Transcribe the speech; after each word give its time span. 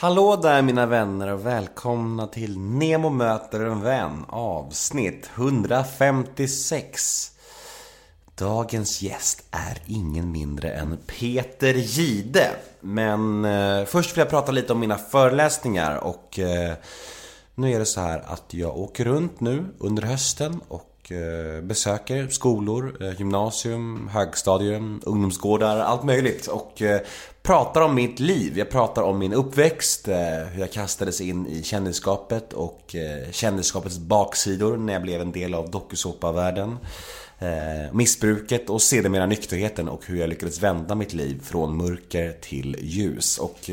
Hallå 0.00 0.36
där 0.36 0.62
mina 0.62 0.86
vänner 0.86 1.28
och 1.32 1.46
välkomna 1.46 2.26
till 2.26 2.58
Nemo 2.58 3.10
möter 3.10 3.60
en 3.60 3.80
vän 3.80 4.24
avsnitt 4.28 5.30
156. 5.34 7.32
Dagens 8.34 9.02
gäst 9.02 9.44
är 9.50 9.82
ingen 9.86 10.32
mindre 10.32 10.70
än 10.70 10.98
Peter 11.06 11.74
Gide. 11.74 12.50
Men 12.80 13.44
eh, 13.44 13.84
först 13.84 14.12
vill 14.12 14.18
jag 14.18 14.30
prata 14.30 14.52
lite 14.52 14.72
om 14.72 14.80
mina 14.80 14.98
föreläsningar 14.98 15.96
och 15.96 16.38
eh, 16.38 16.74
nu 17.54 17.72
är 17.72 17.78
det 17.78 17.86
så 17.86 18.00
här 18.00 18.22
att 18.26 18.54
jag 18.54 18.78
åker 18.78 19.04
runt 19.04 19.40
nu 19.40 19.64
under 19.78 20.02
hösten 20.02 20.60
och 20.68 20.97
Eh, 21.10 21.62
besöker 21.62 22.28
skolor, 22.28 22.96
eh, 23.00 23.18
gymnasium, 23.18 24.08
högstadium, 24.12 25.00
ungdomsgårdar, 25.06 25.78
allt 25.78 26.04
möjligt 26.04 26.46
och 26.46 26.82
eh, 26.82 27.00
pratar 27.42 27.80
om 27.80 27.94
mitt 27.94 28.20
liv. 28.20 28.58
Jag 28.58 28.70
pratar 28.70 29.02
om 29.02 29.18
min 29.18 29.32
uppväxt, 29.32 30.08
hur 30.52 30.60
jag 30.60 30.72
kastades 30.72 31.20
in 31.20 31.46
i 31.46 31.62
kändisskapet 31.62 32.52
och 32.52 32.96
kändisskapets 33.30 33.98
baksidor 33.98 34.76
när 34.76 34.92
jag 34.92 35.02
blev 35.02 35.20
en 35.20 35.32
del 35.32 35.54
av 35.54 35.70
dokusåpavärlden. 35.70 36.76
Missbruket 37.92 38.70
och 38.70 38.82
sedermera 38.82 39.26
nykterheten 39.26 39.88
och 39.88 40.06
hur 40.06 40.20
jag 40.20 40.28
lyckades 40.28 40.62
vända 40.62 40.94
mitt 40.94 41.12
liv 41.12 41.40
från 41.44 41.76
mörker 41.76 42.32
till 42.32 42.76
ljus. 42.80 43.38
Och 43.38 43.70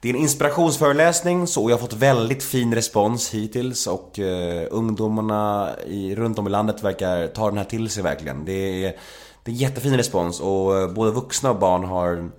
det 0.00 0.08
är 0.08 0.14
en 0.14 0.20
inspirationsföreläsning 0.20 1.46
så 1.46 1.70
jag 1.70 1.76
har 1.76 1.80
fått 1.80 1.92
väldigt 1.92 2.42
fin 2.42 2.74
respons 2.74 3.30
hittills 3.30 3.86
och 3.86 4.18
eh, 4.18 4.66
ungdomarna 4.70 5.70
i, 5.86 6.14
runt 6.14 6.38
om 6.38 6.46
i 6.46 6.50
landet 6.50 6.82
verkar 6.82 7.26
ta 7.26 7.48
den 7.48 7.58
här 7.58 7.64
till 7.64 7.90
sig 7.90 8.02
verkligen. 8.02 8.44
Det 8.44 8.84
är, 8.84 8.96
det 9.42 9.50
är 9.50 9.54
jättefin 9.54 9.96
respons 9.96 10.40
och 10.40 10.78
eh, 10.78 10.90
både 10.90 11.10
vuxna 11.10 11.50
och 11.50 11.58
barn 11.58 11.84
har 11.84 12.30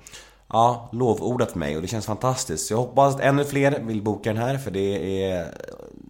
ja, 0.49 0.90
lovordat 0.91 1.55
mig 1.55 1.76
och 1.76 1.82
det 1.82 1.88
känns 1.88 2.05
fantastiskt. 2.05 2.68
Så 2.68 2.73
jag 2.73 2.77
hoppas 2.77 3.16
att 3.16 3.22
ännu 3.22 3.45
fler 3.45 3.80
vill 3.80 4.02
boka 4.02 4.34
den 4.34 4.41
här 4.41 4.57
för 4.57 4.71
det 4.71 5.23
är... 5.23 5.46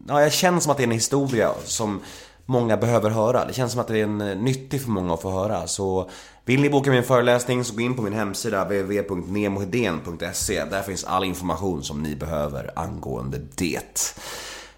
Ja, 0.07 0.21
jag 0.21 0.33
känner 0.33 0.59
som 0.59 0.71
att 0.71 0.77
det 0.77 0.83
är 0.83 0.87
en 0.87 0.91
historia 0.91 1.51
som 1.65 2.01
många 2.45 2.77
behöver 2.77 3.09
höra. 3.09 3.45
Det 3.45 3.53
känns 3.53 3.71
som 3.71 3.81
att 3.81 3.87
det 3.87 3.99
är 3.99 4.03
en 4.03 4.17
nyttig 4.17 4.81
för 4.81 4.89
många 4.89 5.13
att 5.13 5.21
få 5.21 5.31
höra. 5.31 5.67
Så 5.67 6.09
vill 6.45 6.61
ni 6.61 6.69
boka 6.69 6.91
min 6.91 7.03
föreläsning 7.03 7.63
så 7.63 7.75
gå 7.75 7.81
in 7.81 7.95
på 7.95 8.01
min 8.01 8.13
hemsida 8.13 8.63
www.nemohedén.se. 8.63 10.65
Där 10.65 10.81
finns 10.81 11.03
all 11.03 11.23
information 11.23 11.83
som 11.83 12.03
ni 12.03 12.15
behöver 12.15 12.71
angående 12.75 13.37
det. 13.55 14.15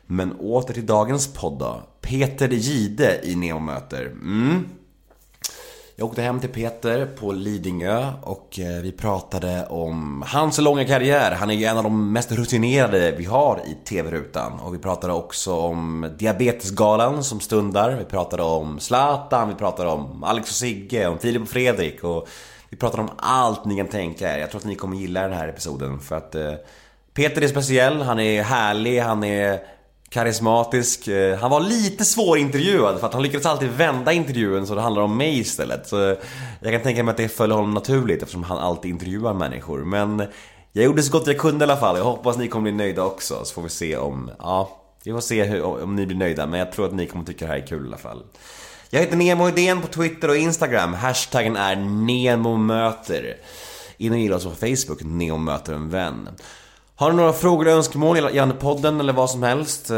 Men 0.07 0.31
åter 0.31 0.73
till 0.73 0.85
dagens 0.85 1.33
podd 1.33 1.59
då. 1.59 1.81
Peter 2.01 2.49
Gide 2.49 3.19
i 3.23 3.35
Nemo 3.35 3.59
möter. 3.59 4.05
Mm. 4.05 4.65
Jag 6.01 6.09
åkte 6.09 6.21
hem 6.21 6.39
till 6.39 6.49
Peter 6.49 7.05
på 7.05 7.31
Lidingö 7.31 8.13
och 8.21 8.59
eh, 8.59 8.81
vi 8.81 8.91
pratade 8.91 9.65
om 9.69 10.23
hans 10.27 10.57
långa 10.59 10.85
karriär. 10.85 11.31
Han 11.31 11.49
är 11.49 11.53
ju 11.53 11.65
en 11.65 11.77
av 11.77 11.83
de 11.83 12.13
mest 12.13 12.31
rutinerade 12.31 13.11
vi 13.11 13.25
har 13.25 13.61
i 13.65 13.85
TV-rutan. 13.85 14.59
Och 14.59 14.73
vi 14.73 14.77
pratade 14.77 15.13
också 15.13 15.55
om 15.55 16.09
Diabetesgalan 16.17 17.23
som 17.23 17.39
stundar. 17.39 17.95
Vi 17.95 18.05
pratade 18.05 18.43
om 18.43 18.79
Zlatan, 18.79 19.49
vi 19.49 19.55
pratade 19.55 19.89
om 19.89 20.23
Alex 20.23 20.49
och 20.49 20.55
Sigge, 20.55 21.07
om 21.07 21.19
Filip 21.19 21.41
och 21.41 21.49
Fredrik. 21.49 22.03
Och 22.03 22.27
vi 22.69 22.77
pratade 22.77 23.03
om 23.03 23.09
allt 23.17 23.65
ni 23.65 23.77
kan 23.77 23.87
tänka 23.87 24.35
er. 24.35 24.39
Jag 24.39 24.49
tror 24.49 24.59
att 24.59 24.65
ni 24.65 24.75
kommer 24.75 24.97
gilla 24.97 25.21
den 25.21 25.33
här 25.33 25.47
episoden 25.47 25.99
för 25.99 26.15
att 26.15 26.35
eh, 26.35 26.53
Peter 27.13 27.41
är 27.41 27.47
speciell, 27.47 28.01
han 28.01 28.19
är 28.19 28.43
härlig, 28.43 28.99
han 28.99 29.23
är 29.23 29.59
karismatisk. 30.11 31.07
Eh, 31.07 31.37
han 31.37 31.51
var 31.51 31.59
lite 31.59 32.05
svårintervjuad 32.05 32.99
för 32.99 33.07
att 33.07 33.13
han 33.13 33.23
lyckades 33.23 33.45
alltid 33.45 33.69
vända 33.69 34.13
intervjun 34.13 34.67
så 34.67 34.75
det 34.75 34.81
handlar 34.81 35.01
om 35.01 35.17
mig 35.17 35.39
istället. 35.39 35.87
Så 35.87 36.09
eh, 36.09 36.17
jag 36.59 36.73
kan 36.73 36.81
tänka 36.81 37.03
mig 37.03 37.11
att 37.11 37.17
det 37.17 37.29
föll 37.29 37.51
honom 37.51 37.73
naturligt 37.73 38.21
eftersom 38.21 38.43
han 38.43 38.57
alltid 38.57 38.91
intervjuar 38.91 39.33
människor. 39.33 39.83
Men 39.83 40.23
jag 40.71 40.85
gjorde 40.85 41.03
så 41.03 41.11
gott 41.11 41.27
jag 41.27 41.37
kunde 41.37 41.65
i 41.65 41.67
alla 41.69 41.77
fall. 41.77 41.97
Jag 41.97 42.03
hoppas 42.03 42.37
ni 42.37 42.47
kommer 42.47 42.63
bli 42.63 42.71
nöjda 42.71 43.03
också 43.03 43.45
så 43.45 43.53
får 43.53 43.61
vi 43.61 43.69
se 43.69 43.97
om, 43.97 44.31
ja, 44.39 44.81
vi 45.03 45.11
får 45.11 45.21
se 45.21 45.43
hur, 45.43 45.63
om 45.63 45.95
ni 45.95 46.05
blir 46.05 46.17
nöjda. 46.17 46.45
Men 46.45 46.59
jag 46.59 46.71
tror 46.71 46.85
att 46.85 46.93
ni 46.93 47.07
kommer 47.07 47.25
tycka 47.25 47.45
det 47.45 47.51
här 47.51 47.59
är 47.59 47.67
kul 47.67 47.83
i 47.83 47.87
alla 47.87 47.97
fall. 47.97 48.23
Jag 48.89 48.99
heter 48.99 49.17
Nemo 49.17 49.49
Idén 49.49 49.81
på 49.81 49.87
Twitter 49.87 50.29
och 50.29 50.37
Instagram. 50.37 50.93
Hashtaggen 50.93 51.55
är 51.55 51.75
NEMOMÖTER. 51.75 53.37
In 53.97 54.11
och 54.11 54.17
gilla 54.17 54.35
oss 54.35 54.43
på 54.43 54.51
Facebook, 54.51 55.03
Nemo 55.03 55.37
möter 55.37 55.73
en 55.73 55.89
vän. 55.89 56.29
Har 57.01 57.11
du 57.11 57.17
några 57.17 57.33
frågor 57.33 57.67
och 57.67 57.73
önskemål 57.73 58.17
gällande 58.17 58.55
podden 58.55 58.99
eller 58.99 59.13
vad 59.13 59.29
som 59.29 59.43
helst? 59.43 59.89
Eh, 59.89 59.97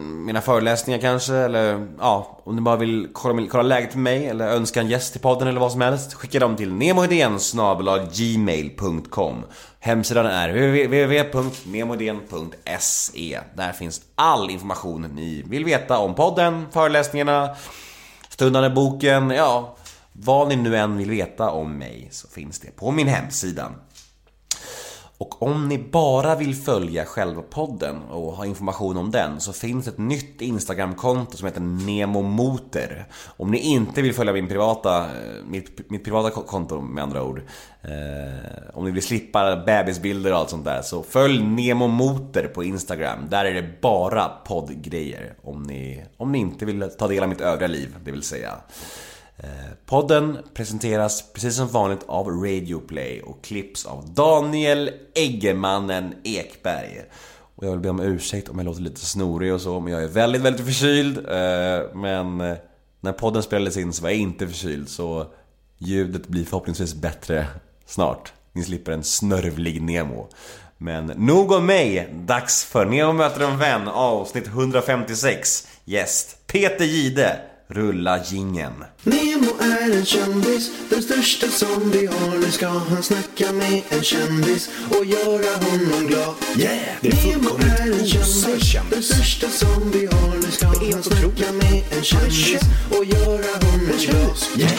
mina 0.00 0.40
föreläsningar 0.40 1.00
kanske? 1.00 1.34
Eller 1.34 1.86
ja, 1.98 2.40
om 2.44 2.56
du 2.56 2.62
bara 2.62 2.76
vill 2.76 3.08
kolla, 3.12 3.46
kolla 3.50 3.62
läget 3.62 3.94
med 3.94 4.02
mig 4.02 4.26
eller 4.26 4.48
önska 4.48 4.80
en 4.80 4.88
gäst 4.88 5.12
till 5.12 5.20
podden 5.20 5.48
eller 5.48 5.60
vad 5.60 5.72
som 5.72 5.80
helst. 5.80 6.14
Skicka 6.14 6.38
dem 6.38 6.56
till 6.56 6.72
nemohedén 6.72 7.38
gmail.com 8.12 9.44
Hemsidan 9.80 10.26
är 10.26 10.48
www.nemohedén.se 10.48 13.40
Där 13.54 13.72
finns 13.72 14.00
all 14.14 14.50
information 14.50 15.02
ni 15.02 15.42
vill 15.46 15.64
veta 15.64 15.98
om 15.98 16.14
podden, 16.14 16.66
föreläsningarna, 16.72 17.56
stundande 18.28 18.70
boken, 18.70 19.30
ja, 19.30 19.76
vad 20.12 20.48
ni 20.48 20.56
nu 20.56 20.76
än 20.76 20.96
vill 20.96 21.10
veta 21.10 21.50
om 21.50 21.78
mig 21.78 22.08
så 22.10 22.28
finns 22.28 22.60
det 22.60 22.76
på 22.76 22.90
min 22.90 23.08
hemsida. 23.08 23.72
Och 25.18 25.42
om 25.42 25.68
ni 25.68 25.78
bara 25.78 26.34
vill 26.34 26.54
följa 26.54 27.04
själva 27.04 27.42
podden 27.42 28.02
och 28.02 28.32
ha 28.32 28.46
information 28.46 28.96
om 28.96 29.10
den 29.10 29.40
så 29.40 29.52
finns 29.52 29.88
ett 29.88 29.98
nytt 29.98 30.40
Instagramkonto 30.40 31.36
som 31.36 31.46
heter 31.46 31.60
Nemomoter. 31.60 33.06
Om 33.36 33.50
ni 33.50 33.58
inte 33.58 34.02
vill 34.02 34.14
följa 34.14 34.32
min 34.32 34.48
privata, 34.48 34.98
eh, 35.04 35.44
mitt, 35.46 35.90
mitt 35.90 36.04
privata 36.04 36.30
konto 36.30 36.80
med 36.80 37.04
andra 37.04 37.22
ord. 37.22 37.42
Eh, 37.82 38.74
om 38.74 38.84
ni 38.84 38.90
vill 38.90 39.02
slippa 39.02 39.56
bebisbilder 39.56 40.32
och 40.32 40.38
allt 40.38 40.50
sånt 40.50 40.64
där 40.64 40.82
så 40.82 41.02
följ 41.02 41.42
Nemomoter 41.42 42.48
på 42.54 42.64
Instagram. 42.64 43.18
Där 43.28 43.44
är 43.44 43.54
det 43.54 43.80
bara 43.80 44.28
poddgrejer. 44.28 45.34
Om 45.42 45.62
ni, 45.62 46.04
om 46.16 46.32
ni 46.32 46.38
inte 46.38 46.64
vill 46.64 46.90
ta 46.98 47.08
del 47.08 47.22
av 47.22 47.28
mitt 47.28 47.40
övriga 47.40 47.68
liv, 47.68 47.96
det 48.04 48.10
vill 48.10 48.22
säga. 48.22 48.52
Eh, 49.42 49.48
podden 49.86 50.38
presenteras 50.54 51.32
precis 51.32 51.56
som 51.56 51.68
vanligt 51.68 52.04
av 52.06 52.28
Radioplay 52.28 53.22
och 53.22 53.44
klipps 53.44 53.86
av 53.86 54.14
Daniel 54.14 54.90
Eggemannen 55.14 56.14
Ekberg. 56.24 57.02
Och 57.54 57.66
jag 57.66 57.70
vill 57.70 57.80
be 57.80 57.90
om 57.90 58.00
ursäkt 58.00 58.48
om 58.48 58.58
jag 58.58 58.64
låter 58.64 58.80
lite 58.80 59.00
snorig 59.00 59.54
och 59.54 59.60
så, 59.60 59.80
men 59.80 59.92
jag 59.92 60.02
är 60.02 60.08
väldigt, 60.08 60.42
väldigt 60.42 60.66
förkyld. 60.66 61.18
Eh, 61.18 61.94
men 61.94 62.40
eh, 62.40 62.56
när 63.00 63.12
podden 63.12 63.42
spelades 63.42 63.76
in 63.76 63.92
så 63.92 64.02
var 64.02 64.10
jag 64.10 64.18
inte 64.18 64.46
förkyld, 64.46 64.88
så 64.88 65.26
ljudet 65.78 66.28
blir 66.28 66.44
förhoppningsvis 66.44 66.94
bättre 66.94 67.46
snart. 67.86 68.32
Ni 68.52 68.62
slipper 68.62 68.92
en 68.92 69.04
snörvlig 69.04 69.82
Nemo. 69.82 70.28
Men 70.78 71.06
nog 71.06 71.52
om 71.52 71.66
mig, 71.66 72.14
dags 72.26 72.64
för 72.64 72.86
Nemo 72.86 73.12
möter 73.12 73.40
en 73.40 73.58
vän 73.58 73.88
avsnitt 73.88 74.46
156. 74.46 75.68
Gäst 75.84 76.46
Peter 76.46 76.84
Gide. 76.84 77.47
Rulla 77.70 78.24
gingen. 78.24 78.84
Nemo 79.02 79.58
är 79.60 79.96
en 79.96 80.04
kändis, 80.04 80.70
den 80.90 81.02
största 81.02 81.46
som 81.46 81.90
vi 81.90 82.06
har. 82.06 82.38
Nu 82.38 82.50
ska 82.50 82.68
han 82.68 83.02
snacka 83.02 83.52
med 83.52 83.82
en 83.88 84.02
kändis 84.02 84.70
och 84.90 85.04
göra 85.04 85.56
honom 85.56 86.06
glad. 86.06 86.34
Yeah! 86.56 86.96
Det 87.00 87.08
är 87.08 87.26
Nemo 87.26 87.48
är 87.58 88.00
en 88.00 88.06
kändis, 88.06 88.72
den 88.90 89.02
största 89.02 89.48
som 89.48 89.90
vi 89.90 90.06
har. 90.06 90.34
Nu 90.36 90.50
ska 90.50 90.66
han 90.66 91.02
snacka 91.02 91.52
med 91.52 91.82
en 91.90 92.04
kändis 92.04 92.60
och 92.90 93.04
göra 93.04 93.66
honom 93.66 93.86
glad. 93.98 94.36
Yeah! 94.56 94.72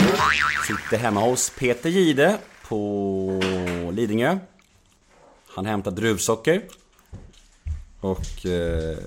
Sitter 0.68 0.98
hemma 0.98 1.22
hos 1.22 1.50
Peter 1.50 1.90
Gide 1.90 2.38
på 2.68 3.92
Lidingö. 3.94 4.38
Han 5.56 5.66
hämtar 5.66 5.92
druvsocker. 5.92 6.62
Och 8.02 8.46
eh, 8.46 8.98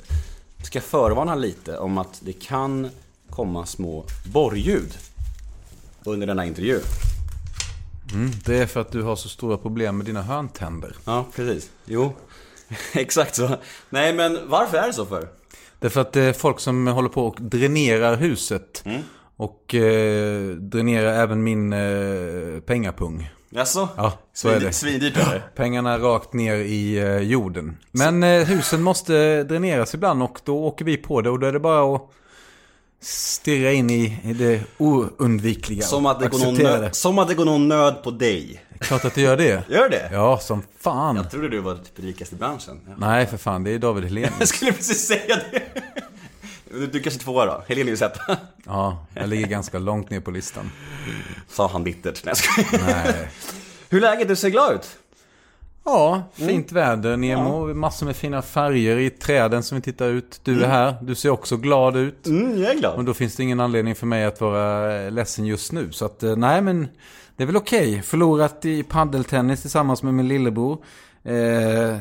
ska 0.62 0.80
förvarna 0.80 1.34
lite 1.34 1.78
om 1.78 1.98
att 1.98 2.18
det 2.20 2.32
kan 2.32 2.90
komma 3.32 3.66
små 3.66 4.04
borrljud 4.32 4.98
under 6.04 6.26
denna 6.26 6.46
intervju. 6.46 6.80
Mm, 8.12 8.30
det 8.44 8.56
är 8.56 8.66
för 8.66 8.80
att 8.80 8.92
du 8.92 9.02
har 9.02 9.16
så 9.16 9.28
stora 9.28 9.58
problem 9.58 9.96
med 9.96 10.06
dina 10.06 10.22
hörntänder. 10.22 10.96
Ja, 11.04 11.26
precis. 11.36 11.70
Jo, 11.84 12.12
exakt 12.94 13.34
så. 13.34 13.56
Nej, 13.90 14.12
men 14.12 14.38
varför 14.48 14.78
är 14.78 14.86
det 14.86 14.92
så 14.92 15.06
för? 15.06 15.28
Det 15.78 15.86
är 15.86 15.90
för 15.90 16.00
att 16.00 16.12
det 16.12 16.22
är 16.22 16.32
folk 16.32 16.60
som 16.60 16.86
håller 16.86 17.08
på 17.08 17.26
och 17.26 17.36
dränerar 17.40 18.16
huset. 18.16 18.82
Mm. 18.84 19.02
Och 19.36 19.74
eh, 19.74 20.50
dränerar 20.50 21.12
även 21.12 21.42
min 21.42 21.72
eh, 21.72 22.60
pengapung. 22.60 23.30
Jaså? 23.50 23.88
Ja, 23.96 24.12
så 24.32 24.48
är 24.48 24.60
det. 24.60 24.72
Svindyrt 24.72 25.16
eller? 25.16 25.42
Pengarna 25.56 25.98
rakt 25.98 26.32
ner 26.32 26.54
i 26.54 26.98
eh, 26.98 27.18
jorden. 27.18 27.76
Men 27.92 28.22
eh, 28.22 28.44
husen 28.44 28.82
måste 28.82 29.42
dräneras 29.42 29.94
ibland 29.94 30.22
och 30.22 30.40
då 30.44 30.64
åker 30.64 30.84
vi 30.84 30.96
på 30.96 31.20
det 31.20 31.30
och 31.30 31.38
då 31.38 31.46
är 31.46 31.52
det 31.52 31.60
bara 31.60 31.94
att 31.94 32.10
stirra 33.02 33.72
in 33.72 33.90
i, 33.90 34.18
det 34.38 34.62
oundvikliga. 34.78 35.82
Som 35.82 36.06
att, 36.06 36.20
det 36.20 36.28
går 36.28 36.38
någon 36.38 36.54
nöd, 36.54 36.94
som 36.94 37.18
att 37.18 37.28
det 37.28 37.34
går 37.34 37.44
någon 37.44 37.68
nöd 37.68 38.02
på 38.02 38.10
dig. 38.10 38.64
Klart 38.80 39.04
att 39.04 39.14
det 39.14 39.20
gör 39.20 39.36
det. 39.36 39.62
Gör 39.68 39.88
det? 39.88 40.10
Ja, 40.12 40.38
som 40.38 40.62
fan. 40.80 41.16
Jag 41.16 41.30
trodde 41.30 41.48
du 41.48 41.58
var 41.60 41.74
typ 41.74 41.98
rikast 41.98 42.32
i 42.32 42.36
branschen. 42.36 42.80
Ja. 42.86 42.92
Nej, 42.98 43.26
för 43.26 43.36
fan. 43.36 43.64
Det 43.64 43.70
är 43.70 43.78
David 43.78 44.04
Helenius. 44.04 44.32
jag 44.38 44.48
skulle 44.48 44.72
precis 44.72 45.06
säga 45.06 45.36
det. 45.50 45.62
Du 46.92 47.00
kanske 47.00 47.20
tvåa 47.20 47.46
då? 47.46 47.64
Helenius 47.68 48.02
etta. 48.02 48.36
ja, 48.64 49.06
jag 49.14 49.28
ligger 49.28 49.46
ganska 49.46 49.78
långt 49.78 50.10
ner 50.10 50.20
på 50.20 50.30
listan. 50.30 50.70
Sa 51.48 51.68
han 51.68 51.84
bittert. 51.84 52.24
Nej, 52.24 52.34
Nej. 52.86 53.28
Hur 53.88 53.98
är 53.98 54.00
läget? 54.00 54.28
Du 54.28 54.36
ser 54.36 54.48
glad 54.48 54.74
ut. 54.74 54.98
Ja, 55.84 56.22
fint 56.32 56.72
väder, 56.72 57.16
Nemo. 57.16 57.74
Massor 57.74 58.06
med 58.06 58.16
fina 58.16 58.42
färger 58.42 58.96
i 58.96 59.10
träden 59.10 59.62
som 59.62 59.76
vi 59.76 59.82
tittar 59.82 60.08
ut. 60.08 60.40
Du 60.44 60.64
är 60.64 60.68
här, 60.68 60.94
du 61.02 61.14
ser 61.14 61.30
också 61.30 61.56
glad 61.56 61.96
ut. 61.96 62.26
Mm, 62.26 62.62
jag 62.62 62.70
är 62.70 62.78
glad. 62.78 62.94
Och 62.94 63.04
då 63.04 63.14
finns 63.14 63.36
det 63.36 63.42
ingen 63.42 63.60
anledning 63.60 63.94
för 63.94 64.06
mig 64.06 64.24
att 64.24 64.40
vara 64.40 64.96
eh, 65.02 65.10
ledsen 65.10 65.46
just 65.46 65.72
nu. 65.72 65.92
Så 65.92 66.04
att, 66.04 66.22
eh, 66.22 66.36
nej 66.36 66.62
men 66.62 66.88
det 67.36 67.42
är 67.42 67.46
väl 67.46 67.56
okej. 67.56 68.02
Förlorat 68.02 68.64
i 68.64 68.82
paddeltennis 68.82 69.60
tillsammans 69.60 70.02
med 70.02 70.14
min 70.14 70.28
lillebror. 70.28 70.84
Eh, 71.22 71.96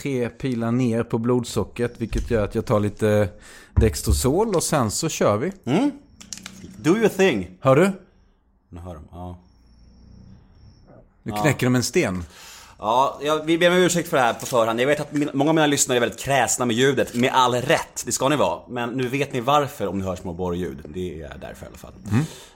tre 0.00 0.28
pilar 0.28 0.72
ner 0.72 1.02
på 1.02 1.18
blodsockret, 1.18 1.94
vilket 1.98 2.30
gör 2.30 2.44
att 2.44 2.54
jag 2.54 2.66
tar 2.66 2.80
lite 2.80 3.28
Dextrosol 3.74 4.54
och 4.54 4.62
sen 4.62 4.90
så 4.90 5.08
kör 5.08 5.36
vi. 5.36 5.52
Do 6.76 6.96
your 6.96 7.08
thing. 7.08 7.50
Hör 7.60 7.76
du? 7.76 7.90
Nu 8.68 8.80
hör 8.80 8.94
de. 8.94 9.04
Ja. 9.10 9.38
Nu 11.22 11.32
knäcker 11.32 11.66
de 11.66 11.74
en 11.74 11.82
sten. 11.82 12.24
Ja, 12.78 13.18
jag, 13.22 13.44
vi 13.44 13.58
ber 13.58 13.70
om 13.70 13.76
ursäkt 13.76 14.08
för 14.08 14.16
det 14.16 14.22
här 14.22 14.34
på 14.34 14.46
förhand. 14.46 14.80
Jag 14.80 14.86
vet 14.86 15.00
att 15.00 15.12
min, 15.12 15.30
många 15.34 15.50
av 15.50 15.54
mina 15.54 15.66
lyssnare 15.66 15.98
är 15.98 16.00
väldigt 16.00 16.18
kräsna 16.20 16.64
med 16.66 16.76
ljudet. 16.76 17.14
Med 17.14 17.30
all 17.34 17.54
rätt, 17.54 18.02
det 18.06 18.12
ska 18.12 18.28
ni 18.28 18.36
vara. 18.36 18.60
Men 18.68 18.90
nu 18.90 19.08
vet 19.08 19.32
ni 19.32 19.40
varför 19.40 19.86
om 19.86 19.98
ni 19.98 20.04
hör 20.04 20.16
små 20.16 20.32
borrljud. 20.32 20.78
Det 20.88 21.22
är 21.22 21.32
därför 21.40 21.66
i 21.66 21.68
alla 21.68 21.78
fall. 21.78 21.92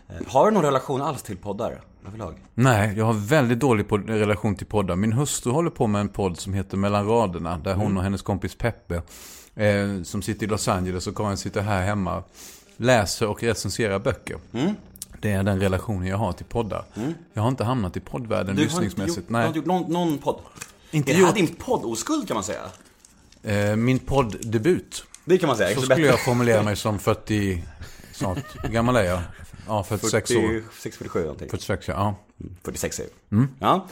Eh, 0.08 0.26
Har 0.32 0.46
du 0.46 0.50
någon 0.52 0.64
relation 0.64 1.02
alls 1.02 1.22
till 1.22 1.36
poddar 1.36 1.80
överlag? 2.06 2.34
Nej, 2.54 2.94
jag 2.96 3.04
har 3.04 3.12
väldigt 3.12 3.58
dålig 3.60 3.86
pod- 3.88 4.06
relation 4.08 4.54
till 4.56 4.66
poddar. 4.66 4.96
Min 4.96 5.12
hustru 5.12 5.52
håller 5.52 5.70
på 5.70 5.86
med 5.86 6.00
en 6.00 6.08
podd 6.08 6.40
som 6.40 6.54
heter 6.54 6.76
Mellan 6.76 7.06
raderna. 7.06 7.58
Där 7.64 7.74
hon 7.74 7.96
och 7.96 8.02
hennes 8.02 8.22
kompis 8.22 8.54
Peppe, 8.54 8.94
eh, 9.54 10.02
som 10.04 10.22
sitter 10.22 10.46
i 10.46 10.48
Los 10.48 10.68
Angeles 10.68 11.06
och 11.06 11.16
Karin 11.16 11.36
sitter 11.36 11.60
här 11.60 11.82
hemma, 11.86 12.22
läser 12.76 13.26
och 13.28 13.42
recenserar 13.42 13.98
böcker. 13.98 14.36
Det 15.20 15.30
är 15.32 15.42
den 15.42 15.60
relationen 15.60 16.06
jag 16.06 16.16
har 16.16 16.32
till 16.32 16.46
poddar. 16.46 16.84
Jag 17.32 17.42
har 17.42 17.48
inte 17.48 17.64
hamnat 17.64 17.96
i 17.96 18.00
poddvärlden 18.00 18.56
Du 18.56 18.62
inte 18.62 18.74
gjort, 18.74 18.82
lyssningsmässigt. 18.82 19.28
du 19.28 19.34
har 19.34 19.40
Nej, 19.40 19.46
inte 19.48 19.58
gjort 19.58 19.66
någon, 19.66 19.92
någon 19.92 20.18
podd? 20.18 20.40
Inte 20.90 21.10
är 21.10 21.14
det 21.14 21.20
här 21.20 21.26
gjort. 21.26 21.36
din 21.36 21.54
poddoskuld 21.54 22.26
kan 22.28 22.34
man 22.34 22.44
säga? 22.44 22.62
eh, 23.42 23.76
min 23.76 23.98
podddebut. 23.98 25.04
Det 25.24 25.38
kan 25.38 25.46
man 25.46 25.56
säga. 25.56 25.74
Så 25.74 25.80
skulle 25.82 25.88
bättre. 25.96 26.06
jag 26.10 26.20
formulera 26.24 26.62
mig 26.62 26.76
som 26.76 26.98
40, 26.98 27.64
snart, 28.12 28.38
hur 28.62 28.68
gammal 28.68 28.96
är 28.96 29.04
jag? 29.04 29.20
Ja, 29.66 29.82
46 29.84 30.30
år. 30.30 30.62
46, 30.70 30.96
47 30.96 31.20
någonting. 31.22 31.48
46, 31.50 31.88
ja. 31.88 32.14
46 32.64 33.00
är 33.00 33.04
det. 33.04 33.46
Ja. 33.58 33.86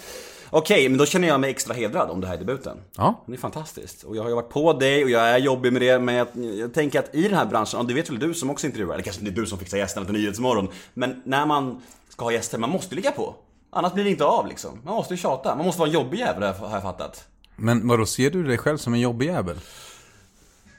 Okej, 0.51 0.89
men 0.89 0.99
då 0.99 1.07
känner 1.07 1.29
jag 1.29 1.41
mig 1.41 1.51
extra 1.51 1.75
hedrad 1.75 2.11
om 2.11 2.21
det 2.21 2.27
här 2.27 2.35
är 2.35 2.39
debuten. 2.39 2.79
Ja. 2.97 3.25
Det 3.27 3.33
är 3.33 3.37
fantastiskt. 3.37 4.03
Och 4.03 4.17
jag 4.17 4.23
har 4.23 4.29
ju 4.29 4.35
varit 4.35 4.49
på 4.49 4.73
dig 4.73 5.05
och 5.05 5.11
jag 5.11 5.23
är 5.23 5.39
jobbig 5.39 5.73
med 5.73 5.83
det. 5.83 5.99
Men 5.99 6.15
jag, 6.15 6.29
jag 6.35 6.75
tänker 6.75 6.99
att 6.99 7.15
i 7.15 7.23
den 7.23 7.35
här 7.35 7.47
branschen, 7.47 7.81
och 7.81 7.87
det 7.87 7.95
vet 7.95 8.11
väl 8.11 8.19
du 8.19 8.35
som 8.35 8.51
också 8.51 8.67
intervjuar, 8.67 8.95
eller 8.95 9.05
kanske 9.05 9.23
inte 9.23 9.41
du 9.41 9.47
som 9.47 9.59
fixar 9.59 9.79
gästerna 9.79 10.07
till 10.07 10.15
Nyhetsmorgon. 10.15 10.69
Men 10.95 11.23
när 11.25 11.47
man 11.47 11.83
ska 12.09 12.25
ha 12.25 12.33
gäster, 12.33 12.59
man 12.59 12.71
måste 12.71 12.95
ligga 12.95 13.11
på. 13.11 13.35
Annars 13.71 13.93
blir 13.93 14.05
det 14.05 14.11
inte 14.11 14.25
av 14.25 14.47
liksom. 14.47 14.81
Man 14.85 14.95
måste 14.95 15.15
ju 15.15 15.19
tjata. 15.19 15.57
Man 15.57 15.67
måste 15.67 15.79
vara 15.81 15.89
en 15.89 15.95
jobbig 15.95 16.19
jävel 16.19 16.43
har 16.43 16.71
jag 16.71 16.83
fattat. 16.83 17.25
Men 17.57 17.89
vadå, 17.89 18.07
ser 18.07 18.31
du 18.31 18.45
dig 18.45 18.59
själv 18.59 18.77
som 18.77 18.95
en 18.95 19.01
jobbig 19.01 19.27
jävel? 19.27 19.57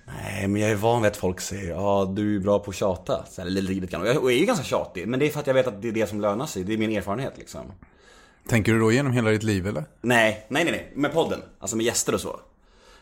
Nej, 0.06 0.48
men 0.48 0.62
jag 0.62 0.72
är 0.72 0.76
van 0.76 1.02
vid 1.02 1.12
att 1.12 1.18
folk 1.18 1.42
säger 1.42 1.70
ja 1.70 2.14
du 2.16 2.36
är 2.36 2.40
bra 2.40 2.60
på 2.60 2.72
att 2.72 2.76
tjata. 2.76 3.26
Så 3.30 3.42
här, 3.42 3.50
lite, 3.50 3.74
lite 3.74 3.88
grann. 3.88 4.02
Och 4.02 4.08
jag 4.08 4.18
och 4.18 4.32
jag 4.32 4.36
är 4.36 4.40
ju 4.40 4.46
ganska 4.46 4.66
tjatig, 4.66 5.08
men 5.08 5.20
det 5.20 5.26
är 5.26 5.30
för 5.30 5.40
att 5.40 5.48
jag 5.48 5.54
vet 5.54 5.68
att 5.68 5.82
det 5.82 5.88
är 5.88 5.92
det 5.92 6.10
som 6.10 6.22
lönar 6.22 6.46
sig. 6.46 6.64
Det 6.64 6.74
är 6.74 6.78
min 6.78 6.92
erfarenhet 6.92 7.34
liksom. 7.38 7.62
Tänker 8.50 8.74
du 8.74 8.80
då 8.80 8.92
genom 8.92 9.14
hela 9.14 9.30
ditt 9.30 9.44
liv 9.44 9.68
eller? 9.68 9.84
Nej, 10.02 10.46
nej, 10.50 10.64
nej, 10.64 10.72
nej. 10.72 10.92
Med 10.96 11.14
podden. 11.14 11.40
Alltså 11.60 11.78
med 11.78 11.86
gäster 11.86 12.14
och 12.14 12.22
så. 12.22 12.40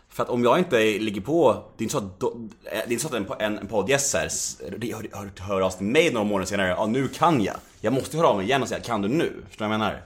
För 0.10 0.24
att 0.24 0.30
om 0.30 0.44
jag 0.44 0.60
inte 0.60 0.78
ligger 0.80 1.22
på, 1.22 1.64
det 1.78 1.82
är 1.82 1.84
inte 1.84 1.92
så 1.92 1.98
att, 1.98 2.20
det 2.20 2.78
är 2.78 2.92
inte 2.92 3.02
så 3.04 3.16
att 3.16 3.42
en, 3.42 3.58
en 3.58 3.68
poddgäst 3.68 4.16
hör, 4.16 5.18
hör, 5.18 5.32
hör 5.40 5.62
av 5.62 5.70
sig 5.70 5.78
till 5.78 5.88
mig 5.88 6.14
några 6.14 6.26
månader 6.26 6.46
senare, 6.46 6.68
ja 6.68 6.86
nu 6.86 7.08
kan 7.08 7.44
jag. 7.44 7.56
Jag 7.82 7.94
måste 7.94 8.18
höra 8.18 8.28
av 8.28 8.38
mig 8.38 8.46
igen 8.46 8.62
och 8.62 8.68
säga, 8.68 8.82
kan 8.82 9.02
du 9.02 9.08
nu? 9.08 9.44
Förstår 9.48 9.66
du 9.66 9.70
vad 9.70 9.74
jag 9.74 9.80
menar? 9.80 10.04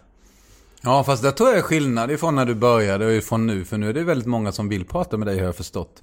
Ja, 0.82 1.04
fast 1.04 1.24
där 1.24 1.32
tror 1.32 1.50
jag 1.50 1.58
är 1.58 1.62
skillnad 1.62 2.12
ifrån 2.12 2.36
när 2.36 2.46
du 2.46 2.56
började 2.56 3.06
och 3.06 3.12
ifrån 3.12 3.48
nu. 3.48 3.66
För 3.66 3.78
nu 3.78 3.90
är 3.90 3.94
det 3.94 4.04
väldigt 4.04 4.28
många 4.28 4.52
som 4.52 4.70
vill 4.70 4.86
prata 4.86 5.18
med 5.18 5.28
dig 5.28 5.40
har 5.40 5.46
jag 5.46 5.56
förstått. 5.56 6.02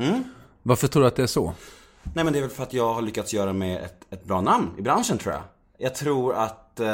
Varför 0.63 0.89
tror 0.89 1.03
du 1.03 1.09
att 1.09 1.17
det 1.17 1.23
är 1.23 1.27
så? 1.27 1.53
Nej 2.15 2.25
men 2.25 2.33
det 2.33 2.39
är 2.39 2.41
väl 2.41 2.51
för 2.51 2.63
att 2.63 2.73
jag 2.73 2.95
har 2.95 3.03
lyckats 3.03 3.35
göra 3.35 3.53
med 3.53 3.85
ett, 3.85 4.07
ett 4.11 4.25
bra 4.25 4.41
namn 4.41 4.71
i 4.79 4.83
branschen 4.83 5.19
tror 5.19 5.35
jag. 5.35 5.43
Jag 5.79 5.95
tror 5.95 6.35
att, 6.35 6.68
eh, 6.81 6.87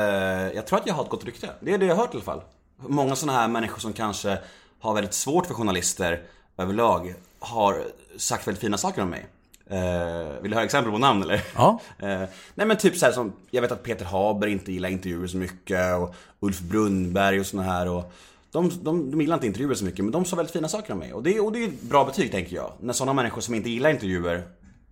jag 0.55 0.67
tror 0.67 0.79
att 0.79 0.87
jag 0.87 0.95
har 0.95 1.05
ett 1.05 1.11
gott 1.11 1.25
rykte. 1.25 1.51
Det 1.61 1.75
är 1.75 1.79
det 1.79 1.87
jag 1.87 1.95
har 1.95 2.03
hört 2.03 2.15
i 2.15 2.17
alla 2.17 2.25
fall. 2.25 2.43
Många 2.77 3.17
sådana 3.17 3.39
här 3.39 3.49
människor 3.49 3.79
som 3.81 3.93
kanske 3.93 4.39
har 4.81 4.95
väldigt 4.95 5.15
svårt 5.15 5.47
för 5.47 5.55
journalister 5.55 6.23
överlag 6.57 7.15
har 7.39 7.85
sagt 8.17 8.47
väldigt 8.47 8.61
fina 8.61 8.79
saker 8.79 9.03
om 9.03 9.11
mig. 9.11 9.27
Eh, 9.67 10.43
vill 10.43 10.51
du 10.51 10.55
höra 10.55 10.65
exempel 10.65 10.93
på 10.93 10.99
namn 10.99 11.23
eller? 11.23 11.43
Ja. 11.55 11.81
Eh, 11.99 12.23
nej 12.55 12.67
men 12.67 12.77
typ 12.77 12.97
så 12.97 13.07
här 13.07 13.13
som, 13.13 13.33
jag 13.51 13.63
vet 13.63 13.73
att 13.73 13.83
Peter 13.83 14.05
Haber 14.05 14.47
inte 14.47 14.73
gillar 14.73 14.89
intervjuer 14.89 15.27
så 15.27 15.37
mycket 15.37 15.97
och 15.97 16.15
Ulf 16.41 16.61
Brunnberg 16.61 17.41
och 17.41 17.47
såna 17.47 17.63
här 17.63 17.89
och 17.89 18.13
de, 18.51 18.71
de, 18.83 19.11
de 19.11 19.21
gillar 19.21 19.35
inte 19.35 19.47
intervjuer 19.47 19.75
så 19.75 19.85
mycket 19.85 20.05
men 20.05 20.13
de 20.13 20.25
sa 20.25 20.37
väldigt 20.37 20.53
fina 20.53 20.69
saker 20.69 20.93
om 20.93 20.99
mig 20.99 21.13
och 21.13 21.23
det, 21.23 21.41
och 21.41 21.53
det 21.53 21.65
är 21.65 21.69
ett 21.69 21.83
bra 21.83 22.05
betyg 22.05 22.31
tänker 22.31 22.57
jag. 22.57 22.73
När 22.81 22.93
sådana 22.93 23.13
människor 23.13 23.41
som 23.41 23.55
inte 23.55 23.71
gillar 23.71 23.91
intervjuer 23.91 24.43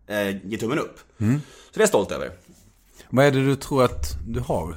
eh, 0.07 0.47
ger 0.47 0.59
tummen 0.59 0.79
upp. 0.79 1.01
Så 1.37 1.79
det 1.79 1.79
är 1.79 1.81
jag 1.81 1.89
stolt 1.89 2.13
över. 2.13 2.31
Vad 3.15 3.27
är 3.27 3.31
det 3.31 3.45
du 3.45 3.57
tror 3.57 3.85
att 3.85 4.17
du 4.27 4.41
har? 4.41 4.77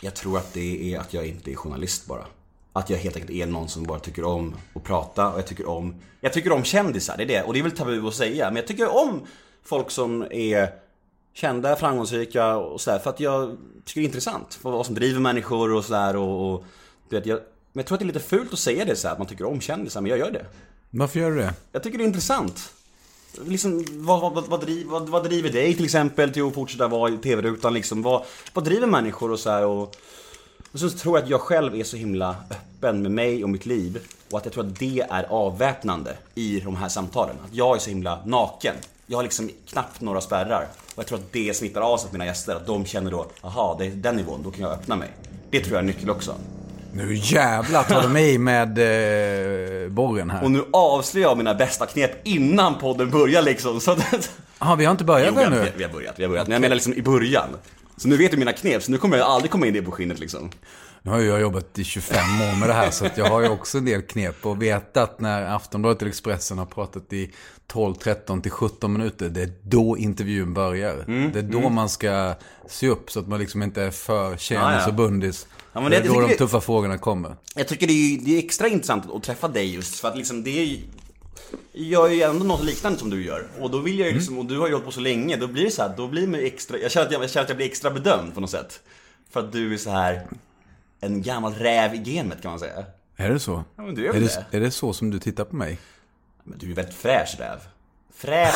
Jag 0.00 0.14
tror 0.14 0.38
att 0.38 0.54
det 0.54 0.94
är 0.94 0.98
att 0.98 1.14
jag 1.14 1.26
inte 1.26 1.52
är 1.52 1.54
journalist 1.54 2.06
bara. 2.06 2.26
Att 2.72 2.90
jag 2.90 2.98
helt 2.98 3.16
enkelt 3.16 3.30
är 3.30 3.46
någon 3.46 3.68
som 3.68 3.84
bara 3.84 3.98
tycker 3.98 4.24
om 4.24 4.54
att 4.74 4.84
prata 4.84 5.32
och 5.32 5.38
jag 5.38 5.46
tycker 5.46 5.68
om 5.68 5.94
Jag 6.20 6.32
tycker 6.32 6.52
om 6.52 6.64
kändisar, 6.64 7.16
det 7.16 7.22
är 7.22 7.26
det. 7.26 7.42
Och 7.42 7.52
det 7.52 7.58
är 7.58 7.62
väl 7.62 7.72
tabu 7.72 8.08
att 8.08 8.14
säga. 8.14 8.46
Men 8.46 8.56
jag 8.56 8.66
tycker 8.66 8.96
om 8.96 9.20
folk 9.62 9.90
som 9.90 10.26
är 10.30 10.68
kända, 11.34 11.76
framgångsrika 11.76 12.56
och 12.56 12.80
sådär. 12.80 12.98
För 12.98 13.10
att 13.10 13.20
jag 13.20 13.56
tycker 13.84 14.00
det 14.00 14.04
är 14.04 14.08
intressant. 14.08 14.58
Vad 14.62 14.86
som 14.86 14.94
driver 14.94 15.20
människor 15.20 15.72
och 15.72 15.84
sådär 15.84 16.16
och, 16.16 16.54
och 16.54 16.64
du 17.08 17.16
vet, 17.16 17.26
jag, 17.26 17.38
men 17.72 17.80
jag 17.80 17.86
tror 17.86 17.96
att 17.96 18.00
det 18.00 18.04
är 18.04 18.06
lite 18.06 18.20
fult 18.20 18.52
att 18.52 18.58
säga 18.58 18.84
det 18.84 18.96
så 18.96 19.08
här, 19.08 19.12
att 19.12 19.18
man 19.18 19.28
tycker 19.28 19.46
om 19.46 19.60
kändisar, 19.60 20.00
men 20.00 20.10
jag 20.10 20.18
gör 20.18 20.30
det. 20.30 20.46
Varför 20.90 21.20
gör 21.20 21.30
du 21.30 21.36
det? 21.36 21.54
Jag 21.72 21.82
tycker 21.82 21.98
det 21.98 22.04
är 22.04 22.08
intressant. 22.08 22.72
Liksom, 23.46 23.84
vad, 23.90 24.34
vad, 24.34 24.46
vad, 24.46 24.60
driv, 24.60 24.86
vad, 24.86 25.08
vad 25.08 25.24
driver 25.24 25.50
dig 25.50 25.74
till 25.74 25.84
exempel 25.84 26.32
till 26.32 26.46
att 26.46 26.54
fortsätta 26.54 26.88
vara 26.88 27.10
i 27.10 27.16
TV-rutan 27.16 27.74
liksom? 27.74 28.02
Vad, 28.02 28.24
vad 28.52 28.64
driver 28.64 28.86
människor 28.86 29.30
och 29.30 29.40
så 29.40 29.50
här 29.50 29.66
och... 29.66 29.96
Och 30.72 30.80
så 30.80 30.90
tror 30.90 31.18
jag 31.18 31.24
att 31.24 31.30
jag 31.30 31.40
själv 31.40 31.74
är 31.74 31.84
så 31.84 31.96
himla 31.96 32.36
öppen 32.50 33.02
med 33.02 33.10
mig 33.10 33.44
och 33.44 33.50
mitt 33.50 33.66
liv. 33.66 33.98
Och 34.30 34.38
att 34.38 34.44
jag 34.44 34.54
tror 34.54 34.66
att 34.66 34.78
det 34.78 35.00
är 35.10 35.24
avväpnande 35.24 36.16
i 36.34 36.60
de 36.60 36.76
här 36.76 36.88
samtalen. 36.88 37.36
Att 37.44 37.54
jag 37.54 37.76
är 37.76 37.80
så 37.80 37.90
himla 37.90 38.18
naken. 38.24 38.74
Jag 39.06 39.18
har 39.18 39.22
liksom 39.22 39.50
knappt 39.66 40.00
några 40.00 40.20
spärrar. 40.20 40.68
Och 40.94 40.98
jag 40.98 41.06
tror 41.06 41.18
att 41.18 41.32
det 41.32 41.56
smittar 41.56 41.80
av 41.80 41.98
sig 41.98 42.08
på 42.08 42.14
mina 42.14 42.26
gäster. 42.26 42.54
Att 42.56 42.66
de 42.66 42.84
känner 42.84 43.10
då, 43.10 43.26
aha, 43.40 43.76
det 43.78 43.86
är 43.86 43.90
den 43.90 44.16
nivån, 44.16 44.42
då 44.42 44.50
kan 44.50 44.60
jag 44.60 44.72
öppna 44.72 44.96
mig. 44.96 45.08
Det 45.50 45.60
tror 45.60 45.72
jag 45.72 45.76
är 45.76 45.80
en 45.80 45.86
nyckel 45.86 46.10
också. 46.10 46.34
Nu 46.94 47.14
jävlar 47.14 47.82
tar 47.82 48.02
du 48.02 48.08
mig 48.08 48.38
med 48.38 48.78
eh, 48.78 49.88
borren 49.88 50.30
här. 50.30 50.44
Och 50.44 50.50
nu 50.50 50.64
avslöjar 50.72 51.28
jag 51.28 51.38
mina 51.38 51.54
bästa 51.54 51.86
knep 51.86 52.26
innan 52.26 52.78
podden 52.78 53.10
börjar 53.10 53.42
liksom. 53.42 53.80
Så 53.80 53.90
att... 53.90 54.30
Jaha, 54.58 54.76
vi 54.76 54.84
har 54.84 54.92
inte 54.92 55.04
börjat 55.04 55.28
Jo, 55.28 55.38
vi, 55.38 55.44
ännu. 55.44 55.72
vi 55.76 55.82
har 55.84 55.90
börjat, 55.90 56.14
vi 56.18 56.22
har 56.22 56.30
börjat. 56.30 56.46
Men 56.46 56.52
jag 56.52 56.60
menar 56.60 56.74
liksom 56.74 56.94
i 56.94 57.02
början. 57.02 57.48
Så 57.96 58.08
nu 58.08 58.16
vet 58.16 58.30
du 58.30 58.36
mina 58.36 58.52
knep, 58.52 58.82
så 58.82 58.90
nu 58.90 58.98
kommer 58.98 59.16
jag 59.16 59.26
aldrig 59.26 59.50
komma 59.50 59.66
in 59.66 59.72
det 59.74 59.82
på 59.82 59.90
skinnet 59.90 60.18
liksom. 60.18 60.50
Nu 61.04 61.10
har 61.10 61.20
jag 61.20 61.40
jobbat 61.40 61.78
i 61.78 61.84
25 61.84 62.16
år 62.18 62.58
med 62.60 62.68
det 62.68 62.72
här 62.72 62.90
så 62.90 63.06
jag 63.16 63.24
har 63.24 63.40
ju 63.40 63.48
också 63.48 63.78
en 63.78 63.84
del 63.84 64.02
knep 64.02 64.46
och 64.46 64.62
vet 64.62 64.96
att 64.96 65.20
när 65.20 65.54
Aftonbladet 65.56 66.02
eller 66.02 66.08
Expressen 66.10 66.58
har 66.58 66.66
pratat 66.66 67.12
i 67.12 67.30
12, 67.66 67.94
13 67.94 68.42
till 68.42 68.50
17 68.50 68.92
minuter, 68.92 69.28
det 69.28 69.42
är 69.42 69.52
då 69.62 69.98
intervjun 69.98 70.54
börjar. 70.54 71.04
Mm, 71.08 71.32
det 71.32 71.38
är 71.38 71.42
då 71.42 71.68
man 71.68 71.88
ska 71.88 72.34
se 72.68 72.88
upp 72.88 73.10
så 73.10 73.20
att 73.20 73.28
man 73.28 73.38
liksom 73.40 73.62
inte 73.62 73.82
är 73.82 73.90
för 73.90 74.36
tjenis 74.36 74.62
Ja, 74.62 74.80
ja. 74.80 74.88
och 74.88 74.94
bundis. 74.94 75.46
Ja, 75.72 75.80
det 75.80 75.88
det- 75.88 75.96
är 75.96 76.08
då 76.08 76.20
de 76.20 76.34
tuffa 76.36 76.60
frågorna 76.60 76.98
kommer. 76.98 77.36
Jag 77.54 77.68
tycker 77.68 77.86
det 77.86 77.92
är, 77.92 78.18
det 78.24 78.34
är 78.34 78.38
extra 78.44 78.68
intressant 78.68 79.10
att 79.12 79.22
träffa 79.22 79.48
dig 79.48 79.74
just 79.74 80.00
för 80.00 80.08
att 80.08 80.16
liksom 80.16 80.44
det 80.44 80.50
är. 80.62 80.78
Jag 81.72 81.86
gör 81.88 82.08
ju 82.08 82.22
ändå 82.22 82.44
något 82.44 82.64
liknande 82.64 82.98
som 82.98 83.10
du 83.10 83.24
gör. 83.24 83.46
Och 83.60 83.70
då 83.70 83.78
vill 83.78 83.98
jag 83.98 84.08
ju 84.08 84.14
liksom, 84.14 84.38
och 84.38 84.44
du 84.46 84.58
har 84.58 84.66
ju 84.66 84.72
hållit 84.72 84.84
på 84.86 84.92
så 84.92 85.00
länge, 85.00 85.36
då 85.36 85.46
blir 85.46 85.64
det 85.64 85.70
så 85.70 85.82
här, 85.82 85.94
då 85.96 86.08
blir 86.08 86.26
man 86.26 86.40
extra, 86.40 86.78
jag 86.78 86.90
känner, 86.90 87.06
att 87.06 87.12
jag, 87.12 87.22
jag 87.22 87.30
känner 87.30 87.42
att 87.44 87.48
jag 87.50 87.56
blir 87.56 87.66
extra 87.66 87.90
bedömd 87.90 88.34
på 88.34 88.40
något 88.40 88.50
sätt. 88.50 88.80
För 89.30 89.40
att 89.40 89.52
du 89.52 89.74
är 89.74 89.78
så 89.78 89.90
här 89.90 90.26
en 91.02 91.22
gammal 91.22 91.54
räv 91.54 91.94
i 91.94 91.98
gamet 91.98 92.42
kan 92.42 92.50
man 92.50 92.60
säga. 92.60 92.84
Är 93.16 93.28
det 93.30 93.40
så? 93.40 93.64
Ja, 93.76 93.82
men 93.82 93.94
du 93.94 94.04
är 94.04 94.08
är, 94.08 94.12
väl 94.12 94.28
det, 94.50 94.56
är 94.56 94.60
det 94.60 94.70
så 94.70 94.92
som 94.92 95.10
du 95.10 95.18
tittar 95.18 95.44
på 95.44 95.56
mig? 95.56 95.78
Men 96.44 96.58
du 96.58 96.70
är 96.70 96.74
väldigt 96.74 96.94
fräsch 96.94 97.36
räv. 97.38 97.58
Fräsch, 98.14 98.54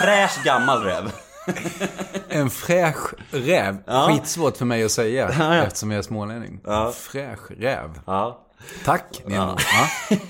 fräsch 0.00 0.44
gammal 0.44 0.82
räv. 0.82 1.12
En 2.28 2.50
fräsch 2.50 3.14
räv. 3.30 3.76
Ja. 3.86 4.08
Skitsvårt 4.08 4.56
för 4.56 4.64
mig 4.64 4.84
att 4.84 4.90
säga 4.90 5.30
Ja, 5.38 5.54
ja. 5.56 5.62
eftersom 5.64 5.90
jag 5.90 5.98
är 5.98 6.02
smålänning. 6.02 6.60
En 6.64 6.92
fräsch 6.92 7.50
räv. 7.58 8.00
Ja. 8.06 8.40
Tack, 8.84 9.22
Nemo. 9.26 9.56
Ja. 10.08 10.28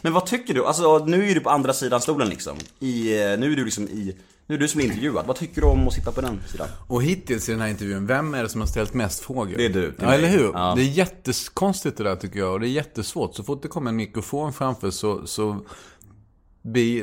Men 0.00 0.12
vad 0.12 0.26
tycker 0.26 0.54
du? 0.54 0.66
Alltså 0.66 0.98
nu 0.98 1.30
är 1.30 1.34
du 1.34 1.40
på 1.40 1.50
andra 1.50 1.72
sidan 1.72 2.00
stolen 2.00 2.28
liksom. 2.28 2.56
I, 2.78 3.22
eh, 3.22 3.38
nu 3.38 3.52
är 3.52 3.56
du 3.56 3.64
liksom 3.64 3.84
i, 3.84 4.16
nu 4.48 4.54
är 4.54 4.58
du 4.58 4.68
som 4.68 4.80
är 4.80 4.84
intervjuad. 4.84 5.26
Vad 5.26 5.36
tycker 5.36 5.60
du 5.60 5.66
om 5.66 5.88
att 5.88 5.94
sitta 5.94 6.12
på 6.12 6.20
den 6.20 6.40
sidan? 6.46 6.68
Och 6.86 7.02
hittills 7.02 7.48
i 7.48 7.52
den 7.52 7.60
här 7.60 7.68
intervjun, 7.68 8.06
vem 8.06 8.34
är 8.34 8.42
det 8.42 8.48
som 8.48 8.60
har 8.60 8.68
ställt 8.68 8.94
mest 8.94 9.20
frågor? 9.20 9.56
Det 9.56 9.64
är 9.64 9.68
du, 9.68 9.94
Ja, 10.00 10.14
eller 10.14 10.28
hur? 10.28 10.50
Ja. 10.54 10.72
Det 10.76 10.82
är 10.82 10.84
jättekonstigt 10.84 11.96
det 11.96 12.04
där 12.04 12.16
tycker 12.16 12.38
jag. 12.38 12.52
Och 12.52 12.60
det 12.60 12.68
är 12.68 12.70
jättesvårt. 12.70 13.34
Så 13.34 13.42
fort 13.42 13.62
det 13.62 13.68
kommer 13.68 13.90
en 13.90 13.96
mikrofon 13.96 14.52
framför 14.52 14.90
så, 14.90 15.26
så 15.26 15.60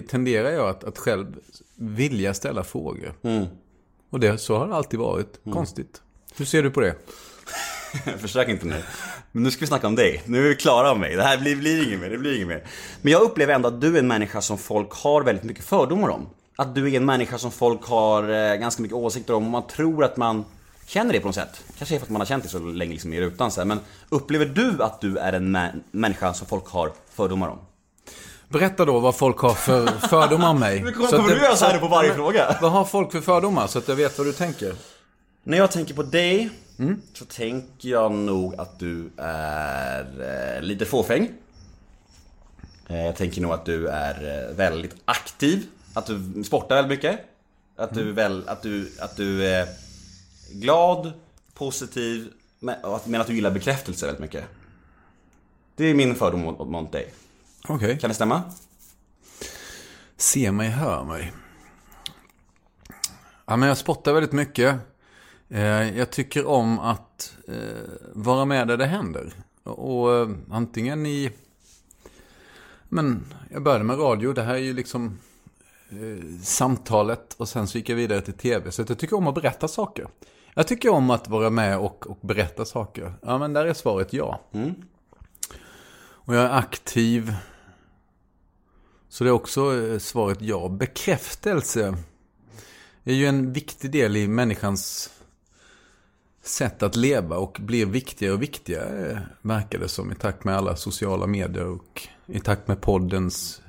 tenderar 0.08 0.50
jag 0.50 0.70
att, 0.70 0.84
att 0.84 0.98
själv 0.98 1.36
vilja 1.76 2.34
ställa 2.34 2.64
frågor. 2.64 3.14
Mm. 3.24 3.46
Och 4.10 4.20
det, 4.20 4.38
så 4.38 4.58
har 4.58 4.68
det 4.68 4.76
alltid 4.76 5.00
varit. 5.00 5.40
Konstigt. 5.54 6.02
Hur 6.38 6.46
ser 6.46 6.64
du 6.64 6.72
på 6.72 6.82
det? 6.82 6.96
Försök 8.18 8.50
inte 8.50 8.66
nu. 8.66 8.84
Men 9.32 9.44
nu 9.44 9.52
ska 9.52 9.60
vi 9.60 9.68
snacka 9.68 9.88
om 9.88 9.96
dig. 9.96 10.24
Nu 10.26 10.46
är 10.46 10.50
vi 10.50 10.56
klara 10.56 10.92
om 10.92 11.00
mig. 11.00 11.16
Det 11.16 11.24
här 11.24 11.38
blir, 11.38 11.56
blir 11.56 11.88
inget 11.88 12.00
mer, 12.00 12.10
det 12.10 12.18
blir 12.18 12.36
inget 12.36 12.48
mer. 12.48 12.68
Men 13.02 13.12
jag 13.12 13.22
upplever 13.22 13.54
ändå 13.54 13.68
att 13.68 13.82
du 13.82 13.96
är 13.96 14.00
en 14.00 14.08
människa 14.08 14.42
som 14.42 14.58
folk 14.58 14.92
har 14.92 15.24
väldigt 15.24 15.44
mycket 15.44 15.66
fördomar 15.66 16.10
om. 16.10 16.30
Att 16.56 16.76
du 16.76 16.92
är 16.94 16.98
en 16.98 17.06
människa 17.06 17.38
som 17.38 17.52
folk 17.52 17.86
har 17.86 18.30
eh, 18.30 18.56
ganska 18.56 18.82
mycket 18.82 18.96
åsikter 18.98 19.34
om 19.34 19.46
och 19.46 19.52
man 19.52 19.68
tror 19.68 20.04
att 20.04 20.18
man 20.18 20.46
känner 20.86 21.14
det 21.14 21.20
på 21.20 21.28
något 21.28 21.36
sätt. 21.36 21.64
Kanske 21.78 21.96
är 21.96 22.00
för 22.00 22.06
att 22.06 22.10
man 22.12 22.22
har 22.22 22.26
känt 22.26 22.44
det 22.44 22.50
så 22.50 22.60
länge 22.60 22.92
liksom 22.92 23.14
i 23.14 23.22
rutan 23.22 23.52
så 23.52 23.60
här. 23.62 23.66
Men 23.66 23.80
upplever 24.10 24.46
du 24.46 24.84
att 24.84 25.02
du 25.02 25.18
är 25.18 25.34
en 25.34 25.56
mä- 25.58 25.82
människa 25.92 26.34
som 26.34 26.48
folk 26.48 26.68
har 26.68 26.92
fördomar 27.10 27.48
om? 27.48 27.58
Berätta 28.50 28.86
då 28.86 29.00
vad 29.00 29.16
folk 29.16 29.38
har 29.40 29.54
för 29.54 29.88
fördomar 30.10 30.50
om 30.50 30.60
mig. 30.60 30.84
Men 30.84 30.94
kommer- 30.94 31.36
du 31.36 31.42
göra 31.42 31.56
så 31.56 31.66
här 31.66 31.80
på 31.80 31.88
varje 31.88 32.10
men- 32.10 32.18
fråga? 32.18 32.58
Vad 32.62 32.72
har 32.72 32.86
folk 32.86 33.12
för 33.12 33.22
fördomar 33.22 33.68
så 33.68 33.80
att 33.80 33.88
jag 33.88 33.96
vet 33.96 34.18
vad 34.18 34.28
du 34.28 34.34
tänker? 34.34 34.76
När 35.44 35.58
jag 35.58 35.72
tänker 35.72 35.94
på 35.94 36.04
dig 36.04 36.50
så 37.14 37.26
tänker 37.26 37.90
jag 37.90 38.12
nog 38.12 38.56
att 38.56 38.80
du 38.80 39.10
är 39.18 40.06
eh, 40.58 40.62
lite 40.62 40.86
fåfäng. 40.86 41.30
Eh, 42.88 43.06
jag 43.06 43.16
tänker 43.16 43.42
nog 43.42 43.52
att 43.52 43.66
du 43.66 43.88
är 43.88 44.48
eh, 44.50 44.56
väldigt 44.56 44.96
aktiv. 45.06 45.64
Att 45.96 46.06
du 46.06 46.44
sportar 46.44 46.76
väldigt 46.76 46.98
mycket. 46.98 47.20
Att 47.76 47.94
du, 47.94 48.12
väl, 48.12 48.50
att 48.50 48.62
du, 48.62 48.92
att 49.00 49.16
du 49.18 49.46
är 49.48 49.68
glad, 50.54 51.14
positiv, 51.54 52.32
men, 52.60 52.76
att- 52.84 53.08
men 53.08 53.22
att 53.22 53.28
du 53.28 53.34
gillar 53.34 53.52
bekräftelse 53.52 54.06
väldigt 54.06 54.22
mycket. 54.22 54.46
Det 55.76 55.86
är 55.86 55.94
min 55.94 56.16
fördom 56.16 56.42
mot, 56.42 56.68
mot 56.68 56.92
dig. 56.92 57.14
Okej. 57.68 58.00
Kan 58.00 58.10
det 58.10 58.14
stämma? 58.14 58.42
Se 60.18 60.52
mig, 60.52 60.70
hör 60.70 61.04
mig. 61.04 61.34
Ja, 63.46 63.56
men 63.56 63.68
jag 63.70 63.78
spottar 63.78 64.14
väldigt 64.14 64.32
mycket. 64.32 64.76
Eh, 65.50 65.98
Jag 65.98 66.12
tycker 66.12 66.46
om 66.46 66.80
att 66.80 67.36
eh, 67.48 67.54
vara 68.14 68.46
med 68.46 68.68
där 68.68 68.78
det 68.78 68.86
händer. 68.86 69.34
Och 69.64 70.14
eh, 70.16 70.30
antingen 70.52 71.06
i... 71.06 71.32
Men 72.90 73.26
jag 73.52 73.64
började 73.64 73.84
med 73.84 74.00
radio. 74.00 74.34
Det 74.34 74.44
här 74.44 74.54
är 74.54 74.58
ju 74.60 74.74
liksom 74.74 75.06
eh, 75.06 75.12
samtalet. 76.44 77.34
Och 77.34 77.50
sen 77.50 77.68
så 77.68 77.78
gick 77.78 77.90
jag 77.90 77.96
vidare 77.96 78.22
till 78.22 78.34
tv. 78.34 78.72
Så 78.72 78.86
jag 78.88 79.00
tycker 79.00 79.16
om 79.16 79.28
att 79.28 79.36
berätta 79.36 79.68
saker. 79.68 80.08
Jag 80.54 80.68
tycker 80.68 80.90
om 80.90 81.10
att 81.10 81.28
vara 81.28 81.50
med 81.50 81.78
och, 81.78 82.08
och 82.08 82.18
berätta 82.22 82.66
saker. 82.66 83.14
Ja, 83.22 83.38
men 83.38 83.54
där 83.54 83.66
är 83.66 83.74
svaret 83.74 84.14
ja. 84.14 84.42
Och 86.26 86.36
jag 86.36 86.44
är 86.44 86.58
aktiv. 86.58 87.36
Så 89.10 89.24
det 89.24 89.30
är 89.30 89.32
också 89.32 89.84
eh, 89.84 90.00
svaret 90.00 90.42
ja. 90.42 90.70
Bekräftelse 90.70 91.98
är 93.04 93.14
ju 93.14 93.26
en 93.26 93.54
viktig 93.54 93.92
del 93.92 94.18
i 94.18 94.28
människans 94.28 95.10
sätt 96.44 96.84
att 96.84 96.96
leva 96.96 97.38
och 97.38 97.58
blir 97.60 97.86
viktigare 97.86 98.34
och 98.34 98.42
viktigare, 98.42 99.12
eh, 99.12 99.20
verkar 99.42 99.80
det 99.80 99.88
som, 99.88 100.12
i 100.12 100.16
takt 100.16 100.44
med 100.44 100.56
alla 100.56 100.76
sociala 100.76 101.28
medier 101.28 101.66
och 101.66 102.08
i 102.26 102.40
takt 102.40 102.68
med 102.68 102.82
poddens 102.82 103.62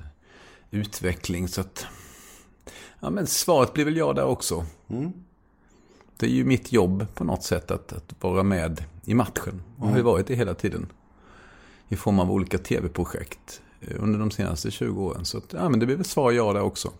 utveckling. 0.71 1.47
Så 1.47 1.61
att, 1.61 1.87
ja 2.99 3.09
men 3.09 3.27
svaret 3.27 3.73
blir 3.73 3.85
väl 3.85 3.97
ja 3.97 4.13
där 4.13 4.25
också. 4.25 4.65
Det 6.17 6.25
är 6.25 6.29
ju 6.29 6.45
mitt 6.45 6.71
jobb 6.71 7.05
på 7.13 7.23
något 7.23 7.43
sätt 7.43 7.71
att, 7.71 7.93
att 7.93 8.13
vara 8.19 8.43
med 8.43 8.83
i 9.05 9.13
matchen. 9.13 9.61
Och 9.77 9.87
har 9.89 9.97
ju 9.97 10.03
varit 10.03 10.27
det 10.27 10.35
hela 10.35 10.53
tiden. 10.53 10.87
I 11.87 11.95
form 11.95 12.19
av 12.19 12.31
olika 12.31 12.57
tv-projekt 12.57 13.61
eh, 13.81 14.03
under 14.03 14.19
de 14.19 14.31
senaste 14.31 14.71
20 14.71 15.03
åren. 15.03 15.25
Så 15.25 15.37
att, 15.37 15.53
ja 15.53 15.69
men 15.69 15.79
det 15.79 15.85
blir 15.85 15.95
väl 15.95 16.05
svar 16.05 16.31
ja 16.31 16.53
där 16.53 16.61
också. 16.61 16.91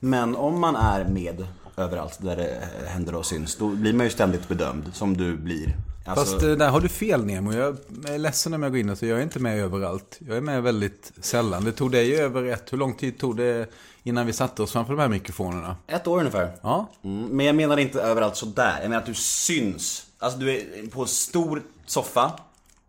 Men 0.00 0.36
om 0.36 0.60
man 0.60 0.76
är 0.76 1.08
med 1.08 1.46
överallt 1.76 2.18
där 2.22 2.36
det 2.36 2.68
händer 2.86 3.14
och 3.14 3.26
syns, 3.26 3.56
då 3.56 3.68
blir 3.68 3.92
man 3.92 4.06
ju 4.06 4.10
ständigt 4.10 4.48
bedömd, 4.48 4.90
som 4.92 5.16
du 5.16 5.36
blir. 5.36 5.76
Alltså, 6.08 6.24
Fast 6.34 6.42
eh, 6.44 6.50
där 6.50 6.68
har 6.68 6.80
du 6.80 6.88
fel 6.88 7.24
Nemo. 7.24 7.52
Jag 7.52 7.76
är 8.08 8.18
ledsen 8.18 8.54
om 8.54 8.62
jag 8.62 8.72
går 8.72 8.80
in 8.80 8.90
och 8.90 8.98
så 8.98 9.06
jag 9.06 9.18
är 9.18 9.22
inte 9.22 9.38
med 9.38 9.58
överallt. 9.58 10.18
Jag 10.28 10.36
är 10.36 10.40
med 10.40 10.62
väldigt 10.62 11.12
sällan. 11.20 11.64
Det 11.64 11.72
tog 11.72 11.92
dig 11.92 12.20
över 12.20 12.44
ett, 12.44 12.72
hur 12.72 12.78
lång 12.78 12.94
tid 12.94 13.18
tog 13.18 13.36
det 13.36 13.70
innan 14.02 14.26
vi 14.26 14.32
satte 14.32 14.62
oss 14.62 14.72
framför 14.72 14.92
de 14.92 15.00
här 15.00 15.08
mikrofonerna? 15.08 15.76
ett 15.86 16.06
år 16.06 16.18
ungefär. 16.18 16.52
Ja, 16.62 16.86
Mm, 17.04 17.26
men 17.28 17.46
jag 17.46 17.54
menar 17.54 17.76
inte 17.76 18.00
överallt 18.02 18.36
sådär. 18.36 18.72
Jag 18.80 18.88
menar 18.88 19.00
att 19.02 19.06
du 19.06 19.14
syns. 19.14 20.06
Alltså 20.18 20.38
du 20.38 20.50
är 20.56 20.90
på 20.90 21.06
stor 21.06 21.62
soffa, 21.86 22.32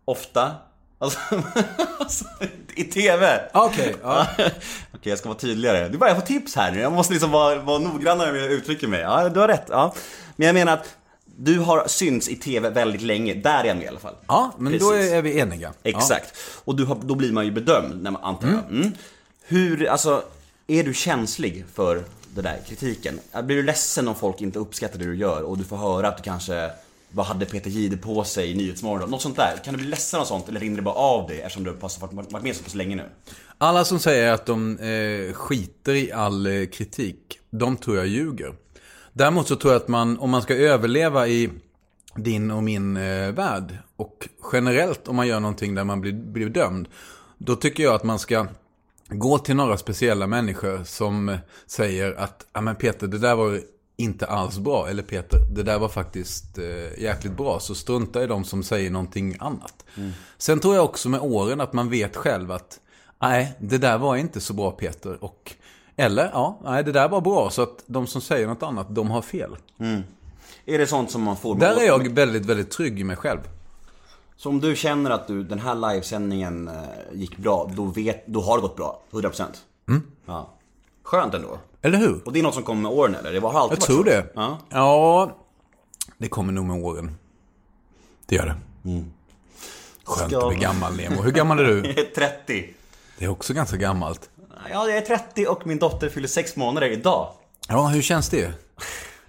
ofta. 0.04 0.54
Alltså, 0.98 1.18
alltså 1.98 2.24
i 2.74 2.84
TV. 2.84 3.40
okej. 3.54 3.96
ja. 4.02 4.26
Okej, 4.94 5.10
jag 5.10 5.18
ska 5.18 5.28
vara 5.28 5.38
tydligare. 5.38 5.88
Du 5.88 5.98
bara, 5.98 6.10
jag 6.10 6.18
får 6.18 6.26
tips 6.26 6.56
här 6.56 6.72
nu. 6.72 6.80
Jag 6.80 6.92
måste 6.92 7.12
liksom 7.12 7.30
vara, 7.30 7.58
vara 7.60 7.78
noggrannare 7.78 8.32
med 8.32 8.40
hur 8.40 8.48
jag 8.48 8.56
uttrycker 8.56 8.86
mig. 8.88 9.00
Ja, 9.00 9.28
du 9.28 9.40
har 9.40 9.48
rätt. 9.48 9.66
Ja. 9.68 9.94
Men 10.36 10.46
jag 10.46 10.54
menar 10.54 10.72
att 10.72 10.96
du 11.42 11.58
har 11.58 11.88
synts 11.88 12.28
i 12.28 12.36
TV 12.36 12.70
väldigt 12.70 13.02
länge. 13.02 13.34
Där 13.34 13.64
är 13.64 13.64
jag 13.64 13.76
med 13.76 13.84
i 13.84 13.88
alla 13.88 13.98
fall. 13.98 14.14
ja 14.26 14.52
men 14.58 14.78
då 14.78 14.90
Precis. 14.90 15.12
är, 15.12 15.16
är 15.16 15.22
vi 15.22 15.38
eniga. 15.38 15.72
Exakt. 15.82 16.34
Och 16.64 16.76
du 16.76 16.84
har, 16.84 16.98
då 17.04 17.14
blir 17.14 17.32
man 17.32 17.44
ju 17.44 17.50
bedömd, 17.50 18.02
när 18.02 18.10
man, 18.10 18.22
antar 18.22 18.48
jag. 18.48 18.78
Mm. 18.78 18.92
Hur, 19.42 19.88
alltså, 19.88 20.22
är 20.66 20.84
du 20.84 20.94
känslig 20.94 21.64
för 21.74 22.04
det 22.34 22.42
där 22.42 22.58
kritiken? 22.68 23.20
Blir 23.42 23.56
du 23.56 23.62
ledsen 23.62 24.08
om 24.08 24.14
folk 24.14 24.40
inte 24.40 24.58
uppskattar 24.58 24.98
det 24.98 25.04
du 25.04 25.16
gör 25.16 25.42
och 25.42 25.58
du 25.58 25.64
får 25.64 25.76
höra 25.76 26.08
att 26.08 26.16
du 26.16 26.22
kanske 26.22 26.70
vad 27.12 27.26
hade 27.26 27.46
Peter 27.46 27.70
Jihde 27.70 27.96
på 27.96 28.24
sig 28.24 28.50
i 28.50 28.54
Nyhetsmorgon? 28.54 29.10
Något 29.10 29.22
sånt 29.22 29.36
där. 29.36 29.56
Kan 29.64 29.74
du 29.74 29.78
bli 29.78 29.88
ledsen 29.88 30.20
av 30.20 30.24
sånt 30.24 30.48
eller 30.48 30.60
rinner 30.60 30.76
det 30.76 30.82
bara 30.82 30.94
av 30.94 31.28
dig 31.28 31.40
eftersom 31.40 31.64
du 31.64 31.70
har 31.70 31.76
varit 32.00 32.32
varit 32.32 32.44
med 32.44 32.56
så 32.56 32.64
pass 32.64 32.74
länge 32.74 32.96
nu? 32.96 33.04
Alla 33.58 33.84
som 33.84 33.98
säger 33.98 34.32
att 34.32 34.46
de 34.46 34.78
eh, 34.78 35.32
skiter 35.32 35.94
i 35.94 36.12
all 36.12 36.46
eh, 36.46 36.66
kritik, 36.66 37.38
de 37.50 37.76
tror 37.76 37.96
jag 37.96 38.06
ljuger. 38.06 38.54
Däremot 39.12 39.48
så 39.48 39.56
tror 39.56 39.72
jag 39.72 39.82
att 39.82 39.88
man, 39.88 40.18
om 40.18 40.30
man 40.30 40.42
ska 40.42 40.54
överleva 40.54 41.28
i 41.28 41.50
din 42.14 42.50
och 42.50 42.62
min 42.62 42.96
eh, 42.96 43.32
värld, 43.32 43.78
och 43.96 44.28
generellt 44.52 45.08
om 45.08 45.16
man 45.16 45.26
gör 45.26 45.40
någonting 45.40 45.74
där 45.74 45.84
man 45.84 46.00
blir, 46.00 46.12
blir 46.12 46.48
dömd, 46.48 46.88
då 47.38 47.56
tycker 47.56 47.82
jag 47.82 47.94
att 47.94 48.04
man 48.04 48.18
ska 48.18 48.46
gå 49.08 49.38
till 49.38 49.56
några 49.56 49.76
speciella 49.76 50.26
människor 50.26 50.84
som 50.84 51.28
eh, 51.28 51.38
säger 51.66 52.12
att, 52.12 52.46
ja 52.52 52.60
men 52.60 52.76
Peter, 52.76 53.06
det 53.06 53.18
där 53.18 53.34
var 53.34 53.60
inte 53.96 54.26
alls 54.26 54.58
bra. 54.58 54.88
Eller 54.88 55.02
Peter, 55.02 55.38
det 55.50 55.62
där 55.62 55.78
var 55.78 55.88
faktiskt 55.88 56.58
eh, 56.58 57.02
jäkligt 57.02 57.36
bra. 57.36 57.60
Så 57.60 57.74
strunta 57.74 58.24
i 58.24 58.26
de 58.26 58.44
som 58.44 58.62
säger 58.62 58.90
någonting 58.90 59.36
annat. 59.40 59.84
Sen 60.38 60.60
tror 60.60 60.74
jag 60.74 60.84
också 60.84 61.08
med 61.08 61.20
åren 61.20 61.60
att 61.60 61.72
man 61.72 61.90
vet 61.90 62.16
själv 62.16 62.52
att 62.52 62.80
nej, 63.22 63.56
det 63.60 63.78
där 63.78 63.98
var 63.98 64.16
inte 64.16 64.40
så 64.40 64.52
bra 64.52 64.70
Peter. 64.70 65.24
Och, 65.24 65.54
eller 66.00 66.30
ja, 66.32 66.58
nej, 66.64 66.84
det 66.84 66.92
där 66.92 67.08
var 67.08 67.20
bra. 67.20 67.50
Så 67.50 67.62
att 67.62 67.82
de 67.86 68.06
som 68.06 68.20
säger 68.20 68.46
något 68.46 68.62
annat, 68.62 68.94
de 68.94 69.10
har 69.10 69.22
fel. 69.22 69.56
Är 70.66 70.78
det 70.78 70.86
sånt 70.86 71.10
som 71.10 71.22
man 71.22 71.36
får... 71.36 71.54
Där 71.54 71.80
är 71.80 71.86
jag 71.86 72.08
väldigt, 72.14 72.46
väldigt 72.46 72.70
trygg 72.70 73.00
i 73.00 73.04
mig 73.04 73.16
själv. 73.16 73.38
Så 74.36 74.48
om 74.48 74.60
du 74.60 74.76
känner 74.76 75.10
att 75.10 75.26
du, 75.26 75.44
den 75.44 75.58
här 75.58 75.74
livesändningen 75.74 76.68
eh, 76.68 76.74
gick 77.12 77.36
bra, 77.36 77.70
då, 77.76 77.84
vet, 77.84 78.26
då 78.26 78.40
har 78.40 78.56
det 78.56 78.62
gått 78.62 78.76
bra? 78.76 79.00
100%? 79.10 79.44
Mm. 79.88 80.02
Ja. 80.26 80.50
Skönt 81.02 81.34
ändå. 81.34 81.58
Eller 81.82 81.98
hur? 81.98 82.22
Och 82.24 82.32
det 82.32 82.38
är 82.38 82.42
något 82.42 82.54
som 82.54 82.62
kommer 82.62 82.82
med 82.82 82.92
åren 82.92 83.14
eller? 83.14 83.32
Det 83.32 83.40
har 83.40 83.60
alltid 83.60 83.78
Jag 83.78 83.84
tror 83.84 84.04
det. 84.04 84.26
Ja. 84.34 84.58
Ja, 84.68 85.36
det 86.18 86.28
kommer 86.28 86.52
nog 86.52 86.64
med 86.64 86.84
åren. 86.84 87.14
Det 88.26 88.36
gör 88.36 88.46
det. 88.46 88.56
Skönt 90.04 90.30
Ska- 90.32 90.42
att 90.42 90.48
bli 90.48 90.58
gammal, 90.58 90.96
Nemo. 90.96 91.22
Hur 91.22 91.32
gammal 91.32 91.58
är 91.58 91.64
du? 91.64 91.76
Jag 91.88 91.98
är 91.98 92.14
30. 92.14 92.74
Det 93.18 93.24
är 93.24 93.28
också 93.28 93.54
ganska 93.54 93.76
gammalt. 93.76 94.29
Ja, 94.70 94.88
jag 94.88 94.96
är 94.96 95.00
30 95.00 95.46
och 95.46 95.66
min 95.66 95.78
dotter 95.78 96.08
fyller 96.08 96.28
6 96.28 96.56
månader 96.56 96.88
idag. 96.88 97.28
Ja, 97.68 97.86
hur 97.86 98.02
känns 98.02 98.28
det? 98.28 98.52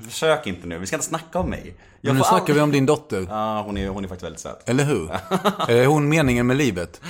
Försök 0.05 0.47
inte 0.47 0.67
nu, 0.67 0.77
vi 0.77 0.87
ska 0.87 0.95
inte 0.95 1.05
snacka 1.05 1.39
om 1.39 1.49
mig. 1.49 1.75
Jag 2.01 2.09
Men 2.13 2.17
nu 2.17 2.23
snackar 2.23 2.37
aldrig- 2.37 2.55
vi 2.55 2.61
om 2.61 2.71
din 2.71 2.85
dotter. 2.85 3.25
Ja, 3.29 3.61
hon 3.65 3.77
är, 3.77 3.87
hon 3.89 4.03
är 4.03 4.07
faktiskt 4.07 4.23
väldigt 4.25 4.41
söt. 4.41 4.69
Eller 4.69 4.83
hur? 4.83 5.09
är 5.67 5.85
hon 5.85 6.09
meningen 6.09 6.47
med 6.47 6.57
livet? 6.57 7.01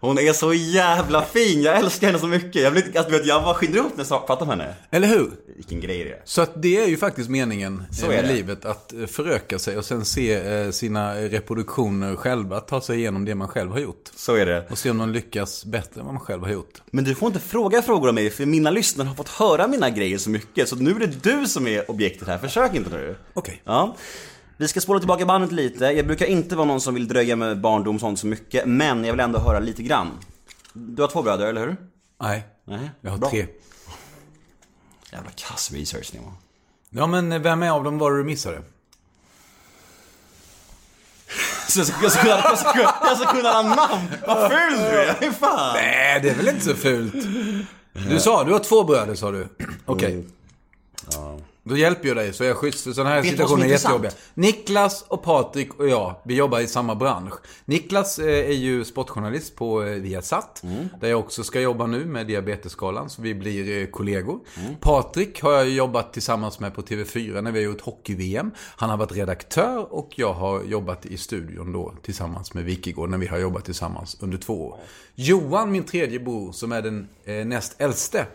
Hon 0.00 0.18
är 0.18 0.32
så 0.32 0.54
jävla 0.54 1.22
fin, 1.22 1.62
jag 1.62 1.78
älskar 1.78 2.06
henne 2.06 2.18
så 2.18 2.26
mycket. 2.26 2.62
Jag, 2.62 2.72
blir, 2.72 2.96
alltså, 2.96 3.12
vet, 3.12 3.26
jag 3.26 3.42
bara 3.42 3.54
skiner 3.54 3.78
upp 3.78 3.96
när 3.96 4.06
jag 4.10 4.26
pratar 4.26 4.46
med 4.46 4.58
henne. 4.58 4.74
Eller 4.90 5.08
hur? 5.08 5.30
Vilken 5.56 5.80
grej 5.80 6.04
det 6.04 6.10
är. 6.10 6.22
Så 6.24 6.42
att 6.42 6.62
det 6.62 6.82
är 6.82 6.86
ju 6.86 6.96
faktiskt 6.96 7.30
meningen 7.30 7.84
Så 7.92 8.10
eh, 8.10 8.18
är 8.18 8.22
med 8.22 8.34
livet. 8.36 8.64
Att 8.64 8.92
eh, 8.92 9.06
föröka 9.06 9.58
sig 9.58 9.78
och 9.78 9.84
sen 9.84 10.04
se 10.04 10.34
eh, 10.34 10.70
sina 10.70 11.14
reproduktioner 11.14 12.16
själva 12.16 12.60
ta 12.60 12.80
sig 12.80 12.98
igenom 12.98 13.24
det 13.24 13.34
man 13.34 13.48
själv 13.48 13.70
har 13.70 13.78
gjort. 13.78 14.10
Så 14.16 14.34
är 14.34 14.46
det. 14.46 14.66
Och 14.70 14.78
se 14.78 14.90
om 14.90 14.98
de 14.98 15.10
lyckas 15.10 15.64
bättre 15.64 16.00
än 16.00 16.06
vad 16.06 16.14
man 16.14 16.22
själv 16.24 16.42
har 16.42 16.50
gjort. 16.50 16.82
Men 16.90 17.04
du 17.04 17.14
får 17.14 17.26
inte 17.26 17.40
fråga 17.40 17.82
frågor 17.82 18.08
om 18.08 18.14
mig, 18.14 18.30
för 18.30 18.46
mina 18.46 18.70
lyssnare 18.70 19.08
har 19.08 19.14
fått 19.14 19.28
höra 19.28 19.68
mina 19.68 19.90
grejer 19.90 20.18
så 20.18 20.30
mycket. 20.30 20.68
Så 20.68 20.76
nu 20.76 20.90
är 20.90 20.98
det 20.98 21.22
du 21.22 21.46
som 21.46 21.66
är 21.66 21.90
objektet 21.90 22.28
här, 22.28 22.38
försök 22.38 22.74
inte 22.74 22.90
nu. 22.90 23.16
Okej. 23.34 23.62
Ja. 23.64 23.96
Vi 24.60 24.68
ska 24.68 24.80
spola 24.80 24.98
tillbaka 25.00 25.26
bandet 25.26 25.52
lite. 25.52 25.84
Jag 25.84 26.06
brukar 26.06 26.26
inte 26.26 26.56
vara 26.56 26.66
någon 26.66 26.80
som 26.80 26.94
vill 26.94 27.08
dröja 27.08 27.36
med 27.36 27.60
barndom 27.60 27.94
och 27.94 28.00
sånt 28.00 28.18
så 28.18 28.26
mycket, 28.26 28.66
men 28.66 29.04
jag 29.04 29.12
vill 29.12 29.20
ändå 29.20 29.38
höra 29.38 29.58
lite 29.58 29.82
grann. 29.82 30.08
Du 30.72 31.02
har 31.02 31.08
två 31.08 31.22
bröder, 31.22 31.46
eller 31.46 31.60
hur? 31.60 31.76
Nej, 32.20 32.46
Nej. 32.64 32.90
jag 33.00 33.10
har 33.10 33.18
Bra. 33.18 33.30
tre. 33.30 33.46
Jävla 35.12 35.30
kass 35.30 35.72
research 35.72 36.10
Nemo. 36.14 36.32
Ja, 36.90 37.06
men 37.06 37.42
vem 37.42 37.62
är 37.62 37.70
av 37.70 37.84
dem 37.84 37.98
var 37.98 38.12
du 38.12 38.24
missade? 38.24 38.62
Så 41.68 41.78
jag 41.78 41.86
ska, 41.86 42.02
jag 42.02 42.12
ska, 42.12 42.22
kunna, 42.22 42.40
jag 42.44 42.58
ska, 42.58 42.72
kunna- 42.72 42.94
jag 43.02 43.16
ska 43.18 43.26
kunna 43.32 43.48
alla 43.48 43.74
namn! 43.74 44.06
Vad 44.26 44.50
ful 44.50 44.72
du 44.78 45.00
är! 45.26 45.32
Fan! 45.32 45.74
Nej, 45.74 46.20
det 46.22 46.30
är 46.30 46.34
väl 46.34 46.48
inte 46.48 46.64
så 46.64 46.74
fult? 46.74 47.14
Du 47.92 48.20
sa, 48.20 48.44
du 48.44 48.52
har 48.52 48.58
två 48.58 48.84
bröder 48.84 49.14
sa 49.14 49.30
du. 49.30 49.48
Okej. 49.84 50.24
Då 51.70 51.76
hjälper 51.76 52.08
jag 52.08 52.16
dig 52.16 52.32
så 52.32 52.44
är 52.44 52.48
jag 52.48 52.56
schysst. 52.56 52.84
För 52.84 52.92
sådana 52.92 53.10
här 53.10 53.22
Vet 53.22 53.30
situationer 53.30 53.64
är 53.64 53.68
jättejobbiga. 53.68 54.12
Niklas 54.34 55.04
och 55.08 55.22
Patrik 55.22 55.74
och 55.74 55.88
jag, 55.88 56.14
vi 56.24 56.34
jobbar 56.34 56.60
i 56.60 56.66
samma 56.66 56.94
bransch. 56.94 57.34
Niklas 57.64 58.18
eh, 58.18 58.26
är 58.26 58.52
ju 58.52 58.84
sportjournalist 58.84 59.56
på 59.56 59.82
eh, 59.82 59.88
Viasat. 59.88 60.62
Mm. 60.62 60.88
Där 61.00 61.08
jag 61.08 61.20
också 61.20 61.44
ska 61.44 61.60
jobba 61.60 61.86
nu 61.86 62.04
med 62.04 62.26
Diabetesskalan. 62.26 63.10
Så 63.10 63.22
vi 63.22 63.34
blir 63.34 63.82
eh, 63.82 63.86
kollegor. 63.86 64.40
Mm. 64.60 64.74
Patrik 64.80 65.42
har 65.42 65.52
jag 65.52 65.68
jobbat 65.68 66.12
tillsammans 66.12 66.60
med 66.60 66.74
på 66.74 66.82
TV4 66.82 67.42
när 67.42 67.52
vi 67.52 67.58
har 67.58 67.72
gjort 67.72 67.80
hockey-VM. 67.80 68.50
Han 68.76 68.90
har 68.90 68.96
varit 68.96 69.12
redaktör 69.12 69.94
och 69.94 70.10
jag 70.14 70.32
har 70.32 70.62
jobbat 70.62 71.06
i 71.06 71.16
studion 71.16 71.72
då 71.72 71.94
tillsammans 72.02 72.54
med 72.54 72.64
Wikigård 72.64 73.10
när 73.10 73.18
vi 73.18 73.26
har 73.26 73.38
jobbat 73.38 73.64
tillsammans 73.64 74.16
under 74.20 74.38
två 74.38 74.66
år. 74.66 74.78
Johan, 75.14 75.72
min 75.72 75.84
tredje 75.84 76.20
bror, 76.20 76.52
som 76.52 76.72
är 76.72 76.82
den 76.82 77.08
eh, 77.24 77.34
näst 77.34 77.80
äldste. 77.80 78.26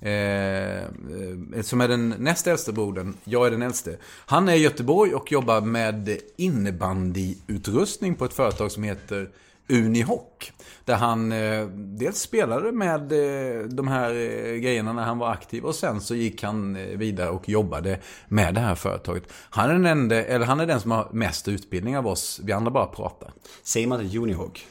Eh, 0.00 0.78
eh, 0.78 1.62
som 1.62 1.80
är 1.80 1.88
den 1.88 2.08
näst 2.18 2.46
äldste 2.46 2.72
brodern. 2.72 3.14
Jag 3.24 3.46
är 3.46 3.50
den 3.50 3.62
äldste. 3.62 3.96
Han 4.26 4.48
är 4.48 4.54
i 4.54 4.58
Göteborg 4.58 5.14
och 5.14 5.32
jobbar 5.32 5.60
med 5.60 6.18
innebandyutrustning 6.36 8.14
på 8.14 8.24
ett 8.24 8.32
företag 8.32 8.72
som 8.72 8.82
heter 8.82 9.30
Unihoc. 9.68 10.52
Där 10.84 10.96
han 10.96 11.32
eh, 11.32 11.66
dels 11.74 12.20
spelade 12.20 12.72
med 12.72 13.12
eh, 13.12 13.62
de 13.62 13.88
här 13.88 14.10
eh, 14.10 14.54
grejerna 14.54 14.92
när 14.92 15.02
han 15.02 15.18
var 15.18 15.30
aktiv 15.30 15.64
och 15.64 15.74
sen 15.74 16.00
så 16.00 16.14
gick 16.14 16.42
han 16.42 16.76
eh, 16.76 16.82
vidare 16.82 17.30
och 17.30 17.48
jobbade 17.48 17.98
med 18.28 18.54
det 18.54 18.60
här 18.60 18.74
företaget. 18.74 19.32
Han 19.50 19.70
är 19.70 19.74
den, 19.74 19.86
enda, 19.86 20.24
eller 20.24 20.46
han 20.46 20.60
är 20.60 20.66
den 20.66 20.80
som 20.80 20.90
har 20.90 21.08
mest 21.12 21.48
utbildning 21.48 21.98
av 21.98 22.06
oss. 22.06 22.40
Vi 22.44 22.52
andra 22.52 22.70
bara 22.70 22.86
pratar. 22.86 23.32
Säger 23.62 23.86
man 23.86 24.08
det 24.08 24.18
Unihawk? 24.18 24.66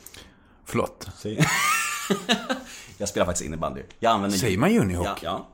Förlåt. 0.66 1.08
Säger... 1.18 1.46
jag 3.00 3.10
spelar 3.10 3.26
faktiskt 3.26 3.46
innebandy. 3.46 3.82
Jag 4.00 4.12
använder... 4.12 4.38
Säger 4.38 4.58
man 4.58 4.78
Unihawk? 4.78 5.08
Ja, 5.08 5.16
ja. 5.22 5.48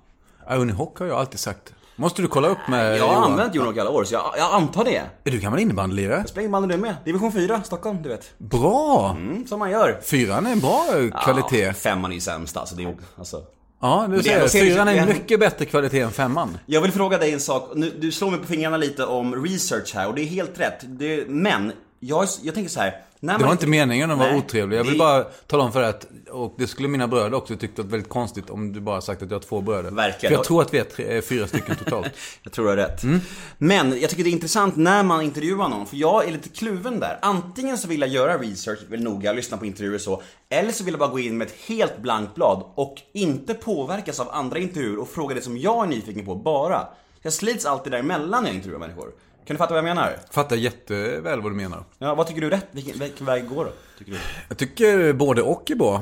Ja, 0.50 0.56
Unihoc 0.56 0.90
har 1.00 1.06
jag 1.06 1.20
alltid 1.20 1.40
sagt. 1.40 1.74
Måste 1.96 2.22
du 2.22 2.28
kolla 2.28 2.48
upp 2.48 2.58
med 2.70 2.98
Jag 2.98 3.08
har 3.08 3.14
Johan? 3.14 3.32
använt 3.32 3.56
Unihawk 3.56 3.78
i 3.78 3.80
alla 3.80 3.90
år, 3.90 4.04
så 4.04 4.14
jag, 4.14 4.34
jag 4.38 4.54
antar 4.54 4.84
det. 4.84 5.02
Är 5.24 5.32
du 5.32 5.40
gammal 5.40 5.60
innebandylirare? 5.60 6.18
Jag 6.18 6.30
spelar 6.30 6.44
innebandy 6.44 6.76
du 6.76 6.82
med. 6.82 6.96
Division 7.06 7.32
4, 7.32 7.62
Stockholm, 7.64 8.02
du 8.02 8.10
vet. 8.10 8.32
Bra! 8.38 9.10
Mm, 9.10 9.48
som 9.48 9.60
man 9.60 9.72
gör. 9.72 10.00
Fyran 10.04 10.46
är 10.46 10.52
en 10.52 10.60
bra 10.60 10.86
kvalitet. 11.24 11.62
Ja, 11.66 11.74
femman 11.74 12.12
är 12.12 12.16
ju 12.16 12.22
sämst 12.22 12.58
alltså. 12.58 12.76
Det 12.76 12.84
är, 12.84 12.96
alltså. 13.18 13.44
Ja, 13.82 14.08
du 14.10 14.24
ser. 14.24 14.48
Fyran 14.48 14.88
är- 14.88 15.06
mycket 15.08 15.40
bättre 15.40 15.66
kvalitet 15.66 16.00
än 16.02 16.12
femman. 16.12 16.58
Jag 16.66 16.82
vill 16.82 16.92
fråga 16.92 17.18
dig 17.18 17.34
en 17.34 17.40
sak. 17.40 17.72
Nu, 17.76 17.90
du 18.00 18.12
slår 18.12 18.32
mig 18.32 18.40
på 18.40 18.48
fingrarna 18.48 18.78
lite 18.78 19.06
om 19.06 19.46
research 19.46 19.92
här 19.96 20.08
och 20.08 20.16
det 20.16 20.22
är 20.22 20.26
helt 20.26 20.60
rätt. 20.60 20.80
Det, 20.84 21.26
men, 21.28 21.72
jag, 22.00 22.28
jag 22.42 22.54
tänker 22.56 22.72
så 22.72 22.80
här. 22.80 23.02
När 23.26 23.38
Det 23.38 23.46
var 23.46 23.52
inte 23.52 23.68
meningen 23.68 24.12
att 24.12 24.18
vara 24.18 24.30
Nej, 24.30 24.38
otrevlig. 24.38 24.78
Jag 24.78 24.84
vill 24.84 24.94
det- 24.94 25.00
bara 25.00 25.24
tala 25.24 25.64
om 25.64 25.72
för 25.72 25.80
dig 25.82 25.90
att, 25.90 26.08
och 26.32 26.56
det 26.58 26.68
skulle 26.68 26.88
mina 26.88 27.08
bröder 27.08 27.34
också 27.34 27.56
tyckt 27.56 27.78
var 27.78 27.86
väldigt 27.86 28.10
konstigt 28.10 28.50
om 28.50 28.74
du 28.74 28.80
bara 28.82 29.02
sagt 29.02 29.22
att 29.22 29.30
jag 29.32 29.36
har 29.38 29.44
två 29.44 29.62
bröder. 29.62 29.92
Verkligen. 29.92 30.32
För 30.32 30.38
jag 30.38 30.44
tror 30.46 30.62
att 30.62 30.74
vi 30.74 30.78
är 30.80 30.84
tre, 30.84 31.18
eh, 31.18 31.22
fyra 31.22 31.48
stycken 31.48 31.76
totalt. 31.76 32.08
Jag 32.44 32.54
tror 32.54 32.66
du 32.66 32.70
har 32.70 32.78
rätt. 32.78 33.04
Mm. 33.04 33.20
Men 33.58 34.00
jag 34.02 34.10
tycker 34.10 34.24
det 34.24 34.30
är 34.30 34.32
intressant 34.32 34.76
när 34.76 35.04
man 35.04 35.22
intervjuar 35.22 35.70
någon, 35.70 35.86
för 35.86 35.98
jag 35.98 36.28
är 36.28 36.32
lite 36.32 36.50
kluven 36.50 37.00
där. 37.00 37.20
Antingen 37.22 37.78
så 37.78 37.88
vill 37.88 38.02
jag 38.02 38.10
göra 38.10 38.38
research, 38.38 38.80
vill 38.90 39.04
noga 39.04 39.34
lyssna 39.34 39.58
på 39.58 39.66
intervjuer 39.66 39.96
och 39.96 40.02
så. 40.02 40.22
Eller 40.50 40.72
så 40.72 40.84
vill 40.84 40.92
jag 40.94 41.00
bara 41.00 41.10
gå 41.10 41.20
in 41.20 41.38
med 41.38 41.48
ett 41.48 41.56
helt 41.68 41.98
blankt 41.98 42.36
blad 42.36 42.64
och 42.76 42.96
inte 43.14 43.54
påverkas 43.54 44.20
av 44.20 44.30
andra 44.32 44.60
intervjuer 44.60 45.00
och 45.00 45.10
fråga 45.10 45.36
det 45.36 45.42
som 45.42 45.58
jag 45.58 45.84
är 45.84 45.88
nyfiken 45.90 46.26
på 46.26 46.36
bara. 46.36 46.88
Jag 47.22 47.34
slits 47.34 47.66
alltid 47.66 47.92
däremellan 47.92 48.44
när 48.44 48.50
jag 48.50 48.56
intervjuar 48.56 48.80
människor. 48.80 49.12
Kan 49.46 49.54
du 49.54 49.58
fatta 49.58 49.74
vad 49.74 49.78
jag 49.78 49.84
menar? 49.84 50.16
Fattar 50.32 50.56
jätteväl 50.56 51.42
vad 51.42 51.52
du 51.52 51.56
menar. 51.56 51.84
Ja, 51.98 52.16
vad 52.16 52.28
tycker 52.28 52.42
du 52.42 52.48
är 52.48 52.52
rätt? 52.52 52.68
Vilken, 52.72 53.00
vilken 53.00 53.26
väg 53.26 53.50
går 53.50 53.66
då? 53.66 53.72
Tycker 53.98 54.12
du? 54.12 54.18
Jag 54.48 54.58
tycker 54.58 55.14
både 55.14 55.42
och 55.42 55.72
är 55.72 55.76
bra. 55.76 56.02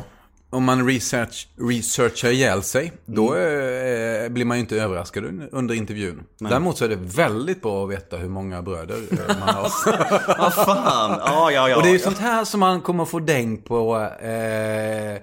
Om 0.50 0.64
man 0.64 0.88
research, 0.88 1.48
researchar 1.70 2.30
ihjäl 2.30 2.64
sig, 2.64 2.92
då 3.06 3.34
Mm. 3.34 4.24
eh, 4.26 4.30
blir 4.30 4.46
man 4.46 4.58
ju 4.58 4.62
inte 4.62 4.76
överraskad 4.82 5.24
un- 5.24 5.50
under 5.52 5.76
intervjun. 5.76 6.24
Däremot 6.40 6.78
så 6.78 6.86
är 6.86 6.90
det 6.90 6.96
väldigt 6.96 7.62
bra 7.62 7.84
att 7.86 7.92
veta 7.92 8.18
hur 8.18 8.30
många 8.30 8.62
bröder 8.62 8.96
eh, 9.12 9.18
man 9.40 9.50
har. 9.56 9.64
Vad 10.38 10.54
fan! 10.54 11.20
Ja, 11.26 11.52
ja, 11.52 11.70
ja. 11.70 11.76
Och 11.78 11.82
det 11.84 11.88
är 11.90 11.94
ju 11.94 11.98
ja. 11.98 12.04
sånt 12.04 12.18
här 12.20 12.46
som 12.46 12.60
man 12.60 12.82
kommer 12.82 13.06
få 13.06 13.20
däng 13.20 13.58
på 13.58 14.02
eh, 14.22 15.22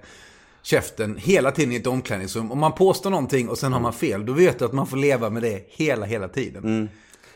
käften 0.62 1.16
hela 1.16 1.50
tiden 1.52 1.72
i 1.72 1.76
ett 1.76 1.86
omklädningsrum. 1.86 2.52
Om 2.52 2.58
man 2.58 2.72
påstår 2.72 3.10
någonting 3.10 3.48
och 3.48 3.58
sen 3.58 3.72
har 3.72 3.80
man 3.80 3.92
fel, 3.92 4.26
då 4.26 4.32
vet 4.32 4.58
du 4.58 4.64
att 4.64 4.72
man 4.72 4.86
får 4.86 4.96
leva 4.96 5.30
med 5.30 5.42
det 5.42 5.64
hela, 5.68 6.06
hela 6.06 6.28
tiden. 6.28 6.88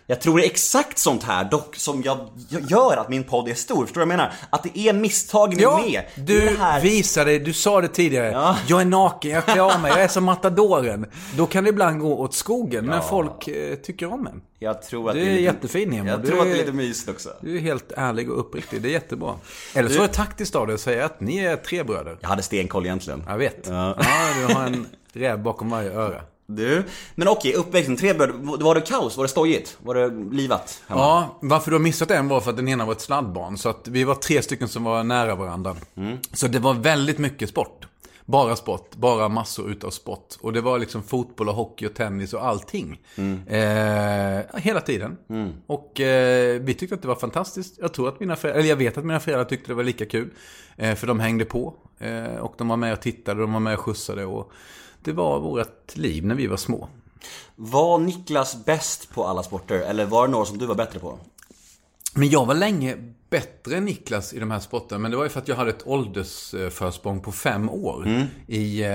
Jag 0.07 0.21
tror 0.21 0.39
det 0.39 0.45
är 0.45 0.51
exakt 0.51 0.99
sånt 0.99 1.23
här 1.23 1.45
dock 1.45 1.77
som 1.77 2.03
jag, 2.03 2.19
jag 2.49 2.63
gör 2.71 2.97
att 2.97 3.09
min 3.09 3.25
podd 3.25 3.49
är 3.49 3.55
stor. 3.55 3.87
Förstår 3.87 4.01
du 4.01 4.07
vad 4.07 4.13
jag 4.13 4.19
menar? 4.19 4.33
Att 4.51 4.63
det 4.63 4.79
är 4.79 4.93
misstagen 4.93 5.59
Ja, 5.59 5.83
med. 5.87 6.05
du 6.27 6.41
det 6.41 6.57
här. 6.59 6.81
visade, 6.81 7.39
du 7.39 7.53
sa 7.53 7.81
det 7.81 7.89
tidigare. 7.89 8.31
Ja. 8.31 8.57
Jag 8.69 8.81
är 8.81 8.85
naken, 8.85 9.31
jag 9.31 9.45
klär 9.45 9.75
av 9.75 9.81
mig, 9.81 9.91
jag 9.93 10.01
är 10.03 10.09
som 10.09 10.25
matadoren. 10.25 11.07
Då 11.37 11.47
kan 11.47 11.65
det 11.65 11.71
ibland 11.71 12.01
gå 12.01 12.19
åt 12.19 12.35
skogen, 12.35 12.87
men 12.87 13.03
folk 13.03 13.49
eh, 13.49 13.75
tycker 13.75 14.13
om 14.13 14.27
en. 14.27 14.43
Jag 14.59 14.83
tror 14.83 15.09
att 15.11 15.15
Du 15.15 15.21
det 15.21 15.27
är 15.27 15.31
lite, 15.31 15.43
jättefin, 15.43 15.91
Nemo. 15.91 16.09
Jag 16.11 16.21
Du 16.23 16.27
tror 16.29 16.39
att 16.39 16.45
det 16.45 16.51
är 16.51 16.55
är- 16.55 16.59
lite 16.59 16.73
mysigt 16.73 17.11
också. 17.11 17.29
Du 17.41 17.57
är 17.57 17.61
helt 17.61 17.93
ärlig 17.97 18.31
och 18.31 18.39
uppriktig, 18.41 18.83
det 18.83 18.89
är 18.89 18.93
jättebra. 18.93 19.35
Eller 19.75 19.89
så 19.89 20.03
är 20.03 20.07
det 20.07 20.13
taktiskt 20.15 20.55
av 20.57 20.67
dig 20.67 20.75
att 20.75 20.81
säga 20.81 21.05
att 21.05 21.21
ni 21.21 21.39
är 21.39 21.57
tre 21.57 21.83
bröder. 21.83 22.17
Jag 22.21 22.29
hade 22.29 22.43
stenkoll 22.43 22.85
egentligen. 22.87 23.25
Jag 23.29 23.39
vet. 23.39 23.67
Ja. 23.69 23.97
Ja, 23.99 24.05
du 24.49 24.55
har 24.55 24.63
en 24.67 24.87
räv 25.13 25.43
bakom 25.43 25.71
varje 25.71 25.91
öra. 25.93 26.21
Du, 26.47 26.85
men 27.15 27.29
okej, 27.29 27.55
uppväxten, 27.55 27.97
tre 27.97 28.15
bröder. 28.15 28.35
Var 28.65 28.75
det 28.75 28.81
kaos? 28.81 29.17
Var 29.17 29.25
det 29.25 29.29
stojigt? 29.29 29.79
Var 29.83 29.95
det 29.95 30.37
livat? 30.37 30.83
hemma? 30.87 31.01
Ja, 31.01 31.39
varför 31.43 31.71
du 31.71 31.77
har 31.77 31.83
missat 31.83 32.11
en 32.11 32.29
var 32.29 32.41
för 32.41 32.51
att 32.51 32.57
den 32.57 32.69
ena 32.69 32.85
var 32.85 32.93
ett 32.93 33.01
sladdbarn. 33.01 33.59
Så 33.59 33.69
att 33.69 33.89
vi 33.89 34.05
var 34.05 34.15
tre 34.15 34.43
stycken 34.43 34.69
som 34.69 34.85
var 34.85 35.05
nära 35.05 35.35
varandra. 35.35 35.77
Så 36.33 36.47
det 36.47 36.59
var 36.59 36.75
väldigt 36.75 37.19
mycket 37.19 37.49
sport. 37.49 37.87
Bara 38.27 38.57
sport, 38.57 38.97
bara 38.97 39.29
massor 39.29 39.71
utav 39.71 39.91
sport. 39.91 40.35
Och 40.41 40.53
det 40.53 40.61
var 40.61 40.79
liksom 40.79 41.03
fotboll 41.03 41.49
och 41.49 41.55
hockey 41.55 41.87
och 41.87 41.95
tennis 41.95 42.33
och 42.35 42.47
allting. 42.47 43.01
Eh, 43.47 44.41
hela 44.55 44.81
tiden. 44.81 45.17
Och 45.67 46.01
eh, 46.01 46.61
vi 46.61 46.75
tyckte 46.75 46.95
att 46.95 47.03
det 47.03 47.09
var 47.09 47.15
fantastiskt. 47.15 47.79
Jag 47.81 47.93
tror 47.95 48.09
att 48.09 48.21
mina 48.21 48.37
föräldrar, 48.37 48.59
eller 48.61 48.71
jag 48.71 48.77
vet 48.77 48.99
att 48.99 49.05
mina 49.05 49.21
föräldrar 49.21 49.45
tyckte 49.45 49.71
det 49.71 49.75
var 49.75 49.83
lika 49.85 50.07
kul. 50.07 50.31
Eh, 50.77 50.95
för 50.95 51.07
de 51.07 51.21
hängde 51.21 51.45
på. 51.45 51.75
Eh, 51.99 52.37
och 52.37 52.55
de 52.59 52.69
var 52.69 52.77
med 52.77 52.93
och 52.93 53.01
tittade, 53.01 53.41
de 53.41 53.53
var 53.53 53.61
med 53.61 53.75
och 53.75 53.81
skjutsade. 53.81 54.25
Och 54.25 54.53
det 55.05 55.13
var 55.13 55.41
vårt 55.41 55.97
liv 55.97 56.27
när 56.27 56.35
vi 56.35 56.47
var 56.47 56.57
små. 56.57 56.89
Var 57.57 57.99
Niklas 57.99 58.65
bäst 58.65 59.11
på 59.11 59.25
alla 59.25 59.43
sporter? 59.43 59.75
Eller 59.75 60.07
var 60.07 60.27
det 60.27 60.33
några 60.33 60.45
som 60.45 60.59
du 60.59 60.67
var 60.67 60.75
bättre 60.75 60.99
på? 60.99 61.19
Men 62.15 62.29
jag 62.29 62.47
var 62.47 62.55
länge 62.55 62.97
bättre 63.31 63.77
än 63.77 63.85
Niklas 63.85 64.33
i 64.33 64.39
de 64.39 64.51
här 64.51 64.61
sporterna. 64.61 64.99
Men 64.99 65.11
det 65.11 65.17
var 65.17 65.25
ju 65.25 65.31
för 65.31 65.41
att 65.41 65.49
jag 65.49 65.57
hade 65.57 65.71
ett 65.71 65.87
åldersförsprång 65.87 67.21
på 67.21 67.33
fem 67.33 67.71
år. 67.71 68.07
I, 68.47 68.83
eh, 68.83 68.89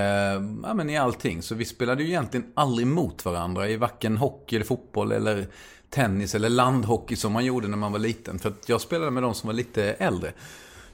ja, 0.64 0.74
men 0.74 0.90
I 0.90 0.98
allting. 0.98 1.42
Så 1.42 1.56
vi 1.56 1.66
spelade 1.66 2.04
ju 2.04 2.10
egentligen 2.10 2.46
aldrig 2.54 2.88
mot 2.88 3.26
varandra 3.26 3.70
i 3.70 3.78
varken 3.78 4.18
hockey 4.18 4.56
eller 4.56 4.66
fotboll 4.66 5.12
eller 5.12 5.48
tennis 5.90 6.36
eller 6.36 6.50
landhockey 6.50 7.16
som 7.16 7.34
man 7.34 7.46
gjorde 7.46 7.68
när 7.68 7.78
man 7.78 7.92
var 7.92 8.00
liten. 8.00 8.40
För 8.40 8.50
att 8.50 8.70
jag 8.70 8.82
spelade 8.82 9.12
med 9.12 9.24
de 9.24 9.34
som 9.34 9.48
var 9.48 9.54
lite 9.54 9.84
äldre. 9.84 10.34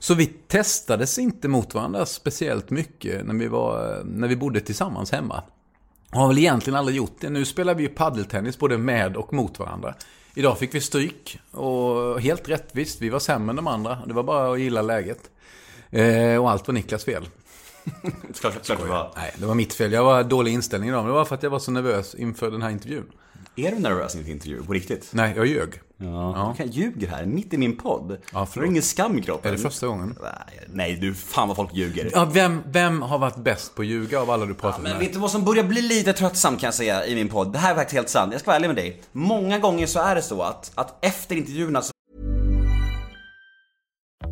Så 0.06 0.14
vi 0.14 0.26
testades 0.26 1.20
inte 1.20 1.48
mot 1.48 1.74
varandra 1.74 2.06
speciellt 2.06 2.70
mycket 2.70 3.26
när 3.26 3.34
vi, 3.34 3.48
var, 3.48 4.04
när 4.06 4.28
vi 4.28 4.36
bodde 4.36 4.62
tillsammans 4.62 5.12
hemma. 5.12 5.44
Har 6.10 6.28
väl 6.28 6.38
egentligen 6.38 6.80
aldrig 6.80 6.98
gjort 6.98 7.16
det. 7.20 7.30
Nu 7.30 7.46
spelar 7.46 7.76
vi 7.76 7.84
ju 7.84 7.90
paddeltennis 7.90 8.60
både 8.60 8.78
med 8.78 9.18
och 9.18 9.34
mot 9.34 9.60
varandra. 9.60 9.96
Idag 10.34 10.58
fick 10.58 10.76
vi 10.76 10.82
stryk 10.82 11.40
och 11.52 12.22
helt 12.22 12.50
rättvist. 12.50 13.02
Vi 13.02 13.10
var 13.10 13.20
sämre 13.20 13.50
än 13.50 13.56
de 13.56 13.68
andra. 13.68 13.98
Det 14.08 14.14
var 14.14 14.24
bara 14.24 14.54
att 14.54 14.60
gilla 14.60 14.82
läget. 14.82 15.30
Eh, 15.90 16.42
och 16.42 16.52
allt 16.52 16.68
var 16.68 16.74
Niklas 16.74 17.04
fel. 17.04 17.28
Klart, 18.40 18.66
klart 18.66 18.80
det 18.82 18.88
var. 18.88 19.12
Nej, 19.16 19.34
det 19.38 19.46
var 19.46 19.56
mitt 19.56 19.74
fel. 19.74 19.92
Jag 19.92 20.04
var 20.04 20.24
dålig 20.24 20.54
inställning 20.54 20.90
idag. 20.90 21.04
Men 21.04 21.08
det 21.08 21.14
var 21.18 21.26
för 21.26 21.36
att 21.36 21.44
jag 21.44 21.50
var 21.50 21.60
så 21.60 21.72
nervös 21.72 22.16
inför 22.16 22.52
den 22.52 22.62
här 22.62 22.70
intervjun. 22.70 23.12
Är 23.56 23.72
du 23.72 23.80
nervös 23.80 24.16
inför 24.16 24.32
intervju? 24.32 24.64
På 24.64 24.74
riktigt? 24.74 25.10
Nej, 25.14 25.34
jag 25.36 25.46
ljög. 25.46 25.82
Ja. 25.98 26.54
Du 26.58 26.64
kan 26.64 26.72
ljuger 26.72 27.08
här, 27.08 27.26
mitt 27.26 27.54
i 27.54 27.58
min 27.58 27.78
podd. 27.78 28.18
Ja, 28.34 28.48
du 28.54 28.60
har 28.60 28.68
ingen 28.68 28.84
skam 28.84 29.20
i 29.20 29.22
kroppen. 29.22 29.54
Är 29.54 29.58
det 29.58 29.62
första 29.64 29.88
gången? 29.88 30.18
Nej, 30.68 30.96
du, 30.96 31.14
fan 31.14 31.48
vad 31.48 31.58
folk 31.58 31.74
ljuger. 31.74 32.10
Ja, 32.14 32.26
vem, 32.34 32.62
vem 32.66 33.02
har 33.02 33.18
varit 33.18 33.36
bäst 33.38 33.76
på 33.76 33.82
att 33.82 33.88
ljuga 33.88 34.22
av 34.22 34.30
alla 34.32 34.46
du 34.46 34.54
pratat 34.54 34.82
Men 34.82 34.92
med? 34.92 35.00
vet 35.00 35.14
du 35.14 35.20
vad 35.20 35.32
som 35.32 35.46
börjar 35.46 35.64
bli 35.64 35.82
lite 35.82 36.14
tröttsamt 36.14 36.60
kan 36.60 36.68
jag 36.68 36.74
säga 36.74 37.06
i 37.06 37.16
min 37.16 37.30
podd? 37.30 37.54
Det 37.54 37.60
här 37.60 37.72
är 37.72 37.76
faktiskt 37.76 37.96
helt 37.96 38.10
sant, 38.10 38.32
jag 38.32 38.42
ska 38.42 38.48
vara 38.50 38.56
ärlig 38.56 38.68
med 38.68 38.76
dig. 38.76 39.02
Många 39.12 39.60
gånger 39.60 39.88
så 39.88 40.00
är 40.00 40.16
det 40.16 40.22
så 40.22 40.42
att, 40.42 40.72
att 40.76 41.06
efter 41.06 41.36
intervjuerna 41.36 41.82
så 41.82 41.92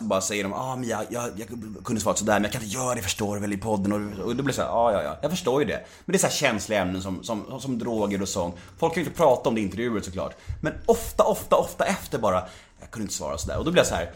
Bara 0.00 0.20
säger 0.20 0.42
de, 0.42 0.52
ah, 0.52 0.76
men 0.76 0.88
jag, 0.88 1.04
jag, 1.08 1.30
jag 1.36 1.48
kunde 1.84 2.00
svarat 2.00 2.18
sådär 2.18 2.32
men 2.32 2.42
jag 2.42 2.52
kan 2.52 2.62
inte 2.62 2.74
göra 2.74 2.94
det 2.94 3.02
förstår 3.02 3.34
du 3.34 3.40
väl 3.40 3.52
i 3.52 3.56
podden 3.56 3.92
och, 3.92 4.24
och 4.24 4.36
då 4.36 4.42
blir 4.42 4.46
det 4.46 4.52
såhär 4.52 4.68
ah, 4.68 4.92
ja 4.92 5.02
ja, 5.02 5.18
jag 5.22 5.30
förstår 5.30 5.62
ju 5.62 5.68
det. 5.68 5.86
Men 6.04 6.12
det 6.12 6.16
är 6.16 6.18
såhär 6.18 6.34
känsliga 6.34 6.80
ämnen 6.80 7.02
som, 7.02 7.24
som, 7.24 7.60
som 7.60 7.78
droger 7.78 8.22
och 8.22 8.28
sånt. 8.28 8.54
Folk 8.78 8.94
kan 8.94 9.02
ju 9.02 9.06
inte 9.06 9.18
prata 9.18 9.48
om 9.48 9.54
det 9.54 9.60
i 9.60 9.64
intervjuer 9.64 10.00
såklart. 10.00 10.36
Men 10.60 10.72
ofta, 10.86 11.24
ofta, 11.24 11.56
ofta 11.56 11.84
efter 11.84 12.18
bara, 12.18 12.42
jag 12.80 12.90
kunde 12.90 13.04
inte 13.04 13.14
svara 13.14 13.38
sådär. 13.38 13.58
Och 13.58 13.64
då 13.64 13.70
blir 13.70 13.80
jag 13.80 13.88
så 13.88 13.94
här, 13.94 14.10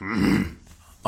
mm. 0.00 0.56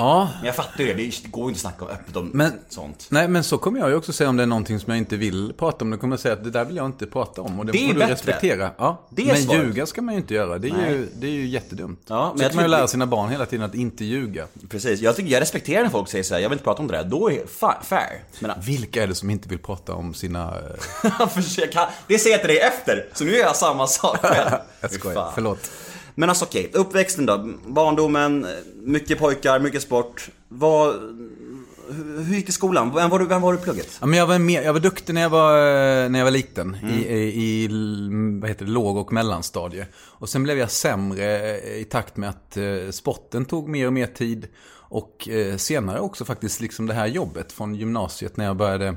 Ja, 0.01 0.29
men 0.37 0.47
jag 0.47 0.55
fattar 0.57 0.85
ju 0.85 0.87
det, 0.87 1.23
det 1.23 1.29
går 1.29 1.43
ju 1.45 1.49
inte 1.49 1.69
att 1.69 1.75
snacka 1.77 1.93
öppet 1.95 2.17
om 2.17 2.31
Men, 2.35 2.53
sånt. 2.69 3.07
nej, 3.11 3.29
men 3.29 3.45
så 3.45 3.59
kommer 3.59 3.81
jag 3.81 3.89
ju 3.89 3.95
också 3.97 4.13
säga 4.13 4.31
om 4.31 4.37
det 4.37 4.43
är 4.43 4.47
någonting 4.47 4.81
som 4.81 4.91
jag 4.91 4.99
inte 4.99 5.17
vill 5.17 5.53
prata 5.59 5.85
om. 5.85 5.91
Då 5.91 5.97
kommer 5.97 6.13
jag 6.13 6.21
säga 6.21 6.35
att 6.35 6.45
det 6.45 6.51
där 6.51 6.65
vill 6.65 6.77
jag 6.77 6.87
inte 6.87 7.07
prata 7.07 7.43
om. 7.43 7.59
Och 7.61 7.67
det, 7.67 7.73
Det 7.73 7.79
får 7.79 7.93
du 7.95 7.99
bättre. 7.99 8.13
respektera. 8.13 8.71
Ja, 8.79 9.07
Det 9.11 9.23
är 9.23 9.27
men 9.27 9.37
svaret. 9.43 9.63
ljuga 9.63 9.87
ska 9.87 10.03
man 10.03 10.15
ju 10.15 10.21
inte 10.21 10.35
göra. 10.35 10.59
Det 10.59 10.69
är, 10.69 10.73
Nej. 10.73 10.91
ju, 10.93 11.09
det 11.15 11.27
är 11.27 11.31
ju 11.31 11.47
jättedumt. 11.47 12.01
Ja, 12.07 12.29
men 12.29 12.39
så 12.39 12.45
jag 12.45 12.51
kan 12.51 12.57
man 12.57 12.65
ju 12.65 12.71
lära 12.71 12.87
sina 12.89 13.07
barn 13.07 13.29
hela 13.31 13.47
tiden 13.47 13.65
att 13.67 13.75
inte 13.75 14.05
ljuga. 14.05 14.47
Precis, 14.69 15.01
jag, 15.01 15.17
tycker, 15.17 15.31
jag 15.33 15.41
respekterar 15.41 15.83
när 15.83 15.91
folk 15.91 16.09
säger 16.09 16.25
så 16.25 16.35
här, 16.35 16.41
jag 16.41 16.49
vill 16.49 16.55
inte 16.57 16.65
prata 16.65 16.83
om 16.83 16.89
det 16.89 16.97
där. 16.97 17.05
Då 17.05 17.31
är 17.31 17.35
det 17.35 17.45
fa- 17.61 17.83
fair. 17.83 18.23
Men, 18.41 18.51
Vilka 18.61 19.03
är 19.03 19.07
det 19.07 19.15
som 19.15 19.31
inte 19.31 19.49
vill 19.49 19.59
prata 19.59 19.95
om 19.95 20.15
sina... 20.15 20.55
eh, 21.03 21.29
det 22.07 22.19
säger 22.19 22.35
jag 22.37 22.41
till 22.41 22.49
dig 22.49 22.59
efter, 22.59 23.07
så 23.15 23.25
nu 23.25 23.31
gör 23.33 23.39
jag 23.45 23.57
samma 23.57 23.87
sak 23.87 24.19
själv. 24.23 24.51
Jag 24.81 24.91
skojar, 24.93 25.15
fan. 25.15 25.33
förlåt. 25.35 25.71
Men 26.19 26.29
alltså 26.29 26.45
okej, 26.45 26.71
uppväxten 26.73 27.27
då. 27.27 27.49
Barndomen, 27.67 28.47
mycket 28.83 29.19
pojkar, 29.19 29.59
mycket 29.59 29.83
sport. 29.83 30.31
Vad, 30.49 30.95
hur, 31.91 32.35
gick 32.35 32.47
det 32.47 32.51
i 32.51 32.53
skolan? 32.53 32.95
Vem 32.95 33.11
var 33.11 33.19
du, 33.19 33.27
vem 33.27 33.43
var 33.43 33.53
du 33.53 33.59
i 33.59 33.63
plugget? 33.63 33.99
Ja, 34.01 34.07
men 34.07 34.19
jag, 34.19 34.27
var 34.27 34.39
mer, 34.39 34.63
jag 34.63 34.73
var 34.73 34.81
duktig 34.81 35.15
när 35.15 35.23
jag 35.23 35.31
var, 35.31 35.55
när 36.09 36.19
jag 36.19 36.25
var 36.25 36.31
liten. 36.31 36.75
Mm. 36.83 36.95
I, 36.95 37.03
i, 37.15 37.69
vad 38.41 38.51
heter 38.51 38.65
det, 38.65 38.71
låg 38.71 38.97
och 38.97 39.13
mellanstadie. 39.13 39.87
Och 39.97 40.29
sen 40.29 40.43
blev 40.43 40.59
jag 40.59 40.71
sämre 40.71 41.57
eh, 41.59 41.81
i 41.81 41.85
takt 41.85 42.17
med 42.17 42.29
att 42.29 42.57
eh, 42.57 42.91
sporten 42.91 43.45
tog 43.45 43.69
mer 43.69 43.87
och 43.87 43.93
mer 43.93 44.07
tid. 44.07 44.49
Och 44.71 45.29
eh, 45.29 45.57
senare 45.57 46.01
också 46.01 46.25
faktiskt 46.25 46.61
liksom 46.61 46.87
det 46.87 46.95
här 46.95 47.07
jobbet 47.07 47.53
från 47.53 47.75
gymnasiet 47.75 48.37
när 48.37 48.45
jag 48.45 48.57
började 48.57 48.97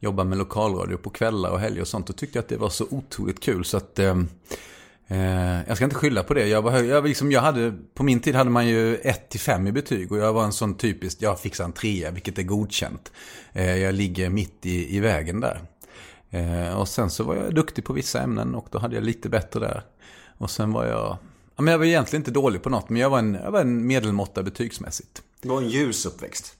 jobba 0.00 0.24
med 0.24 0.38
lokalradio 0.38 0.96
på 0.96 1.10
kvällar 1.10 1.50
och 1.50 1.60
helger 1.60 1.80
och 1.80 1.88
sånt. 1.88 2.06
Då 2.06 2.12
tyckte 2.12 2.38
jag 2.38 2.42
att 2.42 2.48
det 2.48 2.56
var 2.56 2.70
så 2.70 2.86
otroligt 2.90 3.40
kul 3.40 3.64
så 3.64 3.76
att 3.76 3.98
eh, 5.08 5.68
jag 5.68 5.76
ska 5.76 5.84
inte 5.84 5.96
skylla 5.96 6.22
på 6.22 6.34
det. 6.34 6.46
Jag, 6.46 6.62
var, 6.62 6.78
jag, 6.78 7.06
liksom, 7.06 7.32
jag 7.32 7.40
hade, 7.40 7.74
på 7.94 8.02
min 8.02 8.20
tid 8.20 8.34
hade 8.34 8.50
man 8.50 8.68
ju 8.68 8.96
1-5 8.96 9.68
i 9.68 9.72
betyg 9.72 10.12
och 10.12 10.18
jag 10.18 10.32
var 10.32 10.44
en 10.44 10.52
sån 10.52 10.74
typisk, 10.74 11.18
jag 11.20 11.40
fixar 11.40 11.64
en 11.64 11.72
3 11.72 12.10
vilket 12.10 12.38
är 12.38 12.42
godkänt. 12.42 13.12
Eh, 13.52 13.76
jag 13.76 13.94
ligger 13.94 14.30
mitt 14.30 14.66
i, 14.66 14.96
i 14.96 15.00
vägen 15.00 15.40
där. 15.40 15.60
Eh, 16.30 16.80
och 16.80 16.88
sen 16.88 17.10
så 17.10 17.24
var 17.24 17.34
jag 17.34 17.54
duktig 17.54 17.84
på 17.84 17.92
vissa 17.92 18.20
ämnen 18.20 18.54
och 18.54 18.66
då 18.70 18.78
hade 18.78 18.94
jag 18.94 19.04
lite 19.04 19.28
bättre 19.28 19.60
där. 19.60 19.82
Och 20.38 20.50
sen 20.50 20.72
var 20.72 20.86
jag, 20.86 21.16
ja, 21.56 21.62
men 21.62 21.72
jag 21.72 21.78
var 21.78 21.84
egentligen 21.84 22.20
inte 22.20 22.30
dålig 22.30 22.62
på 22.62 22.70
något 22.70 22.88
men 22.88 23.00
jag 23.00 23.10
var 23.10 23.18
en, 23.18 23.34
jag 23.34 23.50
var 23.50 23.60
en 23.60 23.86
medelmåtta 23.86 24.42
betygsmässigt. 24.42 25.22
Det 25.42 25.48
var 25.48 25.62
en 25.62 25.68
ljus 25.68 26.06
uppväxt. 26.06 26.56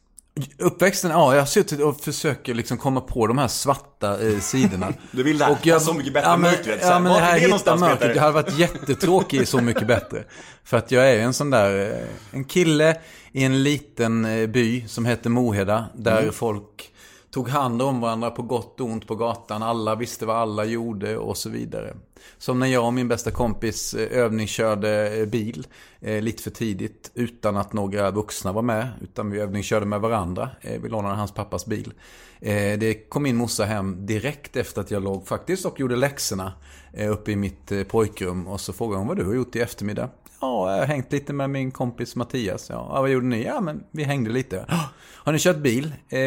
Uppväxten, 0.58 1.10
ja, 1.10 1.34
jag 1.34 1.40
har 1.40 1.46
suttit 1.46 1.80
och 1.80 2.00
försöker 2.00 2.54
liksom 2.54 2.78
komma 2.78 3.00
på 3.00 3.26
de 3.26 3.38
här 3.38 3.48
svarta 3.48 4.26
eh, 4.28 4.38
sidorna. 4.38 4.92
Du 5.10 5.22
vill 5.22 5.38
det 5.38 5.44
här, 5.44 5.52
Och 5.52 5.66
jag- 5.66 5.82
Så 5.82 5.94
Mycket 5.94 6.12
Bättre 6.12 6.28
ja, 6.28 6.36
men, 6.36 6.50
mörkret, 6.50 6.78
Ja, 6.82 6.98
men 6.98 7.12
vart 7.12 7.20
det 7.20 7.26
är 7.26 7.30
här 7.30 7.48
det 7.48 7.54
hitta 7.56 7.76
mörkret. 7.76 8.14
Jag 8.16 8.22
hade 8.22 8.34
varit 8.34 8.58
jättetråkig 8.58 9.40
i 9.40 9.46
Så 9.46 9.60
mycket 9.60 9.86
bättre. 9.86 10.24
För 10.64 10.76
att 10.76 10.90
jag 10.90 11.10
är 11.10 11.18
en 11.18 11.34
sån 11.34 11.50
där, 11.50 11.90
eh, 12.00 12.06
en 12.30 12.44
kille 12.44 12.96
i 13.32 13.44
en 13.44 13.62
liten 13.62 14.24
eh, 14.24 14.46
by 14.46 14.84
som 14.88 15.06
heter 15.06 15.30
Moheda. 15.30 15.86
Där 15.94 16.18
Mm. 16.22 16.32
folk 16.32 16.91
tog 17.32 17.48
hand 17.48 17.82
om 17.82 18.00
varandra 18.00 18.30
på 18.30 18.42
gott 18.42 18.80
och 18.80 18.86
ont 18.86 19.06
på 19.06 19.14
gatan. 19.14 19.62
Alla 19.62 19.94
visste 19.94 20.26
vad 20.26 20.36
alla 20.36 20.64
gjorde 20.64 21.16
och 21.16 21.36
så 21.36 21.50
vidare. 21.50 21.96
Som 22.38 22.58
när 22.58 22.66
jag 22.66 22.86
och 22.86 22.94
min 22.94 23.08
bästa 23.08 23.30
kompis 23.30 23.94
eh, 23.94 24.18
övningskörde 24.18 25.20
eh, 25.20 25.26
bil 25.26 25.66
eh, 26.00 26.22
lite 26.22 26.42
för 26.42 26.50
tidigt 26.50 27.10
utan 27.14 27.56
att 27.56 27.72
några 27.72 28.10
vuxna 28.10 28.52
var 28.52 28.62
med. 28.62 28.88
Utan 29.00 29.30
vi 29.30 29.40
övningskörde 29.40 29.86
med 29.86 30.00
varandra. 30.00 30.50
Eh, 30.60 30.80
vi 30.80 30.88
lånade 30.88 31.14
hans 31.14 31.32
pappas 31.32 31.66
bil. 31.66 31.92
Eh, 32.40 32.78
det 32.78 33.08
kom 33.08 33.22
min 33.22 33.36
morsa 33.36 33.64
hem 33.64 34.06
direkt 34.06 34.56
efter 34.56 34.80
att 34.80 34.90
jag 34.90 35.02
låg 35.02 35.26
faktiskt 35.26 35.66
och 35.66 35.80
gjorde 35.80 35.96
läxorna 35.96 36.52
eh, 36.92 37.12
uppe 37.12 37.32
i 37.32 37.36
mitt 37.36 37.72
eh, 37.72 37.82
pojkrum. 37.82 38.46
Och 38.46 38.60
så 38.60 38.72
frågade 38.72 38.98
hon 38.98 39.08
vad 39.08 39.16
du 39.16 39.24
har 39.24 39.34
gjort 39.34 39.56
i 39.56 39.60
eftermiddag. 39.60 40.08
Ja, 40.42 40.70
jag 40.72 40.78
har 40.78 40.86
hängt 40.86 41.12
lite 41.12 41.32
med 41.32 41.50
min 41.50 41.70
kompis 41.70 42.16
Mattias. 42.16 42.66
Ja, 42.70 43.00
vad 43.00 43.10
gjorde 43.10 43.26
ni? 43.26 43.44
Ja, 43.44 43.60
men 43.60 43.84
vi 43.90 44.04
hängde 44.04 44.30
lite. 44.30 44.64
"Ja, 44.68 44.88
Har 45.24 45.32
ni 45.32 45.38
kört 45.38 45.56
bil? 45.56 45.92
Eh, 46.08 46.18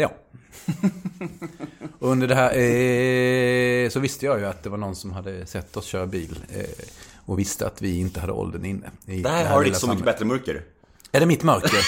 ja. 0.00 0.10
Och 1.98 2.08
under 2.10 2.26
det 2.28 2.34
här 2.34 2.50
eh, 2.56 3.88
så 3.90 4.00
visste 4.00 4.26
jag 4.26 4.38
ju 4.38 4.46
att 4.46 4.62
det 4.62 4.68
var 4.68 4.78
någon 4.78 4.96
som 4.96 5.12
hade 5.12 5.46
sett 5.46 5.76
oss 5.76 5.84
köra 5.84 6.06
bil. 6.06 6.38
Eh, 6.54 6.64
och 7.24 7.38
visste 7.38 7.66
att 7.66 7.82
vi 7.82 7.98
inte 8.00 8.20
hade 8.20 8.32
åldern 8.32 8.64
inne. 8.64 8.90
I 9.06 9.16
Det 9.16 9.22
det 9.22 9.28
här 9.28 9.44
har 9.46 9.64
lite 9.64 9.78
Så 9.78 9.86
mycket 9.86 9.98
samhället. 9.98 10.04
bättre 10.04 10.24
mörker. 10.24 10.62
Är 11.12 11.20
det 11.20 11.26
mitt 11.26 11.42
mörker? 11.42 11.78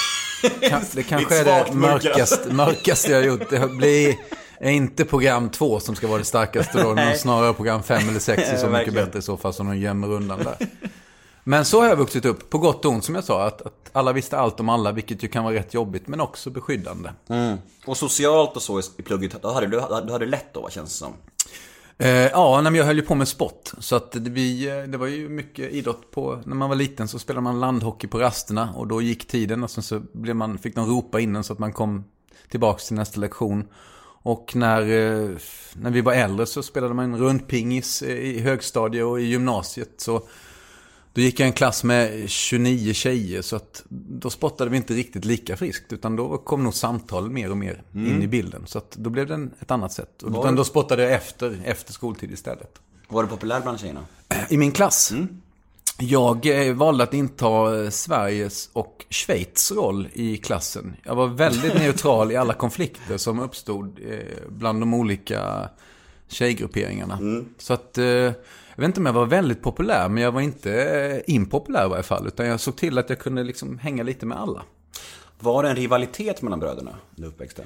Det 0.94 1.02
kanske 1.02 1.38
är 1.40 1.44
det 1.44 1.72
mörkaste, 1.74 2.54
mörkaste 2.54 3.10
jag 3.12 3.18
har 3.18 3.24
gjort. 3.26 3.50
Det 3.50 3.68
blir 3.76 4.16
är 4.60 4.70
inte 4.70 5.04
program 5.04 5.50
två 5.50 5.80
som 5.80 5.94
ska 5.94 6.06
vara 6.08 6.18
det 6.18 6.24
starkaste 6.24 6.82
då. 6.82 6.94
Men 6.94 7.18
snarare 7.18 7.54
program 7.54 7.82
fem 7.82 8.08
eller 8.08 8.20
sex 8.20 8.42
är 8.50 8.56
så 8.58 8.66
Ja, 8.66 8.70
mycket 8.78 8.94
bättre 8.94 9.18
i 9.18 9.22
så 9.22 9.36
fall 9.36 9.52
som 9.54 9.66
de 9.66 9.78
gömmer 9.78 10.10
undan 10.10 10.38
där. 10.38 10.56
Men 11.44 11.64
så 11.64 11.80
har 11.80 11.88
jag 11.88 11.96
vuxit 11.96 12.24
upp, 12.24 12.50
på 12.50 12.58
gott 12.58 12.84
och 12.84 12.92
ont 12.92 13.04
som 13.04 13.14
jag 13.14 13.24
sa. 13.24 13.46
Att, 13.46 13.62
att 13.62 13.90
alla 13.92 14.12
visste 14.12 14.38
allt 14.38 14.60
om 14.60 14.68
alla, 14.68 14.92
vilket 14.92 15.22
ju 15.24 15.28
kan 15.28 15.44
vara 15.44 15.54
rätt 15.54 15.74
jobbigt, 15.74 16.08
men 16.08 16.20
också 16.20 16.50
beskyddande. 16.50 17.10
Och 17.86 17.96
socialt 17.96 18.56
och 18.56 18.62
så 18.62 18.80
i- 18.80 19.02
plugget, 19.02 19.42
då 19.42 19.52
hade 19.52 19.66
du, 19.66 19.76
du 20.06 20.12
hade 20.12 20.18
det 20.24 20.30
lätt 20.30 20.54
då, 20.54 20.68
känns 20.70 20.90
det 20.90 20.96
som. 20.98 21.12
Eh, 21.98 22.08
ja, 22.10 22.60
nej, 22.60 22.76
jag 22.76 22.84
höll 22.84 22.96
ju 22.96 23.02
på 23.02 23.14
med 23.14 23.28
sport. 23.28 23.70
Så 23.78 23.96
att 23.96 24.12
det, 24.12 24.30
vi, 24.30 24.68
eh, 24.68 24.82
det 24.82 24.98
var 24.98 25.06
ju 25.06 25.28
mycket 25.28 25.72
idrott 25.72 26.10
på, 26.10 26.42
när 26.44 26.54
man 26.56 26.68
var 26.68 26.76
liten 26.76 27.08
så 27.08 27.18
spelade 27.18 27.42
man 27.42 27.60
landhockey 27.60 28.06
på 28.06 28.18
rasterna. 28.18 28.72
Och 28.76 28.86
då 28.86 29.02
gick 29.02 29.28
tiden 29.28 29.64
och 29.64 29.70
sen 29.70 29.82
så 29.82 30.00
blev 30.12 30.36
man, 30.36 30.58
fick 30.58 30.74
de 30.74 30.86
ropa 30.90 31.20
in 31.20 31.36
en 31.36 31.44
så 31.44 31.52
att 31.52 31.58
man 31.58 31.72
kom 31.72 32.04
tillbaka 32.50 32.78
till 32.78 32.96
nästa 32.96 33.20
lektion. 33.20 33.64
Och 34.22 34.56
när, 34.56 34.80
eh, 34.80 35.36
när 35.74 35.90
vi 35.90 36.00
var 36.00 36.12
äldre 36.12 36.46
så 36.46 36.62
spelade 36.62 36.94
man 36.94 37.18
rundpingis 37.18 38.02
eh, 38.02 38.16
i 38.16 38.40
högstadiet 38.40 39.04
och 39.04 39.20
i 39.20 39.24
gymnasiet. 39.24 39.90
Så 39.96 40.22
då 41.12 41.20
gick 41.20 41.40
jag 41.40 41.46
en 41.46 41.52
klass 41.52 41.84
med 41.84 42.30
29 42.30 42.92
tjejer 42.92 43.42
så 43.42 43.56
att 43.56 43.84
då 43.88 44.30
spottade 44.30 44.70
vi 44.70 44.76
inte 44.76 44.94
riktigt 44.94 45.24
lika 45.24 45.56
friskt. 45.56 45.92
Utan 45.92 46.16
då 46.16 46.38
kom 46.38 46.64
nog 46.64 46.74
samtal 46.74 47.30
mer 47.30 47.50
och 47.50 47.56
mer 47.56 47.82
in 47.94 48.22
i 48.22 48.26
bilden. 48.26 48.66
Så 48.66 48.78
att 48.78 48.90
då 48.90 49.10
blev 49.10 49.26
det 49.26 49.48
ett 49.60 49.70
annat 49.70 49.92
sätt. 49.92 50.22
Och 50.22 50.30
utan 50.30 50.56
då 50.56 50.64
spottade 50.64 51.02
jag 51.02 51.12
efter, 51.12 51.60
efter 51.64 51.92
skoltid 51.92 52.30
istället. 52.30 52.78
Var 53.08 53.22
du 53.22 53.28
populär 53.28 53.60
bland 53.60 53.80
tjejerna? 53.80 54.00
I 54.48 54.56
min 54.56 54.72
klass? 54.72 55.12
Jag 56.00 56.68
eh, 56.68 56.74
valde 56.74 57.04
att 57.04 57.14
inta 57.14 57.82
eh, 57.82 57.90
Sveriges 57.90 58.70
och 58.72 59.06
Schweiz 59.10 59.72
roll 59.72 60.08
i 60.12 60.36
klassen. 60.36 60.96
Jag 61.02 61.14
var 61.14 61.26
väldigt 61.26 61.74
neutral 61.78 62.32
i 62.32 62.36
alla 62.36 62.52
konflikter 62.52 63.16
som 63.16 63.40
uppstod 63.40 64.00
eh, 64.10 64.48
bland 64.48 64.80
de 64.82 64.94
olika 64.94 65.68
tjejgrupperingarna. 66.28 67.18
Så 67.58 67.72
att, 67.72 67.90
jag 67.96 68.34
vet 68.76 68.84
inte 68.84 69.00
om 69.00 69.06
jag 69.06 69.12
var 69.12 69.26
väldigt 69.26 69.62
populär, 69.62 70.08
men 70.08 70.22
jag 70.22 70.32
var 70.32 70.40
inte 70.40 71.22
impopulär 71.26 71.86
i 71.86 71.88
varje 71.88 72.02
fall. 72.02 72.26
Utan 72.26 72.46
jag 72.46 72.60
såg 72.60 72.76
till 72.76 72.98
att 72.98 73.10
jag 73.10 73.18
kunde 73.18 73.44
liksom 73.44 73.78
hänga 73.78 74.02
lite 74.02 74.26
med 74.26 74.38
alla. 74.38 74.62
Var 75.40 75.62
det 75.62 75.68
en 75.68 75.76
rivalitet 75.76 76.42
mellan 76.42 76.60
bröderna 76.60 76.96
under 77.16 77.28
uppväxten? 77.28 77.64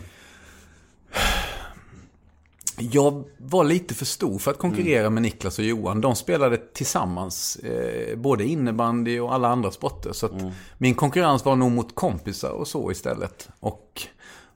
Jag 2.79 3.25
var 3.39 3.65
lite 3.65 3.95
för 3.95 4.05
stor 4.05 4.39
för 4.39 4.51
att 4.51 4.59
konkurrera 4.59 5.11
med 5.11 5.23
Niklas 5.23 5.59
och 5.59 5.65
Johan. 5.65 6.01
De 6.01 6.17
spelade 6.17 6.57
tillsammans, 6.57 7.57
eh, 7.57 8.19
både 8.19 8.45
innebandy 8.45 9.21
och 9.21 9.35
alla 9.35 9.49
andra 9.49 9.71
sporter. 9.71 10.13
Så 10.13 10.27
att 10.27 10.33
min 10.79 10.95
konkurrens 10.95 11.45
var 11.45 11.57
nog 11.57 11.73
mot 11.73 11.95
kompisar 11.95 12.51
och 12.51 12.69
så 12.69 12.91
istället. 12.91 13.49
Och 13.61 14.03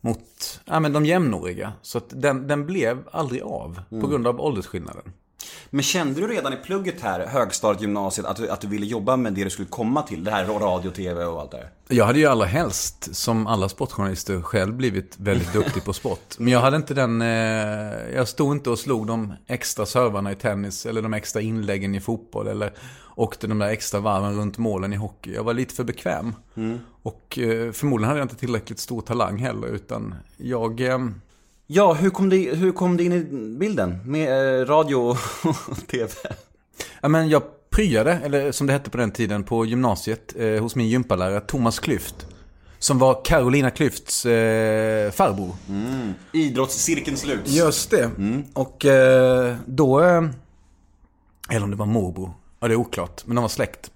mot 0.00 0.60
ja, 0.64 0.80
men 0.80 0.92
de 0.92 1.06
jämnåriga. 1.06 1.72
Så 1.82 1.98
att 1.98 2.22
den, 2.22 2.48
den 2.48 2.66
blev 2.66 3.08
aldrig 3.10 3.42
av 3.42 3.80
på 3.90 4.06
grund 4.06 4.26
av 4.26 4.40
åldersskillnaden. 4.40 5.12
Men 5.70 5.82
kände 5.82 6.20
du 6.20 6.26
redan 6.26 6.52
i 6.52 6.56
plugget 6.56 7.00
här, 7.00 7.26
högstadiet, 7.26 7.80
gymnasiet, 7.80 8.26
att 8.26 8.36
du, 8.36 8.50
att 8.50 8.60
du 8.60 8.68
ville 8.68 8.86
jobba 8.86 9.16
med 9.16 9.32
det 9.32 9.44
du 9.44 9.50
skulle 9.50 9.68
komma 9.68 10.02
till? 10.02 10.24
Det 10.24 10.30
här 10.30 10.44
radio, 10.44 10.90
tv 10.90 11.24
och 11.24 11.40
allt 11.40 11.50
det 11.50 11.56
här? 11.56 11.70
Jag 11.88 12.04
hade 12.06 12.18
ju 12.18 12.26
allra 12.26 12.46
helst, 12.46 13.16
som 13.16 13.46
alla 13.46 13.68
sportjournalister, 13.68 14.42
själv 14.42 14.74
blivit 14.74 15.14
väldigt 15.18 15.52
duktig 15.52 15.84
på 15.84 15.92
sport. 15.92 16.38
Men 16.38 16.52
jag 16.52 16.60
hade 16.60 16.76
inte 16.76 16.94
den... 16.94 17.22
Eh, 17.22 17.28
jag 18.14 18.28
stod 18.28 18.52
inte 18.56 18.70
och 18.70 18.78
slog 18.78 19.06
de 19.06 19.32
extra 19.46 19.86
servarna 19.86 20.32
i 20.32 20.34
tennis 20.34 20.86
eller 20.86 21.02
de 21.02 21.14
extra 21.14 21.42
inläggen 21.42 21.94
i 21.94 22.00
fotboll 22.00 22.48
eller 22.48 22.72
åkte 23.14 23.46
de 23.46 23.58
där 23.58 23.68
extra 23.68 24.00
varven 24.00 24.36
runt 24.38 24.58
målen 24.58 24.92
i 24.92 24.96
hockey. 24.96 25.34
Jag 25.34 25.44
var 25.44 25.54
lite 25.54 25.74
för 25.74 25.84
bekväm. 25.84 26.34
Och 27.02 27.38
eh, 27.38 27.72
förmodligen 27.72 28.08
hade 28.08 28.20
jag 28.20 28.24
inte 28.24 28.36
tillräckligt 28.36 28.78
stor 28.78 29.00
talang 29.00 29.38
heller, 29.38 29.68
utan 29.68 30.14
jag... 30.36 30.80
Eh, 30.80 30.98
Ja, 31.66 31.92
hur 31.94 32.10
kom 32.10 32.28
det, 32.28 32.54
hur 32.54 32.72
kom 32.72 32.96
det 32.96 33.04
in 33.04 33.12
i 33.12 33.20
bilden? 33.58 33.98
Med 34.04 34.60
eh, 34.60 34.66
radio 34.66 34.94
och 34.96 35.16
tv? 35.90 36.10
Ja, 37.00 37.08
men 37.08 37.28
jag 37.28 37.42
pryade, 37.70 38.12
eller 38.12 38.52
som 38.52 38.66
det 38.66 38.72
hette 38.72 38.90
på 38.90 38.96
den 38.96 39.10
tiden, 39.10 39.44
på 39.44 39.64
gymnasiet 39.64 40.34
eh, 40.38 40.62
hos 40.62 40.74
min 40.76 40.88
gympalärare 40.88 41.40
Thomas 41.40 41.78
Klyft. 41.78 42.26
Som 42.78 42.98
var 42.98 43.24
Carolina 43.24 43.70
Klüfts 43.70 44.26
eh, 44.28 45.10
farbror. 45.10 45.54
Idrottscirkeln 46.32 47.16
slut. 47.16 47.40
Just 47.44 47.90
det. 47.90 48.10
Och 48.54 48.84
eh, 48.84 49.56
då... 49.66 50.00
Eh, 50.00 50.22
eller 51.50 51.64
om 51.64 51.70
det 51.70 51.76
var 51.76 51.86
morbror. 51.86 52.30
Ja, 52.60 52.68
det 52.68 52.74
är 52.74 52.76
oklart. 52.76 53.22
Men 53.26 53.36
de 53.36 53.42
var 53.42 53.48
släkt. 53.48 53.90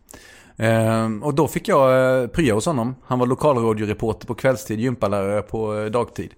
Eh, 0.57 1.09
och 1.23 1.35
då 1.35 1.49
fick 1.49 1.69
jag 1.69 2.21
eh, 2.23 2.29
prya 2.29 2.55
hos 2.55 2.67
honom. 2.67 2.95
Han 3.05 3.19
var 3.19 3.27
lokalradioreporter 3.27 4.27
på 4.27 4.35
kvällstid, 4.35 4.81
gympalärare 4.81 5.43
på 5.43 5.79
eh, 5.79 5.85
dagtid. 5.85 6.31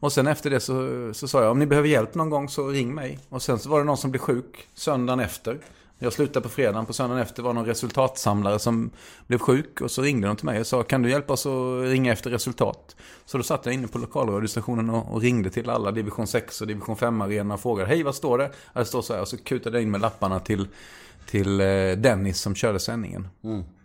Och 0.00 0.12
sen 0.12 0.26
efter 0.26 0.50
det 0.50 0.60
så, 0.60 1.10
så 1.14 1.28
sa 1.28 1.42
jag, 1.42 1.50
om 1.50 1.58
ni 1.58 1.66
behöver 1.66 1.88
hjälp 1.88 2.14
någon 2.14 2.30
gång 2.30 2.48
så 2.48 2.68
ring 2.68 2.94
mig. 2.94 3.18
Och 3.28 3.42
sen 3.42 3.58
så 3.58 3.68
var 3.68 3.78
det 3.78 3.84
någon 3.84 3.96
som 3.96 4.10
blev 4.10 4.20
sjuk 4.20 4.68
söndagen 4.74 5.20
efter. 5.20 5.58
Jag 5.98 6.12
slutade 6.12 6.42
på 6.42 6.48
fredagen, 6.48 6.86
på 6.86 6.92
söndagen 6.92 7.22
efter 7.22 7.42
var 7.42 7.50
det 7.50 7.54
någon 7.54 7.66
resultatsamlare 7.66 8.58
som 8.58 8.90
blev 9.26 9.38
sjuk. 9.38 9.80
Och 9.80 9.90
så 9.90 10.02
ringde 10.02 10.26
de 10.26 10.36
till 10.36 10.46
mig 10.46 10.60
och 10.60 10.66
sa, 10.66 10.82
kan 10.82 11.02
du 11.02 11.10
hjälpa 11.10 11.32
oss 11.32 11.46
att 11.46 11.82
ringa 11.82 12.12
efter 12.12 12.30
resultat? 12.30 12.96
Så 13.24 13.38
då 13.38 13.44
satt 13.44 13.66
jag 13.66 13.74
inne 13.74 13.88
på 13.88 13.98
lokalradiostationen 13.98 14.90
och, 14.90 15.14
och 15.14 15.20
ringde 15.20 15.50
till 15.50 15.70
alla 15.70 15.90
division 15.90 16.26
6 16.26 16.60
och 16.60 16.66
division 16.66 16.96
5-arenor 16.96 17.54
och 17.54 17.60
frågade, 17.60 17.88
hej 17.88 18.02
vad 18.02 18.14
står 18.14 18.38
det? 18.38 18.50
Ja, 18.72 18.80
det 18.80 18.86
står 18.86 19.02
så 19.02 19.14
här. 19.14 19.20
Och 19.20 19.28
så 19.28 19.36
kutade 19.36 19.76
jag 19.76 19.82
in 19.82 19.90
med 19.90 20.00
lapparna 20.00 20.40
till, 20.40 20.68
till 21.26 21.60
eh, 21.60 21.66
Dennis 21.96 22.40
som 22.40 22.54
körde 22.54 22.80
sändningen. 22.80 23.28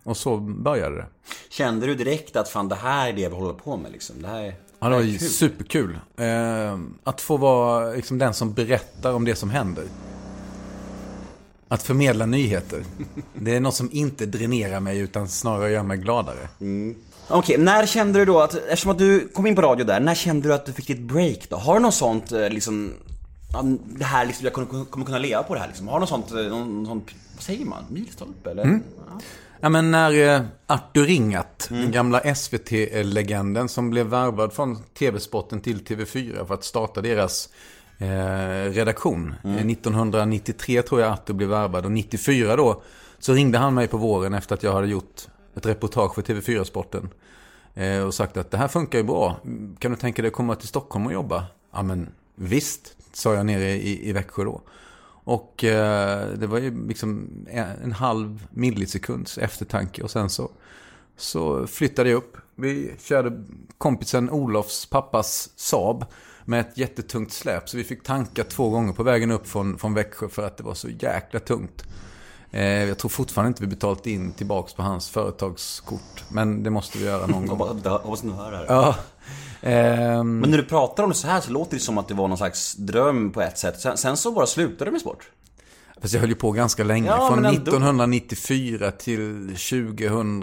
Och 0.03 0.17
så 0.17 0.37
började 0.37 0.95
det. 0.95 1.05
Kände 1.49 1.85
du 1.85 1.95
direkt 1.95 2.35
att 2.35 2.49
fan 2.49 2.67
det 2.67 2.75
här 2.75 3.09
är 3.09 3.13
det 3.13 3.29
vi 3.29 3.35
håller 3.35 3.53
på 3.53 3.77
med 3.77 3.91
liksom? 3.91 4.21
Det 4.21 4.27
här 4.27 4.43
är... 4.43 4.55
Ja, 4.79 4.89
det 4.89 4.95
var 4.95 5.01
är 5.01 5.05
ju 5.05 5.17
kul. 5.17 5.29
superkul. 5.29 5.99
Eh, 6.17 6.79
att 7.03 7.21
få 7.21 7.37
vara 7.37 7.91
liksom, 7.93 8.17
den 8.17 8.33
som 8.33 8.53
berättar 8.53 9.13
om 9.13 9.25
det 9.25 9.35
som 9.35 9.49
händer. 9.49 9.83
Att 11.67 11.83
förmedla 11.83 12.25
nyheter. 12.25 12.83
Det 13.33 13.55
är 13.55 13.59
något 13.59 13.75
som 13.75 13.89
inte 13.91 14.25
dränerar 14.25 14.79
mig 14.79 14.99
utan 14.99 15.27
snarare 15.29 15.71
gör 15.71 15.83
mig 15.83 15.97
gladare. 15.97 16.49
Okej, 17.27 17.57
när 17.57 17.85
kände 17.85 18.19
du 18.19 18.25
då 18.25 18.39
att, 18.39 18.53
eftersom 18.53 18.91
att 18.91 18.97
du 18.97 19.27
kom 19.27 19.47
in 19.47 19.55
på 19.55 19.61
radio 19.61 19.85
där, 19.85 19.99
när 19.99 20.15
kände 20.15 20.47
du 20.47 20.53
att 20.53 20.65
du 20.65 20.73
fick 20.73 20.87
ditt 20.87 20.99
break 21.01 21.49
då? 21.49 21.55
Har 21.55 21.73
du 21.73 21.79
något 21.79 21.93
sånt 21.93 22.31
eh, 22.31 22.49
liksom, 22.49 22.93
det 23.85 24.05
här 24.05 24.25
liksom, 24.25 24.45
jag 24.45 24.53
kommer, 24.53 25.05
kunna 25.05 25.17
leva 25.17 25.43
på 25.43 25.53
det 25.53 25.59
här 25.59 25.67
liksom? 25.67 25.87
Har 25.87 25.95
du 25.95 25.99
något 25.99 26.09
sånt, 26.09 26.31
eh, 26.31 26.37
någon, 26.37 26.75
någon 26.75 26.85
sån, 26.85 27.03
vad 27.35 27.43
säger 27.43 27.65
man, 27.65 27.83
milstolpe 27.89 28.51
eller? 28.51 28.65
Ja. 29.09 29.19
Ja, 29.61 29.69
men 29.69 29.91
när 29.91 30.35
eh, 30.35 30.41
Artur 30.67 31.05
Ringat, 31.05 31.67
den 31.69 31.91
gamla 31.91 32.35
SVT-legenden 32.35 33.69
som 33.69 33.89
blev 33.89 34.05
värvad 34.05 34.53
från 34.53 34.83
TV-spotten 34.83 35.61
till 35.61 35.79
TV4 35.79 36.45
för 36.45 36.53
att 36.53 36.63
starta 36.63 37.01
deras 37.01 37.49
eh, 37.97 38.71
redaktion. 38.71 39.35
Eh, 39.43 39.67
1993 39.67 40.81
tror 40.81 41.01
jag 41.01 41.11
Artur 41.11 41.33
blev 41.33 41.49
värvad 41.49 41.85
och 41.85 41.91
94 41.91 42.55
då 42.55 42.81
så 43.19 43.33
ringde 43.33 43.57
han 43.57 43.73
mig 43.73 43.87
på 43.87 43.97
våren 43.97 44.33
efter 44.33 44.55
att 44.55 44.63
jag 44.63 44.73
hade 44.73 44.87
gjort 44.87 45.27
ett 45.55 45.65
reportage 45.65 46.15
för 46.15 46.21
TV4-sporten. 46.21 47.09
Eh, 47.73 48.03
och 48.03 48.13
sagt 48.13 48.37
att 48.37 48.51
det 48.51 48.57
här 48.57 48.67
funkar 48.67 48.99
ju 48.99 49.03
bra. 49.03 49.39
Kan 49.79 49.91
du 49.91 49.97
tänka 49.97 50.21
dig 50.21 50.29
att 50.29 50.35
komma 50.35 50.55
till 50.55 50.67
Stockholm 50.67 51.05
och 51.05 51.13
jobba? 51.13 51.45
Ja 51.73 51.83
men 51.83 52.09
visst, 52.35 52.95
sa 53.13 53.33
jag 53.33 53.45
nere 53.45 53.71
i, 53.71 54.09
i 54.09 54.13
Växjö 54.13 54.43
då. 54.43 54.61
Och 55.29 55.63
eh, 55.63 56.27
det 56.27 56.47
var 56.47 56.57
ju 56.57 56.87
liksom 56.87 57.29
en, 57.49 57.67
en 57.83 57.91
halv 57.91 58.47
millisekunds 58.51 59.37
eftertanke 59.37 60.03
och 60.03 60.11
sen 60.11 60.29
så, 60.29 60.51
så 61.17 61.67
flyttade 61.67 62.09
jag 62.09 62.17
upp. 62.17 62.37
Vi 62.55 62.95
körde 62.99 63.43
kompisen 63.77 64.29
Olofs 64.29 64.85
pappas 64.85 65.49
Saab 65.55 66.05
med 66.45 66.59
ett 66.59 66.77
jättetungt 66.77 67.33
släp. 67.33 67.69
Så 67.69 67.77
vi 67.77 67.83
fick 67.83 68.03
tanka 68.03 68.43
två 68.43 68.69
gånger 68.69 68.93
på 68.93 69.03
vägen 69.03 69.31
upp 69.31 69.47
från, 69.47 69.77
från 69.77 69.93
Växjö 69.93 70.29
för 70.29 70.47
att 70.47 70.57
det 70.57 70.63
var 70.63 70.73
så 70.73 70.89
jäkla 70.89 71.39
tungt. 71.39 71.83
Eh, 72.51 72.63
jag 72.63 72.97
tror 72.97 73.09
fortfarande 73.09 73.47
inte 73.47 73.61
vi 73.61 73.67
betalt 73.67 74.07
in 74.07 74.31
tillbaks 74.31 74.73
på 74.73 74.81
hans 74.81 75.09
företagskort. 75.09 76.23
Men 76.29 76.63
det 76.63 76.69
måste 76.69 76.97
vi 76.97 77.05
göra 77.05 77.27
någon 77.27 77.47
gång. 77.47 77.59
Hoppas 77.59 77.85
hoppas 77.85 78.23
ni 78.23 78.31
hör 78.31 78.51
det 78.51 78.57
här. 78.57 78.65
Ja. 78.67 78.95
Ehm, 79.61 80.39
Men 80.39 80.49
när 80.49 80.57
du 80.57 80.63
pratar 80.63 81.03
om 81.03 81.09
det 81.09 81.15
så 81.15 81.27
här 81.27 81.41
så 81.41 81.51
låter 81.51 81.73
det 81.73 81.79
som 81.79 81.97
att 81.97 82.07
det 82.07 82.13
var 82.13 82.27
någon 82.27 82.37
slags 82.37 82.75
dröm 82.75 83.31
på 83.31 83.41
ett 83.41 83.57
sätt. 83.57 83.79
Sen, 83.79 83.97
sen 83.97 84.17
så 84.17 84.31
bara 84.31 84.45
slutade 84.45 84.85
du 84.85 84.91
med 84.91 85.01
sport. 85.01 85.29
Fast 86.01 86.13
jag 86.13 86.21
höll 86.21 86.29
ju 86.29 86.35
på 86.35 86.51
ganska 86.51 86.83
länge. 86.83 87.07
Ja, 87.07 87.27
Från 87.27 87.45
ändå. 87.45 87.49
1994 87.49 88.91
till 88.91 89.47
2000... 89.47 90.41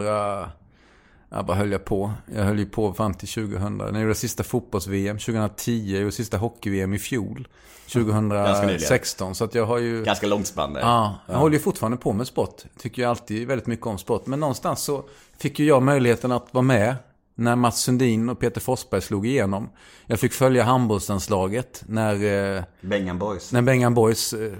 Ja, 1.28 1.42
vad 1.42 1.56
höll 1.56 1.72
jag 1.72 1.84
på? 1.84 2.12
Jag 2.34 2.44
höll 2.44 2.58
ju 2.58 2.66
på 2.66 2.92
fram 2.92 3.14
till 3.14 3.28
2000. 3.28 3.76
När 3.76 3.92
jag 3.92 4.02
gjorde 4.02 4.14
sista 4.14 4.44
fotbolls-VM 4.44 5.18
2010. 5.18 5.92
Jag 5.92 6.00
gjorde 6.00 6.12
sista 6.12 6.36
hockey-VM 6.36 6.94
i 6.94 6.98
fjol. 6.98 7.48
nyligen. 7.94 8.30
2016. 8.30 9.34
Så 9.34 9.44
att 9.44 9.54
jag 9.54 9.66
har 9.66 9.78
ju... 9.78 10.04
Ganska 10.04 10.26
långt 10.26 10.46
spann 10.46 10.72
där. 10.72 10.80
Ja, 10.80 11.14
jag 11.26 11.36
håller 11.36 11.54
ju 11.54 11.60
fortfarande 11.62 11.96
på 11.96 12.12
med 12.12 12.26
sport. 12.26 12.62
Tycker 12.78 13.02
ju 13.02 13.08
alltid 13.08 13.48
väldigt 13.48 13.66
mycket 13.66 13.86
om 13.86 13.98
sport. 13.98 14.26
Men 14.26 14.40
någonstans 14.40 14.80
så 14.82 15.04
fick 15.38 15.58
ju 15.58 15.66
jag 15.66 15.82
möjligheten 15.82 16.32
att 16.32 16.54
vara 16.54 16.62
med 16.62 16.94
när 17.38 17.56
Mats 17.56 17.80
Sundin 17.80 18.28
och 18.28 18.38
Peter 18.40 18.60
Forsberg 18.60 19.00
slog 19.02 19.26
igenom. 19.26 19.68
Jag 20.06 20.20
fick 20.20 20.32
följa 20.32 20.62
handbollslandslaget 20.64 21.84
när, 21.86 22.54
eh, 22.56 22.62
Bengan 22.80 23.18
Boys. 23.18 23.52
när 23.52 23.62
Bengan 23.62 23.94
Boys 23.94 24.32
eh, 24.32 24.52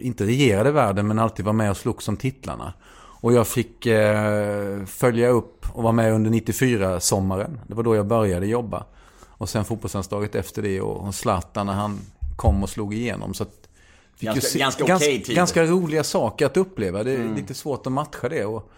inte 0.00 0.26
regerade 0.26 0.70
världen 0.72 1.08
men 1.08 1.18
alltid 1.18 1.44
var 1.44 1.52
med 1.52 1.70
och 1.70 1.76
slogs 1.76 2.08
om 2.08 2.16
titlarna. 2.16 2.72
Och 3.22 3.32
jag 3.32 3.46
fick 3.46 3.86
eh, 3.86 4.84
följa 4.84 5.28
upp 5.28 5.66
och 5.72 5.82
vara 5.82 5.92
med 5.92 6.12
under 6.12 6.30
94-sommaren. 6.30 7.60
Det 7.66 7.74
var 7.74 7.82
då 7.82 7.96
jag 7.96 8.06
började 8.06 8.46
jobba. 8.46 8.84
Och 9.28 9.48
sen 9.48 9.64
fotbollslandslaget 9.64 10.34
efter 10.34 10.62
det 10.62 10.80
och, 10.80 11.06
och 11.06 11.14
Zlatan 11.14 11.66
när 11.66 11.72
han 11.72 11.98
kom 12.36 12.62
och 12.62 12.68
slog 12.70 12.94
igenom. 12.94 13.34
Så 13.34 13.42
att, 13.42 13.68
Ganska- 14.20 14.46
se- 14.46 14.58
ganska 14.58 14.84
gans- 14.84 15.02
okej 15.02 15.22
tid. 15.22 15.36
Ganska 15.36 15.64
roliga 15.64 16.04
saker 16.04 16.46
att 16.46 16.56
uppleva. 16.56 17.02
Det 17.04 17.12
är 17.12 17.34
lite 17.36 17.54
svårt 17.54 17.86
att 17.86 17.92
matcha 17.92 18.28
det. 18.28 18.44
Och, 18.44 18.70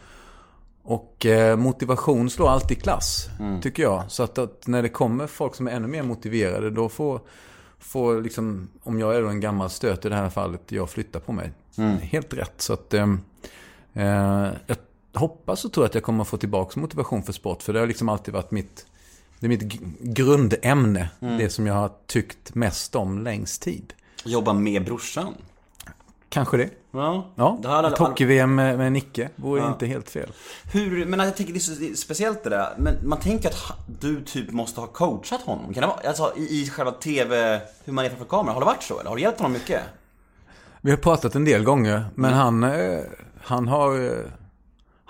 och 0.83 1.27
eh, 1.27 1.57
motivation 1.57 2.31
slår 2.31 2.49
alltid 2.49 2.83
klass, 2.83 3.29
tycker 3.63 3.83
jag. 3.83 4.05
Så 4.09 4.23
att, 4.23 4.39
att 4.39 4.67
när 4.67 4.83
det 4.83 4.89
kommer 4.89 5.27
folk 5.27 5.55
som 5.55 5.67
är 5.69 5.73
ännu 5.73 5.89
mer 5.89 6.03
motiverade, 6.03 6.71
då 6.71 6.89
får, 6.89 7.21
får 7.79 8.21
liksom, 8.23 8.69
om 8.83 8.99
jag 9.01 9.17
är 9.17 9.23
en 9.23 9.41
gammal 9.41 9.71
stöt 9.71 10.05
i 10.05 10.09
det 10.09 10.15
här 10.15 10.31
fallet, 10.31 10.61
jag 10.69 10.91
flyttar 10.91 11.21
på 11.21 11.33
mig. 11.33 11.53
Helt 12.03 12.35
rätt. 12.35 12.55
Så 12.57 12.73
att, 12.73 12.95
eh, 12.95 13.07
eh, 13.93 14.49
jag 14.67 14.77
hoppas 15.15 15.65
och 15.65 15.73
tror 15.73 15.85
att 15.85 15.95
jag 15.95 16.03
kommer 16.03 16.25
få 16.25 16.37
tillbaka 16.37 16.81
motivation 16.81 17.23
för 17.23 17.33
sport. 17.33 17.63
För 17.63 17.73
det 17.73 17.79
har 17.81 17.87
liksom 17.87 18.09
alltid 18.09 18.35
varit 18.35 18.51
mitt, 18.51 18.87
det 19.41 19.47
är 19.47 19.49
mitt 19.49 19.81
grundämne. 20.01 21.11
Det 21.39 21.49
som 21.53 21.67
jag 21.67 21.75
har 21.75 21.91
tyckt 22.07 22.55
mest 22.55 22.95
om 22.95 23.19
längst 23.19 23.63
tid. 23.63 23.93
Jobba 24.25 24.53
med 24.53 24.85
brorsan. 24.85 25.35
Kanske 26.33 26.57
det. 26.57 26.71
Ja. 26.91 27.27
Ja, 27.35 27.59
Det 27.63 27.69
här 27.69 27.97
hockey-VM 27.99 28.55
med, 28.55 28.79
med 28.79 28.93
Nicke 28.93 29.29
vore 29.37 29.67
inte 29.67 29.87
helt 29.87 30.11
fel. 30.11 30.33
Hur, 30.73 31.07
men 31.07 31.21
jag 31.21 31.37
tänker 31.37 31.53
det 31.53 31.59
är 31.59 31.91
så 31.93 31.97
speciellt 31.97 32.45
det 32.45 32.51
där. 32.51 32.75
Men 32.79 32.99
man 33.03 33.19
tänker 33.21 33.49
att 33.49 33.63
du 34.01 34.25
typ 34.25 34.51
måste 34.51 34.81
ha 34.81 34.87
coachat 34.87 35.41
honom. 35.41 35.75
Kan 35.75 35.81
det 35.81 35.87
vara, 35.87 36.09
alltså 36.09 36.33
i, 36.37 36.43
i 36.63 36.71
själva 36.71 36.93
TV, 36.93 37.61
hur 37.85 37.93
man 37.93 38.05
är 38.05 38.09
framför 38.09 38.25
kameran. 38.25 38.55
Har 38.55 38.61
det 38.61 38.67
varit 38.67 38.83
så 38.83 39.01
eller? 39.01 39.09
Har 39.09 39.17
du 39.17 39.23
hjälpt 39.23 39.39
honom 39.39 39.53
mycket? 39.53 39.81
Vi 40.81 40.91
har 40.91 40.99
pratat 40.99 41.35
en 41.35 41.45
del 41.45 41.65
gånger, 41.65 42.05
men 42.15 42.33
han, 42.33 42.65
eh, 42.65 43.01
han 43.43 43.69
har... 43.69 44.25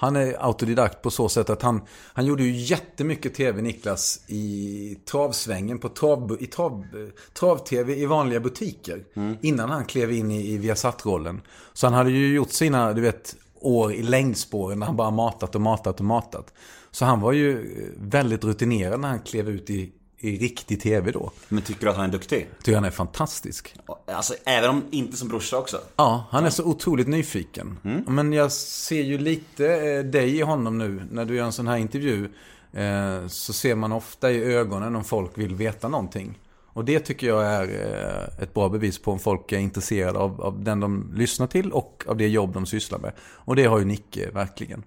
Han 0.02 0.16
är 0.16 0.44
autodidakt 0.46 1.02
på 1.02 1.10
så 1.10 1.28
sätt 1.28 1.50
att 1.50 1.62
han, 1.62 1.80
han 1.88 2.26
gjorde 2.26 2.44
ju 2.44 2.50
jättemycket 2.50 3.34
tv, 3.34 3.62
Niklas, 3.62 4.24
i 4.26 4.98
travsvängen, 5.10 5.78
på 5.78 5.88
trav, 5.88 6.36
i 6.40 6.46
trav, 6.46 6.86
trav-tv 7.32 7.96
i 7.96 8.06
vanliga 8.06 8.40
butiker. 8.40 9.04
Innan 9.40 9.70
han 9.70 9.84
klev 9.84 10.12
in 10.12 10.30
i, 10.30 10.52
i 10.52 10.58
Viasat-rollen. 10.58 11.40
Så 11.72 11.86
han 11.86 11.94
hade 11.94 12.10
ju 12.10 12.34
gjort 12.34 12.50
sina, 12.50 12.92
du 12.92 13.00
vet, 13.00 13.36
år 13.60 13.92
i 13.92 14.02
längdspåren 14.02 14.78
när 14.78 14.86
han 14.86 14.96
bara 14.96 15.10
matat 15.10 15.54
och 15.54 15.60
matat 15.60 16.00
och 16.00 16.06
matat. 16.06 16.54
Så 16.90 17.04
han 17.04 17.20
var 17.20 17.32
ju 17.32 17.74
väldigt 17.96 18.44
rutinerad 18.44 19.00
när 19.00 19.08
han 19.08 19.20
klev 19.20 19.48
ut 19.48 19.70
i, 19.70 19.92
i 20.22 20.38
riktig 20.38 20.80
tv 20.80 21.10
då. 21.10 21.30
Men 21.48 21.62
tycker 21.62 21.80
du 21.80 21.90
att 21.90 21.96
han 21.96 22.04
är 22.08 22.12
duktig? 22.12 22.48
Tycker 22.58 22.74
han 22.74 22.84
är 22.84 22.90
fantastisk. 22.90 23.74
Alltså 24.06 24.34
även 24.44 24.70
om 24.70 24.84
inte 24.90 25.16
som 25.16 25.28
brorsa 25.28 25.58
också. 25.58 25.80
Ja, 25.96 26.26
han 26.30 26.44
är 26.44 26.50
så 26.50 26.64
otroligt 26.64 27.08
nyfiken. 27.08 27.78
Men 28.06 28.32
jag 28.32 28.52
ser 28.52 29.02
ju 29.02 29.18
lite 29.18 29.66
eh, 29.66 30.04
dig 30.04 30.36
i 30.36 30.42
honom 30.42 30.78
nu. 30.78 31.02
När 31.10 31.24
du 31.24 31.36
gör 31.36 31.44
en 31.44 31.52
sån 31.52 31.66
här 31.66 31.76
intervju 31.76 32.28
eh, 32.72 33.26
så 33.26 33.52
ser 33.52 33.74
man 33.74 33.92
ofta 33.92 34.30
i 34.30 34.42
ögonen 34.44 34.96
om 34.96 35.04
folk 35.04 35.38
vill 35.38 35.54
veta 35.54 35.88
någonting. 35.88 36.38
Och 36.74 36.84
det 36.84 37.00
tycker 37.00 37.26
jag 37.26 37.46
är 37.46 37.62
eh, 37.62 38.42
ett 38.42 38.54
bra 38.54 38.68
bevis 38.68 38.98
på 38.98 39.12
om 39.12 39.18
folk 39.18 39.52
är 39.52 39.58
intresserade 39.58 40.18
av, 40.18 40.42
av 40.42 40.64
den 40.64 40.80
de 40.80 41.12
lyssnar 41.14 41.46
till 41.46 41.72
och 41.72 42.04
av 42.08 42.16
det 42.16 42.28
jobb 42.28 42.54
de 42.54 42.66
sysslar 42.66 42.98
med. 42.98 43.12
Och 43.20 43.56
det 43.56 43.64
har 43.64 43.78
ju 43.78 43.84
Nicke 43.84 44.30
verkligen. 44.30 44.82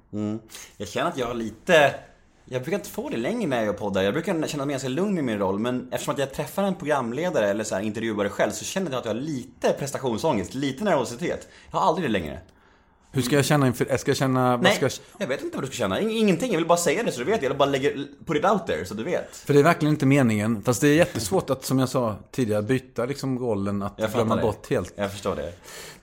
Jag 0.77 0.87
känner 0.87 1.09
att 1.09 1.17
jag 1.17 1.27
har 1.27 1.33
lite... 1.33 1.95
Jag 2.47 2.61
brukar 2.61 2.77
inte 2.77 2.89
få 2.89 3.09
det 3.09 3.17
längre 3.17 3.47
när 3.47 3.57
jag 3.57 3.65
gör 3.65 3.73
poddar. 3.73 4.01
Jag 4.01 4.13
brukar 4.13 4.47
känna 4.47 4.65
mig 4.65 4.73
ganska 4.73 4.89
lugn 4.89 5.17
i 5.17 5.21
min 5.21 5.39
roll. 5.39 5.59
Men 5.59 5.87
eftersom 5.91 6.13
att 6.13 6.19
jag 6.19 6.33
träffar 6.33 6.63
en 6.63 6.75
programledare 6.75 7.49
eller 7.49 7.63
så 7.63 7.75
här 7.75 7.81
intervjuare 7.81 8.29
själv 8.29 8.51
så 8.51 8.65
känner 8.65 8.91
jag 8.91 8.99
att 8.99 9.05
jag 9.05 9.13
har 9.13 9.21
lite 9.21 9.73
prestationsångest, 9.79 10.53
lite 10.53 10.83
nervositet. 10.83 11.47
Jag 11.71 11.79
har 11.79 11.87
aldrig 11.87 12.09
det 12.09 12.11
längre. 12.11 12.39
Hur 13.15 13.21
ska 13.21 13.35
jag 13.35 13.45
känna 13.45 13.67
inför, 13.67 13.97
ska 13.97 14.09
jag 14.11 14.17
känna, 14.17 14.57
Nej, 14.57 14.77
jag, 14.81 14.91
jag 15.17 15.27
vet 15.27 15.43
inte 15.43 15.57
vad 15.57 15.63
du 15.63 15.67
ska 15.67 15.75
känna. 15.75 15.99
In- 15.99 16.09
Ingenting, 16.09 16.51
jag 16.51 16.57
vill 16.57 16.67
bara 16.67 16.77
säga 16.77 17.03
det 17.03 17.11
så 17.11 17.19
du 17.19 17.25
vet. 17.25 17.41
Jag 17.41 17.49
vill 17.49 17.57
bara 17.57 17.69
lägga, 17.69 17.89
put 18.25 18.37
it 18.37 18.45
out 18.45 18.67
there 18.67 18.85
så 18.85 18.93
du 18.93 19.03
vet. 19.03 19.35
för 19.35 19.53
det 19.53 19.59
är 19.59 19.63
verkligen 19.63 19.93
inte 19.93 20.05
meningen. 20.05 20.61
Fast 20.63 20.81
det 20.81 20.87
är 20.87 20.93
jättesvårt 20.95 21.49
att, 21.49 21.65
som 21.65 21.79
jag 21.79 21.89
sa 21.89 22.15
tidigare, 22.31 22.61
byta 22.61 23.05
liksom 23.05 23.39
rollen, 23.39 23.81
att 23.81 23.93
Jag 23.97 24.11
glömma 24.11 24.35
det. 24.35 24.41
bort 24.41 24.69
helt. 24.69 24.93
Jag 24.95 25.11
förstår 25.11 25.35
det. 25.35 25.53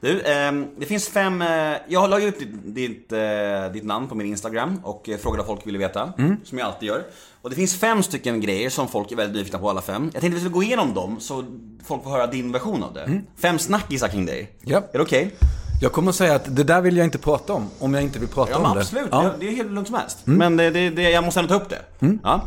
Du, 0.00 0.22
ehm, 0.22 0.66
det 0.78 0.86
finns 0.86 1.08
fem... 1.08 1.42
Eh, 1.42 1.48
jag 1.88 2.00
har 2.00 2.08
lagt 2.08 2.24
upp 2.24 2.38
ditt, 2.38 2.74
ditt, 2.74 3.12
eh, 3.12 3.72
ditt 3.72 3.84
namn 3.84 4.08
på 4.08 4.14
min 4.14 4.26
Instagram 4.26 4.80
och 4.84 5.08
eh, 5.08 5.18
frågade 5.18 5.38
vad 5.42 5.46
folk 5.46 5.66
ville 5.66 5.78
veta. 5.78 6.12
Mm. 6.18 6.36
Som 6.44 6.58
jag 6.58 6.66
alltid 6.66 6.88
gör. 6.88 7.02
Och 7.42 7.50
det 7.50 7.56
finns 7.56 7.76
fem 7.80 8.02
stycken 8.02 8.40
grejer 8.40 8.70
som 8.70 8.88
folk 8.88 9.12
är 9.12 9.16
väldigt 9.16 9.36
nyfikna 9.36 9.58
på 9.58 9.70
alla 9.70 9.82
fem. 9.82 10.10
Jag 10.12 10.20
tänkte 10.20 10.34
vi 10.34 10.40
skulle 10.40 10.54
gå 10.54 10.62
igenom 10.62 10.94
dem 10.94 11.16
så 11.20 11.44
folk 11.84 12.02
får 12.02 12.10
höra 12.10 12.26
din 12.26 12.52
version 12.52 12.82
av 12.82 12.94
det. 12.94 13.22
Fem 13.38 13.58
snackisar 13.58 14.08
kring 14.08 14.26
dig. 14.26 14.38
Mm. 14.40 14.50
Ja. 14.60 14.78
Är 14.78 14.98
det 14.98 15.00
okej? 15.04 15.34
Jag 15.82 15.92
kommer 15.92 16.10
att 16.10 16.16
säga 16.16 16.34
att 16.34 16.56
det 16.56 16.64
där 16.64 16.80
vill 16.80 16.96
jag 16.96 17.04
inte 17.06 17.18
prata 17.18 17.52
om, 17.52 17.70
om 17.78 17.94
jag 17.94 18.02
inte 18.02 18.18
vill 18.18 18.28
prata 18.28 18.50
Ja 18.50 18.56
om 18.56 18.62
men 18.62 18.74
det. 18.74 18.80
absolut, 18.80 19.08
Ja. 19.10 19.20
Mm. 19.22 19.32
det, 19.40 19.48
är 19.48 19.52
helt 19.52 19.72
lugnt 19.72 19.88
som 19.88 19.96
helst. 19.96 20.18
Men 20.24 20.56
det, 20.56 20.70
det, 20.70 20.90
det, 20.90 21.02
jag 21.10 21.24
måste 21.24 21.40
ändå 21.40 21.58
ta 21.58 21.64
upp 21.64 21.68
det. 21.70 21.78
Ja. 22.22 22.40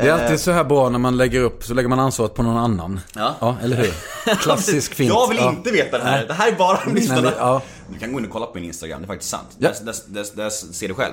Det 0.00 0.08
är 0.08 0.12
alltid 0.12 0.40
så 0.40 0.50
här 0.50 0.64
bra 0.64 0.88
när 0.88 0.98
man 0.98 1.16
lägger 1.16 1.40
upp, 1.40 1.64
så 1.64 1.74
lägger 1.74 1.88
man 1.88 2.00
ansvaret 2.00 2.34
på 2.34 2.42
någon 2.42 2.56
annan. 2.56 3.00
Ja. 3.14 3.56
eller 3.62 3.76
hur? 3.76 4.34
Klassisk 4.36 4.94
fint. 4.94 5.08
Jag 5.08 5.28
vill 5.28 5.38
Ja. 5.38 5.48
inte 5.50 5.70
veta 5.70 5.98
det 5.98 6.04
här. 6.04 6.16
Nej. 6.18 6.26
Det 6.26 6.34
här 6.34 6.52
är 6.52 6.56
bara 6.56 6.78
om 6.86 6.94
lyssnarna. 6.94 7.32
Ja. 7.38 7.62
Du 7.92 7.98
kan 7.98 8.12
gå 8.12 8.18
in 8.18 8.24
och 8.24 8.30
kolla 8.32 8.46
på 8.46 8.54
min 8.54 8.64
Instagram, 8.64 9.00
det 9.00 9.04
är 9.04 9.06
faktiskt 9.06 9.30
sant. 9.30 9.48
Ja. 9.58 9.68
Där, 9.68 9.84
där, 9.84 9.94
där, 10.06 10.26
där 10.36 10.50
ser 10.50 10.88
du 10.88 10.94
själv. 10.94 11.12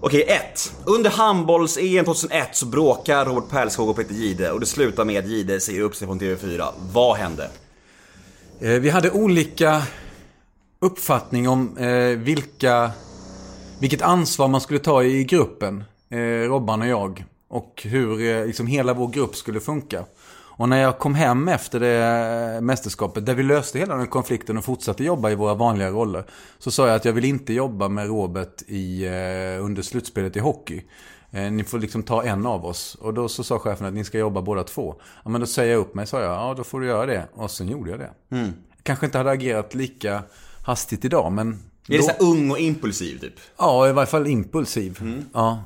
Okej, 0.00 0.22
ett. 0.22 0.72
Under 0.84 1.10
handbolls-EM 1.10 2.04
2001 2.04 2.48
så 2.52 2.66
bråkar 2.66 3.24
Robert 3.24 3.50
Pärlskog 3.50 3.88
och 3.88 3.96
Peter 3.96 4.14
Gide 4.14 4.50
och 4.50 4.60
det 4.60 4.66
slutar 4.66 5.04
med 5.04 5.24
att 5.24 5.30
Gide 5.30 5.60
säger 5.60 5.80
upp 5.80 5.94
sig 5.96 6.06
från 6.06 6.20
TV4. 6.20 6.66
Vad 6.92 7.16
hände? 7.16 7.50
Eh, 8.60 8.68
Vi 8.70 8.90
hade 8.90 9.10
olika 9.10 9.82
uppfattning 10.80 11.48
om 11.48 11.76
eh, 11.76 12.18
vilka, 12.18 12.90
vilket 13.80 14.02
ansvar 14.02 14.48
man 14.48 14.60
skulle 14.60 14.78
ta 14.80 15.02
i 15.02 15.24
gruppen, 15.24 15.84
eh, 16.10 16.18
Robban 16.48 16.82
och 16.82 16.88
jag. 16.88 17.24
Och 17.48 17.82
hur 17.84 18.20
eh, 18.20 18.46
liksom 18.46 18.66
hela 18.66 18.94
vår 18.94 19.08
grupp 19.08 19.36
skulle 19.36 19.60
funka. 19.60 20.04
Och 20.60 20.68
när 20.68 20.82
jag 20.82 20.98
kom 20.98 21.14
hem 21.14 21.48
efter 21.48 21.80
det 21.80 22.04
eh, 22.54 22.60
mästerskapet, 22.60 23.26
där 23.26 23.34
vi 23.34 23.42
löste 23.42 23.78
hela 23.78 23.96
den 23.96 24.06
konflikten 24.06 24.58
och 24.58 24.64
fortsatte 24.64 25.04
jobba 25.04 25.30
i 25.30 25.34
våra 25.34 25.54
vanliga 25.54 25.90
roller. 25.90 26.24
Så 26.58 26.70
sa 26.70 26.86
jag 26.86 26.96
att 26.96 27.04
jag 27.04 27.12
vill 27.12 27.24
inte 27.24 27.52
jobba 27.52 27.88
med 27.88 28.06
Robert 28.06 28.62
i, 28.66 29.04
eh, 29.06 29.64
under 29.64 29.82
slutspelet 29.82 30.36
i 30.36 30.40
hockey. 30.40 30.82
Eh, 31.30 31.50
Ni 31.52 31.64
får 31.64 31.78
liksom 31.78 32.02
ta 32.02 32.24
en 32.24 32.46
av 32.46 32.66
oss. 32.66 32.94
Och 33.00 33.14
då 33.14 33.28
så 33.28 33.44
sa 33.44 33.58
chefen 33.58 33.86
att 33.86 33.94
ni 33.94 34.04
ska 34.04 34.18
jobba 34.18 34.42
båda 34.42 34.64
två. 34.64 34.94
Ja 35.24 35.30
men 35.30 35.40
då 35.40 35.46
säger 35.46 35.72
jag 35.72 35.80
upp 35.80 35.94
mig, 35.94 36.06
sa 36.06 36.20
jag. 36.20 36.32
Ja 36.32 36.54
då 36.56 36.64
får 36.64 36.80
du 36.80 36.86
göra 36.86 37.06
det. 37.06 37.28
Och 37.34 37.50
sen 37.50 37.68
gjorde 37.68 37.90
jag 37.90 38.00
det. 38.00 38.10
Jag 38.28 38.52
kanske 38.82 39.06
inte 39.06 39.18
hade 39.18 39.30
agerat 39.30 39.74
lika 39.74 40.22
hastigt 40.68 41.04
idag 41.04 41.32
men... 41.32 41.48
Är 41.88 41.92
det 41.92 41.98
då- 41.98 42.02
så 42.02 42.24
ung 42.32 42.50
och 42.50 42.58
impulsiv 42.58 43.18
typ? 43.18 43.32
Ja, 43.58 43.88
i 43.88 43.92
varje 43.92 44.06
fall 44.06 44.26
impulsiv. 44.26 45.22
Ja. 45.34 45.62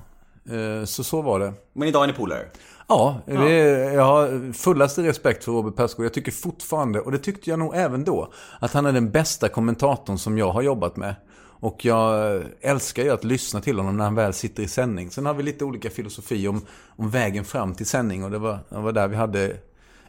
Eh, 0.50 0.84
Så 0.84 1.04
så 1.04 1.22
var 1.22 1.40
det. 1.40 1.52
Men 1.72 1.88
idag 1.88 2.02
är 2.02 2.06
ni 2.06 2.12
polare? 2.12 2.46
Ja, 2.88 3.20
det 3.26 3.32
är, 3.52 3.92
jag 3.92 4.04
har 4.04 4.52
fullaste 4.52 5.02
respekt 5.02 5.44
för 5.44 5.52
Robert 5.52 5.76
Perskog. 5.76 6.04
Jag 6.04 6.14
tycker 6.14 6.32
fortfarande, 6.32 7.00
och 7.00 7.12
det 7.12 7.18
tyckte 7.18 7.50
jag 7.50 7.58
nog 7.58 7.74
även 7.76 8.04
då, 8.04 8.32
att 8.60 8.72
han 8.72 8.86
är 8.86 8.92
den 8.92 9.10
bästa 9.10 9.48
kommentatorn 9.48 10.18
som 10.18 10.38
jag 10.38 10.50
har 10.50 10.62
jobbat 10.62 10.96
med. 10.96 11.14
Och 11.60 11.84
jag 11.84 12.42
älskar 12.60 13.02
ju 13.02 13.10
att 13.10 13.24
lyssna 13.24 13.60
till 13.60 13.76
honom 13.78 13.96
när 13.96 14.04
han 14.04 14.14
väl 14.14 14.32
sitter 14.32 14.62
i 14.62 14.68
sändning. 14.68 15.10
Sen 15.10 15.26
har 15.26 15.34
vi 15.34 15.42
lite 15.42 15.64
olika 15.64 15.90
filosofi 15.90 16.48
om, 16.48 16.60
om 16.96 17.10
vägen 17.10 17.44
fram 17.44 17.74
till 17.74 17.86
sändning 17.86 18.24
och 18.24 18.30
det 18.30 18.38
var, 18.38 18.58
det 18.68 18.78
var 18.78 18.92
där 18.92 19.08
vi 19.08 19.16
hade 19.16 19.56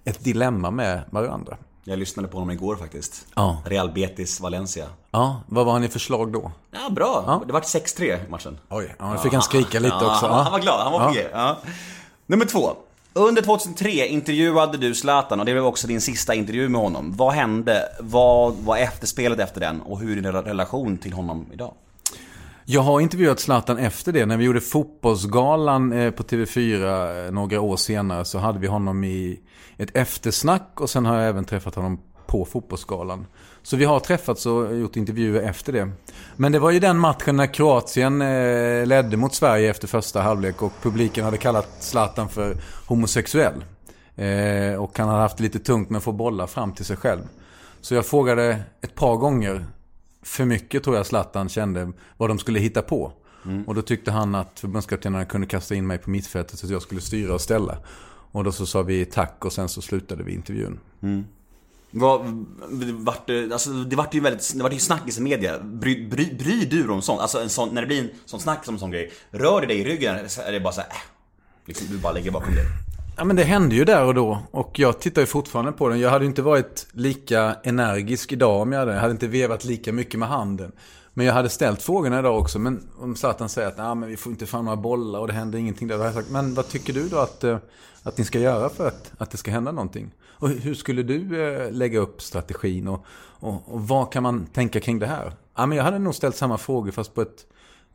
ett 0.04 0.24
dilemma 0.24 0.72
med 0.72 1.02
varandra. 1.12 1.58
Jag 1.84 2.00
lyssnade 2.00 2.28
på 2.28 2.38
honom 2.38 2.52
igår 2.52 2.76
faktiskt. 2.76 3.26
Ja. 3.36 3.58
Real 3.66 3.92
Betis 3.92 4.40
Valencia. 4.40 4.86
Ja, 5.12 5.42
vad 5.48 5.66
var 5.66 5.74
han 5.74 5.84
i 5.84 5.88
förslag 5.88 6.32
då? 6.34 6.52
Ja, 6.72 6.90
bra. 6.90 7.42
Det 7.48 7.54
vart 7.54 7.64
6-3 7.64 8.26
i 8.28 8.30
matchen. 8.30 8.58
Oj, 8.70 8.96
ja, 9.00 9.14
nu 9.14 9.18
fick 9.20 9.34
han 9.34 9.42
skrika 9.42 9.80
lite 9.80 9.96
ja, 10.02 10.14
också. 10.14 10.28
Han, 10.28 10.46
Ja. 10.46 10.52
var 10.52 10.60
glad, 10.60 10.80
han 10.84 10.92
var 10.94 11.08
på 11.08 11.14
G. 11.14 11.26
Ja. 11.34 11.58
Nummer 12.26 12.46
två. 12.46 12.72
Under 13.14 13.42
2003 13.42 14.08
intervjuade 14.08 14.78
du 14.78 14.96
Zlatan 14.96 15.40
och 15.40 15.46
det 15.46 15.52
blev 15.52 15.66
också 15.66 15.88
din 15.88 16.02
sista 16.02 16.34
intervju 16.34 16.70
med 16.70 16.82
honom. 16.82 17.14
Vad 17.18 17.34
hände? 17.34 17.82
Vad 18.00 18.54
var 18.56 18.78
efterspelet 18.78 19.40
efter 19.40 19.62
den? 19.62 19.82
Och 19.82 20.00
hur 20.00 20.12
är 20.12 20.16
din 20.22 20.26
rela- 20.32 20.44
relation 20.46 20.98
till 20.98 21.14
honom 21.14 21.46
idag? 21.54 21.74
Jag 22.66 22.82
har 22.82 23.00
intervjuat 23.00 23.40
Zlatan 23.40 23.78
efter 23.78 24.12
det. 24.12 24.26
När 24.26 24.38
vi 24.38 24.46
gjorde 24.46 24.62
Fotbollsgalan 24.62 25.94
eh, 25.94 26.12
på 26.12 26.24
TV4 26.24 27.26
eh, 27.26 27.32
några 27.32 27.62
år 27.62 27.78
senare 27.78 28.26
så 28.26 28.38
hade 28.38 28.60
vi 28.60 28.68
honom 28.68 29.04
i 29.04 29.40
ett 29.78 29.98
eftersnack 29.98 30.82
och 30.82 30.90
sen 30.90 31.06
har 31.06 31.18
jag 31.18 31.30
även 31.30 31.46
träffat 31.46 31.76
honom 31.76 32.00
på 32.28 32.46
Fotbollsgalan. 32.46 33.26
Så 33.64 33.78
vi 33.78 33.86
har 33.86 34.00
träffats 34.00 34.46
och 34.46 34.78
gjort 34.78 34.96
intervjuer 34.96 35.42
efter 35.42 35.74
det. 35.74 35.92
Men 36.36 36.52
det 36.52 36.60
var 36.60 36.72
ju 36.72 36.80
den 36.80 37.00
matchen 37.00 37.36
när 37.36 37.54
Kroatien 37.54 38.22
eh, 38.22 38.86
ledde 38.86 39.18
mot 39.18 39.34
Sverige 39.34 39.70
efter 39.70 39.88
första 39.88 40.22
halvlek 40.22 40.62
och 40.62 40.74
publiken 40.82 41.26
hade 41.26 41.38
kallat 41.38 41.70
Zlatan 41.80 42.30
för 42.30 42.58
homosexuell. 42.88 43.64
Och 44.80 44.98
han 44.98 45.08
hade 45.08 45.22
haft 45.22 45.40
lite 45.40 45.60
tungt 45.60 45.90
med 45.90 45.98
att 45.98 46.04
få 46.04 46.12
bollar 46.12 46.48
fram 46.48 46.74
till 46.74 46.86
sig 46.86 46.98
själv. 46.98 47.22
Så 47.82 47.96
jag 47.96 48.06
frågade 48.06 48.60
ett 48.82 48.96
par 48.96 49.16
gånger 49.16 49.66
för 50.24 50.46
mycket 50.46 50.84
tror 50.84 50.96
jag 50.96 51.06
Zlatan 51.06 51.50
kände 51.50 51.92
vad 52.18 52.30
de 52.30 52.40
skulle 52.40 52.60
hitta 52.60 52.82
på. 52.82 53.12
Och 53.68 53.76
då 53.76 53.82
tyckte 53.82 54.12
han 54.12 54.36
att 54.36 54.60
förbundskaptenerna 54.60 55.26
kunde 55.26 55.48
kasta 55.48 55.76
in 55.76 55.88
mig 55.88 55.98
på 55.98 56.10
mittfältet 56.10 56.60
så 56.60 56.66
att 56.66 56.72
jag 56.72 56.82
skulle 56.82 57.02
styra 57.02 57.34
och 57.34 57.42
ställa. 57.42 57.78
Och 58.32 58.44
då 58.44 58.52
så 58.52 58.66
sa 58.66 58.82
vi 58.82 59.06
tack 59.06 59.46
och 59.46 59.54
sen 59.54 59.70
så 59.70 59.82
slutade 59.82 60.24
vi 60.24 60.34
intervjun. 60.34 60.80
Vad, 61.92 62.22
vart, 62.94 63.28
det- 63.28 63.52
alltså, 63.54 63.70
det 63.70 63.96
vart 63.96 64.14
ju 64.14 64.20
väldigt, 64.20 64.54
det 64.58 64.64
vart 64.64 64.74
ju 64.74 64.80
snackis 64.80 65.18
i 65.18 65.22
media. 65.22 65.60
Bry, 65.60 66.08
bry, 66.08 66.36
bryr 66.36 66.66
du 66.70 66.82
dig 66.84 66.90
om 66.90 67.02
sånt? 67.02 67.22
Alltså 67.22 67.42
en 67.42 67.50
sån, 67.50 67.70
när 67.74 67.82
det 67.82 67.88
blir 67.88 68.02
en 68.02 68.10
sån 68.26 68.40
snack 68.40 68.66
som 68.66 68.74
en 68.76 68.80
sån 68.80 68.92
grej. 68.92 69.12
Rör 69.32 69.62
det 69.62 69.68
dig 69.68 69.78
i 69.80 69.84
ryggen? 69.84 70.16
Eller 70.16 70.42
är 70.48 70.52
det 70.52 70.60
bara 70.60 70.74
så 70.74 70.82
här, 70.82 70.90
äh, 70.90 70.96
liksom, 71.66 71.88
du 71.90 71.98
bara 71.98 72.14
lägger 72.14 72.32
bakom 72.32 72.56
dig? 72.56 72.66
Ja 73.16 73.24
men 73.24 73.36
det 73.36 73.44
hände 73.44 73.76
ju 73.76 73.86
där 73.86 74.06
och 74.06 74.14
då. 74.14 74.40
Och 74.52 74.80
jag 74.80 75.00
tittar 75.00 75.22
ju 75.22 75.26
fortfarande 75.26 75.72
på 75.72 75.90
den. 75.90 76.00
Jag 76.00 76.10
hade 76.10 76.26
inte 76.26 76.42
varit 76.42 76.88
lika 76.92 77.56
energisk 77.64 78.32
idag 78.32 78.62
om 78.62 78.72
jag 78.72 78.80
hade. 78.80 78.94
Jag 78.94 79.00
hade 79.00 79.12
inte 79.12 79.28
vevat 79.28 79.66
lika 79.66 79.94
mycket 79.94 80.20
med 80.20 80.30
handen. 80.30 80.72
Men 81.14 81.26
jag 81.26 81.34
hade 81.34 81.50
ställt 81.50 81.82
frågorna 81.82 82.20
idag 82.20 82.40
också. 82.40 82.60
Men 82.60 82.88
om 83.00 83.16
Zlatan 83.16 83.50
säger 83.50 83.68
att 83.68 83.78
nah, 83.78 83.96
men 83.96 84.10
vi 84.10 84.18
får 84.18 84.32
inte 84.32 84.46
fram 84.46 84.66
några 84.66 84.78
bollar 84.78 85.20
och 85.20 85.28
det 85.28 85.34
händer 85.34 85.60
ingenting 85.60 85.88
där. 85.88 85.98
Jag 85.98 86.14
sagt, 86.14 86.30
men 86.30 86.54
vad 86.54 86.68
tycker 86.68 86.94
du 86.94 87.10
då 87.10 87.18
att, 87.18 87.44
eh, 87.44 87.58
att 88.04 88.18
ni 88.18 88.26
ska 88.26 88.40
göra 88.40 88.70
för 88.70 88.88
att, 88.88 89.12
att 89.18 89.32
det 89.32 89.38
ska 89.38 89.52
hända 89.52 89.72
någonting? 89.72 90.12
Och 90.26 90.50
hur 90.50 90.74
skulle 90.74 91.04
du 91.04 91.44
eh, 91.44 91.72
lägga 91.72 92.00
upp 92.00 92.22
strategin? 92.22 92.88
Och, 92.88 93.06
och, 93.40 93.74
och 93.74 93.88
vad 93.88 94.12
kan 94.12 94.24
man 94.24 94.46
tänka 94.46 94.80
kring 94.80 95.00
det 95.00 95.08
här? 95.08 95.34
Ja, 95.56 95.66
men 95.66 95.78
jag 95.78 95.86
hade 95.86 96.00
nog 96.00 96.16
ställt 96.16 96.36
samma 96.36 96.58
frågor 96.58 96.92
fast 96.92 97.14
på 97.14 97.22
ett, 97.22 97.46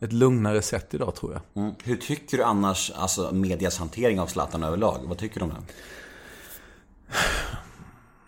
ett 0.00 0.12
lugnare 0.12 0.62
sätt 0.62 0.94
idag 0.94 1.14
tror 1.14 1.32
jag. 1.32 1.64
Mm. 1.64 1.74
Hur 1.84 1.96
tycker 1.96 2.36
du 2.36 2.44
annars, 2.44 2.90
alltså 2.90 3.32
medias 3.32 3.78
hantering 3.78 4.20
av 4.20 4.26
Zlatan 4.26 4.62
överlag? 4.62 5.00
Vad 5.04 5.18
tycker 5.18 5.40
du 5.40 5.44
om 5.44 5.50
det? 5.50 5.62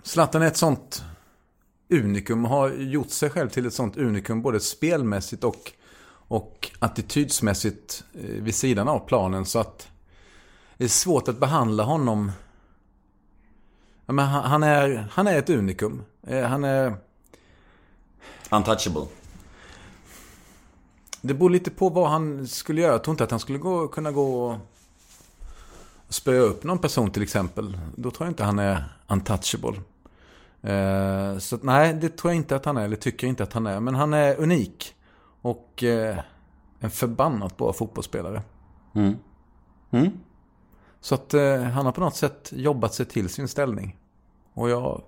Zlatan 0.02 0.42
är 0.42 0.46
ett 0.46 0.56
sånt 0.56 1.04
unikum 1.90 2.44
har 2.44 2.70
gjort 2.70 3.10
sig 3.10 3.30
själv 3.30 3.48
till 3.48 3.66
ett 3.66 3.74
sånt 3.74 3.96
unikum 3.96 4.42
både 4.42 4.60
spelmässigt 4.60 5.44
och, 5.44 5.72
och 6.10 6.70
attitydsmässigt 6.78 8.04
eh, 8.14 8.20
vid 8.20 8.54
sidan 8.54 8.88
av 8.88 8.98
planen 8.98 9.46
så 9.46 9.58
att 9.58 9.88
det 10.76 10.84
är 10.84 10.88
svårt 10.88 11.28
att 11.28 11.38
behandla 11.38 11.82
honom. 11.82 12.32
Men 14.06 14.18
han, 14.18 14.44
han, 14.44 14.62
är, 14.62 15.08
han 15.10 15.26
är 15.26 15.38
ett 15.38 15.50
unikum. 15.50 16.04
Eh, 16.26 16.42
Han 16.42 16.64
är... 16.64 16.94
Untouchable. 18.50 19.06
Det 21.20 21.34
beror 21.34 21.50
lite 21.50 21.70
på 21.70 21.88
vad 21.88 22.10
han 22.10 22.46
skulle 22.46 22.80
göra. 22.80 22.92
Jag 22.92 23.04
tror 23.04 23.12
inte 23.12 23.24
att 23.24 23.30
han 23.30 23.40
skulle 23.40 23.58
gå, 23.58 23.88
kunna 23.88 24.12
gå 24.12 24.44
och 24.46 24.56
spöa 26.08 26.40
upp 26.40 26.64
någon 26.64 26.78
person 26.78 27.10
till 27.10 27.22
exempel. 27.22 27.78
Då 27.96 28.10
tror 28.10 28.26
jag 28.26 28.30
inte 28.30 28.44
han 28.44 28.58
är 28.58 28.84
untouchable. 29.08 29.80
Eh, 30.62 31.38
så 31.38 31.58
nej, 31.62 31.94
det 31.94 32.16
tror 32.16 32.32
jag 32.32 32.36
inte 32.36 32.56
att 32.56 32.64
han 32.64 32.76
är. 32.76 32.84
Eller 32.84 32.96
tycker 32.96 33.26
inte 33.26 33.42
att 33.42 33.52
han 33.52 33.66
är. 33.66 33.80
Men 33.80 33.94
han 33.94 34.14
är 34.14 34.40
unik. 34.40 34.94
Och 35.42 35.84
eh, 35.84 36.18
en 36.80 36.90
förbannat 36.90 37.56
bra 37.56 37.72
fotbollsspelare. 37.72 38.42
Mm. 38.94 39.16
Mm. 39.90 40.10
Så 41.00 41.14
att 41.14 41.34
eh, 41.34 41.62
han 41.62 41.86
har 41.86 41.92
på 41.92 42.00
något 42.00 42.16
sätt 42.16 42.52
jobbat 42.54 42.94
sig 42.94 43.06
till 43.06 43.28
sin 43.28 43.48
ställning. 43.48 43.96
Och 44.54 44.70
jag... 44.70 45.02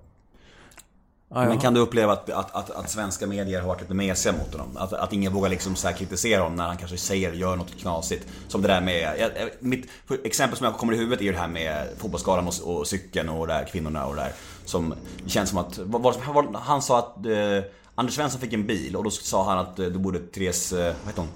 Ja, 1.34 1.44
Men 1.44 1.58
kan 1.58 1.74
du 1.74 1.80
uppleva 1.80 2.12
att, 2.12 2.30
att, 2.30 2.54
att, 2.54 2.70
att 2.70 2.90
svenska 2.90 3.26
medier 3.26 3.60
har 3.60 3.68
varit 3.68 3.80
lite 3.80 3.94
mesiga 3.94 4.32
mot 4.32 4.52
honom? 4.52 4.76
Att, 4.76 4.92
att 4.92 5.12
ingen 5.12 5.32
vågar 5.32 5.50
liksom 5.50 5.76
så 5.76 5.88
kritisera 5.88 6.42
honom 6.42 6.56
när 6.56 6.66
han 6.66 6.76
kanske 6.76 6.96
säger, 6.96 7.32
gör 7.32 7.56
något 7.56 7.78
knasigt. 7.78 8.26
Som 8.48 8.62
det 8.62 8.68
där 8.68 8.80
med, 8.80 9.16
jag, 9.18 9.30
mitt 9.60 9.88
exempel 10.24 10.58
som 10.58 10.64
jag 10.64 10.74
kommer 10.74 10.92
i 10.92 10.96
huvudet 10.96 11.20
är 11.20 11.24
ju 11.24 11.32
det 11.32 11.38
här 11.38 11.48
med 11.48 11.88
fotbollsskalan 11.98 12.46
och, 12.46 12.76
och 12.78 12.86
cykeln 12.86 13.28
och 13.28 13.46
det 13.46 13.52
här, 13.52 13.64
kvinnorna 13.64 14.06
och 14.06 14.16
det 14.16 14.22
där. 14.22 14.32
Som 14.64 14.94
det 15.24 15.30
känns 15.30 15.50
som 15.50 15.58
att, 15.58 15.78
vad, 15.78 16.02
vad, 16.02 16.56
han 16.56 16.82
sa 16.82 16.98
att 16.98 17.26
eh, 17.26 17.64
Anders 17.94 18.14
Svensson 18.14 18.40
fick 18.40 18.52
en 18.52 18.66
bil 18.66 18.96
och 18.96 19.04
då 19.04 19.10
sa 19.10 19.44
han 19.44 19.58
att 19.58 19.78
eh, 19.78 19.86
då 19.86 19.98
borde 19.98 20.18
Therese, 20.18 20.72
eh, 20.72 20.84
vad 20.84 21.06
heter 21.06 21.22
hon? 21.22 21.30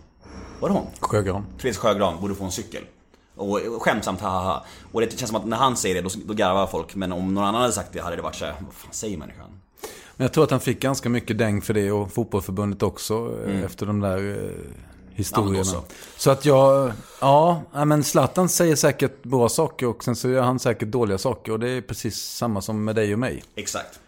Var 0.61 0.69
det 0.69 0.75
hon? 0.75 0.87
Sjögran. 1.01 1.47
Therese 1.61 1.77
Sjögran 1.77 2.21
borde 2.21 2.35
få 2.35 2.45
en 2.45 2.53
cykel. 2.53 2.83
Och 3.37 3.61
och 3.61 3.83
skämtsamt, 3.83 4.21
haha. 4.21 4.65
Och 4.93 5.01
det 5.01 5.19
känns 5.19 5.31
som 5.31 5.37
att 5.37 5.47
när 5.47 5.57
han 5.57 5.77
säger 5.77 5.95
det, 5.95 6.01
då, 6.01 6.11
då 6.27 6.35
garvar 6.35 6.67
folk. 6.67 6.95
Men 6.95 7.13
om 7.13 7.35
någon 7.35 7.45
annan 7.45 7.61
hade 7.61 7.73
sagt 7.73 7.93
det 7.93 8.01
hade 8.01 8.17
det 8.17 8.23
varit 8.23 8.35
såhär, 8.35 8.55
vad 8.61 8.75
fan 8.75 8.93
säger 8.93 9.19
människan? 9.19 9.56
Men 10.17 10.25
jag 10.25 10.33
tror 10.33 10.45
att 10.45 10.51
han 10.51 10.61
fick 10.61 10.81
ganska 10.81 11.09
mycket 11.09 11.39
däng 11.39 11.63
för 11.63 11.75
det 11.75 11.93
och 11.93 12.13
fotbollförbundet 12.13 12.83
också 12.83 13.35
eh, 13.47 13.65
efter 13.65 13.87
de 13.87 14.01
där 14.01 14.45
eh, 14.45 14.51
historierna. 15.15 15.73
Ja, 15.73 15.85
så 16.17 16.31
att 16.31 16.45
jag, 16.45 16.93
ja, 17.21 17.63
ja, 17.73 17.85
men 17.85 18.05
Zlatan 18.05 18.49
säger 18.49 18.77
säkert 18.77 19.23
bra 19.23 19.49
saker 19.49 19.87
och 19.87 20.05
sen 20.05 20.17
så 20.17 20.29
gör 20.29 20.43
han 20.43 20.59
säkert 20.59 20.89
dåliga 20.89 21.19
saker. 21.19 21.53
Och 21.53 21.61
det 21.61 21.71
är 21.71 21.81
precis 21.81 22.17
samma 22.17 22.61
som 22.61 22.85
med 22.85 22.95
dig 22.95 23.13
och 23.13 23.19
mig. 23.19 23.43
Exakt. 23.55 24.01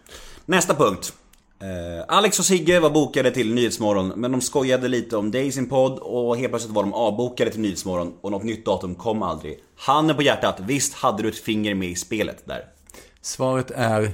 Nästa 0.45 0.75
punkt. 0.75 1.13
Eh, 1.61 2.05
Alex 2.07 2.39
och 2.39 2.45
Sigge 2.45 2.79
var 2.79 2.89
bokade 2.89 3.31
till 3.31 3.53
Nyhetsmorgon, 3.53 4.13
men 4.15 4.31
de 4.31 4.41
skojade 4.41 4.87
lite 4.87 5.17
om 5.17 5.31
dig 5.31 5.47
i 5.47 5.51
sin 5.51 5.69
podd 5.69 5.99
och 5.99 6.37
helt 6.37 6.51
plötsligt 6.51 6.73
var 6.73 6.83
de 6.83 6.93
avbokade 6.93 7.51
till 7.51 7.61
Nyhetsmorgon 7.61 8.13
och 8.21 8.31
något 8.31 8.43
nytt 8.43 8.65
datum 8.65 8.95
kom 8.95 9.23
aldrig. 9.23 9.59
Handen 9.75 10.15
på 10.15 10.21
hjärtat, 10.21 10.59
visst 10.59 10.93
hade 10.93 11.23
du 11.23 11.29
ett 11.29 11.39
finger 11.39 11.75
med 11.75 11.89
i 11.89 11.95
spelet 11.95 12.45
där? 12.45 12.61
Svaret 13.21 13.71
är 13.71 14.13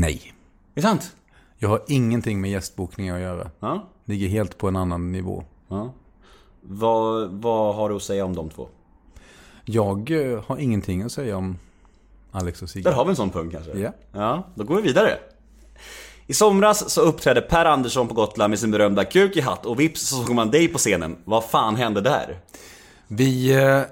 nej. 0.00 0.32
Är 0.74 0.80
det 0.80 0.82
sant? 0.82 1.16
Jag 1.58 1.68
har 1.68 1.82
ingenting 1.88 2.40
med 2.40 2.50
gästbokningar 2.50 3.14
att 3.14 3.20
göra. 3.20 3.50
Ja. 3.60 3.88
Ligger 4.04 4.28
helt 4.28 4.58
på 4.58 4.68
en 4.68 4.76
annan 4.76 5.12
nivå. 5.12 5.44
ja. 5.68 5.92
Vad, 6.68 7.30
vad 7.30 7.74
har 7.74 7.88
du 7.88 7.96
att 7.96 8.02
säga 8.02 8.24
om 8.24 8.34
de 8.36 8.50
två? 8.50 8.68
Jag 9.64 10.10
eh, 10.10 10.42
har 10.46 10.56
ingenting 10.58 11.02
att 11.02 11.12
säga 11.12 11.36
om 11.36 11.58
Alex 12.32 12.62
och 12.62 12.70
Sigge. 12.70 12.90
Där 12.90 12.96
har 12.96 13.04
vi 13.04 13.10
en 13.10 13.16
sån 13.16 13.30
punkt 13.30 13.52
kanske? 13.52 13.78
Ja. 13.78 13.92
Ja, 14.12 14.42
då 14.54 14.64
går 14.64 14.76
vi 14.76 14.82
vidare. 14.82 15.18
I 16.26 16.34
somras 16.34 16.90
så 16.90 17.00
uppträdde 17.00 17.40
Per 17.40 17.64
Andersson 17.64 18.08
på 18.08 18.14
Gotland 18.14 18.50
med 18.50 18.58
sin 18.58 18.70
berömda 18.70 19.04
kuk 19.04 19.36
i 19.36 19.40
hatt 19.40 19.66
och 19.66 19.80
vips 19.80 20.00
så 20.00 20.16
såg 20.16 20.34
man 20.34 20.50
dig 20.50 20.68
på 20.68 20.78
scenen. 20.78 21.16
Vad 21.24 21.44
fan 21.44 21.76
hände 21.76 22.00
där? 22.00 22.38
Vi 23.08 23.54
eh, 23.54 23.82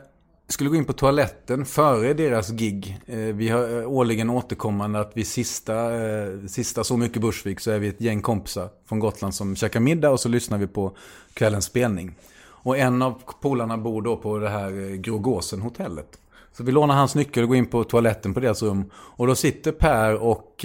skulle 0.55 0.71
gå 0.71 0.77
in 0.77 0.85
på 0.85 0.93
toaletten 0.93 1.65
före 1.65 2.15
deras 2.15 2.51
gig. 2.51 2.99
Eh, 3.07 3.19
vi 3.19 3.49
har 3.49 3.81
eh, 3.81 3.91
årligen 3.91 4.31
återkommande 4.31 5.01
att 5.01 5.13
vi 5.15 5.25
sista, 5.25 6.05
eh, 6.05 6.29
sista 6.47 6.85
Så 6.85 6.97
mycket 6.97 7.23
Bursvik 7.23 7.61
så 7.61 7.71
är 7.71 7.79
vi 7.79 7.89
ett 7.89 8.01
gäng 8.01 8.23
kompisar 8.23 8.69
från 8.89 8.99
Gotland 8.99 9.35
som 9.35 9.57
käkar 9.57 9.81
middag 9.81 10.11
och 10.11 10.21
så 10.21 10.29
lyssnar 10.29 10.59
vi 10.59 10.67
på 10.67 10.97
kvällens 11.35 11.65
spelning. 11.65 12.15
Och 12.47 12.79
en 12.79 13.03
av 13.03 13.23
polarna 13.41 13.79
bor 13.79 14.03
då 14.03 14.17
på 14.17 14.39
det 14.39 14.49
här 14.49 14.91
eh, 14.91 14.97
Grågåsen 14.97 15.61
hotellet. 15.61 16.19
Så 16.53 16.65
vi 16.65 16.73
lånar 16.73 16.95
hans 16.95 17.15
nyckel 17.15 17.43
och 17.43 17.49
går 17.49 17.57
in 17.57 17.67
på 17.67 17.85
toaletten 17.85 18.35
på 18.35 18.41
deras 18.41 18.63
rum. 18.63 18.91
Och 18.95 19.27
då 19.27 19.35
sitter 19.35 19.73
Per 19.73 20.15
och 20.23 20.65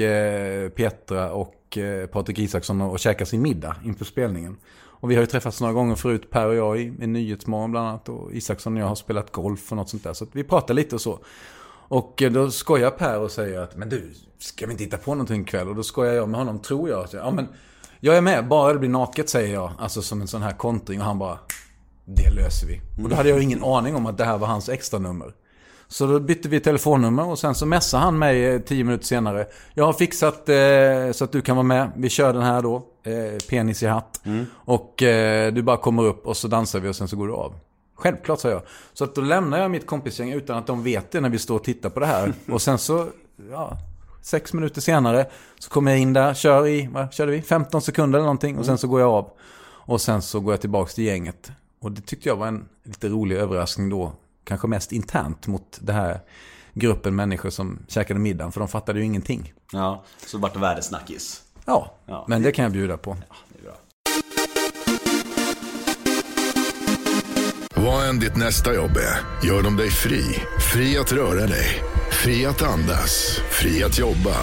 Petra 0.75 1.31
och 1.31 1.77
Patrik 2.11 2.39
Isaksson 2.39 2.81
och 2.81 2.99
käkar 2.99 3.25
sin 3.25 3.41
middag 3.41 3.75
inför 3.85 4.05
spelningen. 4.05 4.57
Och 4.99 5.11
vi 5.11 5.15
har 5.15 5.21
ju 5.21 5.27
träffats 5.27 5.61
några 5.61 5.73
gånger 5.73 5.95
förut, 5.95 6.29
Per 6.29 6.47
och 6.47 6.55
jag, 6.55 6.79
i, 6.79 6.93
i 7.01 7.07
Nyhetsmorgon 7.07 7.71
bland 7.71 7.87
annat. 7.87 8.09
Och 8.09 8.33
Isaksson 8.33 8.73
och 8.73 8.81
jag 8.81 8.87
har 8.87 8.95
spelat 8.95 9.31
golf 9.31 9.71
och 9.71 9.77
något 9.77 9.89
sånt 9.89 10.03
där. 10.03 10.13
Så 10.13 10.23
att 10.23 10.29
vi 10.35 10.43
pratar 10.43 10.73
lite 10.73 10.95
och 10.95 11.01
så. 11.01 11.19
Och 11.87 12.21
eh, 12.21 12.31
då 12.31 12.51
skojar 12.51 12.91
Per 12.91 13.19
och 13.19 13.31
säger 13.31 13.59
att, 13.59 13.77
men 13.77 13.89
du, 13.89 14.13
ska 14.39 14.65
vi 14.65 14.71
inte 14.71 14.83
hitta 14.83 14.97
på 14.97 15.11
någonting 15.11 15.41
ikväll? 15.41 15.67
Och 15.69 15.75
då 15.75 15.83
skojar 15.83 16.13
jag 16.13 16.29
med 16.29 16.39
honom, 16.39 16.59
tror 16.59 16.89
jag. 16.89 17.07
Ja, 17.13 17.31
men 17.31 17.47
jag 17.99 18.17
är 18.17 18.21
med, 18.21 18.47
bara 18.47 18.73
det 18.73 18.79
blir 18.79 18.89
naket, 18.89 19.29
säger 19.29 19.53
jag. 19.53 19.71
Alltså 19.79 20.01
som 20.01 20.21
en 20.21 20.27
sån 20.27 20.41
här 20.41 20.53
kontring. 20.53 20.99
Och 20.99 21.05
han 21.05 21.19
bara, 21.19 21.39
det 22.05 22.29
löser 22.29 22.67
vi. 22.67 22.81
Och 23.03 23.09
då 23.09 23.15
hade 23.15 23.29
jag 23.29 23.43
ingen 23.43 23.63
aning 23.63 23.95
om 23.95 24.05
att 24.05 24.17
det 24.17 24.25
här 24.25 24.37
var 24.37 24.47
hans 24.47 24.69
extra 24.69 24.99
nummer. 24.99 25.33
Så 25.91 26.07
då 26.07 26.19
bytte 26.19 26.49
vi 26.49 26.59
telefonnummer 26.59 27.25
och 27.25 27.39
sen 27.39 27.55
så 27.55 27.65
messade 27.65 28.03
han 28.03 28.17
mig 28.19 28.45
eh, 28.45 28.61
tio 28.61 28.83
minuter 28.83 29.05
senare. 29.05 29.47
Jag 29.73 29.85
har 29.85 29.93
fixat 29.93 30.49
eh, 30.49 31.11
så 31.11 31.23
att 31.23 31.31
du 31.31 31.41
kan 31.41 31.55
vara 31.55 31.63
med. 31.63 31.91
Vi 31.95 32.09
kör 32.09 32.33
den 32.33 32.41
här 32.41 32.61
då. 32.61 32.75
Eh, 33.03 33.37
penis 33.49 33.83
i 33.83 33.87
hatt. 33.87 34.21
Och 34.53 35.03
eh, 35.03 35.53
du 35.53 35.61
bara 35.61 35.77
kommer 35.77 36.03
upp 36.03 36.27
och 36.27 36.37
så 36.37 36.47
dansar 36.47 36.79
vi 36.79 36.89
och 36.89 36.95
sen 36.95 37.07
så 37.07 37.15
går 37.15 37.27
du 37.27 37.33
av. 37.33 37.53
Självklart, 37.95 38.39
sa 38.39 38.49
jag. 38.49 38.61
Så 38.93 39.03
att 39.03 39.15
då 39.15 39.21
lämnar 39.21 39.59
jag 39.59 39.71
mitt 39.71 39.85
kompisgäng 39.87 40.31
utan 40.31 40.57
att 40.57 40.67
de 40.67 40.83
vet 40.83 41.11
det 41.11 41.21
när 41.21 41.29
vi 41.29 41.39
står 41.39 41.55
och 41.55 41.63
tittar 41.63 41.89
på 41.89 41.99
det 41.99 42.05
här. 42.05 42.33
Och 42.51 42.61
sen 42.61 42.77
så, 42.77 43.07
ja, 43.51 43.77
sex 44.21 44.53
minuter 44.53 44.81
senare 44.81 45.25
så 45.59 45.69
kommer 45.69 45.91
jag 45.91 45.99
in 45.99 46.13
där, 46.13 46.33
kör 46.33 46.67
i, 46.67 46.89
vad 46.93 47.13
körde 47.13 47.31
vi? 47.31 47.41
15 47.41 47.81
sekunder 47.81 48.19
eller 48.19 48.25
någonting. 48.25 48.57
Och 48.57 48.65
sen 48.65 48.77
så 48.77 48.87
går 48.87 49.01
jag 49.01 49.09
av. 49.09 49.29
Och 49.61 50.01
sen 50.01 50.21
så 50.21 50.39
går 50.39 50.53
jag 50.53 50.61
tillbaks 50.61 50.95
till 50.95 51.03
gänget. 51.03 51.51
Och 51.81 51.91
det 51.91 52.01
tyckte 52.01 52.29
jag 52.29 52.35
var 52.35 52.47
en 52.47 52.65
lite 52.83 53.07
rolig 53.07 53.35
överraskning 53.35 53.89
då. 53.89 54.11
Kanske 54.43 54.67
mest 54.67 54.91
internt 54.91 55.47
mot 55.47 55.77
det 55.81 55.93
här 55.93 56.19
gruppen 56.73 57.15
människor 57.15 57.49
som 57.49 57.79
käkade 57.87 58.19
middagen. 58.19 58.51
För 58.51 58.59
de 58.59 58.67
fattade 58.69 58.99
ju 58.99 59.05
ingenting. 59.05 59.53
Ja, 59.71 60.03
så 60.25 60.37
vart 60.37 60.53
det 60.53 60.59
världesnackis. 60.59 61.41
Ja, 61.65 61.95
Ja. 62.05 62.25
men 62.27 62.41
det 62.41 62.51
kan 62.51 62.63
jag 62.63 62.71
bjuda 62.71 62.97
på. 62.97 63.13
Det 63.49 63.59
är 63.59 63.63
bra. 63.63 63.75
Vad 67.75 68.09
än 68.09 68.19
ditt 68.19 68.35
nästa 68.35 68.73
jobb 68.73 68.91
är, 68.97 69.47
gör 69.47 69.63
de 69.63 69.77
dig 69.77 69.89
fri. 69.89 70.21
Fri 70.73 70.97
att 70.97 71.11
röra 71.11 71.47
dig. 71.47 71.83
Fri 72.23 72.45
att 72.45 72.61
andas. 72.61 73.39
Fri 73.49 73.83
att 73.83 73.99
jobba. 73.99 74.35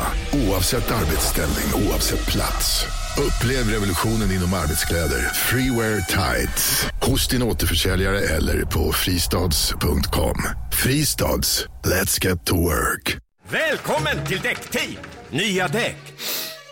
Oavsett 0.48 0.90
arbetsställning, 0.90 1.88
oavsett 1.88 2.26
plats. 2.26 2.86
Upplev 3.18 3.70
revolutionen 3.70 4.32
inom 4.32 4.54
arbetskläder. 4.54 5.20
Freewear 5.34 6.00
Tights. 6.00 6.86
Hos 7.02 7.28
din 7.28 7.42
återförsäljare 7.42 8.18
eller 8.18 8.64
på 8.64 8.92
fristads.com. 8.92 10.36
Fristads. 10.72 11.66
Let's 11.84 12.26
get 12.26 12.44
to 12.44 12.56
work. 12.56 13.16
Välkommen 13.48 14.26
till 14.26 14.40
Däckteam! 14.40 14.96
Nya 15.30 15.68
däck. 15.68 15.96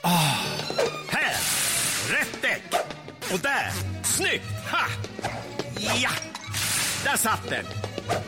Oh. 0.04 0.38
här! 1.08 1.36
Rätt 2.10 2.42
däck! 2.42 2.62
Och 3.32 3.40
där! 3.40 3.70
Snyggt! 4.02 4.44
Ha! 4.70 4.86
Ja! 6.02 6.10
Där 7.04 7.16
satt 7.16 7.48
den! 7.48 7.64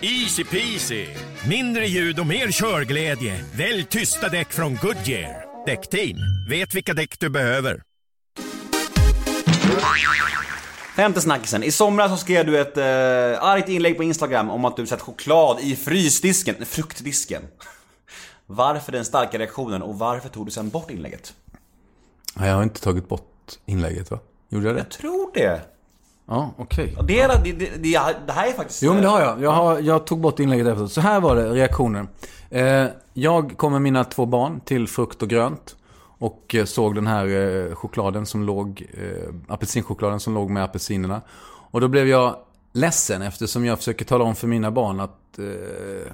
Easy 0.01 0.45
peasy! 0.45 1.07
Mindre 1.49 1.87
ljud 1.87 2.19
och 2.19 2.27
mer 2.27 2.53
körglädje. 2.53 3.45
Välj 3.55 3.85
tysta 3.85 4.29
däck 4.29 4.53
från 4.53 4.77
Goodyear. 4.77 5.45
Däckteam. 5.67 6.19
Vet 6.49 6.75
vilka 6.75 6.95
däck 6.95 7.19
du 7.19 7.31
behöver. 7.31 7.86
Femte 10.97 11.21
snackisen. 11.21 11.63
I 11.63 11.71
somras 11.71 12.11
så 12.11 12.17
skrev 12.17 12.47
du 12.47 12.61
ett 12.61 12.77
eh, 12.77 12.85
argt 13.45 13.69
inlägg 13.69 13.97
på 13.97 14.03
Instagram 14.03 14.51
om 14.51 14.65
att 14.65 14.77
du 14.77 14.87
satt 14.87 15.01
choklad 15.01 15.61
i 15.61 15.77
frysdisken, 15.77 16.55
fruktdisken. 16.67 17.43
Varför 18.47 18.93
den 18.93 19.05
starka 19.05 19.39
reaktionen 19.39 19.83
och 19.83 19.99
varför 19.99 20.29
tog 20.29 20.47
du 20.47 20.51
sen 20.51 20.69
bort 20.69 20.91
inlägget? 20.91 21.35
Nej, 22.35 22.49
jag 22.49 22.57
har 22.57 22.63
inte 22.63 22.81
tagit 22.81 23.09
bort 23.09 23.53
inlägget 23.67 24.11
va? 24.11 24.19
Gjorde 24.49 24.67
jag 24.67 24.75
det? 24.75 24.81
Jag 24.81 24.91
tror 24.91 25.31
det. 25.35 25.61
Ja, 26.27 26.51
okej. 26.57 26.97
Det, 27.07 27.21
är, 27.21 27.29
det, 27.29 27.53
det, 27.53 27.71
det, 27.77 28.17
det 28.27 28.33
här 28.33 28.49
är 28.49 28.53
faktiskt... 28.53 28.83
Jo, 28.83 28.93
men 28.93 29.03
det 29.03 29.09
har 29.09 29.21
jag. 29.21 29.43
Jag, 29.43 29.51
har, 29.51 29.79
jag 29.79 30.07
tog 30.07 30.21
bort 30.21 30.41
inlägget 30.41 30.67
efteråt. 30.67 30.93
Så 30.93 31.01
här 31.01 31.21
var 31.21 31.37
det, 31.37 31.51
reaktionen. 31.51 32.09
Eh, 32.51 32.87
jag 33.13 33.57
kom 33.57 33.73
med 33.73 33.83
mina 33.83 34.05
två 34.05 34.27
barn 34.27 34.61
till 34.61 34.89
frukt 34.89 35.23
och 35.23 35.29
grönt. 35.29 35.77
Och 36.19 36.55
eh, 36.55 36.65
såg 36.65 36.95
den 36.95 37.07
här 37.07 37.27
eh, 37.27 37.75
chokladen 37.75 38.27
som 38.27 38.43
låg, 38.43 38.87
eh, 38.91 39.35
apelsinchokladen 39.49 40.21
som 40.21 40.35
låg 40.35 40.51
med 40.51 40.65
apelsinerna. 40.65 41.21
Och 41.71 41.81
då 41.81 41.89
blev 41.89 42.09
jag 42.09 42.37
ledsen 42.73 43.23
eftersom 43.23 43.65
jag 43.65 43.79
försöker 43.79 44.05
tala 44.05 44.25
om 44.25 44.35
för 44.35 44.47
mina 44.47 44.71
barn 44.71 45.01
att 45.01 45.39
eh, 45.39 46.13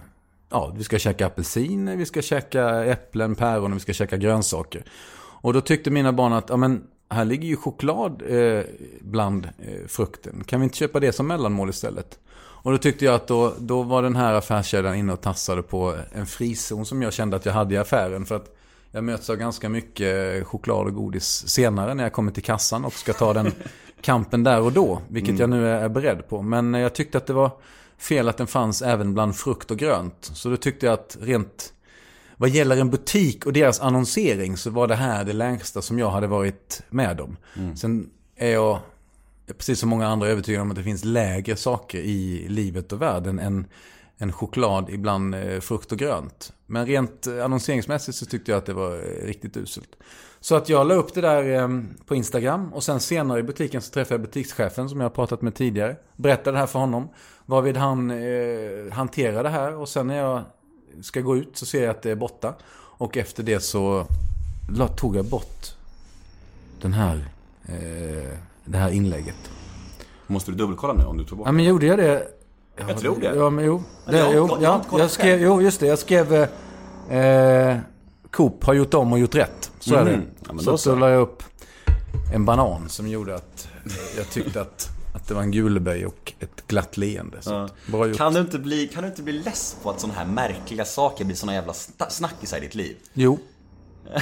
ja, 0.50 0.72
vi 0.76 0.84
ska 0.84 0.98
käka 0.98 1.26
apelsiner, 1.26 1.96
vi 1.96 2.06
ska 2.06 2.22
käka 2.22 2.84
äpplen, 2.84 3.34
päron 3.34 3.72
och 3.72 3.76
vi 3.76 3.80
ska 3.80 3.92
käka 3.92 4.16
grönsaker. 4.16 4.84
Och 5.14 5.52
då 5.52 5.60
tyckte 5.60 5.90
mina 5.90 6.12
barn 6.12 6.32
att, 6.32 6.48
ja 6.48 6.56
men 6.56 6.84
här 7.08 7.24
ligger 7.24 7.48
ju 7.48 7.56
choklad 7.56 8.22
eh, 8.28 8.64
bland 9.00 9.44
eh, 9.58 9.86
frukten. 9.88 10.44
Kan 10.44 10.60
vi 10.60 10.64
inte 10.64 10.76
köpa 10.76 11.00
det 11.00 11.12
som 11.12 11.26
mellanmål 11.26 11.70
istället? 11.70 12.18
Och 12.34 12.72
då 12.72 12.78
tyckte 12.78 13.04
jag 13.04 13.14
att 13.14 13.26
då, 13.26 13.54
då 13.58 13.82
var 13.82 14.02
den 14.02 14.16
här 14.16 14.34
affärskedjan 14.34 14.94
inne 14.94 15.12
och 15.12 15.20
tassade 15.20 15.62
på 15.62 15.96
en 16.12 16.26
frizon 16.26 16.86
som 16.86 17.02
jag 17.02 17.12
kände 17.12 17.36
att 17.36 17.46
jag 17.46 17.52
hade 17.52 17.74
i 17.74 17.78
affären. 17.78 18.26
För 18.26 18.36
att 18.36 18.56
jag 18.92 19.04
möts 19.04 19.30
av 19.30 19.36
ganska 19.36 19.68
mycket 19.68 20.46
choklad 20.46 20.86
och 20.86 20.94
godis 20.94 21.48
senare 21.48 21.94
när 21.94 22.02
jag 22.02 22.12
kommer 22.12 22.32
till 22.32 22.42
kassan 22.42 22.84
och 22.84 22.92
ska 22.92 23.12
ta 23.12 23.32
den 23.32 23.52
kampen 24.00 24.44
där 24.44 24.60
och 24.60 24.72
då. 24.72 25.02
Vilket 25.08 25.38
jag 25.38 25.50
nu 25.50 25.68
är 25.68 25.88
beredd 25.88 26.28
på. 26.28 26.42
Men 26.42 26.74
jag 26.74 26.94
tyckte 26.94 27.18
att 27.18 27.26
det 27.26 27.32
var 27.32 27.50
fel 27.98 28.28
att 28.28 28.36
den 28.36 28.46
fanns 28.46 28.82
även 28.82 29.14
bland 29.14 29.36
frukt 29.36 29.70
och 29.70 29.78
grönt. 29.78 30.30
Så 30.34 30.48
då 30.48 30.56
tyckte 30.56 30.86
jag 30.86 30.92
att 30.92 31.16
rent 31.20 31.72
vad 32.36 32.50
gäller 32.50 32.76
en 32.76 32.90
butik 32.90 33.46
och 33.46 33.52
deras 33.52 33.80
annonsering 33.80 34.56
så 34.56 34.70
var 34.70 34.86
det 34.86 34.94
här 34.94 35.24
det 35.24 35.32
längsta 35.32 35.82
som 35.82 35.98
jag 35.98 36.10
hade 36.10 36.26
varit 36.26 36.82
med 36.90 37.20
om. 37.20 37.36
Sen 37.76 38.10
är 38.36 38.50
jag, 38.52 38.78
precis 39.58 39.78
som 39.78 39.88
många 39.88 40.06
andra, 40.08 40.28
övertygad 40.28 40.62
om 40.62 40.70
att 40.70 40.76
det 40.76 40.82
finns 40.82 41.04
lägre 41.04 41.56
saker 41.56 41.98
i 41.98 42.46
livet 42.48 42.92
och 42.92 43.02
världen 43.02 43.38
än, 43.38 43.66
än 44.18 44.32
choklad 44.32 44.90
ibland 44.90 45.34
eh, 45.34 45.60
frukt 45.60 45.92
och 45.92 45.98
grönt. 45.98 46.52
Men 46.66 46.86
rent 46.86 47.26
eh, 47.26 47.44
annonseringsmässigt 47.44 48.18
så 48.18 48.26
tyckte 48.26 48.50
jag 48.50 48.58
att 48.58 48.66
det 48.66 48.74
var 48.74 48.94
eh, 48.94 49.26
riktigt 49.26 49.56
uselt. 49.56 49.96
Så 50.40 50.54
att 50.54 50.68
jag 50.68 50.86
la 50.86 50.94
upp 50.94 51.14
det 51.14 51.20
där 51.20 51.62
eh, 51.62 51.68
på 52.06 52.14
Instagram 52.14 52.72
och 52.72 52.82
sen 52.82 53.00
senare 53.00 53.40
i 53.40 53.42
butiken 53.42 53.82
så 53.82 53.92
träffade 53.92 54.14
jag 54.14 54.20
butikschefen 54.20 54.88
som 54.88 55.00
jag 55.00 55.04
har 55.04 55.14
pratat 55.14 55.42
med 55.42 55.54
tidigare. 55.54 55.96
Berättade 56.16 56.56
det 56.56 56.58
här 56.58 56.66
för 56.66 56.78
honom. 56.78 57.08
Varvid 57.46 57.76
han 57.76 58.10
eh, 58.10 58.92
hanterade 58.92 59.42
det 59.42 59.48
här 59.48 59.76
och 59.76 59.88
sen 59.88 60.06
när 60.06 60.16
jag 60.16 60.42
ska 61.00 61.20
gå 61.20 61.36
ut 61.36 61.56
så 61.56 61.66
ser 61.66 61.82
jag 61.82 61.90
att 61.90 62.02
det 62.02 62.10
är 62.10 62.16
borta. 62.16 62.54
Och 62.74 63.16
efter 63.16 63.42
det 63.42 63.60
så 63.60 64.06
tog 64.96 65.16
jag 65.16 65.24
bort 65.24 65.76
den 66.80 66.92
här, 66.92 67.28
eh, 67.64 68.38
det 68.64 68.78
här 68.78 68.90
inlägget. 68.90 69.50
Måste 70.26 70.50
du 70.50 70.56
dubbelkolla 70.56 70.94
nu 70.94 71.04
om 71.04 71.18
du 71.18 71.24
tog 71.24 71.38
bort 71.38 71.46
Ja 71.46 71.52
men 71.52 71.64
gjorde 71.64 71.86
jag 71.86 71.98
det? 71.98 72.41
Jag 72.76 72.98
tror 72.98 73.20
det. 73.20 73.34
Ja 73.36 73.50
men 73.50 73.64
jo. 73.64 73.82
Jag 74.04 74.14
Det, 74.14 74.20
har 74.20 74.34
jo, 74.34 74.48
jag 74.60 74.80
ja, 74.90 74.98
jag 74.98 75.10
skrev, 75.10 75.42
jo 75.42 75.62
just 75.62 75.80
det. 75.80 75.86
Jag 75.86 75.98
skrev 75.98 76.34
eh, 77.10 77.76
Coop 78.30 78.64
har 78.64 78.74
gjort 78.74 78.94
om 78.94 79.12
och 79.12 79.18
gjort 79.18 79.34
rätt. 79.34 79.70
Så 79.80 79.94
är 79.94 80.04
det. 80.04 80.16
Mhm. 80.16 80.26
Ja, 80.46 80.52
men 80.52 80.64
så 80.64 80.78
så. 80.78 80.94
la 80.94 81.10
jag 81.10 81.20
upp 81.20 81.42
en 82.34 82.44
banan 82.44 82.88
som 82.88 83.08
gjorde 83.08 83.34
att 83.34 83.68
jag 84.16 84.30
tyckte 84.30 84.60
att, 84.60 84.88
att 85.14 85.28
det 85.28 85.34
var 85.34 85.42
en 85.42 85.50
guleböj 85.50 86.06
och 86.06 86.32
ett 86.40 86.66
glatt 86.66 86.96
leende. 86.96 87.38
Bra 87.86 88.06
gjort. 88.06 88.16
Kan 88.16 88.34
du, 88.34 88.40
inte 88.40 88.58
bli, 88.58 88.88
kan 88.88 89.02
du 89.02 89.08
inte 89.08 89.22
bli 89.22 89.32
less 89.32 89.76
på 89.82 89.90
att 89.90 90.00
sådana 90.00 90.18
här 90.18 90.26
märkliga 90.26 90.84
saker 90.84 91.24
blir 91.24 91.36
såna 91.36 91.54
jävla 91.54 91.72
snackisar 92.08 92.56
i 92.56 92.60
ditt 92.60 92.74
liv? 92.74 92.96
Jo. 93.12 93.38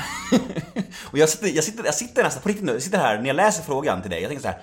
Och 1.03 1.18
jag 1.18 1.28
sitter, 1.28 1.48
jag 1.48 1.64
sitter, 1.64 1.84
jag 1.84 1.94
sitter 1.94 2.24
nästan 2.24 2.42
på 2.42 2.48
riktigt 2.48 2.66
nu, 2.66 2.72
jag 2.72 2.82
sitter 2.82 2.98
här 2.98 3.18
när 3.18 3.26
jag 3.26 3.36
läser 3.36 3.62
frågan 3.62 4.03
till 4.03 4.11
dig, 4.11 4.20
jag 4.20 4.28
tänker 4.28 4.42
så 4.42 4.48
här. 4.48 4.62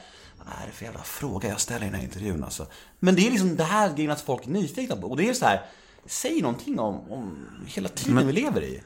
Är 0.63 0.67
det 0.67 0.71
för 0.73 0.85
jävla 0.85 1.03
fråga 1.03 1.49
jag 1.49 1.59
ställer 1.61 1.81
i 1.81 1.89
den 1.89 1.95
här 1.95 2.03
intervjun 2.03 2.43
alltså? 2.43 2.65
Men 2.99 3.15
det 3.15 3.27
är 3.27 3.31
liksom 3.31 3.55
det 3.55 3.63
här 3.63 3.93
grejen 3.93 4.11
att 4.11 4.21
folk 4.21 4.45
är 4.45 4.49
nyfikna 4.49 4.95
på. 4.95 5.07
Och 5.07 5.17
det 5.17 5.29
är 5.29 5.33
så 5.33 5.45
här, 5.45 5.61
säg 6.05 6.41
någonting 6.41 6.79
om, 6.79 7.11
om 7.11 7.37
hela 7.65 7.89
tiden 7.89 8.27
vi 8.27 8.33
lever 8.33 8.61
i. 8.63 8.81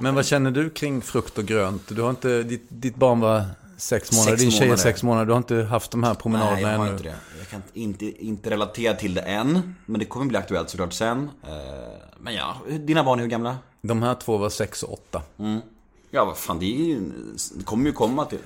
Men 0.00 0.14
vad 0.14 0.26
känner 0.26 0.50
du 0.50 0.70
kring 0.70 1.02
frukt 1.02 1.38
och 1.38 1.44
grönt? 1.44 1.82
Du 1.88 2.02
har 2.02 2.10
inte, 2.10 2.42
ditt, 2.42 2.66
ditt 2.68 2.96
barn 2.96 3.20
var 3.20 3.44
sex 3.76 4.12
månader, 4.12 4.30
Sex 4.30 4.42
din 4.42 4.50
tjej 4.50 4.68
är 4.68 4.76
sex 4.76 5.02
månader. 5.02 5.26
Du 5.26 5.32
har 5.32 5.38
inte 5.38 5.56
haft 5.56 5.90
de 5.90 6.02
här 6.04 6.14
promenaderna 6.14 6.54
Nej, 6.54 6.62
jag 6.62 6.78
har 6.78 6.84
ännu. 6.86 6.92
inte 6.92 7.04
det. 7.04 7.16
Jag 7.38 7.48
kan 7.48 7.62
inte, 7.72 8.24
inte 8.26 8.50
relatera 8.50 8.94
till 8.94 9.14
det 9.14 9.20
än. 9.20 9.74
Men 9.86 9.98
det 9.98 10.04
kommer 10.04 10.26
bli 10.26 10.38
aktuellt 10.38 10.70
såklart 10.70 10.92
sen. 10.92 11.30
Eh, 11.42 11.50
Men 12.18 12.34
ja, 12.34 12.56
dina 12.80 13.04
barn 13.04 13.18
är 13.18 13.22
hur 13.22 13.30
gamla? 13.30 13.58
De 13.82 14.02
här 14.02 14.14
två 14.14 14.36
var 14.36 14.50
sex 14.50 14.82
och 14.82 14.92
åtta. 14.92 15.22
Ja, 16.10 16.24
vad 16.24 16.36
fan, 16.36 16.58
det, 16.58 16.66
är 16.66 16.84
ju, 16.84 17.00
det 17.54 17.64
kommer 17.64 17.86
ju 17.86 17.92
komma 17.92 18.24
till. 18.24 18.38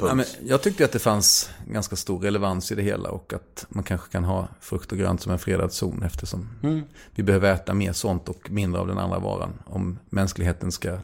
Ja, 0.00 0.14
men 0.14 0.26
jag 0.44 0.62
tyckte 0.62 0.84
att 0.84 0.92
det 0.92 0.98
fanns 0.98 1.50
ganska 1.66 1.96
stor 1.96 2.20
relevans 2.20 2.72
i 2.72 2.74
det 2.74 2.82
hela 2.82 3.08
och 3.10 3.32
att 3.32 3.66
man 3.68 3.84
kanske 3.84 4.12
kan 4.12 4.24
ha 4.24 4.48
frukt 4.60 4.92
och 4.92 4.98
grönt 4.98 5.22
som 5.22 5.32
en 5.32 5.38
fredad 5.38 5.72
zon 5.72 6.02
eftersom 6.02 6.48
vi 7.14 7.22
behöver 7.22 7.52
äta 7.52 7.74
mer 7.74 7.92
sånt 7.92 8.28
och 8.28 8.50
mindre 8.50 8.80
av 8.80 8.86
den 8.86 8.98
andra 8.98 9.18
varan 9.18 9.52
om 9.66 9.98
mänskligheten 10.10 10.72
ska 10.72 10.98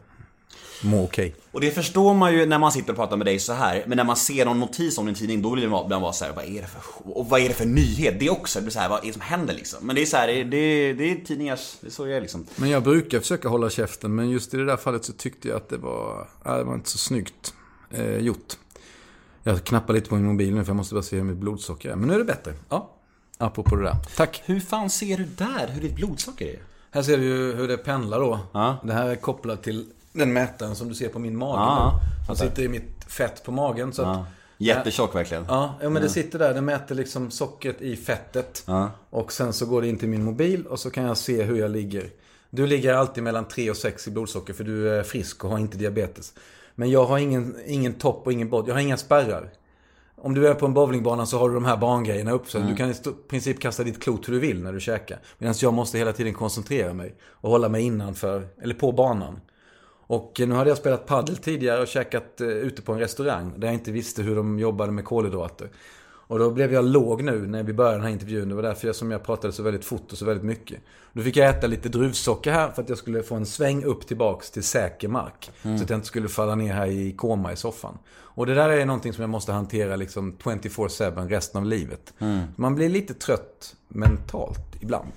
må 0.83 1.05
okej. 1.05 1.35
Och 1.51 1.61
det 1.61 1.71
förstår 1.71 2.15
man 2.15 2.35
ju 2.35 2.47
när 2.47 2.59
man 2.59 2.73
sitter 2.73 2.91
och 2.91 2.97
pratar 2.97 3.17
med 3.17 3.27
dig 3.27 3.39
så 3.39 3.53
här. 3.53 3.85
Men 3.87 3.97
när 3.97 4.05
man 4.05 4.17
ser 4.17 4.45
någon 4.45 4.61
notis 4.61 4.99
om 4.99 5.07
din 5.07 5.15
tidning, 5.15 5.43
då 5.43 5.51
blir 5.51 5.69
man 5.69 6.03
vara 6.03 6.13
så 6.13 6.25
här, 6.25 6.33
vad 6.33 6.45
är 6.45 6.61
det 6.61 6.67
för 6.67 6.83
och 7.17 7.29
vad 7.29 7.41
är 7.41 7.49
det 7.49 7.55
för 7.55 7.67
nyhet? 7.67 8.21
Det 8.21 8.31
också, 8.31 8.59
det 8.59 8.63
blir 8.63 8.73
så 8.73 8.79
här, 8.79 8.89
vad 8.89 9.03
är 9.03 9.07
det 9.07 9.13
som 9.13 9.23
händer 9.23 9.55
liksom? 9.55 9.87
Men 9.87 9.97
det 9.97 10.03
är 10.03 10.07
så 10.07 10.17
här, 10.17 10.27
det, 10.27 10.45
det, 10.45 10.93
det 10.93 11.11
är 11.11 11.25
tidningars, 11.25 11.77
det 11.81 11.87
är 11.87 11.91
så 11.91 12.05
det 12.05 12.17
är 12.17 12.21
liksom. 12.21 12.47
Men 12.57 12.71
jag 12.71 12.83
brukar 12.83 13.21
försöka 13.21 13.49
hålla 13.49 13.71
käften, 13.71 14.15
men 14.15 14.31
just 14.31 14.55
i 14.55 14.57
det 14.57 14.65
där 14.65 14.77
fallet 14.77 15.05
så 15.05 15.13
tyckte 15.13 15.49
jag 15.49 15.57
att 15.57 15.69
det 15.69 15.77
var, 15.77 16.29
ja, 16.45 16.57
det 16.57 16.65
var 16.65 16.75
inte 16.75 16.91
så 16.91 16.99
snyggt 16.99 17.55
eh, 17.91 18.17
gjort. 18.17 18.57
Jag 19.43 19.65
knappar 19.65 19.95
lite 19.95 20.09
på 20.09 20.15
min 20.15 20.25
mobil 20.25 20.55
nu 20.55 20.65
för 20.65 20.71
jag 20.71 20.77
måste 20.77 20.95
bara 20.95 21.03
se 21.03 21.17
hur 21.17 21.25
mitt 21.25 21.37
blodsocker 21.37 21.91
är. 21.91 21.97
Men 21.97 22.09
nu 22.09 22.15
är 22.15 22.19
det 22.19 22.25
bättre. 22.25 22.53
Ja, 22.69 22.91
apropå 23.39 23.77
det 23.77 23.83
där. 23.83 23.97
Tack. 24.17 24.43
Hur 24.45 24.61
fan 24.61 24.91
ser 24.91 25.17
du 25.17 25.25
där 25.25 25.69
hur 25.69 25.81
ditt 25.81 25.95
blodsocker 25.95 26.47
är? 26.47 26.59
Här 26.91 27.03
ser 27.03 27.19
du 27.19 27.25
ju 27.25 27.55
hur 27.55 27.69
det 27.69 27.77
pendlar 27.77 28.21
då. 28.21 28.41
Ja. 28.53 28.77
Det 28.85 28.93
här 28.93 29.09
är 29.09 29.17
kopplat 29.17 29.63
till 29.63 29.87
den 30.13 30.33
mätaren 30.33 30.77
som 30.77 30.89
du 30.89 30.95
ser 30.95 31.09
på 31.09 31.19
min 31.19 31.37
mage. 31.37 31.61
Ja. 31.61 32.01
Som 32.27 32.37
sitter 32.37 32.63
i 32.63 32.69
mitt 32.69 33.05
fett 33.09 33.45
på 33.45 33.53
magen. 33.53 33.93
Så 33.93 34.03
att, 34.03 34.27
Jättetjock 34.59 35.15
verkligen. 35.15 35.45
Ja, 35.49 35.75
ja, 35.83 35.91
men 35.91 36.03
det 36.03 36.09
sitter 36.09 36.39
där. 36.39 36.55
Det 36.55 36.61
mäter 36.61 36.95
liksom 36.95 37.31
sockret 37.31 37.83
i 37.83 37.97
fettet. 37.97 38.63
Ja. 38.67 38.91
Och 39.11 39.33
sen 39.33 39.53
så 39.53 39.67
går 39.67 39.83
det 39.83 39.89
in 39.89 39.99
till 39.99 40.09
min 40.09 40.25
mobil 40.25 40.67
och 40.67 40.81
så 40.81 40.91
kan 40.91 41.05
jag 41.05 41.17
se 41.17 41.43
hur 41.43 41.57
jag 41.57 41.71
ligger. 41.71 42.11
Du 42.51 42.67
ligger 42.67 42.95
alltid 42.95 43.23
mellan 43.23 43.45
3 43.49 43.71
och 43.71 43.77
6 43.77 44.09
i 44.09 44.11
blodsocker 44.11 44.53
för 44.53 44.65
du 44.65 44.91
är 44.91 45.03
frisk 45.03 45.45
och 45.45 45.51
har 45.51 45.59
inte 45.59 45.77
diabetes. 45.77 46.33
Men 46.81 46.91
jag 46.91 47.05
har 47.05 47.19
ingen, 47.19 47.57
ingen 47.67 47.93
topp 47.93 48.23
och 48.27 48.33
ingen 48.33 48.49
botten. 48.51 48.69
Jag 48.69 48.75
har 48.75 48.81
inga 48.81 48.97
spärrar. 48.97 49.51
Om 50.17 50.35
du 50.35 50.49
är 50.49 50.55
på 50.55 50.67
en 50.67 50.75
bowlingbana 50.75 51.27
så 51.27 51.39
har 51.39 51.49
du 51.49 51.55
de 51.55 51.65
här 51.65 51.77
barngrejerna 51.77 52.33
upp. 52.33 52.51
Så 52.51 52.59
Mm. 52.59 52.71
du 52.71 52.77
kan 52.77 52.91
i 52.91 52.95
princip 53.29 53.61
kasta 53.61 53.83
ditt 53.85 54.03
klot 54.03 54.29
hur 54.29 54.33
du 54.33 54.41
vill 54.41 54.63
när 54.63 54.73
du 54.73 54.81
käkar. 54.81 55.19
Medan 55.39 55.55
jag 55.63 55.75
måste 55.75 55.99
hela 55.99 56.13
tiden 56.13 56.35
koncentrera 56.35 56.93
mig 56.93 57.15
och 57.23 57.51
hålla 57.51 57.69
mig 57.69 57.83
innanför, 57.83 58.49
eller 58.63 58.75
på 58.75 58.93
banan. 58.93 59.41
Och 60.07 60.41
eh, 60.41 60.49
nu 60.49 60.55
hade 60.55 60.71
jag 60.71 60.79
spelat 60.79 61.07
paddel 61.07 61.37
tidigare 61.37 61.81
och 61.81 61.87
käkat 61.87 62.41
eh, 62.41 62.47
ute 62.49 62.83
på 62.83 62.93
en 62.93 62.99
restaurang 62.99 63.53
där 63.57 63.69
jag 63.69 63.75
inte 63.75 63.93
visste 63.93 64.23
hur 64.23 64.37
de 64.37 64.59
jobbade 64.59 64.93
med 64.93 65.05
kolhydrater. 65.05 65.69
Och 66.31 66.39
då 66.39 66.51
blev 66.51 66.73
jag 66.73 66.85
låg 66.85 67.23
nu 67.23 67.47
när 67.47 67.63
vi 67.63 67.73
började 67.73 67.97
den 67.97 68.05
här 68.05 68.11
intervjun. 68.11 68.49
Det 68.49 68.55
var 68.55 68.63
därför 68.63 68.87
jag, 68.87 68.97
som 68.97 69.11
jag 69.11 69.23
pratade 69.23 69.53
så 69.53 69.63
väldigt 69.63 69.85
fort 69.85 70.13
och 70.13 70.19
så 70.19 70.25
väldigt 70.25 70.45
mycket. 70.45 70.81
Då 71.13 71.23
fick 71.23 71.37
jag 71.37 71.49
äta 71.49 71.67
lite 71.67 71.89
druvsocker 71.89 72.53
här 72.53 72.71
för 72.71 72.83
att 72.83 72.89
jag 72.89 72.99
skulle 72.99 73.23
få 73.23 73.35
en 73.35 73.47
sväng 73.47 73.85
upp 73.85 74.07
tillbaks 74.07 74.51
till 74.51 74.63
säker 74.63 75.09
mark. 75.09 75.51
Så 75.63 75.69
att 75.69 75.91
jag 75.91 75.97
inte 75.97 76.07
skulle 76.07 76.29
falla 76.29 76.55
ner 76.55 76.73
här 76.73 76.87
i 76.87 77.13
koma 77.13 77.53
i 77.53 77.57
soffan. 77.57 77.99
Och 78.13 78.47
det 78.47 78.55
där 78.55 78.69
är 78.69 78.87
någonting 78.87 79.13
som 79.13 79.21
jag 79.21 79.31
måste 79.31 79.53
hantera 79.53 79.97
liksom 79.97 80.37
24-7 80.43 81.29
resten 81.29 81.61
av 81.61 81.67
livet. 81.67 82.15
Man 82.57 82.75
blir 82.75 82.89
lite 82.89 83.15
trött 83.15 83.77
mentalt 83.89 84.77
ibland. 84.81 85.13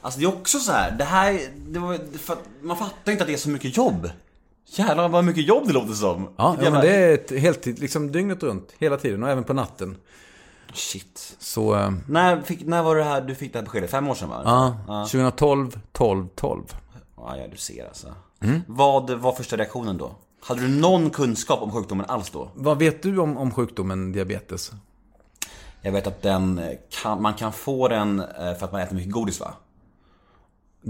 Alltså 0.00 0.20
det 0.20 0.26
är 0.26 0.28
också 0.28 0.58
så 0.58 0.72
här, 0.72 0.90
det 0.98 1.04
här, 1.04 1.40
det 1.56 1.78
var, 1.78 1.98
man 2.60 2.76
fattar 2.76 3.12
inte 3.12 3.24
att 3.24 3.28
det 3.28 3.34
är 3.34 3.38
så 3.38 3.50
mycket 3.50 3.76
jobb. 3.76 4.10
Jävlar 4.66 5.08
vad 5.08 5.24
mycket 5.24 5.48
jobb 5.48 5.66
det 5.66 5.72
låter 5.72 5.92
som. 5.92 6.28
Ja, 6.36 6.56
ja 6.62 6.70
men 6.70 6.80
det 6.80 6.94
är 6.94 7.14
ett 7.14 7.30
heltid, 7.30 7.78
liksom 7.78 8.12
dygnet 8.12 8.42
runt, 8.42 8.74
hela 8.78 8.96
tiden 8.96 9.22
och 9.22 9.28
även 9.28 9.44
på 9.44 9.52
natten. 9.52 9.96
Shit. 10.72 11.36
Så, 11.38 11.74
eh, 11.74 11.90
När, 12.06 12.42
fick, 12.42 12.66
när 12.66 12.82
var 12.82 12.96
det 12.96 13.04
här, 13.04 13.20
du 13.20 13.34
fick 13.34 13.52
det 13.52 13.58
här 13.58 13.64
beskedet? 13.64 13.90
Fem 13.90 14.08
år 14.08 14.14
sedan 14.14 14.28
va? 14.28 14.42
ja, 14.86 15.04
2012, 15.04 15.80
12, 15.92 16.28
12. 16.34 16.62
Ja, 17.16 17.36
ja, 17.36 17.46
du 17.50 17.56
ser 17.56 17.86
alltså. 17.88 18.14
Vad 18.66 19.10
var 19.10 19.32
första 19.32 19.56
reaktionen 19.56 19.98
då? 19.98 20.12
Hade 20.42 20.60
du 20.60 20.68
någon 20.68 21.10
kunskap 21.10 21.62
om 21.62 21.72
sjukdomen 21.72 22.06
alls 22.08 22.30
då? 22.30 22.50
Vad 22.54 22.78
vet 22.78 23.02
du 23.02 23.18
om, 23.18 23.36
om 23.36 23.50
sjukdomen 23.50 24.12
diabetes? 24.12 24.72
Jag 25.80 25.92
vet 25.92 26.06
att 26.06 26.22
den 26.22 26.58
eh, 26.58 26.70
kan, 27.02 27.22
man 27.22 27.34
kan 27.34 27.52
få 27.52 27.88
den 27.88 28.20
eh, 28.20 28.54
för 28.54 28.64
att 28.64 28.72
man 28.72 28.80
äter 28.80 28.96
mycket 28.96 29.12
godis 29.12 29.40
va? 29.40 29.54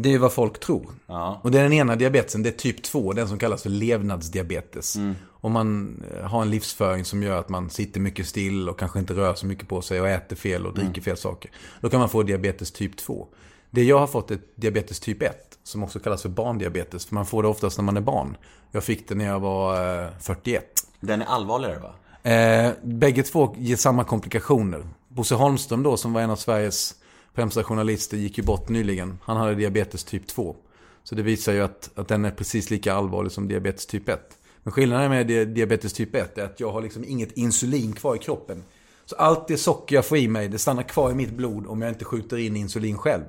Det 0.02 0.14
är 0.14 0.18
vad 0.18 0.32
folk 0.32 0.60
tror. 0.60 0.86
Ja. 1.06 1.40
Och 1.42 1.50
det 1.50 1.58
är 1.58 1.62
den 1.62 1.72
ena 1.72 1.96
diabetesen, 1.96 2.42
det 2.42 2.48
är 2.48 2.58
typ 2.58 2.82
2, 2.82 3.12
den 3.12 3.28
som 3.28 3.38
kallas 3.38 3.62
för 3.62 3.70
levnadsdiabetes. 3.70 4.96
Om 5.40 5.52
man 5.52 6.02
eh, 6.14 6.26
har 6.26 6.42
en 6.42 6.50
livsföring 6.50 7.04
som 7.04 7.22
gör 7.22 7.38
att 7.38 7.48
man 7.48 7.70
sitter 7.70 8.00
mycket 8.00 8.26
still 8.26 8.68
och 8.68 8.78
kanske 8.78 8.98
inte 8.98 9.14
rör 9.14 9.34
så 9.34 9.46
mycket 9.46 9.68
på 9.68 9.82
sig 9.82 10.00
och 10.00 10.08
äter 10.08 10.36
fel 10.36 10.66
och 10.66 10.74
dricker 10.74 11.02
fel 11.02 11.16
saker. 11.16 11.50
Då 11.80 11.88
kan 11.88 12.00
man 12.00 12.08
få 12.08 12.22
diabetes 12.22 12.72
typ 12.72 12.96
2. 12.96 13.26
Det 13.70 13.82
jag 13.82 13.98
har 13.98 14.06
fått 14.06 14.30
är 14.30 14.38
diabetes 14.54 15.00
typ 15.00 15.22
1, 15.22 15.58
som 15.62 15.82
också 15.82 15.98
kallas 15.98 16.22
för 16.22 16.28
barndiabetes. 16.28 17.06
För 17.06 17.14
man 17.14 17.26
får 17.26 17.42
det 17.42 17.48
oftast 17.48 17.78
när 17.78 17.84
man 17.84 17.96
är 17.96 18.00
barn. 18.00 18.36
Jag 18.70 18.84
fick 18.84 19.08
det 19.08 19.14
när 19.14 19.26
jag 19.26 19.40
var 19.40 20.02
eh, 20.04 20.10
41. 20.20 20.64
Den 21.00 21.22
är 21.22 21.26
allvarligare 21.26 21.78
va? 21.78 21.94
Eh, 22.30 22.72
bägge 22.82 23.22
två 23.22 23.54
ger 23.58 23.76
samma 23.76 24.04
komplikationer. 24.04 24.88
Bosse 25.08 25.34
Holmström 25.34 25.82
då, 25.82 25.96
som 25.96 26.12
var 26.12 26.20
en 26.20 26.30
av 26.30 26.36
Sveriges 26.36 26.94
främsta 27.38 27.64
journalister, 27.64 28.16
gick 28.16 28.38
ju 28.38 28.44
bort 28.44 28.68
nyligen. 28.68 29.18
Han 29.22 29.36
hade 29.36 29.54
diabetes 29.54 30.04
typ 30.04 30.26
2. 30.26 30.56
Så 31.04 31.14
det 31.14 31.22
visar 31.22 31.52
ju 31.52 31.60
att, 31.60 31.90
att 31.94 32.08
den 32.08 32.24
är 32.24 32.30
precis 32.30 32.70
lika 32.70 32.94
allvarlig 32.94 33.32
som 33.32 33.48
diabetes 33.48 33.86
typ 33.86 34.08
1. 34.08 34.20
Men 34.62 34.72
skillnaden 34.72 35.10
med 35.10 35.26
di- 35.26 35.44
diabetes 35.44 35.92
typ 35.92 36.14
1 36.14 36.38
är 36.38 36.44
att 36.44 36.60
jag 36.60 36.72
har 36.72 36.82
liksom 36.82 37.04
inget 37.04 37.32
insulin 37.32 37.92
kvar 37.92 38.16
i 38.16 38.18
kroppen. 38.18 38.62
Så 39.04 39.16
allt 39.16 39.48
det 39.48 39.56
socker 39.56 39.94
jag 39.96 40.06
får 40.06 40.18
i 40.18 40.28
mig, 40.28 40.48
det 40.48 40.58
stannar 40.58 40.82
kvar 40.82 41.10
i 41.10 41.14
mitt 41.14 41.32
blod 41.32 41.66
om 41.66 41.82
jag 41.82 41.90
inte 41.90 42.04
skjuter 42.04 42.36
in 42.36 42.56
insulin 42.56 42.98
själv. 42.98 43.24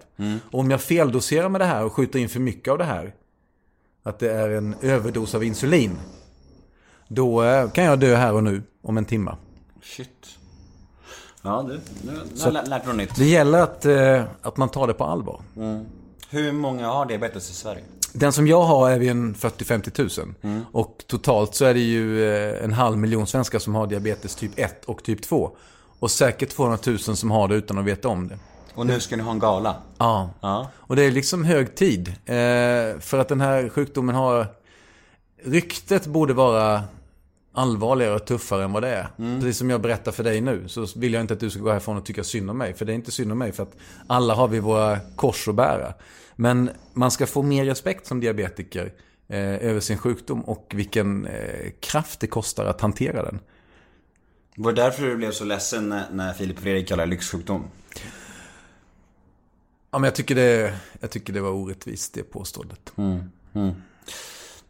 Och 0.51 0.59
om 0.59 0.71
jag 0.71 0.81
feldoserar 0.81 1.49
med 1.49 1.61
det 1.61 1.65
här 1.65 1.85
och 1.85 1.93
skjuter 1.93 2.19
in 2.19 2.29
för 2.29 2.39
mycket 2.39 2.71
av 2.71 2.77
det 2.77 2.83
här, 2.85 3.13
att 4.03 4.19
det 4.19 4.31
är 4.31 4.49
en 4.49 4.75
överdos 4.81 5.35
av 5.35 5.43
insulin, 5.43 5.97
då 7.07 7.43
eh, 7.43 7.71
kan 7.71 7.83
jag 7.83 7.99
dö 7.99 8.15
här 8.15 8.33
och 8.33 8.43
nu 8.43 8.63
om 8.81 8.97
en 8.97 9.05
timma. 9.05 9.37
Shit. 9.83 10.38
Ja 11.41 11.65
du, 11.67 11.79
nu 12.01 12.15
har 12.17 12.23
jag 12.45 12.53
lä- 12.53 12.65
lärt 12.65 12.85
mig 12.85 12.95
nytt. 12.95 13.15
Det 13.15 13.25
gäller 13.25 13.59
att, 13.61 13.85
eh, 13.85 14.23
att 14.41 14.57
man 14.57 14.69
tar 14.69 14.87
det 14.87 14.93
på 14.93 15.03
allvar. 15.05 15.41
Hur 16.29 16.51
många 16.51 16.87
har 16.87 17.05
diabetes 17.05 17.49
i 17.51 17.53
Sverige? 17.53 17.83
Den 18.13 18.33
som 18.33 18.47
jag 18.47 18.61
har 18.61 18.89
är 18.91 18.99
vi 18.99 19.07
en 19.07 19.35
40-50 19.35 19.89
tusen. 19.91 20.35
Och 20.71 21.03
totalt 21.07 21.55
så 21.55 21.65
är 21.65 21.73
det 21.73 21.79
ju 21.79 22.33
eh, 22.33 22.63
en 22.63 22.73
halv 22.73 22.97
miljon 22.97 23.27
svenskar 23.27 23.59
som 23.59 23.75
har 23.75 23.87
diabetes 23.87 24.35
typ 24.35 24.51
1 24.59 24.85
och 24.85 25.03
typ 25.03 25.21
2. 25.23 25.51
Och 25.99 26.11
säkert 26.11 26.49
200 26.49 26.77
000 26.87 26.99
som 26.99 27.31
har 27.31 27.47
det 27.47 27.55
utan 27.55 27.77
att 27.77 27.85
veta 27.85 28.07
om 28.07 28.27
det. 28.27 28.37
Och 28.75 28.85
nu 28.87 28.99
ska 28.99 29.15
ni 29.17 29.23
ha 29.23 29.31
en 29.31 29.39
gala. 29.39 29.75
Ja. 29.97 30.29
Ja. 30.41 30.69
Och 30.75 30.95
det 30.95 31.03
är 31.03 31.11
liksom 31.11 31.43
hög 31.45 31.75
tid. 31.75 32.07
Eh, 32.07 32.99
för 32.99 33.17
att 33.17 33.27
den 33.27 33.41
här 33.41 33.69
sjukdomen 33.69 34.15
har... 34.15 34.47
Ryktet 35.43 36.05
borde 36.07 36.33
vara 36.33 36.83
allvarligare 37.59 38.15
och 38.15 38.25
tuffare 38.25 38.63
än 38.63 38.71
vad 38.71 38.83
det 38.83 38.89
är. 38.89 39.07
Precis 39.39 39.57
som 39.57 39.69
jag 39.69 39.81
berättar 39.81 40.11
för 40.11 40.23
dig 40.23 40.41
nu 40.41 40.67
så 40.67 40.87
vill 40.95 41.13
jag 41.13 41.21
inte 41.21 41.33
att 41.33 41.39
du 41.39 41.49
ska 41.49 41.59
gå 41.59 41.71
härifrån 41.71 41.97
och 41.97 42.05
tycka 42.05 42.23
synd 42.23 42.49
om 42.49 42.57
mig. 42.57 42.73
För 42.73 42.85
det 42.85 42.93
är 42.93 42.95
inte 42.95 43.11
synd 43.11 43.31
om 43.31 43.37
mig 43.37 43.51
för 43.51 43.63
att 43.63 43.75
alla 44.07 44.33
har 44.33 44.47
vi 44.47 44.59
våra 44.59 44.99
kors 45.15 45.47
att 45.47 45.55
bära. 45.55 45.93
Men 46.35 46.69
man 46.93 47.11
ska 47.11 47.25
få 47.25 47.41
mer 47.41 47.65
respekt 47.65 48.05
som 48.05 48.19
diabetiker 48.19 48.93
eh, 49.27 49.39
över 49.39 49.79
sin 49.79 49.97
sjukdom 49.97 50.41
och 50.41 50.71
vilken 50.75 51.25
eh, 51.25 51.71
kraft 51.79 52.19
det 52.19 52.27
kostar 52.27 52.65
att 52.65 52.81
hantera 52.81 53.23
den. 53.23 53.39
Var 54.55 54.71
det 54.71 54.81
därför 54.81 55.05
du 55.05 55.15
blev 55.15 55.31
så 55.31 55.45
ledsen 55.45 55.89
när, 55.89 56.03
när 56.11 56.33
Filip 56.33 56.59
Fredrik 56.59 56.87
kallade 56.87 57.07
det 57.07 57.09
lyxsjukdom? 57.09 57.63
Ja, 59.91 59.99
men 59.99 60.03
jag 60.03 60.15
tycker 60.15 60.35
det, 60.35 60.73
jag 60.99 61.11
tycker 61.11 61.33
det 61.33 61.41
var 61.41 61.51
orättvist 61.51 62.13
det 62.13 62.23
påståendet. 62.23 62.93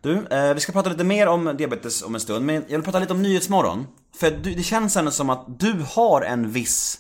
Du, 0.02 0.28
eh, 0.28 0.54
vi 0.54 0.60
ska 0.60 0.72
prata 0.72 0.90
lite 0.90 1.04
mer 1.04 1.28
om 1.28 1.56
diabetes 1.58 2.04
om 2.04 2.16
en 2.16 2.22
stund, 2.22 2.46
men 2.46 2.56
jag 2.56 2.78
vill 2.78 2.84
prata 2.84 3.00
lite 3.00 3.14
om 3.14 3.22
Nyhetsmorgon. 3.22 3.88
För 4.16 4.32
du, 4.32 4.56
det 4.56 4.64
känns 4.64 4.98
ändå 4.98 5.12
som 5.12 5.30
att 5.30 5.60
du 5.60 5.86
har 5.88 6.22
en 6.22 6.52
viss, 6.52 7.00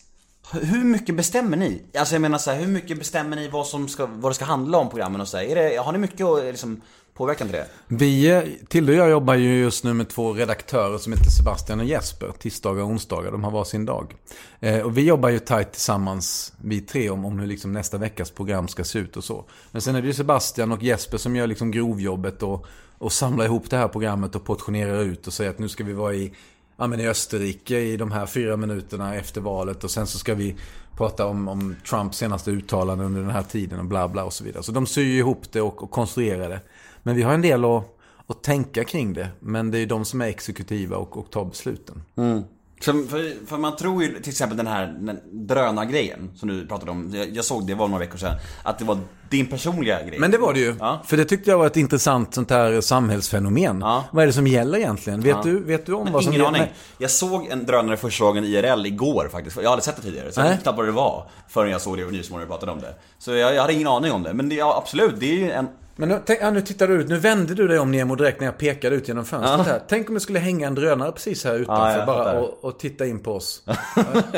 hur 0.51 0.83
mycket 0.83 1.15
bestämmer 1.15 1.57
ni? 1.57 1.81
Alltså 1.97 2.15
jag 2.15 2.21
menar 2.21 2.37
så 2.37 2.51
här, 2.51 2.59
hur 2.59 2.67
mycket 2.67 2.99
bestämmer 2.99 3.35
ni 3.35 3.47
vad, 3.47 3.67
som 3.67 3.87
ska, 3.87 4.05
vad 4.05 4.31
det 4.31 4.35
ska 4.35 4.45
handla 4.45 4.77
om 4.77 4.89
programmen 4.89 5.21
och 5.21 5.27
så 5.27 5.37
här? 5.37 5.45
Är 5.45 5.55
det, 5.55 5.77
Har 5.77 5.91
ni 5.91 5.97
mycket 5.97 6.21
att 6.21 6.43
liksom, 6.43 6.81
påverkan 7.13 7.47
till 7.47 7.57
det? 7.57 7.67
Vi, 7.87 8.31
eh, 8.31 8.43
Tilde 8.67 8.91
och 8.91 8.97
jag 8.97 9.09
jobbar 9.09 9.35
ju 9.35 9.59
just 9.59 9.83
nu 9.83 9.93
med 9.93 10.09
två 10.09 10.33
redaktörer 10.33 10.97
som 10.97 11.13
heter 11.13 11.29
Sebastian 11.29 11.79
och 11.79 11.85
Jesper. 11.85 12.31
Tisdagar 12.39 12.83
och 12.83 12.89
onsdagar, 12.89 13.31
de 13.31 13.43
har 13.43 13.51
var 13.51 13.63
sin 13.63 13.85
dag. 13.85 14.15
Eh, 14.59 14.79
och 14.79 14.97
vi 14.97 15.01
jobbar 15.05 15.29
ju 15.29 15.39
tajt 15.39 15.71
tillsammans, 15.71 16.53
vi 16.61 16.81
tre, 16.81 17.09
om, 17.09 17.25
om 17.25 17.39
hur 17.39 17.47
liksom 17.47 17.71
nästa 17.71 17.97
veckas 17.97 18.31
program 18.31 18.67
ska 18.67 18.83
se 18.83 18.99
ut 18.99 19.17
och 19.17 19.23
så. 19.23 19.45
Men 19.71 19.81
sen 19.81 19.95
är 19.95 20.01
det 20.01 20.07
ju 20.07 20.13
Sebastian 20.13 20.71
och 20.71 20.83
Jesper 20.83 21.17
som 21.17 21.35
gör 21.35 21.47
liksom 21.47 21.71
grovjobbet 21.71 22.43
och, 22.43 22.65
och 22.97 23.11
samlar 23.11 23.45
ihop 23.45 23.69
det 23.69 23.77
här 23.77 23.87
programmet 23.87 24.35
och 24.35 24.45
portionerar 24.45 25.01
ut 25.01 25.27
och 25.27 25.33
säger 25.33 25.49
att 25.49 25.59
nu 25.59 25.69
ska 25.69 25.83
vi 25.83 25.93
vara 25.93 26.13
i, 26.13 26.33
ja, 26.79 26.87
men 26.87 26.99
i 26.99 27.07
Österrike 27.07 27.79
i 27.79 27.97
de 27.97 28.11
här 28.11 28.25
fyra 28.25 28.57
minuterna 28.57 29.15
efter 29.15 29.41
valet 29.41 29.83
och 29.83 29.91
sen 29.91 30.07
så 30.07 30.17
ska 30.19 30.35
vi 30.35 30.55
prata 30.97 31.25
om, 31.25 31.47
om 31.47 31.75
Trumps 31.89 32.17
senaste 32.17 32.51
uttalande 32.51 33.05
under 33.05 33.21
den 33.21 33.29
här 33.29 33.43
tiden 33.43 33.79
och 33.79 33.85
bla 33.85 34.07
bla 34.07 34.23
och 34.23 34.33
så 34.33 34.43
vidare. 34.43 34.63
Så 34.63 34.71
de 34.71 34.85
syr 34.85 35.03
ju 35.03 35.17
ihop 35.17 35.51
det 35.51 35.61
och, 35.61 35.83
och 35.83 35.91
konstruerar 35.91 36.49
det. 36.49 36.61
Men 37.03 37.15
vi 37.15 37.21
har 37.21 37.33
en 37.33 37.41
del 37.41 37.65
att, 37.65 37.83
att 38.27 38.43
tänka 38.43 38.83
kring 38.83 39.13
det. 39.13 39.27
Men 39.39 39.71
det 39.71 39.77
är 39.77 39.79
ju 39.79 39.85
de 39.85 40.05
som 40.05 40.21
är 40.21 40.25
exekutiva 40.25 40.97
och, 40.97 41.17
och 41.17 41.31
tar 41.31 41.45
besluten. 41.45 42.03
Mm. 42.15 42.43
För, 42.81 43.09
för, 43.09 43.45
för 43.47 43.57
man 43.57 43.75
tror 43.75 44.03
ju 44.03 44.19
till 44.19 44.29
exempel 44.31 44.57
den 44.57 44.67
här 44.67 44.95
drönargrejen 45.31 46.31
som 46.35 46.49
du 46.49 46.67
pratade 46.67 46.91
om. 46.91 47.11
Jag, 47.15 47.29
jag 47.35 47.45
såg 47.45 47.67
det, 47.67 47.75
var 47.75 47.87
några 47.87 47.99
veckor 47.99 48.17
sedan. 48.17 48.35
Att 48.63 48.79
det 48.79 48.85
var 48.85 48.97
din 49.29 49.45
personliga 49.47 50.03
grej. 50.03 50.19
Men 50.19 50.31
det 50.31 50.37
var 50.37 50.53
det 50.53 50.59
ju. 50.59 50.75
Ja. 50.79 51.01
För 51.05 51.17
det 51.17 51.25
tyckte 51.25 51.49
jag 51.49 51.57
var 51.57 51.67
ett 51.67 51.77
intressant 51.77 52.33
sånt 52.33 52.49
här 52.49 52.81
samhällsfenomen. 52.81 53.79
Ja. 53.81 54.03
Vad 54.11 54.23
är 54.23 54.27
det 54.27 54.33
som 54.33 54.47
gäller 54.47 54.77
egentligen? 54.77 55.21
Vet, 55.21 55.35
Ja. 55.35 55.41
du, 55.43 55.63
vet 55.63 55.85
du 55.85 55.93
om 55.93 56.03
Men 56.03 56.13
vad 56.13 56.23
som 56.23 56.33
ingen 56.33 56.45
gäller? 56.45 56.59
aning. 56.59 56.73
Jag 56.97 57.11
såg 57.11 57.47
en 57.47 57.65
drönare 57.65 57.97
första 57.97 58.25
gången 58.25 58.43
IRL 58.45 58.85
igår 58.85 59.29
faktiskt. 59.31 59.55
Jag 59.57 59.63
har 59.63 59.71
aldrig 59.71 59.83
sett 59.83 59.95
det 59.95 60.01
tidigare. 60.01 60.31
Så 60.31 60.39
jag 60.41 60.47
visste 60.49 60.63
knappt 60.63 60.77
vad 60.77 60.85
det 60.87 60.91
var. 60.91 61.25
Förrän 61.49 61.71
jag 61.71 61.81
såg 61.81 61.97
det 61.97 62.05
och 62.05 62.11
Nyhetsmorgon 62.11 62.47
pratade 62.47 62.71
om 62.71 62.79
det. 62.81 62.93
Så 63.19 63.31
jag, 63.35 63.55
jag 63.55 63.61
hade 63.61 63.73
ingen 63.73 63.87
aning 63.87 64.11
om 64.11 64.23
det. 64.23 64.33
Men 64.33 64.49
det, 64.49 64.55
ja, 64.55 64.77
absolut, 64.83 65.19
det 65.19 65.25
är 65.31 65.35
ju 65.37 65.51
en... 65.51 65.67
Men 65.99 66.09
nu, 66.09 66.19
tänk, 66.25 66.41
ja, 66.41 66.51
nu 66.51 66.61
tittar 66.61 66.87
du 66.87 66.93
ut. 66.93 67.09
Nu 67.09 67.17
vände 67.17 67.53
du 67.53 67.67
dig 67.67 67.79
om 67.79 67.91
Nemo 67.91 68.15
direkt 68.15 68.39
när 68.39 68.47
jag 68.47 68.57
pekade 68.57 68.95
ut 68.95 69.07
genom 69.07 69.25
fönstret 69.25 69.67
här. 69.67 69.81
Tänk 69.87 70.07
om 70.07 70.13
det 70.13 70.19
skulle 70.19 70.39
hänga 70.39 70.67
en 70.67 70.75
drönare 70.75 71.11
precis 71.11 71.45
här 71.45 71.55
utanför 71.55 72.05
bara 72.05 72.39
och, 72.39 72.63
och 72.63 72.79
titta 72.79 73.05
in 73.05 73.19
på 73.19 73.33
oss. 73.33 73.63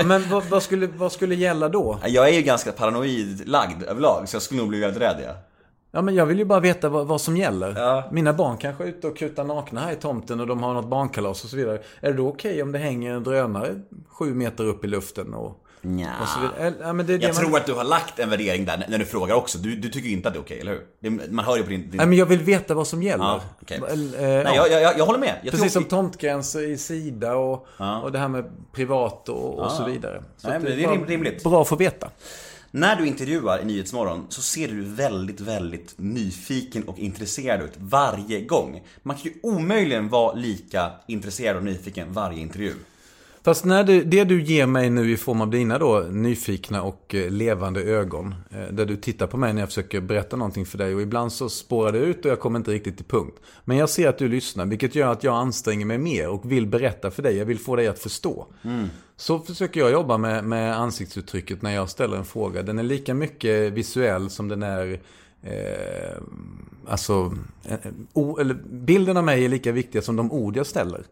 Men 0.06 0.30
vad, 0.30 0.44
vad, 0.44 0.64
skulle, 0.64 0.88
vad 0.88 1.12
skulle 1.12 1.36
gälla 1.36 1.70
då? 1.70 2.00
Jag 2.06 2.30
är 2.30 2.34
ju 2.34 2.42
ganska 2.42 2.72
paranoid 2.72 3.48
lagd 3.48 3.84
överlag. 3.84 4.30
Så 4.30 4.36
jag 4.36 4.42
skulle 4.42 4.62
nog 4.62 4.70
bli 4.70 4.80
väldigt 4.80 5.02
rädd 5.02 5.18
ja. 5.26 5.34
Ja, 5.92 6.02
men 6.02 6.16
jag 6.16 6.26
vill 6.26 6.40
ju 6.40 6.46
bara 6.46 6.60
veta 6.60 6.90
vad, 6.90 7.08
vad 7.08 7.22
som 7.22 7.38
gäller. 7.38 7.74
Ja. 7.78 8.10
Mina 8.12 8.34
barn 8.34 8.58
kanske 8.58 8.84
är 8.84 8.88
ute 8.88 9.08
och 9.08 9.18
kutar 9.18 9.44
nakna 9.44 9.82
här 9.82 9.92
i 9.92 9.96
tomten 9.96 10.40
och 10.40 10.48
de 10.48 10.64
har 10.64 10.74
något 10.74 10.90
barnkalas 10.90 11.44
och 11.44 11.50
så 11.50 11.58
vidare. 11.58 11.80
Är 12.02 12.12
det 12.12 12.18
då 12.18 12.28
okej 12.28 12.64
om 12.64 12.72
det 12.72 12.80
hänger 12.80 13.14
en 13.14 13.24
drönare 13.24 13.82
sju 14.08 14.34
meter 14.34 14.64
upp 14.64 14.86
i 14.86 14.88
luften 14.88 15.34
och, 15.34 15.61
Eller- 16.60 16.74
Ja, 16.82 16.94
men 16.94 17.06
det 17.06 17.14
är 17.14 17.18
det 17.18 17.26
Jag 17.26 17.36
man... 17.36 17.44
tror 17.44 17.58
att 17.58 17.66
du 17.66 17.74
har 17.74 17.84
lagt 17.84 18.20
en 18.20 18.30
värdering 18.30 18.66
där 18.66 18.86
när 18.90 18.98
du 18.98 19.06
frågar 19.06 19.36
också. 19.36 19.58
Du, 19.58 19.76
du 19.76 19.90
tycker 19.90 20.10
inte 20.10 20.28
att 20.28 20.34
det 20.34 20.40
är 20.40 20.42
okej, 20.42 20.60
eller 20.60 20.72
hur? 20.72 20.82
Det, 21.00 21.32
man 21.32 21.46
hör 21.46 21.58
ju 21.58 21.64
på 21.64 21.70
din... 21.70 21.82
din... 21.82 21.98
Nej, 21.98 22.06
men 22.06 22.18
jag 22.18 22.26
vill 22.26 22.40
veta 22.40 22.74
vad 22.74 22.88
som 22.88 23.04
gäller. 23.04 23.24
Ja. 23.24 23.42
Eller, 23.68 24.38
eh, 24.38 24.44
Nej, 24.44 24.56
ja. 24.56 24.68
jag, 24.68 24.82
jag, 24.82 24.98
jag 24.98 25.06
håller 25.06 25.20
med. 25.20 25.36
Jag 25.44 25.52
Precis 25.52 25.74
som 25.74 25.84
tomtgränser 25.84 26.70
i 26.72 26.78
Sida 26.78 27.36
och, 27.36 27.68
och 28.04 28.12
det 28.12 28.20
här 28.20 28.28
med 28.28 28.46
privat 28.72 29.30
och, 29.30 29.60
och 29.60 29.72
så 29.72 29.84
vidare. 29.86 30.24
Så 30.38 30.48
Nej, 30.48 30.60
men 30.60 30.78
det 30.78 30.84
är 30.84 31.06
rimligt. 31.06 31.44
Bra 31.44 31.62
att 31.62 31.68
få 31.68 31.76
veta. 31.76 32.10
När 32.74 32.96
du 32.96 33.08
intervjuar 33.08 33.62
i 33.62 33.66
Nyhetsmorgon 33.66 34.26
så 34.30 34.42
ser 34.42 34.68
du 34.68 34.82
väldigt, 34.82 35.42
väldigt 35.42 35.94
nyfiken 35.98 36.84
och 36.84 37.00
intresserad 37.00 37.62
ut 37.62 37.74
varje 37.78 38.42
gång. 38.42 38.82
Man 39.04 39.16
kan 39.16 39.24
ju 39.32 39.34
omöjligen 39.44 40.10
vara 40.10 40.34
lika 40.34 40.92
intresserad 41.08 41.58
och 41.58 41.64
nyfiken 41.64 42.14
varje 42.14 42.40
intervju. 42.40 42.74
Fast 43.44 43.66
när 43.66 43.84
du, 43.84 44.04
det 44.04 44.24
du 44.24 44.42
ger 44.44 44.66
mig 44.66 44.90
nu 44.90 45.12
i 45.12 45.18
form 45.18 45.42
av 45.42 45.50
dina 45.50 45.80
då 45.80 46.00
nyfikna 46.12 46.82
och 46.84 47.16
eh, 47.16 47.30
levande 47.32 47.82
ögon. 47.82 48.36
eh, 48.52 48.74
Där 48.74 48.86
du 48.86 48.96
tittar 48.96 49.28
på 49.28 49.38
mig 49.38 49.54
när 49.54 49.62
jag 49.62 49.70
försöker 49.70 50.02
berätta 50.02 50.36
någonting 50.38 50.66
för 50.66 50.78
dig. 50.78 50.96
Och 50.96 51.02
ibland 51.02 51.34
så 51.34 51.50
spårar 51.50 51.92
det 51.92 51.98
ut 52.00 52.26
och 52.26 52.32
jag 52.32 52.40
kommer 52.40 52.60
inte 52.60 52.72
riktigt 52.72 52.98
till 52.98 53.06
punkt. 53.06 53.36
Men 53.66 53.78
jag 53.78 53.90
ser 53.90 54.10
att 54.10 54.18
du 54.18 54.28
lyssnar. 54.28 54.66
Vilket 54.66 54.96
gör 54.96 55.12
att 55.12 55.24
jag 55.24 55.36
anstränger 55.36 55.86
mig 55.86 55.98
mer 55.98 56.30
och 56.30 56.52
vill 56.52 56.68
berätta 56.68 57.12
för 57.12 57.24
dig. 57.24 57.38
Jag 57.38 57.46
vill 57.46 57.60
få 57.60 57.76
dig 57.76 57.88
att 57.88 58.00
förstå. 58.00 58.48
Så 59.18 59.40
försöker 59.40 59.80
jag 59.80 59.92
jobba 59.92 60.18
med, 60.18 60.44
med 60.44 60.78
ansiktsuttrycket 60.80 61.62
när 61.62 61.72
jag 61.72 61.90
ställer 61.90 62.18
en 62.18 62.26
fråga. 62.26 62.64
Den 62.64 62.80
är 62.80 62.84
lika 62.84 63.14
mycket 63.14 63.74
visuell 63.74 64.30
som 64.30 64.48
den 64.48 64.64
är 64.64 65.00
Eh, 65.44 66.22
alltså, 66.88 67.34
eh, 67.66 67.78
o, 68.14 68.38
eller, 68.40 68.54
bilden 68.72 69.18
av 69.18 69.24
mig 69.24 69.46
är 69.46 69.50
lika 69.50 69.72
viktiga 69.72 70.02
som 70.02 70.16
de 70.16 70.32
ord 70.32 70.58
jag 70.58 70.66
ställer. 70.68 71.04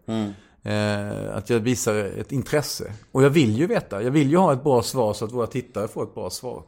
Eh, 0.64 1.38
att 1.38 1.50
jag 1.50 1.60
visar 1.60 1.96
ett 1.96 2.32
intresse. 2.32 2.94
Och 3.12 3.24
jag 3.24 3.30
vill 3.30 3.58
ju 3.58 3.68
veta. 3.68 4.04
Jag 4.04 4.12
vill 4.12 4.30
ju 4.30 4.38
ha 4.38 4.54
ett 4.54 4.64
bra 4.64 4.84
svar 4.84 5.14
så 5.14 5.26
att 5.26 5.32
våra 5.32 5.48
tittare 5.48 5.88
får 5.88 6.04
ett 6.04 6.16
bra 6.16 6.30
svar. 6.30 6.64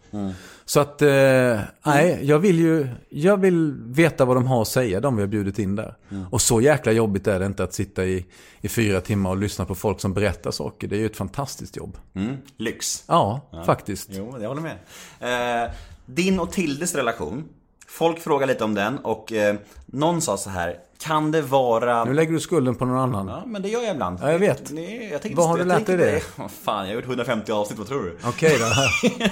Så 0.66 0.80
att, 0.80 1.02
eh, 1.02 1.60
nej, 1.86 2.20
jag 2.22 2.40
vill 2.40 2.60
ju 2.60 2.88
jag 3.10 3.38
vill 3.38 3.74
veta 3.86 4.26
vad 4.26 4.38
de 4.38 4.48
har 4.48 4.62
att 4.62 4.68
säga, 4.68 5.00
de 5.00 5.16
vi 5.16 5.22
har 5.22 5.28
bjudit 5.28 5.60
in 5.60 5.76
där. 5.76 5.96
Och 6.32 6.42
så 6.42 6.62
jäkla 6.62 6.92
jobbigt 6.92 7.28
är 7.28 7.40
det 7.40 7.46
inte 7.46 7.64
att 7.64 7.74
sitta 7.74 8.06
i, 8.06 8.26
i 8.62 8.68
fyra 8.68 9.02
timmar 9.02 9.30
och 9.30 9.38
lyssna 9.38 9.66
på 9.66 9.76
folk 9.76 10.00
som 10.00 10.14
berättar 10.14 10.52
saker. 10.52 10.88
Det 10.88 10.96
är 10.96 11.00
ju 11.00 11.06
ett 11.06 11.18
fantastiskt 11.18 11.78
jobb. 11.78 11.98
Mm. 12.14 12.36
Lyx. 12.58 13.04
Ja, 13.08 13.42
faktiskt. 13.66 14.10
Jo, 14.12 14.38
jag 14.42 14.48
håller 14.48 14.62
med. 14.62 15.66
Eh, 15.66 15.72
din 16.06 16.40
och 16.40 16.52
Tildes 16.52 16.96
relation. 16.96 17.44
Folk 17.88 18.20
frågar 18.20 18.48
lite 18.48 18.64
om 18.64 18.74
den 18.76 18.98
och 18.98 19.34
eh, 19.34 19.56
någon 19.86 20.22
sa 20.22 20.38
så 20.38 20.50
här. 20.50 20.78
Kan 21.02 21.32
det 21.32 21.42
vara... 21.42 22.04
Nu 22.04 22.14
lägger 22.14 22.34
du 22.34 22.40
skulden 22.40 22.76
på 22.76 22.86
någon 22.86 22.98
annan. 22.98 23.28
Ja, 23.28 23.44
men 23.46 23.62
det 23.62 23.70
gör 23.70 23.82
jag 23.82 23.92
ibland. 23.92 24.20
Ja, 24.22 24.32
jag 24.32 24.40
vet. 24.40 24.72
Nej, 24.72 25.10
jag 25.12 25.22
tänkte, 25.22 25.38
Vad 25.38 25.50
har 25.50 25.58
du 25.58 25.64
lärt 25.64 25.86
dig 25.86 25.98
det? 25.98 26.22
Vad 26.36 26.52
fan, 26.64 26.86
jag 26.86 26.88
har 26.88 26.96
gjort 26.96 27.06
150 27.06 27.52
avsnitt, 27.52 27.80
vad 27.80 27.88
tror 27.88 28.04
du? 28.04 28.18
Okej 28.24 28.58
då. 28.60 28.66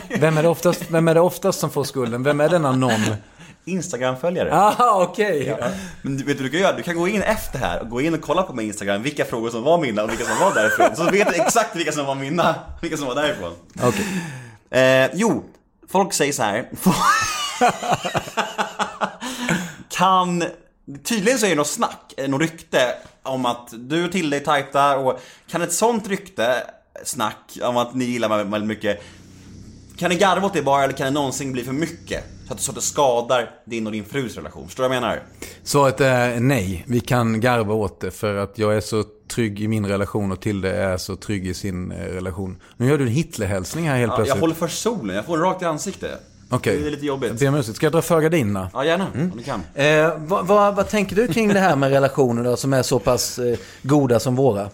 Vem 0.20 0.38
är, 0.38 0.44
det 0.44 0.50
oftast, 0.50 0.92
vem 0.92 1.08
är 1.08 1.14
det 1.14 1.22
oftast 1.22 1.60
som 1.60 1.70
får 1.70 1.84
skulden? 1.84 2.24
Vem 2.24 2.42
är 2.42 2.50
denna 2.50 2.72
någon? 2.72 3.02
Instagram-följare. 3.66 4.54
Aha, 4.54 5.08
okej. 5.10 5.58
Men 6.02 6.18
du 6.18 6.24
vet 6.24 6.38
du, 6.38 6.44
du 6.44 6.50
kan 6.50 6.60
göra? 6.60 6.76
Du 6.76 6.84
kan 6.84 6.96
gå 6.96 7.08
in 7.08 7.22
efter 7.22 7.60
här 7.60 7.82
och 7.82 7.90
gå 7.90 8.02
in 8.02 8.14
och 8.14 8.22
kolla 8.22 8.44
på 8.44 8.54
min 8.54 8.66
Instagram 8.68 9.04
vilka 9.04 9.26
frågor 9.26 9.50
som 9.50 9.64
var 9.64 9.78
mina 9.78 10.04
och 10.04 10.12
vilka 10.12 10.26
som 10.26 10.40
var 10.40 10.54
därifrån. 10.54 10.96
Så 10.96 11.04
vet 11.04 11.28
du 11.28 11.36
exakt 11.36 11.76
vilka 11.76 11.92
som 11.92 12.06
var 12.06 12.16
mina, 12.16 12.56
vilka 12.82 12.98
som 12.98 13.08
var 13.08 13.16
därifrån. 13.16 13.52
Okej. 13.84 14.06
Eh, 14.70 15.10
jo, 15.14 15.44
folk 15.92 16.14
säger 16.14 16.34
så 16.34 16.44
här. 16.44 16.70
kan... 19.90 20.44
Tydligen 21.04 21.40
så 21.40 21.46
är 21.46 21.50
det 21.50 21.56
något 21.56 21.68
snack, 21.68 22.14
eh, 22.18 22.30
något 22.30 22.42
rykte 22.42 22.94
om 23.24 23.46
att 23.46 23.74
du 23.78 24.06
och 24.06 24.12
Tilde 24.12 24.38
är 24.38 24.40
tajta 24.40 24.98
och 24.98 25.20
kan 25.48 25.62
ett 25.62 25.74
sånt 25.74 26.08
rykte, 26.08 26.64
snack 27.04 27.58
om 27.64 27.78
att 27.78 27.96
ni 27.96 28.06
gillar 28.06 28.30
varandra 28.30 28.52
väldigt 28.52 28.68
mycket 28.68 29.02
Kan 29.98 30.10
ni 30.10 30.16
garva 30.16 30.48
åt 30.48 30.54
det 30.54 30.62
bara 30.62 30.84
eller 30.84 30.94
kan 30.94 31.06
det 31.06 31.12
någonsin 31.12 31.52
bli 31.52 31.64
för 31.64 31.72
mycket? 31.74 32.24
Så 32.48 32.54
att, 32.54 32.60
så 32.62 32.72
att 32.72 32.76
det 32.76 32.82
skadar 32.82 33.52
din 33.66 33.86
och 33.88 33.92
din 33.94 34.06
frus 34.06 34.36
relation, 34.36 34.66
förstår 34.68 34.84
du 34.84 34.88
vad 34.88 34.96
jag 34.98 35.02
menar? 35.02 35.24
Svaret 35.64 36.02
är 36.02 36.40
nej. 36.40 36.84
Vi 36.88 37.00
kan 37.00 37.42
garva 37.42 37.74
åt 37.74 38.00
det 38.02 38.12
för 38.12 38.36
att 38.36 38.58
jag 38.58 38.76
är 38.78 38.82
så 38.82 39.04
trygg 39.32 39.62
i 39.62 39.68
min 39.68 39.86
relation 39.86 40.32
och 40.32 40.42
Tilde 40.42 40.72
är 40.72 40.98
så 40.98 41.16
trygg 41.16 41.48
i 41.48 41.54
sin 41.54 41.92
eh, 41.92 41.98
relation. 41.98 42.62
Nu 42.78 42.88
gör 42.88 42.98
du 42.98 43.04
en 43.04 43.10
Hitlerhälsning 43.12 43.90
här 43.90 43.98
helt 43.98 44.10
Ja, 44.12 44.16
plötsligt. 44.16 44.36
jag 44.36 44.42
håller 44.42 44.56
för 44.56 44.68
solen, 44.68 45.16
jag 45.16 45.26
får 45.26 45.38
den 45.38 45.46
rakt 45.46 45.62
i 45.62 45.66
ansiktet. 45.66 46.22
Okej. 46.50 46.78
Det 46.82 46.88
är 46.88 46.92
lite 46.92 47.06
jobbigt. 47.06 47.30
Jag 47.30 47.38
ber 47.40 47.48
om 47.48 47.56
ursäkt. 47.56 47.76
Ska 47.76 47.86
jag 47.86 47.94
dra 47.94 48.02
för 48.02 48.22
gardinerna? 48.22 48.70
Ja, 48.74 48.86
gärna, 48.86 49.08
om 49.14 49.34
du 49.38 49.44
kan. 49.44 49.62
Eh, 49.74 50.14
vad, 50.18 50.48
vad, 50.48 50.76
vad 50.76 50.90
tänker 50.90 51.16
du 51.16 51.28
kring 51.28 51.48
det 51.54 51.60
här 51.60 51.76
med 51.76 51.90
relationer 51.92 52.44
då, 52.44 52.58
som 52.58 52.74
är 52.74 52.84
så 52.84 53.00
pass 53.00 53.40
eh, 53.40 53.58
goda 53.82 54.20
som 54.20 54.36
våra? 54.36 54.62
Eh, 54.62 54.70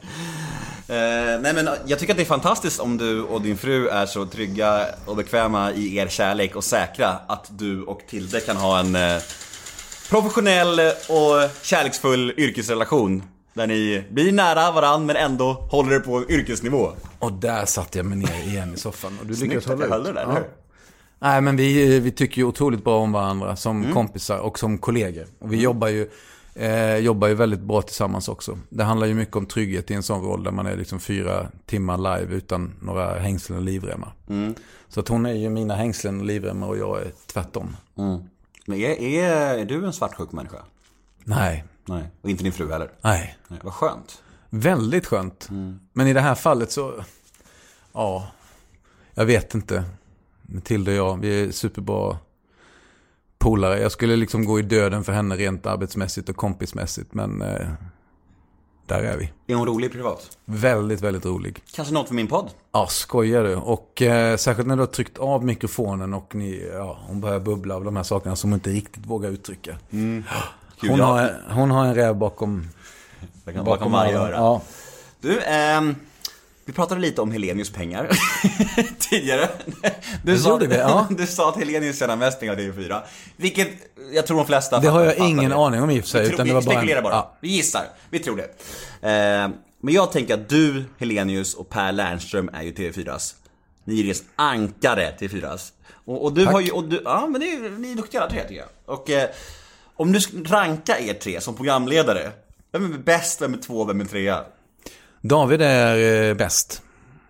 nej 1.42 1.54
men 1.54 1.70
jag 1.86 2.00
tycker 2.00 2.14
att 2.14 2.18
det 2.18 2.24
är 2.24 2.26
fantastiskt 2.26 2.80
om 2.80 2.98
du 2.98 3.22
och 3.22 3.42
din 3.42 3.58
fru 3.58 3.88
är 3.88 4.06
så 4.06 4.26
trygga 4.26 4.86
och 5.06 5.16
bekväma 5.16 5.72
i 5.72 5.98
er 5.98 6.08
kärlek 6.08 6.56
och 6.56 6.64
säkra 6.64 7.10
att 7.28 7.48
du 7.50 7.82
och 7.84 8.02
Tilde 8.10 8.40
kan 8.40 8.58
ha 8.58 8.80
en 8.80 8.96
eh, 8.96 9.18
professionell 10.10 10.80
och 11.10 11.50
kärleksfull 11.62 12.34
yrkesrelation. 12.38 13.24
Där 13.54 13.68
ni 13.68 14.04
blir 14.12 14.32
nära 14.32 14.72
varann 14.72 15.06
men 15.06 15.16
ändå 15.16 15.54
håller 15.72 15.96
er 15.96 16.00
på 16.00 16.30
yrkesnivå. 16.30 16.92
Och 17.20 17.34
där 17.34 17.66
satte 17.66 17.98
jag 18.00 18.06
mig 18.06 18.18
ner 18.18 18.44
igen 18.48 18.74
i 18.74 18.78
soffan. 18.78 19.18
Och 19.22 19.26
du 19.28 19.34
lyckades 19.34 19.64
Snyggt 19.64 19.82
att 19.82 19.90
hålla 19.90 19.96
jag 19.96 20.00
ut. 20.00 20.06
höll 20.06 20.16
det 20.16 20.20
där, 20.20 20.22
eller 20.24 20.34
hur? 20.34 20.50
Nej, 21.20 21.42
men 21.42 21.56
vi, 21.58 22.00
vi 22.00 22.12
tycker 22.12 22.38
ju 22.38 22.44
otroligt 22.48 22.84
bra 22.84 23.00
om 23.00 23.12
varandra 23.12 23.56
som 23.56 23.82
Mm. 23.82 23.94
kompisar 23.94 24.38
och 24.40 24.60
som 24.60 24.78
kollegor. 24.78 25.26
Och 25.40 25.54
vi 25.54 25.62
jobbar 25.62 25.88
ju, 25.88 26.10
eh, 26.56 26.96
jobbar 26.98 27.28
ju 27.28 27.34
väldigt 27.34 27.60
bra 27.60 27.82
tillsammans 27.82 28.28
också. 28.30 28.58
Det 28.70 28.84
handlar 28.84 29.08
ju 29.08 29.14
mycket 29.14 29.36
om 29.36 29.46
trygghet 29.46 29.92
i 29.92 29.94
en 29.94 30.04
sån 30.04 30.22
roll 30.22 30.44
där 30.44 30.52
man 30.52 30.66
är 30.66 30.76
liksom 30.78 31.00
fyra 31.00 31.48
timmar 31.66 31.98
live 31.98 32.36
utan 32.36 32.74
några 32.82 33.20
hängslen 33.20 33.58
och 33.58 33.64
livremmar. 33.64 34.14
Mm. 34.30 34.56
Så 34.90 35.00
att 35.00 35.08
hon 35.08 35.26
är 35.26 35.34
ju 35.34 35.50
mina 35.50 35.76
hängslen 35.76 36.20
och 36.20 36.26
livremmar 36.26 36.68
och 36.68 36.78
jag 36.78 37.02
är 37.02 37.12
tvärtom. 37.26 37.78
Men 38.66 38.78
är, 38.80 39.02
är, 39.02 39.58
är 39.58 39.66
du 39.66 39.86
en 39.86 39.94
svartsjuk 39.94 40.32
människa? 40.32 40.58
Nej, 41.24 41.64
Nej. 41.86 42.04
Och 42.22 42.30
inte 42.30 42.44
din 42.44 42.52
fru 42.54 42.72
heller? 42.72 42.90
nej. 43.02 43.38
Nej. 43.48 43.60
Vad 43.64 43.74
skönt. 43.74 44.22
Väldigt 44.50 45.06
skönt. 45.06 45.50
Men 45.94 46.08
i 46.08 46.14
det 46.14 46.22
här 46.22 46.36
fallet 46.36 46.72
så, 46.72 46.94
ja, 47.94 48.28
jag 49.14 49.26
vet 49.26 49.56
inte. 49.56 49.84
Tilde 50.64 50.92
och 50.92 50.98
jag, 50.98 51.20
vi 51.22 51.44
är 51.44 51.52
superbra 51.52 52.18
polare. 53.38 53.80
Jag 53.80 53.92
skulle 53.92 54.16
liksom 54.16 54.46
gå 54.46 54.60
i 54.60 54.62
döden 54.62 55.04
för 55.04 55.14
henne 55.14 55.36
rent 55.36 55.66
arbetsmässigt 55.66 56.30
och 56.30 56.36
kompismässigt. 56.36 57.14
Men 57.14 57.42
eh, 57.42 57.68
där 58.88 59.04
är 59.04 59.18
vi. 59.18 59.32
Är 59.48 59.56
hon 59.56 59.68
rolig 59.68 59.92
privat? 59.92 60.38
Väldigt, 60.46 61.02
väldigt 61.02 61.26
rolig. 61.26 61.64
Kanske 61.76 61.94
något 61.94 62.08
för 62.08 62.16
min 62.16 62.28
podd? 62.28 62.50
Ja, 62.72 62.88
skojar 62.90 63.44
du. 63.44 63.56
Och 63.56 64.02
eh, 64.02 64.38
särskilt 64.38 64.68
när 64.68 64.76
du 64.76 64.82
har 64.82 64.88
tryckt 64.88 65.18
av 65.18 65.46
mikrofonen 65.46 66.14
och 66.14 66.36
ni, 66.36 66.70
ja, 66.74 67.00
hon 67.08 67.22
börjar 67.22 67.40
bubbla 67.40 67.76
av 67.76 67.84
de 67.84 67.96
här 67.96 68.04
sakerna 68.04 68.36
som 68.36 68.50
hon 68.50 68.58
inte 68.58 68.70
riktigt 68.70 69.06
vågar 69.06 69.30
uttrycka. 69.30 69.78
Kul, 69.90 70.90
Hon, 70.90 71.00
ja. 71.00 71.06
har, 71.06 71.42
hon 71.50 71.72
har 71.72 71.86
en 71.86 71.96
räv 71.96 72.16
bakom, 72.16 72.68
Bakom, 73.46 73.66
bakom 73.66 73.92
varje 73.92 74.20
öra. 74.20 74.32
Ja. 74.36 74.62
Du, 75.20 75.42
ehm, 75.42 75.96
vi 76.66 76.74
pratade 76.74 77.02
lite 77.02 77.22
om 77.22 77.32
Helenius 77.32 77.70
pengar 77.70 78.10
tidigare. 79.00 79.50
Du 80.24 80.34
Det 80.36 80.46
gjorde 80.46 80.68
vi, 80.68 80.76
ja. 80.76 81.08
du 81.18 81.28
sa 81.28 81.50
att 81.50 81.58
Helenius 81.58 82.00
tjänar 82.00 82.16
mest 82.16 82.40
pengar 82.40 82.54
av 82.54 82.60
TV4. 82.60 83.02
Vilket 83.38 83.68
jag 84.14 84.28
tror 84.28 84.38
de 84.38 84.46
flesta 84.48 84.80
Det 84.80 84.88
har 84.88 85.02
jag 85.04 85.18
ingen 85.18 85.52
fattar 85.52 85.66
aning 85.68 85.82
om 85.82 85.90
i 85.92 86.00
och 86.00 86.04
för 86.04 86.10
sig, 86.10 86.28
Vi, 86.28 86.34
utan 86.34 86.44
vi 86.44 86.50
det 86.50 86.54
var 86.56 86.62
bara 86.62 86.72
en- 86.74 86.78
spekulerar 86.80 87.02
bara. 87.02 87.14
ja. 87.14 87.36
Vi 87.40 87.48
gissar. 87.50 87.84
Vi 88.10 88.20
tror 88.20 88.38
det. 88.38 88.50
Ehm, 89.10 89.54
men 89.82 89.94
jag 89.94 90.12
tänker 90.12 90.34
att 90.34 90.50
du, 90.50 90.84
Helenius 90.98 91.54
och 91.54 91.70
Per 91.70 91.92
Lernström 91.92 92.50
är 92.54 92.62
ju 92.64 92.72
TV4s. 92.74 93.36
Ni 93.84 94.00
är 94.00 94.04
deras 94.04 94.24
ankare 94.36 95.14
TV4s. 95.20 95.72
Och, 96.06 96.24
och 96.24 96.34
du 96.34 96.44
Tack. 96.46 96.54
har 96.54 96.62
ju, 96.62 96.72
och 96.72 96.84
du, 96.84 97.02
ja 97.06 97.28
men 97.32 97.42
det 97.42 97.48
är, 97.54 97.70
ni 97.70 97.92
är 97.92 97.96
duktiga 97.96 98.22
alla 98.22 98.30
tre 98.32 98.42
tycker 98.44 98.56
jag. 98.62 98.96
Och 98.96 99.10
eh, 99.10 99.30
om 99.96 100.12
du 100.12 100.22
ska 100.22 100.38
ranka 100.46 101.00
er 101.00 101.14
tre 101.14 101.42
som 101.42 101.56
programledare. 101.56 102.32
Vem 102.72 102.94
är 102.94 102.98
bäst, 102.98 103.42
vem 103.42 103.54
är 103.54 103.58
två, 103.58 103.86
vem 103.86 104.02
är 104.02 104.06
trea? 104.06 104.44
David 105.28 105.62
är 105.62 106.30
eh, 106.30 106.36
bäst. 106.36 106.82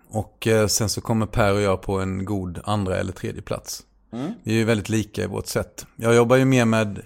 Och 0.08 0.46
eh, 0.46 0.66
sen 0.66 0.88
så 0.88 1.00
kommer 1.00 1.26
Per 1.26 1.52
och 1.54 1.60
jag 1.60 1.82
på 1.82 2.00
en 2.00 2.24
god 2.24 2.60
andra 2.64 2.96
eller 2.96 3.12
tredje 3.12 3.42
plats. 3.42 3.82
Vi 4.42 4.52
är 4.52 4.56
ju 4.58 4.64
väldigt 4.64 4.88
lika 4.88 5.22
i 5.24 5.26
vårt 5.26 5.46
sätt. 5.46 5.86
Jag 5.96 6.14
jobbar 6.14 6.36
ju 6.36 6.44
mer 6.44 6.64
med 6.64 7.02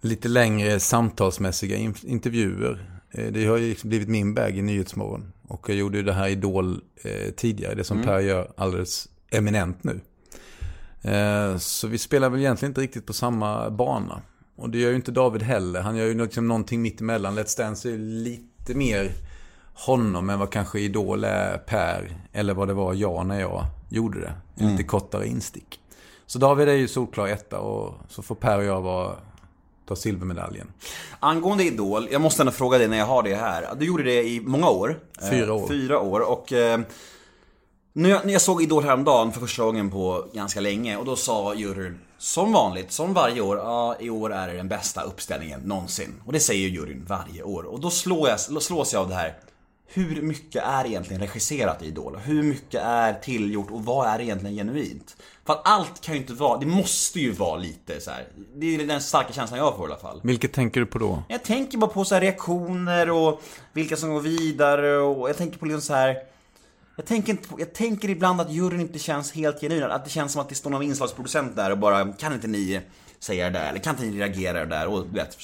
lite 0.00 0.28
längre 0.28 0.80
samtalsmässiga 0.80 1.76
in- 1.76 1.94
intervjuer. 2.02 3.00
Eh, 3.10 3.26
Det 3.32 3.46
har 3.46 3.56
ju 3.56 3.68
liksom 3.68 3.88
blivit 3.88 4.08
min 4.08 4.34
bag 4.34 4.58
i 4.58 4.62
Nyhetsmorgon. 4.62 5.32
Och 5.48 5.68
jag 5.68 5.76
gjorde 5.76 5.98
ju 5.98 6.04
det 6.04 6.12
här 6.12 6.28
Idol 6.28 6.80
tidigare, 7.36 7.74
det 7.74 7.84
som 7.84 8.02
Per 8.02 8.18
gör 8.20 8.52
alldeles 8.56 9.08
eminent 9.30 9.84
nu. 9.84 10.00
Så 11.58 11.86
vi 11.86 11.98
spelar 11.98 12.30
väl 12.30 12.40
egentligen 12.40 12.70
inte 12.70 12.80
riktigt 12.80 13.06
på 13.06 13.12
samma 13.12 13.70
bana. 13.70 14.22
Och 14.56 14.70
det 14.70 14.78
gör 14.78 14.90
ju 14.90 14.96
inte 14.96 15.10
David 15.12 15.42
heller. 15.42 15.80
Han 15.80 15.96
gör 15.96 16.06
ju 16.06 16.22
liksom 16.22 16.48
någonting 16.48 16.82
mitt 16.82 17.00
emellan. 17.00 17.38
Let's 17.38 17.58
Dance 17.58 17.88
är 17.88 17.92
ju 17.92 17.98
lite 17.98 18.74
mer 18.74 19.12
honom 19.86 20.30
än 20.30 20.38
vad 20.38 20.50
kanske 20.50 20.80
Idol 20.80 21.24
är 21.24 21.58
Per. 21.58 22.16
Eller 22.32 22.54
vad 22.54 22.68
det 22.68 22.74
var 22.74 22.94
jag 22.94 23.26
när 23.26 23.40
jag 23.40 23.64
gjorde 23.88 24.20
det. 24.20 24.32
En 24.56 24.70
Lite 24.70 24.82
kortare 24.82 25.26
instick. 25.26 25.80
Så 26.26 26.38
David 26.38 26.68
är 26.68 26.72
ju 26.72 26.88
solklar 26.88 27.26
etta 27.26 27.58
och 27.58 27.94
så 28.08 28.22
får 28.22 28.34
Per 28.34 28.58
och 28.58 28.64
jag 28.64 28.80
vara, 28.80 29.14
ta 29.88 29.96
silvermedaljen. 29.96 30.72
Angående 31.20 31.64
Idol, 31.64 32.08
jag 32.10 32.20
måste 32.20 32.42
ändå 32.42 32.52
fråga 32.52 32.78
dig 32.78 32.88
när 32.88 32.98
jag 32.98 33.06
har 33.06 33.22
det 33.22 33.34
här. 33.34 33.74
Du 33.78 33.86
gjorde 33.86 34.02
det 34.02 34.22
i 34.22 34.40
många 34.40 34.68
år. 34.68 35.00
Eh, 35.22 35.30
Fyra 35.30 35.52
år. 35.52 35.68
Fyra 35.68 36.00
år 36.00 36.20
och... 36.20 36.52
Eh, 36.52 36.80
när 37.92 38.10
jag, 38.10 38.26
när 38.26 38.32
jag 38.32 38.42
såg 38.42 38.62
Idol 38.62 38.84
häromdagen 38.84 39.32
för 39.32 39.40
första 39.40 39.62
gången 39.62 39.90
på 39.90 40.24
ganska 40.32 40.60
länge 40.60 40.96
och 40.96 41.04
då 41.04 41.16
sa 41.16 41.54
juryn 41.54 41.98
som 42.18 42.52
vanligt, 42.52 42.92
som 42.92 43.14
varje 43.14 43.40
år, 43.40 43.56
ja 43.56 43.96
i 44.00 44.10
år 44.10 44.32
är 44.32 44.48
det 44.48 44.54
den 44.54 44.68
bästa 44.68 45.02
uppställningen 45.02 45.60
någonsin. 45.60 46.14
Och 46.26 46.32
det 46.32 46.40
säger 46.40 46.60
ju 46.60 46.68
juryn 46.68 47.04
varje 47.08 47.42
år. 47.42 47.62
Och 47.62 47.80
då 47.80 47.90
slår 47.90 48.28
jag, 48.28 48.40
slås 48.40 48.92
jag 48.92 49.02
av 49.02 49.08
det 49.08 49.14
här. 49.14 49.36
Hur 49.90 50.22
mycket 50.22 50.64
är 50.64 50.86
egentligen 50.86 51.20
regisserat 51.20 51.82
i 51.82 51.86
Idol? 51.86 52.16
Hur 52.16 52.42
mycket 52.42 52.82
är 52.82 53.14
tillgjort 53.14 53.70
och 53.70 53.84
vad 53.84 54.08
är 54.08 54.20
egentligen 54.20 54.56
genuint? 54.56 55.16
För 55.46 55.52
att 55.52 55.60
allt 55.64 56.00
kan 56.00 56.14
ju 56.14 56.20
inte 56.20 56.32
vara, 56.32 56.58
det 56.58 56.66
måste 56.66 57.20
ju 57.20 57.32
vara 57.32 57.56
lite 57.56 58.00
så 58.00 58.10
här. 58.10 58.26
Det 58.56 58.74
är 58.74 58.86
den 58.86 59.00
starka 59.00 59.32
känslan 59.32 59.58
jag 59.58 59.76
får 59.76 59.88
i 59.88 59.92
alla 59.92 60.00
fall. 60.00 60.20
Vilket 60.24 60.52
tänker 60.52 60.80
du 60.80 60.86
på 60.86 60.98
då? 60.98 61.22
Jag 61.28 61.44
tänker 61.44 61.78
bara 61.78 61.90
på 61.90 62.04
så 62.04 62.14
här 62.14 62.22
reaktioner 62.22 63.10
och 63.10 63.42
vilka 63.72 63.96
som 63.96 64.10
går 64.10 64.20
vidare 64.20 64.98
och 64.98 65.28
jag 65.28 65.36
tänker 65.36 65.58
på 65.58 65.66
liksom 65.66 65.82
så 65.82 65.94
här. 65.94 66.16
Jag 66.96 67.06
tänker, 67.06 67.32
inte 67.32 67.48
på, 67.48 67.60
jag 67.60 67.74
tänker 67.74 68.10
ibland 68.10 68.40
att 68.40 68.52
juryn 68.52 68.80
inte 68.80 68.98
känns 68.98 69.32
helt 69.32 69.60
genuin. 69.60 69.82
Att 69.82 70.04
det 70.04 70.10
känns 70.10 70.32
som 70.32 70.40
att 70.40 70.48
det 70.48 70.54
står 70.54 70.70
någon 70.70 70.82
inslagsproducent 70.82 71.56
där 71.56 71.70
och 71.70 71.78
bara 71.78 72.12
Kan 72.12 72.32
inte 72.32 72.46
ni 72.46 72.80
säga 73.18 73.50
det 73.50 73.58
där? 73.58 73.68
Eller 73.70 73.80
kan 73.80 73.94
inte 73.94 74.06
ni 74.06 74.18
reagera 74.18 74.64
där? 74.64 74.86
Och, 74.86 75.06
du 75.06 75.14
vet 75.14 75.38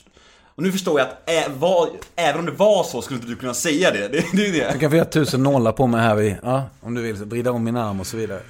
och 0.57 0.63
nu 0.63 0.73
förstår 0.73 1.01
jag 1.01 1.09
att 1.09 1.31
ä, 1.31 1.45
var, 1.59 1.89
även 2.17 2.41
om 2.41 2.47
det 2.47 2.53
var 2.53 2.85
så 2.85 3.03
skulle 3.03 3.17
inte 3.19 3.31
du 3.31 3.37
kunna 3.37 3.55
säga 3.55 3.91
det. 3.91 4.09
Det, 4.09 4.25
det 4.33 4.47
är 4.47 4.53
det. 4.53 4.73
Du 4.73 4.79
kan 4.79 4.91
få 4.91 4.97
göra 4.97 5.09
tusen 5.09 5.43
nålar 5.43 5.73
på 5.73 5.87
mig 5.87 6.01
här 6.01 6.15
vid, 6.15 6.37
ja, 6.43 6.65
om 6.81 6.95
du 6.95 7.03
vill, 7.03 7.15
vrida 7.15 7.53
om 7.53 7.65
min 7.65 7.77
arm 7.77 8.01
och 8.01 8.07
så 8.07 8.17
vidare. 8.17 8.41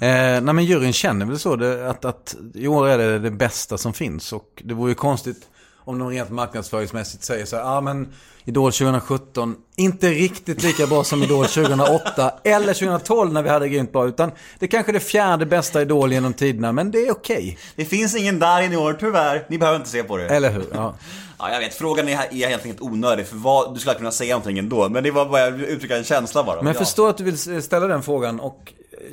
Eh, 0.00 0.40
nej 0.42 0.54
men 0.54 0.64
juryn 0.64 0.92
känner 0.92 1.26
väl 1.26 1.38
så, 1.38 1.56
det, 1.56 1.90
att, 1.90 2.04
att 2.04 2.36
i 2.54 2.66
år 2.66 2.88
är 2.88 2.98
det 2.98 3.18
det 3.18 3.30
bästa 3.30 3.78
som 3.78 3.92
finns. 3.92 4.32
Och 4.32 4.62
det 4.64 4.74
vore 4.74 4.90
ju 4.90 4.94
konstigt 4.94 5.48
om 5.90 5.98
de 5.98 6.10
rent 6.10 6.30
marknadsföringsmässigt 6.30 7.24
säger 7.24 7.44
så 7.44 7.56
här, 7.56 7.62
ja 7.62 7.80
men 7.80 8.12
Idol 8.44 8.72
2017, 8.72 9.56
inte 9.76 10.10
riktigt 10.10 10.62
lika 10.62 10.86
bra 10.86 11.04
som 11.04 11.22
Idol 11.22 11.46
2008 11.46 12.32
eller 12.44 12.74
2012 12.74 13.32
när 13.32 13.42
vi 13.42 13.48
hade 13.48 13.68
grymt 13.68 13.92
bra, 13.92 14.06
utan 14.08 14.30
det 14.58 14.66
är 14.66 14.70
kanske 14.70 14.90
är 14.90 14.94
det 14.94 15.00
fjärde 15.00 15.46
bästa 15.46 15.82
Idol 15.82 16.12
genom 16.12 16.32
tiderna, 16.32 16.72
men 16.72 16.90
det 16.90 17.06
är 17.06 17.12
okej. 17.12 17.58
Det 17.76 17.84
finns 17.84 18.16
ingen 18.16 18.38
där 18.38 18.72
i 18.72 18.76
år 18.76 18.96
tyvärr. 19.00 19.46
Ni 19.48 19.58
behöver 19.58 19.78
inte 19.78 19.90
se 19.90 20.02
på 20.02 20.16
det. 20.16 20.28
Eller 20.28 20.50
hur? 20.50 20.64
Ja. 20.72 20.94
Ja, 21.42 21.52
jag 21.52 21.60
vet. 21.60 21.74
Frågan 21.74 22.08
är, 22.08 22.48
helt 22.48 22.80
onödig 22.80 23.26
för 23.26 23.36
vad, 23.36 23.74
du 23.74 23.80
skulle 23.80 23.94
kunna 23.94 24.10
säga 24.10 24.34
någonting 24.34 24.58
ändå. 24.58 24.88
Men 24.88 25.04
det 25.04 25.10
var 25.10 25.26
bara 25.26 25.46
att 25.46 25.54
uttrycka 25.60 25.96
en 25.96 26.04
känsla 26.04 26.44
bara. 26.44 26.56
Men 26.56 26.66
jag 26.66 26.74
Ja. 26.74 26.78
förstår 26.78 27.10
att 27.10 27.16
du 27.16 27.24
vill 27.24 27.62
ställa 27.62 27.86
den 27.86 28.02
frågan 28.02 28.40
och 28.40 28.72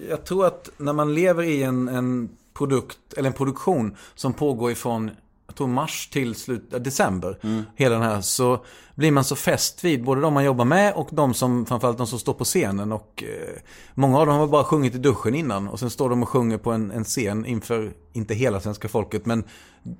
jag 0.09 0.25
tror 0.25 0.45
att 0.45 0.69
när 0.77 0.93
man 0.93 1.15
lever 1.15 1.43
i 1.43 1.63
en, 1.63 1.87
en 1.87 2.29
produkt, 2.57 2.97
eller 3.17 3.27
en 3.27 3.33
produktion 3.33 3.97
som 4.15 4.33
pågår 4.33 4.71
ifrån, 4.71 5.11
tror 5.57 5.67
mars 5.67 6.09
till 6.11 6.35
slut, 6.35 6.73
äh, 6.73 6.79
december, 6.79 7.37
hela 7.75 7.95
den 7.95 8.03
här, 8.03 8.21
så 8.21 8.65
blir 8.95 9.11
man 9.11 9.23
så 9.23 9.35
fäst 9.35 9.83
vid 9.83 10.03
både 10.03 10.21
de 10.21 10.33
man 10.33 10.43
jobbar 10.43 10.65
med 10.65 10.93
och 10.93 11.09
de 11.11 11.33
som, 11.33 11.65
framförallt 11.65 11.97
de 11.97 12.07
som 12.07 12.19
står 12.19 12.33
på 12.33 12.43
scenen 12.43 12.91
och 12.91 13.23
eh, 13.23 13.61
många 13.93 14.19
av 14.19 14.25
dem 14.25 14.35
har 14.35 14.47
bara 14.47 14.63
sjungit 14.63 14.95
i 14.95 14.97
duschen 14.97 15.35
innan 15.35 15.67
och 15.67 15.79
sen 15.79 15.89
står 15.89 16.09
de 16.09 16.23
och 16.23 16.29
sjunger 16.29 16.57
på 16.57 16.71
en, 16.71 16.91
en 16.91 17.03
scen 17.03 17.45
inför, 17.45 17.91
inte 18.13 18.33
hela 18.33 18.59
svenska 18.59 18.87
folket, 18.87 19.25
men 19.25 19.43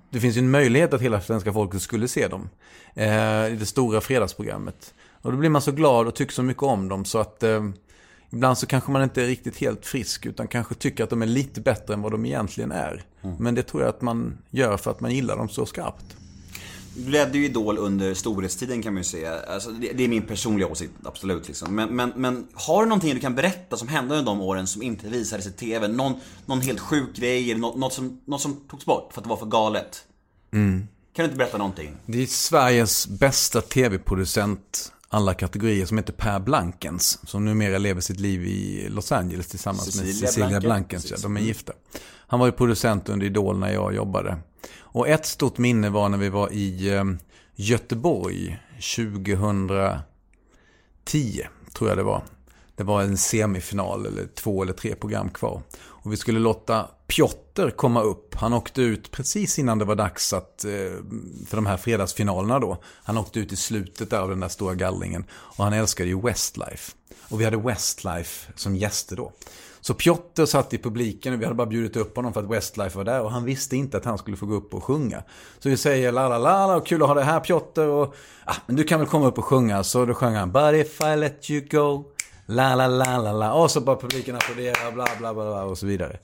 det 0.10 0.20
finns 0.20 0.38
ju 0.38 0.40
en 0.40 0.52
möjlighet 0.52 0.94
att 0.94 1.02
hela 1.02 1.22
svenska 1.22 1.54
folket 1.54 1.82
skulle 1.82 2.08
se 2.08 2.28
dem 2.28 2.50
eh, 2.96 3.48
i 3.48 3.58
det 3.60 3.66
stora 3.66 4.02
fredagsprogrammet. 4.02 4.94
Och 5.22 5.32
då 5.32 5.38
blir 5.38 5.50
man 5.50 5.62
så 5.62 5.72
glad 5.72 6.08
och 6.08 6.16
tycker 6.16 6.34
så 6.34 6.44
mycket 6.44 6.64
om 6.64 6.90
dem 6.90 7.06
så 7.06 7.20
att 7.20 7.44
eh, 7.44 7.64
ibland 8.32 8.58
så 8.58 8.66
kanske 8.66 8.92
man 8.92 9.04
inte 9.04 9.24
är 9.24 9.28
riktigt 9.28 9.58
helt 9.58 9.86
frisk 9.86 10.26
utan 10.26 10.48
kanske 10.48 10.76
tycker 10.76 11.04
att 11.04 11.10
de 11.10 11.22
är 11.22 11.26
lite 11.26 11.62
bättre 11.62 11.94
än 11.94 12.02
vad 12.02 12.12
de 12.12 12.26
egentligen 12.26 12.72
är. 12.72 13.04
Men 13.40 13.56
det 13.56 13.64
tror 13.64 13.84
jag 13.84 13.90
att 13.90 14.02
man 14.02 14.38
gör 14.50 14.78
för 14.78 14.92
att 14.92 15.00
man 15.00 15.12
gillar 15.12 15.38
dem 15.38 15.50
så 15.50 15.66
skarpt. 15.66 16.16
Du 16.96 17.12
ledde 17.12 17.38
ju 17.38 17.46
Idol 17.46 17.78
under 17.78 18.14
storhetstiden 18.14 18.82
kan 18.82 18.94
man 18.94 19.00
ju 19.00 19.04
säga. 19.04 19.40
Alltså, 19.40 19.72
det, 19.72 19.94
det 19.94 20.04
är 20.04 20.08
min 20.08 20.22
personliga 20.22 20.68
åsikt, 20.68 20.94
absolut. 21.04 21.48
Liksom. 21.48 21.76
Men, 21.76 21.96
men, 21.96 22.14
men 22.16 22.48
har 22.54 22.84
du 22.84 22.90
någonting 22.90 23.14
du 23.14 23.20
kan 23.20 23.36
berätta 23.36 23.78
som 23.78 23.88
hände 23.88 24.16
under 24.16 24.32
de 24.32 24.42
åren 24.42 24.68
som 24.68 24.82
inte 24.82 25.08
visades 25.08 25.48
i 25.48 25.52
TV? 25.52 25.88
Någon, 25.88 26.14
någon 26.46 26.62
helt 26.62 26.80
sjuk 26.80 27.16
grej, 27.16 27.52
eller 27.52 27.62
något, 27.62 27.78
något, 27.78 27.94
som, 27.94 28.22
något 28.26 28.42
som 28.42 28.56
togs 28.70 28.86
bort 28.86 29.14
för 29.14 29.22
att 29.22 29.24
det 29.24 29.30
var 29.30 29.38
för 29.38 29.46
galet? 29.46 30.04
Kan 31.14 31.24
du 31.24 31.24
inte 31.24 31.38
berätta 31.38 31.58
någonting? 31.58 31.96
Det 32.06 32.22
är 32.22 32.26
Sveriges 32.26 33.08
bästa 33.08 33.62
tv-producent 33.62 34.92
alla 35.10 35.34
kategorier 35.34 35.86
som 35.86 35.98
heter 35.98 36.14
Per 36.14 36.40
Blankens. 36.40 37.20
Som 37.24 37.46
numera 37.46 37.78
lever 37.78 38.02
sitt 38.02 38.20
liv 38.20 38.46
i 38.46 38.90
Los 38.90 39.12
Angeles 39.12 39.48
tillsammans 39.48 39.86
med 39.86 39.94
Cecilia 39.94 40.28
Cecilia 40.28 40.48
Blanken. 40.48 40.70
Blankens. 40.70 41.12
Ja, 41.12 41.18
de 41.22 41.38
är 41.38 41.42
gifta. 41.42 41.74
Han 42.28 42.40
var 42.40 42.46
ju 42.48 42.52
producent 42.52 43.10
under 43.10 43.26
Idol 43.26 43.60
när 43.60 43.74
jag 43.74 43.96
jobbade. 43.96 44.38
Och 44.80 45.08
ett 45.08 45.26
stort 45.26 45.58
minne 45.58 45.90
var 45.90 46.10
när 46.10 46.18
vi 46.18 46.30
var 46.30 46.54
i 46.54 46.94
eh, 46.94 47.04
Göteborg 47.56 48.60
2010, 48.96 50.02
tror 51.74 51.90
jag 51.90 51.98
det 51.98 52.04
var. 52.04 52.24
Det 52.78 52.84
var 52.84 53.02
en 53.02 53.18
semifinal 53.18 54.06
eller 54.06 54.28
två 54.36 54.64
eller 54.64 54.74
tre 54.74 54.96
program 54.96 55.30
kvar. 55.30 55.62
Och 55.80 56.14
vi 56.14 56.18
skulle 56.18 56.40
låta 56.40 56.88
Piotr 57.08 57.70
komma 57.70 58.02
upp. 58.02 58.36
Han 58.36 58.54
åkte 58.54 58.82
ut 58.82 59.12
precis 59.12 59.60
innan 59.60 59.80
det 59.80 59.86
var 59.86 59.96
dags 59.96 60.34
att, 60.34 60.66
eh, 60.66 60.72
för 61.48 61.56
de 61.56 61.66
här 61.66 61.78
fredagsfinalerna 61.78 62.60
då. 62.60 62.78
Han 63.04 63.18
åkte 63.18 63.40
ut 63.40 63.52
i 63.52 63.56
slutet 63.56 64.10
där 64.10 64.20
av 64.20 64.30
den 64.30 64.40
där 64.40 64.48
stora 64.48 64.76
gallringen. 64.76 65.26
Och 65.32 65.64
han 65.64 65.74
älskade 65.74 66.10
ju 66.10 66.22
Westlife. 66.22 66.94
Och 67.30 67.42
vi 67.42 67.46
hade 67.46 67.58
Westlife 67.58 68.52
som 68.56 68.76
gäster 68.76 69.16
då. 69.16 69.32
Så 69.82 69.94
Piotr 69.94 70.46
satt 70.46 70.74
i 70.74 70.78
publiken 70.78 71.34
och 71.34 71.42
vi 71.42 71.46
hade 71.46 71.56
bara 71.56 71.68
bjudit 71.68 71.96
upp 71.96 72.16
honom 72.16 72.34
för 72.34 72.44
att 72.44 72.50
Westlife 72.50 72.98
var 72.98 73.06
där. 73.06 73.22
Och 73.22 73.32
han 73.32 73.46
visste 73.46 73.76
inte 73.78 73.98
att 73.98 74.06
han 74.06 74.18
skulle 74.18 74.38
få 74.38 74.46
gå 74.46 74.56
upp 74.56 74.74
och 74.74 74.84
sjunga. 74.84 75.24
Så 75.60 75.70
vi 75.70 75.78
säger 75.78 76.12
la 76.12 76.30
la 76.30 76.38
la 76.38 76.68
la, 76.68 76.80
kul 76.80 77.02
att 77.02 77.08
ha 77.08 77.16
dig 77.16 77.24
här 77.24 77.40
Piotr. 77.40 77.88
Och, 77.88 78.16
ah, 78.46 78.56
men 78.66 78.76
du 78.76 78.84
kan 78.84 79.00
väl 79.00 79.10
komma 79.10 79.28
upp 79.28 79.38
och 79.38 79.46
sjunga. 79.46 79.84
Så 79.84 80.06
då 80.06 80.14
sjöng 80.14 80.36
han 80.36 80.52
But 80.52 80.74
if 80.74 81.02
I 81.02 81.16
let 81.16 81.50
you 81.50 81.62
go. 81.62 82.17
La 82.50 82.76
la 82.76 82.88
la 82.88 83.18
la 83.18 83.32
la. 83.32 83.54
Och 83.54 83.72
så 83.72 83.82
bara 83.82 83.96
publiken 83.96 84.36
applåderar, 84.36 84.92
bla 84.92 85.08
bla 85.20 85.34
bla, 85.34 85.46
bla 85.46 85.64
och 85.64 85.78
så 85.78 85.86
vidare. 85.86 86.18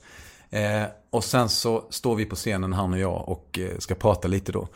Eh, 0.50 0.82
och 1.10 1.24
sen 1.24 1.48
så 1.48 1.84
står 1.90 2.16
vi 2.16 2.24
på 2.24 2.36
scenen, 2.36 2.72
han 2.72 2.92
och 2.92 2.98
jag, 2.98 3.28
och 3.28 3.58
eh, 3.58 3.78
ska 3.78 3.94
prata 3.94 4.28
lite 4.28 4.52
då. 4.52 4.68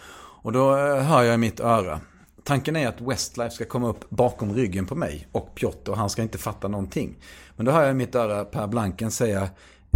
Och 0.43 0.53
då 0.53 0.77
eh, 0.77 1.03
hör 1.03 1.23
jag 1.23 1.35
i 1.35 1.39
mitt 1.39 1.61
öra. 1.61 2.01
Tanken 2.45 2.77
är 2.77 2.89
att 2.89 3.01
Westlife 3.01 3.51
ska 3.51 3.65
komma 3.65 3.89
upp 3.89 4.11
bakom 4.11 4.55
ryggen 4.55 4.87
på 4.87 4.95
mig 4.95 5.29
och 5.33 5.55
Piotr 5.55 5.91
och 5.91 5.97
han 5.97 6.11
ska 6.11 6.23
inte 6.23 6.39
fatta 6.39 6.69
någonting. 6.69 7.17
Men 7.57 7.67
då 7.67 7.73
hör 7.73 7.83
jag 7.83 7.91
i 7.91 7.95
mitt 7.95 8.15
öra 8.15 8.45
Per 8.45 8.67
Blanken 8.67 9.11
säga 9.11 9.43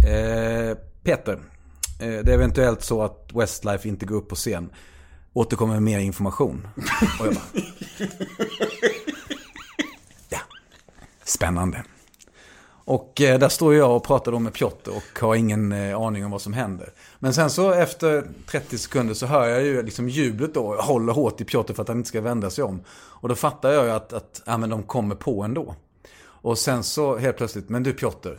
eh, 0.07 0.77
Peter, 1.03 1.33
eh, 1.99 2.07
det 2.07 2.31
är 2.31 2.33
eventuellt 2.33 2.83
så 2.83 3.03
att 3.03 3.29
Westlife 3.33 3.87
inte 3.87 4.05
går 4.05 4.15
upp 4.15 4.29
på 4.29 4.35
scen. 4.35 4.69
återkommer 5.33 5.73
med 5.73 5.83
mer 5.83 5.99
information. 5.99 6.67
Och 7.19 7.27
jag 7.27 7.33
bara... 7.33 7.43
Spännande. 11.25 11.83
Och 12.85 13.21
eh, 13.21 13.39
där 13.39 13.49
står 13.49 13.75
jag 13.75 13.95
och 13.95 14.03
pratar 14.03 14.31
då 14.31 14.39
med 14.39 14.53
Piotr 14.53 14.89
och 14.89 15.19
har 15.19 15.35
ingen 15.35 15.71
eh, 15.71 16.01
aning 16.01 16.25
om 16.25 16.31
vad 16.31 16.41
som 16.41 16.53
händer. 16.53 16.89
Men 17.19 17.33
sen 17.33 17.49
så 17.49 17.71
efter 17.71 18.27
30 18.47 18.77
sekunder 18.77 19.13
så 19.13 19.25
hör 19.25 19.47
jag 19.47 19.63
ju 19.63 19.83
liksom 19.83 20.09
jublet 20.09 20.53
då. 20.53 20.75
Jag 20.75 20.83
håller 20.83 21.13
hårt 21.13 21.41
i 21.41 21.45
Piotr 21.45 21.73
för 21.73 21.81
att 21.81 21.87
han 21.87 21.97
inte 21.97 22.09
ska 22.09 22.21
vända 22.21 22.49
sig 22.49 22.63
om. 22.63 22.81
Och 22.89 23.29
då 23.29 23.35
fattar 23.35 23.71
jag 23.71 23.85
ju 23.85 23.91
att, 23.91 24.13
att 24.13 24.41
ja, 24.45 24.57
men 24.57 24.69
de 24.69 24.83
kommer 24.83 25.15
på 25.15 25.43
ändå. 25.43 25.75
Och 26.23 26.57
sen 26.57 26.83
så 26.83 27.17
helt 27.17 27.37
plötsligt, 27.37 27.69
men 27.69 27.83
du 27.83 27.93
Piotr, 27.93 28.29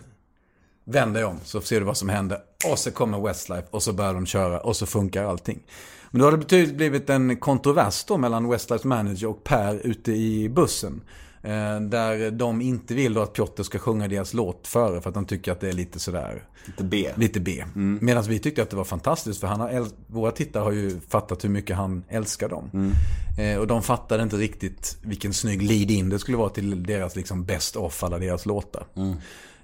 vänd 0.84 1.14
dig 1.14 1.24
om 1.24 1.40
så 1.44 1.60
ser 1.60 1.80
du 1.80 1.86
vad 1.86 1.96
som 1.96 2.08
händer. 2.08 2.38
Och 2.72 2.78
så 2.78 2.90
kommer 2.90 3.20
Westlife 3.20 3.66
och 3.70 3.82
så 3.82 3.92
börjar 3.92 4.14
de 4.14 4.26
köra 4.26 4.60
och 4.60 4.76
så 4.76 4.86
funkar 4.86 5.24
allting. 5.24 5.62
Men 6.10 6.18
då 6.18 6.26
har 6.26 6.32
det 6.32 6.38
betydligt 6.38 6.76
blivit 6.76 7.10
en 7.10 7.36
kontrovers 7.36 8.04
då 8.04 8.16
mellan 8.16 8.48
Westlifes 8.48 8.84
manager 8.84 9.28
och 9.28 9.44
Per 9.44 9.86
ute 9.86 10.12
i 10.12 10.48
bussen. 10.48 11.00
Eh, 11.44 11.80
där 11.80 12.30
de 12.30 12.60
inte 12.60 12.94
vill 12.94 13.18
att 13.18 13.32
Piotr 13.32 13.62
ska 13.62 13.78
sjunga 13.78 14.08
deras 14.08 14.34
låt 14.34 14.66
före 14.66 15.00
för 15.00 15.08
att 15.08 15.14
de 15.14 15.26
tycker 15.26 15.52
att 15.52 15.60
det 15.60 15.68
är 15.68 15.72
lite 15.72 15.98
sådär... 15.98 16.42
Lite 16.66 16.84
B. 16.84 17.10
Lite 17.16 17.40
B. 17.40 17.64
Medan 17.74 18.24
vi 18.24 18.38
tyckte 18.38 18.62
att 18.62 18.70
det 18.70 18.76
var 18.76 18.84
fantastiskt 18.84 19.40
för 19.40 19.46
han 19.46 19.60
har 19.60 19.86
våra 20.06 20.30
tittare 20.30 20.62
har 20.62 20.72
ju 20.72 21.00
fattat 21.08 21.44
hur 21.44 21.48
mycket 21.48 21.76
han 21.76 22.04
älskar 22.08 22.48
dem. 22.48 22.92
Eh, 23.38 23.58
och 23.58 23.66
de 23.66 23.82
fattade 23.82 24.22
inte 24.22 24.36
riktigt 24.36 24.98
vilken 25.02 25.34
snygg 25.34 25.62
lead-in 25.62 26.08
det 26.08 26.18
skulle 26.18 26.36
vara 26.36 26.48
till 26.48 26.82
deras 26.82 27.16
liksom 27.16 27.44
best 27.44 27.76
of 27.76 28.04
alla 28.04 28.18
deras 28.18 28.46
låtar. 28.46 28.86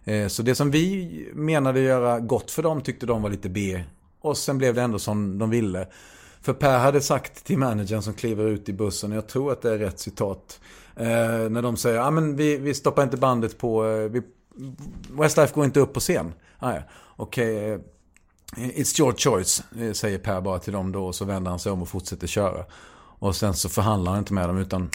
Eh, 0.05 0.29
så 0.29 0.43
det 0.43 0.55
som 0.55 0.71
vi 0.71 1.29
menade 1.35 1.81
göra 1.81 2.21
gott 2.21 2.51
för 2.51 2.63
dem 2.63 2.81
tyckte 2.81 3.07
de 3.07 3.23
var 3.23 3.31
lite 3.31 3.49
B. 3.49 3.83
Och 4.21 4.37
sen 4.37 4.59
blev 4.59 4.75
det 4.75 4.83
ändå 4.83 4.99
som 4.99 5.39
de 5.39 5.51
ville. 5.51 5.87
För 6.43 6.53
Per 6.53 6.79
hade 6.79 7.01
sagt 7.01 7.45
till 7.45 7.59
managern 7.59 8.03
som 8.03 8.15
kliver 8.15 8.47
ut 8.47 8.69
i 8.69 8.73
bussen, 8.73 9.11
och 9.11 9.17
jag 9.17 9.29
tror 9.29 9.53
att 9.53 9.63
det 9.63 9.73
är 9.73 9.79
rätt 9.79 9.99
citat. 10.01 10.61
Eh, 10.97 11.51
när 11.51 11.63
de 11.63 11.77
säger, 11.77 12.01
ah, 12.01 12.11
men 12.11 12.37
vi, 12.37 12.57
vi 12.57 12.75
stoppar 12.75 13.03
inte 13.03 13.17
bandet 13.17 13.59
på, 13.59 13.87
eh, 13.87 14.11
vi, 14.11 14.23
Westlife 15.11 15.55
går 15.55 15.65
inte 15.65 15.81
upp 15.81 15.93
på 15.93 16.01
scen. 16.01 16.33
Ah, 16.59 16.73
ja. 16.73 16.83
Okej, 17.17 17.71
eh, 17.71 17.75
okay, 17.75 18.83
it's 18.83 19.01
your 19.01 19.15
choice, 19.17 19.63
eh, 19.81 19.93
säger 19.93 20.19
Per 20.19 20.41
bara 20.41 20.59
till 20.59 20.73
dem 20.73 20.93
då. 20.93 21.07
Och 21.07 21.15
så 21.15 21.25
vänder 21.25 21.51
han 21.51 21.59
sig 21.59 21.73
om 21.73 21.83
och 21.83 21.89
fortsätter 21.89 22.27
köra. 22.27 22.65
Och 23.19 23.37
sen 23.37 23.55
så 23.55 23.69
förhandlar 23.69 24.13
han 24.13 24.19
inte 24.19 24.33
med 24.33 24.49
dem 24.49 24.59
utan 24.59 24.91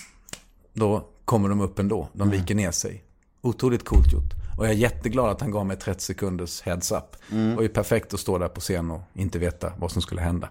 då 0.74 1.08
kommer 1.26 1.50
de 1.50 1.62
upp 1.62 1.80
ändå. 1.80 2.08
De 2.14 2.30
viker 2.30 2.56
ner 2.56 2.72
sig. 2.72 3.04
Otroligt 3.42 3.86
coolt 3.86 4.14
gjort. 4.14 4.45
Och 4.58 4.66
jag 4.66 4.72
är 4.72 4.76
jätteglad 4.78 5.30
att 5.30 5.42
han 5.42 5.52
gav 5.52 5.66
mig 5.66 5.78
30 5.78 6.02
sekunders 6.04 6.62
heads 6.62 6.92
up. 6.92 6.98
Och 7.56 7.62
det 7.62 7.66
är 7.66 7.68
perfekt 7.68 8.14
att 8.14 8.20
stå 8.20 8.38
där 8.38 8.48
på 8.48 8.62
scen 8.62 8.92
och 8.92 9.02
inte 9.14 9.40
veta 9.40 9.72
vad 9.78 9.92
som 9.92 10.02
skulle 10.02 10.22
hända. 10.22 10.50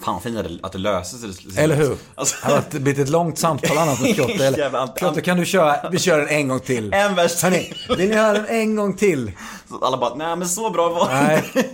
Fan 0.00 0.20
fint 0.20 0.38
att 0.62 0.72
det, 0.72 0.78
löser 0.78 1.18
sig. 1.18 1.64
Eller 1.64 1.76
hur? 1.76 1.96
Alltså, 2.14 2.36
Det 2.46 2.52
har 2.52 2.80
blivit 2.80 2.98
ett 2.98 3.08
långt 3.08 3.38
samtal 3.38 3.78
annars 3.78 4.00
med 4.00 4.14
Piotr. 4.16 4.42
Eller, 4.42 4.86
Piotr, 4.86 5.20
kan 5.20 5.36
du 5.36 5.44
köra? 5.44 5.90
Vi 5.90 5.98
kör 5.98 6.18
den 6.18 6.28
en 6.28 6.48
gång 6.48 6.60
till. 6.60 6.92
en 6.92 7.14
vers 7.14 7.42
Hörni, 7.42 7.72
vill 7.88 8.08
ni 8.08 8.14
höra 8.16 8.32
den 8.32 8.46
en 8.46 8.76
gång 8.76 8.94
till? 8.96 9.32
Så 9.68 9.84
alla 9.84 9.96
bara, 9.98 10.14
nej 10.14 10.36
men 10.36 10.48
så 10.48 10.70
bra 10.70 10.88
var 10.88 11.08
det 11.08 11.14
Nej. 11.22 11.44
inte." 11.56 11.68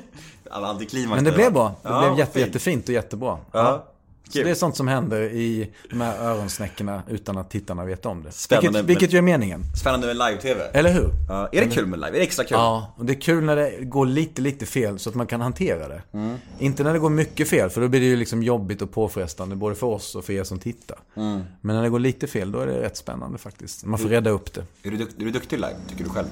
Men 1.09 1.25
det 1.25 1.33
blev 1.33 1.53
bra. 1.53 1.69
Det 1.83 1.89
Ja, 1.89 2.01
blev 2.01 2.19
jätte, 2.19 2.33
fint. 2.33 2.47
jättefint 2.47 2.89
och 2.89 2.95
jättebra. 2.95 3.39
Ja. 3.53 3.92
Så 4.33 4.43
det 4.43 4.51
är 4.51 4.55
sånt 4.55 4.77
som 4.77 4.89
händer 4.89 5.23
i 5.23 5.71
de 5.91 6.01
här 6.01 6.19
öronsnäckorna 6.19 7.03
utan 7.09 7.39
att 7.39 7.51
tittarna 7.51 7.85
vet 7.85 8.07
om 8.07 8.23
det. 8.23 8.33
Spännande, 8.33 8.83
vilket, 8.83 9.09
men- 9.09 9.13
ju 9.13 9.19
är 9.19 9.23
meningen. 9.23 9.65
Spännande 9.81 10.07
med 10.07 10.17
live-tv. 10.17 10.65
Eller 10.73 10.93
hur? 10.93 11.11
Ja, 11.29 11.49
är 11.53 11.61
det 11.65 11.71
kul 11.71 11.87
med 11.87 11.99
live? 11.99 12.09
Är 12.09 12.13
det 12.13 12.23
extra 12.23 12.45
kul? 12.45 12.55
Ja, 12.55 12.95
och 12.97 13.05
det 13.05 13.13
är 13.13 13.21
kul 13.21 13.45
när 13.45 13.57
det 13.57 13.85
går 13.85 14.07
lite, 14.07 14.43
lite 14.43 14.67
fel 14.67 14.99
så 14.99 15.11
att 15.11 15.15
man 15.15 15.27
kan 15.27 15.41
hantera 15.41 15.89
det. 15.89 16.03
Mm. 16.13 16.37
Inte 16.59 16.83
när 16.83 16.93
det 16.93 16.99
går 16.99 17.11
mycket 17.11 17.49
fel, 17.49 17.71
för 17.71 17.81
då 17.81 17.89
blir 17.89 18.01
det 18.01 18.07
ju 18.07 18.17
liksom 18.17 18.43
jobbigt 18.43 18.83
och 18.83 18.93
påfrestande 18.93 19.57
både 19.57 19.75
för 19.75 19.87
oss 19.87 20.15
och 20.15 20.25
för 20.25 20.33
er 20.33 20.45
som 20.45 20.59
tittar. 20.59 20.99
Mm. 21.17 21.43
Men 21.61 21.77
när 21.77 21.83
det 21.83 21.89
går 21.89 21.99
lite 21.99 22.27
fel, 22.27 22.53
då 22.53 22.61
är 22.61 22.67
det 22.67 22.83
rätt 22.83 22.97
spännande 22.97 23.39
faktiskt. 23.39 23.85
Man 23.85 23.99
får 23.99 24.09
rädda 24.09 24.31
upp 24.31 24.53
det. 24.55 24.65
Är, 24.83 24.91
du, 24.91 24.97
är 24.97 25.09
du 25.17 25.31
duktig 25.31 25.57
live, 25.57 25.77
tycker 25.89 26.05
du 26.05 26.11
själv? 26.11 26.27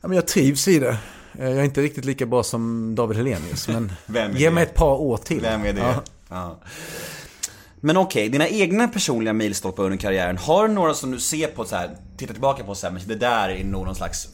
Ja, 0.00 0.08
men 0.08 0.16
jag 0.16 0.26
trivs 0.26 0.68
i 0.68 0.78
det. 0.78 0.98
Jag 1.38 1.52
är 1.52 1.62
inte 1.62 1.82
riktigt 1.82 2.04
lika 2.04 2.26
bra 2.26 2.42
som 2.42 2.94
David 2.94 3.16
Helenius, 3.16 3.68
men 3.68 3.92
ge 4.36 4.50
mig 4.50 4.62
ett 4.62 4.74
par 4.74 5.00
år 5.00 5.16
till. 5.16 5.40
Vem 5.40 5.64
är 5.64 5.72
det? 5.72 5.80
Ja. 5.80 6.02
Ja. 6.32 6.58
Men 7.80 7.96
okej, 7.96 8.28
dina 8.28 8.48
egna 8.48 8.88
personliga 8.88 9.32
milstolpar 9.32 9.84
under 9.84 9.98
karriären, 9.98 10.38
har 10.38 10.68
du 10.68 10.74
några 10.74 10.94
som 10.94 11.10
du 11.10 11.20
ser 11.20 11.46
på 11.46 11.64
så 11.64 11.76
här, 11.76 11.96
tittar 12.16 12.34
tillbaka 12.34 12.64
på 12.64 12.74
så 12.74 12.86
här, 12.86 12.94
men 12.94 13.02
det 13.08 13.14
där 13.14 13.48
är 13.48 13.64
nog 13.64 13.86
någon 13.86 13.94
slags, 13.94 14.28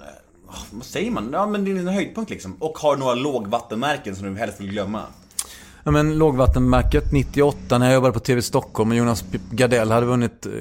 eh, 0.00 0.54
ah, 0.54 0.62
vad 0.70 0.84
säger 0.84 1.10
man? 1.10 1.30
Ja 1.32 1.46
men 1.46 1.64
det 1.64 1.70
är 1.70 1.76
en 1.76 1.88
höjdpunkt 1.88 2.30
liksom. 2.30 2.56
Och 2.60 2.78
har 2.78 2.94
du 2.96 3.00
några 3.00 3.14
lågvattenmärken 3.14 4.16
som 4.16 4.34
du 4.34 4.40
helst 4.40 4.60
vill 4.60 4.70
glömma? 4.70 5.02
Ja, 5.84 5.90
men 5.90 6.18
lågvattenmärket 6.18 7.12
98 7.12 7.78
när 7.78 7.86
jag 7.86 7.94
jobbade 7.94 8.12
på 8.12 8.20
TV 8.20 8.42
Stockholm 8.42 8.90
och 8.90 8.96
Jonas 8.96 9.24
Gardell 9.50 9.90
hade 9.90 10.06
vunnit 10.06 10.46
eh, 10.46 10.52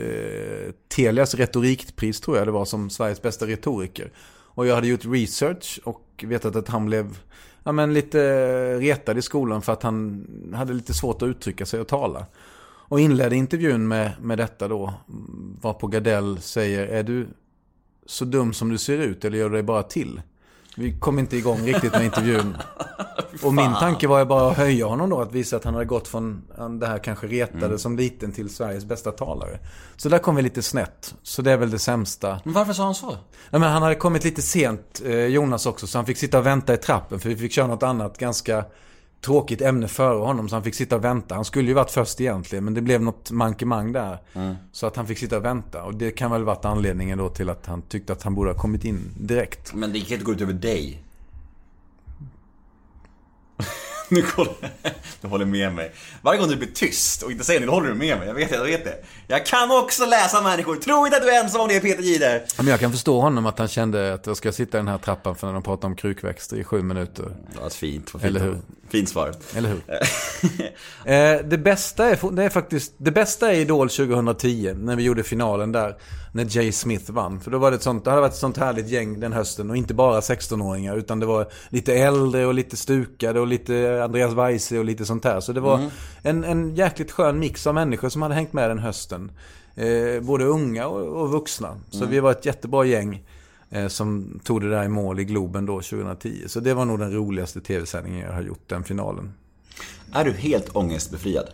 Telias 0.95 1.35
retorikpris 1.35 2.21
tror 2.21 2.37
jag 2.37 2.47
det 2.47 2.51
var 2.51 2.65
som 2.65 2.89
Sveriges 2.89 3.21
bästa 3.21 3.47
retoriker. 3.47 4.11
Och 4.27 4.67
jag 4.67 4.75
hade 4.75 4.87
gjort 4.87 5.05
research 5.05 5.79
och 5.83 6.23
vetat 6.27 6.55
att 6.55 6.67
han 6.67 6.85
blev 6.85 7.17
ja, 7.65 7.71
men 7.71 7.93
lite 7.93 8.21
eh, 8.21 8.79
retad 8.79 9.17
i 9.17 9.21
skolan 9.21 9.61
för 9.61 9.73
att 9.73 9.83
han 9.83 10.27
hade 10.55 10.73
lite 10.73 10.93
svårt 10.93 11.21
att 11.21 11.27
uttrycka 11.27 11.65
sig 11.65 11.79
och 11.79 11.87
tala. 11.87 12.25
Och 12.87 12.99
inledde 12.99 13.35
intervjun 13.35 13.87
med, 13.87 14.11
med 14.21 14.37
detta 14.37 14.67
då, 14.67 14.93
varpå 15.61 15.87
Gardell 15.87 16.41
säger, 16.41 16.87
är 16.87 17.03
du 17.03 17.27
så 18.05 18.25
dum 18.25 18.53
som 18.53 18.69
du 18.69 18.77
ser 18.77 18.97
ut 18.97 19.25
eller 19.25 19.37
gör 19.37 19.49
du 19.49 19.55
dig 19.55 19.63
bara 19.63 19.83
till? 19.83 20.21
Vi 20.77 20.99
kom 20.99 21.19
inte 21.19 21.37
igång 21.37 21.61
riktigt 21.61 21.91
med 21.93 22.05
intervjun. 22.05 22.57
Och 23.43 23.53
min 23.53 23.73
tanke 23.73 24.07
var 24.07 24.19
ju 24.19 24.25
bara 24.25 24.51
att 24.51 24.57
höja 24.57 24.85
honom 24.85 25.09
då, 25.09 25.21
att 25.21 25.31
visa 25.31 25.55
att 25.55 25.63
han 25.63 25.73
hade 25.73 25.85
gått 25.85 26.07
från 26.07 26.41
det 26.79 26.87
här 26.87 26.97
kanske 26.97 27.27
retade 27.27 27.65
Mm. 27.65 27.77
som 27.77 27.97
liten 27.97 28.31
till 28.31 28.49
Sveriges 28.49 28.85
bästa 28.85 29.11
talare. 29.11 29.59
Så 29.95 30.09
där 30.09 30.17
kom 30.17 30.35
vi 30.35 30.41
lite 30.41 30.61
snett. 30.61 31.15
Så 31.23 31.41
det 31.41 31.51
är 31.51 31.57
väl 31.57 31.71
det 31.71 31.79
sämsta. 31.79 32.39
Men 32.43 32.53
varför 32.53 32.73
sa 32.73 32.83
han 32.83 32.95
så? 32.95 33.11
Nej, 33.49 33.61
men 33.61 33.63
han 33.63 33.81
hade 33.83 33.95
kommit 33.95 34.23
lite 34.23 34.41
sent, 34.41 35.01
eh, 35.05 35.13
Jonas 35.15 35.65
också, 35.65 35.87
så 35.87 35.97
han 35.97 36.05
fick 36.05 36.17
sitta 36.17 36.37
och 36.39 36.45
vänta 36.45 36.73
i 36.73 36.77
trappen. 36.77 37.19
För 37.19 37.29
vi 37.29 37.35
fick 37.35 37.51
köra 37.51 37.67
något 37.67 37.83
annat 37.83 38.17
ganska 38.17 38.65
tråkigt 39.25 39.61
ämne 39.61 39.87
före 39.87 40.17
honom. 40.17 40.49
Så 40.49 40.55
han 40.55 40.63
fick 40.63 40.75
sitta 40.75 40.95
och 40.95 41.03
vänta. 41.03 41.35
Han 41.35 41.45
skulle 41.45 41.67
ju 41.67 41.73
varit 41.73 41.91
först 41.91 42.21
egentligen, 42.21 42.63
men 42.63 42.73
det 42.73 42.81
blev 42.81 43.01
något 43.01 43.31
mankemang 43.31 43.91
där. 43.91 44.17
Så 44.71 44.87
att 44.87 44.95
han 44.95 45.07
fick 45.07 45.17
sitta 45.17 45.37
och 45.37 45.45
vänta. 45.45 45.83
Och 45.83 45.95
det 45.95 46.11
kan 46.11 46.31
väl 46.31 46.43
varit 46.43 46.65
anledningen 46.65 47.17
då 47.17 47.29
till 47.29 47.49
att 47.49 47.65
han 47.65 47.81
tyckte 47.81 48.13
att 48.13 48.23
han 48.23 48.35
borde 48.35 48.49
ha 48.51 48.57
kommit 48.57 48.85
in 48.85 48.99
direkt. 49.19 49.73
Men 49.73 49.93
det 49.93 49.99
kan 49.99 50.13
inte 50.13 50.25
gå 50.25 50.31
ut 50.31 50.41
över 50.41 50.53
dig. 50.53 51.04
nu 54.09 54.21
kollar 54.21 54.53
Du 55.21 55.27
håller 55.27 55.45
med 55.45 55.73
mig. 55.73 55.91
Varje 56.21 56.39
gång 56.39 56.49
du 56.49 56.55
blir 56.55 56.71
tyst 56.73 57.21
och 57.21 57.31
inte 57.31 57.43
säger 57.43 57.59
något, 57.59 57.69
håller 57.69 57.89
du 57.89 57.95
med 57.95 58.17
mig. 58.17 58.27
Jag 58.27 58.33
vet 58.35 58.49
det, 58.49 58.55
jag 58.55 58.63
vet 58.63 58.85
det. 58.85 58.97
Jag 59.27 59.45
kan 59.45 59.71
också 59.71 60.05
läsa 60.05 60.41
människor. 60.41 60.75
Tro 60.75 61.05
inte 61.05 61.17
att 61.17 61.23
du 61.23 61.29
är 61.29 61.43
ensam 61.43 61.61
om 61.61 61.67
det, 61.67 61.79
Peter. 61.79 62.31
Ja, 62.31 62.39
Men 62.57 62.67
jag 62.67 62.79
kan 62.79 62.91
förstå 62.91 63.19
honom 63.21 63.45
att 63.45 63.59
han 63.59 63.67
kände 63.67 64.13
att 64.13 64.27
jag 64.27 64.37
ska 64.37 64.51
sitta 64.51 64.77
i 64.77 64.79
den 64.79 64.87
här 64.87 64.97
trappan 64.97 65.35
för 65.35 65.47
när 65.47 65.53
de 65.53 65.63
pratar 65.63 65.87
om 65.87 65.95
krukväxter 65.95 66.57
i 66.57 66.63
sju 66.63 66.81
minuter. 66.81 67.25
Ja, 67.61 67.69
fint. 67.69 68.13
Vad 68.13 68.21
fint. 68.21 68.35
Eller 68.35 68.45
hur? 68.45 68.57
Fint 68.89 69.09
svar. 69.09 69.33
Eller 69.55 69.69
hur? 69.69 69.81
eh, 71.05 71.45
det, 71.49 71.57
bästa 71.57 72.09
är, 72.09 72.31
det 72.31 72.43
är 72.43 72.49
faktiskt, 72.49 72.93
det 72.97 73.11
bästa 73.11 73.51
är 73.51 73.55
Idol 73.55 73.89
2010, 73.89 74.73
när 74.77 74.95
vi 74.95 75.03
gjorde 75.03 75.23
finalen 75.23 75.71
där. 75.71 75.95
När 76.35 76.57
Jay 76.57 76.71
Smith 76.71 77.11
vann. 77.11 77.39
För 77.39 77.51
då 77.51 77.57
var 77.57 77.71
det 77.71 77.77
ett 77.77 77.83
sånt, 77.83 78.03
det 78.03 78.09
hade 78.09 78.21
varit 78.21 78.33
ett 78.33 78.39
sånt 78.39 78.57
härligt 78.57 78.87
gäng 78.87 79.19
den 79.19 79.33
hösten. 79.33 79.69
Och 79.69 79.77
inte 79.77 79.93
bara 79.93 80.19
16-åringar, 80.19 80.97
utan 80.97 81.19
det 81.19 81.25
var 81.25 81.47
lite 81.69 81.93
äldre 81.93 82.45
och 82.45 82.53
lite 82.53 82.77
stukade 82.77 83.39
och 83.39 83.47
lite 83.47 84.03
Andreas 84.03 84.33
Weise 84.33 84.79
och 84.79 84.85
lite 84.85 85.05
sånt 85.05 85.23
här. 85.23 85.39
Så 85.39 85.53
det 85.53 85.59
var 85.59 85.89
en, 86.21 86.43
en 86.43 86.75
jäkligt 86.75 87.11
skön 87.11 87.39
mix 87.39 87.67
av 87.67 87.73
människor 87.73 88.09
som 88.09 88.21
hade 88.21 88.35
hängt 88.35 88.53
med 88.53 88.69
den 88.69 88.79
hösten. 88.79 89.31
Eh, 89.75 90.21
både 90.21 90.45
unga 90.45 90.87
och, 90.87 91.21
och 91.21 91.31
vuxna. 91.31 91.77
Så 91.89 92.05
vi 92.05 92.19
var 92.19 92.31
ett 92.31 92.45
jättebra 92.45 92.85
gäng. 92.85 93.23
Eh, 93.69 93.87
som 93.87 94.39
tog 94.43 94.61
det 94.61 94.69
där 94.69 94.83
i 94.83 94.87
mål 94.87 95.19
i 95.19 95.25
Globen 95.25 95.65
då 95.65 95.81
2010. 95.81 96.43
Så 96.47 96.59
det 96.59 96.73
var 96.73 96.85
nog 96.85 96.99
den 96.99 97.13
roligaste 97.13 97.61
tv-sändningen 97.61 98.19
jag 98.19 98.33
har 98.33 98.41
gjort, 98.41 98.69
den 98.69 98.83
finalen. 98.83 99.33
Är 100.13 100.25
du 100.25 100.31
helt 100.31 100.75
ångestbefriad? 100.75 101.47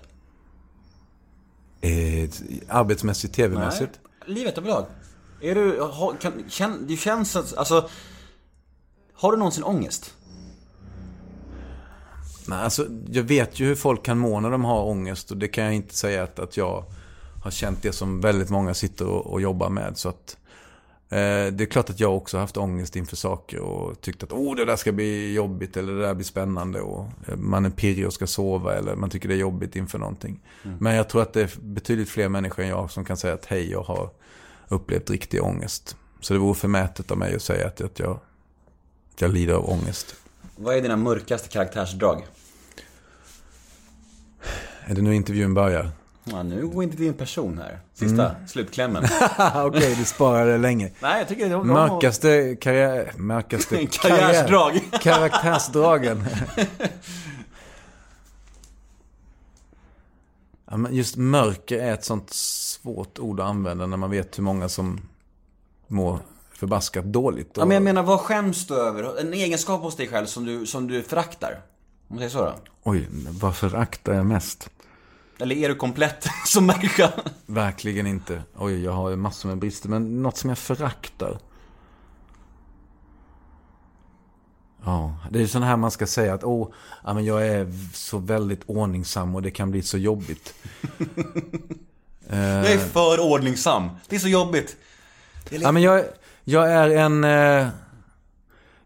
Eh, 1.82 2.30
arbetsmässigt, 2.68 3.34
tv-mässigt. 3.34 4.00
Livet 4.26 4.58
överlag. 4.58 4.86
Är 5.42 5.56
du, 5.56 5.82
har, 5.82 6.16
kan, 6.16 6.50
känn, 6.50 6.88
det 6.88 6.98
känns 6.98 7.36
att, 7.36 7.58
alltså... 7.58 7.90
Har 9.14 9.32
du 9.32 9.38
någonsin 9.38 9.64
ångest? 9.64 10.16
Nej, 12.48 12.60
alltså, 12.60 12.88
jag 13.12 13.24
vet 13.24 13.60
ju 13.60 13.66
hur 13.66 13.76
folk 13.76 14.04
kan 14.04 14.18
må 14.18 14.40
när 14.40 14.52
de 14.52 14.66
har 14.66 14.84
ångest 14.84 15.32
och 15.32 15.38
det 15.38 15.48
kan 15.48 15.64
jag 15.64 15.74
inte 15.74 15.96
säga 15.96 16.24
att, 16.24 16.40
att 16.40 16.58
jag 16.58 16.86
har 17.44 17.52
känt 17.52 17.82
det 17.82 17.92
som 17.92 18.22
väldigt 18.22 18.50
många 18.50 18.74
sitter 18.74 19.08
och, 19.08 19.28
och 19.28 19.42
jobbar 19.42 19.70
med. 19.70 19.98
Så 19.98 20.10
att, 20.10 20.38
det 21.12 21.62
är 21.62 21.66
klart 21.66 21.90
att 21.90 22.00
jag 22.00 22.18
också 22.18 22.38
haft 22.38 22.58
ångest 22.58 22.96
inför 22.96 23.16
saker 23.16 23.60
och 23.60 24.02
tyckt 24.02 24.24
att 24.24 24.32
oh, 24.32 24.56
det 24.56 24.66
där 24.66 24.76
ska 24.76 24.92
bli 24.92 25.34
jobbigt 25.34 25.78
eller 25.78 25.94
det 25.94 26.02
där 26.02 26.14
blir 26.14 26.26
spännande 26.26 26.82
och 26.82 27.06
eh, 27.28 27.36
man 27.36 27.66
är 27.66 27.70
pirrig 27.70 28.08
och 28.08 28.14
ska 28.14 28.28
sova 28.28 28.76
eller 28.76 28.96
man 28.96 29.10
tycker 29.10 29.30
det 29.30 29.36
är 29.36 29.38
jobbigt 29.38 29.76
inför 29.76 30.00
någonting. 30.00 30.40
Men 30.80 30.96
jag 30.96 31.10
tror 31.10 31.22
att 31.22 31.34
det 31.34 31.42
är 31.42 31.52
betydligt 31.62 32.10
fler 32.10 32.30
människor 32.30 32.64
än 32.64 32.70
jag 32.70 32.92
som 32.92 33.06
kan 33.06 33.18
säga 33.18 33.34
att 33.34 33.46
hej, 33.46 33.72
jag 33.72 33.84
har 33.84 34.10
upplevt 34.68 35.10
riktig 35.10 35.44
ångest. 35.44 35.98
Så 36.20 36.34
det 36.34 36.40
vore 36.40 36.56
förmätet 36.56 37.12
av 37.12 37.18
mig 37.18 37.36
att 37.36 37.42
säga 37.42 37.68
att, 37.68 37.82
att, 37.82 38.00
jag, 38.00 38.20
att 39.14 39.22
jag 39.22 39.34
lider 39.34 39.54
av 39.54 39.70
ångest. 39.70 40.16
Vad 40.56 40.76
är 40.76 40.82
dina 40.82 40.96
mörkaste 40.96 41.50
karaktärsdrag? 41.50 42.28
Är 44.86 44.96
det 44.96 45.02
nu 45.02 45.16
intervjun 45.16 45.54
börjar? 45.54 45.92
Ja, 46.24 46.44
nu 46.44 46.68
går 46.68 46.84
inte 46.84 46.98
din 46.98 47.14
person 47.14 47.58
här. 47.58 47.80
Sista 47.94 48.36
slutklämmen. 48.48 49.04
Okej, 49.56 49.96
du 49.96 50.06
sparade 50.06 50.58
länge. 50.58 50.92
Nej, 51.00 51.20
jag 51.20 51.28
tycker... 51.28 51.50
De, 51.50 51.68
Mörkaste 51.68 52.56
karriär... 52.56 53.14
Mörkaste 53.18 53.86
Karriärsdrag. 53.92 54.72
karriär- 54.92 55.00
Karaktärsdragen. 55.02 56.24
ja, 60.72 60.78
men 60.78 60.96
just 60.96 61.16
mörker 61.18 61.80
är 61.80 61.94
ett 61.94 62.06
sånt 62.06 62.30
svårt 62.34 63.20
ord 63.20 63.40
att 63.40 63.46
använda 63.50 63.86
när 63.88 63.98
man 63.98 64.12
vet 64.12 64.38
hur 64.38 64.44
många 64.44 64.70
som 64.70 65.02
mår 65.88 66.20
förbaskat 66.54 67.06
dåligt. 67.06 67.52
Ja, 67.54 67.66
men 67.66 67.74
jag 67.76 67.84
menar, 67.84 68.04
vad 68.04 68.20
skäms 68.20 68.68
du 68.68 68.76
över? 68.76 69.20
En 69.20 69.34
egenskap 69.34 69.82
hos 69.82 69.96
dig 69.96 70.08
själv 70.08 70.26
som 70.26 70.46
du, 70.46 70.66
som 70.66 70.88
du 70.88 71.04
föraktar? 71.04 71.52
Om 72.08 72.16
man 72.16 72.18
säger 72.18 72.30
så 72.30 72.42
då? 72.46 72.54
Oj, 72.84 73.08
vad 73.42 73.56
föraktar 73.56 74.14
jag 74.14 74.26
mest? 74.26 74.70
Eller 75.42 75.56
är 75.56 75.70
du 75.70 75.76
komplett 75.76 76.28
som 76.46 76.66
människa? 76.66 77.12
Verkligen 77.46 78.08
inte. 78.08 78.44
Oj, 78.58 78.84
jag 78.84 78.92
har 78.92 79.10
ju 79.10 79.16
massor 79.16 79.50
med 79.50 79.58
brister. 79.58 79.90
Men 79.90 80.22
något 80.22 80.38
som 80.38 80.50
jag 80.50 80.58
föraktar. 80.58 81.40
Ja, 84.86 85.18
det 85.32 85.42
är 85.42 85.48
sån 85.48 85.64
här 85.64 85.78
man 85.78 85.92
ska 85.92 86.08
säga 86.08 86.34
att 86.34 86.44
åh, 86.44 86.68
ja, 87.04 87.14
men 87.14 87.26
jag 87.26 87.48
är 87.48 87.74
så 87.94 88.18
väldigt 88.18 88.62
ordningsam 88.66 89.36
och 89.36 89.42
det 89.42 89.52
kan 89.52 89.72
bli 89.72 89.82
så 89.82 89.98
jobbigt. 89.98 90.54
Jag 92.34 92.72
är 92.72 92.78
för 92.78 93.20
ordningsam. 93.20 93.90
Det 94.10 94.16
är 94.16 94.20
så 94.20 94.28
jobbigt. 94.28 94.78
Ja, 95.50 95.72
men 95.72 95.82
jag, 95.82 96.06
jag 96.44 96.72
är 96.72 96.90
en... 96.90 97.24
Eh, 97.24 97.68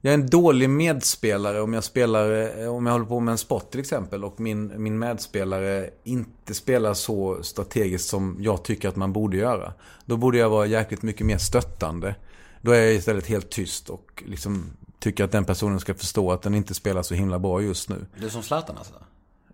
jag 0.06 0.14
är 0.14 0.18
en 0.18 0.28
dålig 0.28 0.70
medspelare 0.70 1.62
om 1.62 1.74
jag 1.74 1.84
spelar, 1.84 2.60
eh, 2.62 2.76
om 2.76 2.86
jag 2.86 2.94
håller 2.94 3.06
på 3.06 3.20
med 3.20 3.32
en 3.32 3.38
sport 3.38 3.72
till 3.72 3.80
exempel 3.80 4.24
och 4.24 4.40
min, 4.40 4.84
min 4.84 5.00
medspelare 5.00 5.90
inte 6.04 6.54
spelar 6.54 6.94
så 6.94 7.44
strategiskt 7.44 8.10
som 8.10 8.38
jag 8.40 8.64
tycker 8.64 8.90
att 8.90 8.96
man 8.96 9.14
borde 9.14 9.38
göra. 9.38 9.74
Då 10.06 10.18
borde 10.18 10.38
jag 10.38 10.50
vara 10.50 10.66
jäkligt 10.66 11.02
mycket 11.02 11.26
mer 11.26 11.38
stöttande. 11.38 12.16
Då 12.62 12.72
är 12.72 12.82
jag 12.82 12.94
istället 12.94 13.28
helt 13.28 13.50
tyst 13.50 13.90
och 13.90 14.24
liksom 14.26 14.66
tycker 15.00 15.24
att 15.24 15.32
den 15.32 15.46
personen 15.46 15.80
ska 15.80 15.94
förstå 15.94 16.32
att 16.32 16.42
den 16.42 16.56
inte 16.56 16.74
spelar 16.74 17.02
så 17.02 17.14
himla 17.14 17.40
bra 17.40 17.62
just 17.62 17.90
nu. 17.90 18.06
Du 18.20 18.26
är 18.26 18.30
som 18.30 18.44
Zlatan 18.44 18.78
alltså? 18.78 18.94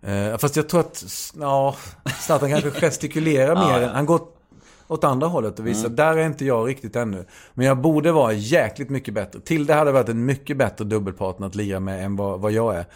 Eh, 0.02 0.38
fast 0.38 0.56
jag 0.56 0.68
tror 0.68 0.80
att, 0.80 1.04
ja, 1.40 1.76
Zlatan 2.20 2.50
kanske 2.50 2.70
gestikulerar 2.70 3.54
mer. 3.68 3.80
ja. 3.80 3.92
Han 3.92 4.06
går 4.06 4.20
åt 4.92 5.04
andra 5.04 5.26
hållet 5.26 5.58
och 5.58 5.66
visar, 5.66 5.88
där 5.88 6.16
är 6.16 6.26
inte 6.26 6.44
jag 6.44 6.68
riktigt 6.68 6.96
ännu. 6.96 7.24
Men 7.54 7.66
jag 7.66 7.78
borde 7.78 8.12
vara 8.12 8.32
jäkligt 8.32 8.90
mycket 8.90 9.14
bättre. 9.14 9.40
Till 9.40 9.66
det 9.66 9.74
hade 9.74 9.92
varit 9.92 10.08
en 10.08 10.24
mycket 10.24 10.56
bättre 10.56 10.84
dubbelpartner 10.84 11.46
att 11.46 11.54
lira 11.54 11.80
med 11.80 12.04
än 12.04 12.16
vad, 12.16 12.40
vad 12.40 12.52
jag 12.52 12.74
är. 12.76 12.86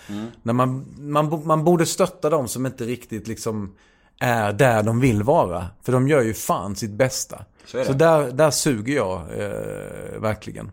När 0.43 0.53
man, 0.53 0.87
man, 0.99 1.47
man 1.47 1.65
borde 1.65 1.87
stötta 1.87 2.31
dem 2.31 2.49
som 2.49 2.67
inte 2.67 2.85
riktigt 2.85 3.29
liksom 3.29 3.75
är 4.21 4.53
där 4.53 4.83
de 4.83 5.01
vill 5.01 5.23
vara. 5.23 5.67
För 5.83 5.93
de 5.93 6.09
gör 6.09 6.23
ju 6.23 6.35
fan 6.35 6.77
sitt 6.77 6.91
bästa. 6.91 7.45
Så. 7.67 7.85
Så 7.85 7.93
där, 7.93 8.31
där 8.31 8.51
suger 8.51 8.97
jag 8.97 9.21
eh, 9.21 10.21
verkligen. 10.21 10.71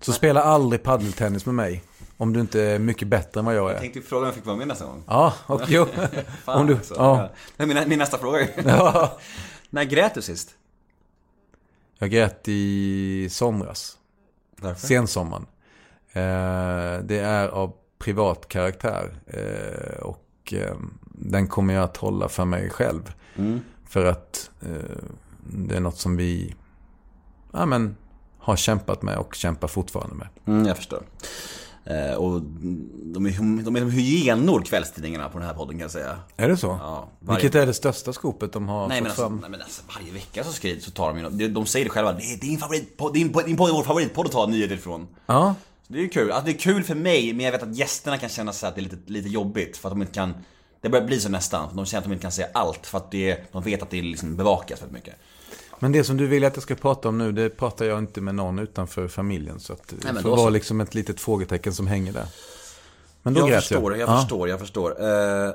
Så 0.00 0.12
spela 0.12 0.42
aldrig 0.42 0.82
paddeltennis 0.82 1.46
med 1.46 1.54
mig. 1.54 1.82
Om 2.16 2.32
du 2.32 2.40
inte 2.40 2.62
är 2.62 2.78
mycket 2.78 3.08
bättre 3.08 3.40
än 3.40 3.44
vad 3.44 3.54
jag 3.54 3.68
är. 3.68 3.72
Jag 3.72 3.80
tänkte 3.80 4.00
fråga 4.00 4.20
om 4.20 4.26
jag 4.26 4.34
fick 4.34 4.46
vara 4.46 4.56
med 4.56 4.68
nästa 4.68 4.84
gång. 4.84 5.02
Ja, 5.06 5.34
och 5.46 5.62
jo. 5.68 5.86
Fan 6.44 6.60
om 6.60 6.66
du, 6.66 6.74
också. 6.74 6.94
ja. 6.96 7.30
Det 7.56 7.62
är 7.62 7.66
min, 7.66 7.88
min 7.88 7.98
nästa 7.98 8.18
fråga. 8.18 8.46
Ja. 8.64 9.18
När 9.74 9.84
grät 9.84 10.14
du 10.14 10.22
sist? 10.22 10.56
Jag 11.98 12.10
grät 12.10 12.48
i 12.48 13.28
somras. 13.30 13.98
Varför? 14.56 14.86
Sensommaren. 14.86 15.46
Eh, 16.12 17.04
det 17.04 17.18
är 17.18 17.48
av 17.48 17.72
privat 17.98 18.48
karaktär. 18.48 19.14
Eh, 19.26 20.02
och 20.02 20.52
eh, 20.52 20.76
den 21.02 21.48
kommer 21.48 21.74
jag 21.74 21.84
att 21.84 21.96
hålla 21.96 22.28
för 22.28 22.44
mig 22.44 22.70
själv. 22.70 23.12
Mm. 23.36 23.60
För 23.88 24.04
att 24.04 24.50
det 25.40 25.76
är 25.76 25.80
något 25.80 25.98
som 25.98 26.16
vi 26.16 26.54
ja, 27.52 27.66
men, 27.66 27.96
har 28.38 28.56
kämpat 28.56 29.02
med 29.02 29.18
och 29.18 29.34
kämpar 29.34 29.68
fortfarande 29.68 30.14
med. 30.14 30.28
Mm, 30.46 30.66
jag 30.66 30.76
förstår. 30.76 31.02
Eh, 31.86 32.14
och 32.14 32.40
de 33.04 33.26
är, 33.26 33.62
de 33.64 33.76
är 33.76 33.80
som 33.80 33.90
hyenor 33.90 34.60
kvällstidningarna 34.62 35.28
på 35.28 35.38
den 35.38 35.46
här 35.48 35.54
podden 35.54 35.74
kan 35.74 35.80
jag 35.80 35.90
säga. 35.90 36.18
Är 36.36 36.48
det 36.48 36.56
så? 36.56 36.66
Ja, 36.66 37.08
varje- 37.20 37.40
Vilket 37.42 37.62
är 37.62 37.66
det 37.66 37.74
största 37.74 38.12
skopet 38.12 38.52
de 38.52 38.68
har 38.68 38.88
Nej 38.88 38.98
fått 38.98 39.06
alltså, 39.08 39.22
fram? 39.22 39.38
nej 39.40 39.50
men 39.50 39.60
alltså, 39.62 39.82
varje 39.94 40.12
vecka 40.12 40.44
så 40.44 40.52
skriver 40.52 40.80
så 40.80 40.90
tar 40.90 41.08
de 41.14 41.18
ju 41.18 41.28
de, 41.30 41.48
de 41.54 41.66
säger 41.66 41.84
det 41.84 41.90
själva, 41.90 42.12
det 42.12 42.24
är 42.24 42.36
din 42.40 42.58
favoritpodd, 42.58 43.12
din, 43.14 43.32
din 43.46 43.56
podd 43.56 43.68
är 43.68 43.72
vår 43.72 43.82
favoritpodd 43.82 44.26
att 44.26 44.32
ta 44.32 44.46
nyheter 44.46 44.74
ifrån. 44.74 45.06
Ja, 45.26 45.54
Så 45.86 45.92
det 45.92 45.98
är 45.98 46.02
ju 46.02 46.08
kul, 46.08 46.30
alltså, 46.30 46.46
det 46.46 46.52
är 46.52 46.58
kul 46.58 46.82
för 46.84 46.94
mig 46.94 47.32
men 47.32 47.44
jag 47.44 47.52
vet 47.52 47.62
att 47.62 47.76
gästerna 47.76 48.18
kan 48.18 48.28
känna 48.28 48.52
sig 48.52 48.68
att 48.68 48.74
det 48.74 48.80
är 48.80 48.82
lite, 48.82 48.96
lite 49.06 49.28
jobbigt 49.28 49.76
för 49.76 49.88
att 49.88 49.92
de 49.94 50.00
inte 50.02 50.14
kan 50.14 50.34
Det 50.80 50.88
börjar 50.88 51.06
bli 51.06 51.20
så 51.20 51.28
nästan, 51.28 51.76
de 51.76 51.86
känner 51.86 51.98
att 51.98 52.04
de 52.04 52.12
inte 52.12 52.22
kan 52.22 52.32
säga 52.32 52.48
allt 52.54 52.86
för 52.86 52.98
att 52.98 53.10
det, 53.10 53.52
de 53.52 53.62
vet 53.62 53.82
att 53.82 53.90
det 53.90 54.02
liksom 54.02 54.36
bevakas 54.36 54.80
väldigt 54.82 54.94
mycket. 54.94 55.14
Men 55.84 55.92
det 55.92 56.04
som 56.04 56.16
du 56.16 56.26
vill 56.26 56.44
att 56.44 56.56
jag 56.56 56.62
ska 56.62 56.74
prata 56.74 57.08
om 57.08 57.18
nu, 57.18 57.32
det 57.32 57.50
pratar 57.50 57.84
jag 57.84 57.98
inte 57.98 58.20
med 58.20 58.34
någon 58.34 58.58
utanför 58.58 59.08
familjen. 59.08 59.60
Så 59.60 59.72
att 59.72 59.88
det 59.88 59.96
Nej, 60.04 60.12
men 60.12 60.22
får 60.22 60.36
vara 60.36 60.50
liksom 60.50 60.80
ett 60.80 60.94
litet 60.94 61.20
frågetecken 61.20 61.72
som 61.74 61.86
hänger 61.86 62.12
där. 62.12 62.26
Men 63.22 63.34
då 63.34 63.40
Jag 63.40 63.48
grät 63.48 63.60
förstår, 63.64 63.96
jag, 63.96 64.08
Ja. 64.08 64.20
förstår, 64.20 64.48
jag 64.48 64.60
förstår. 64.60 64.90
Eh, 64.90 65.50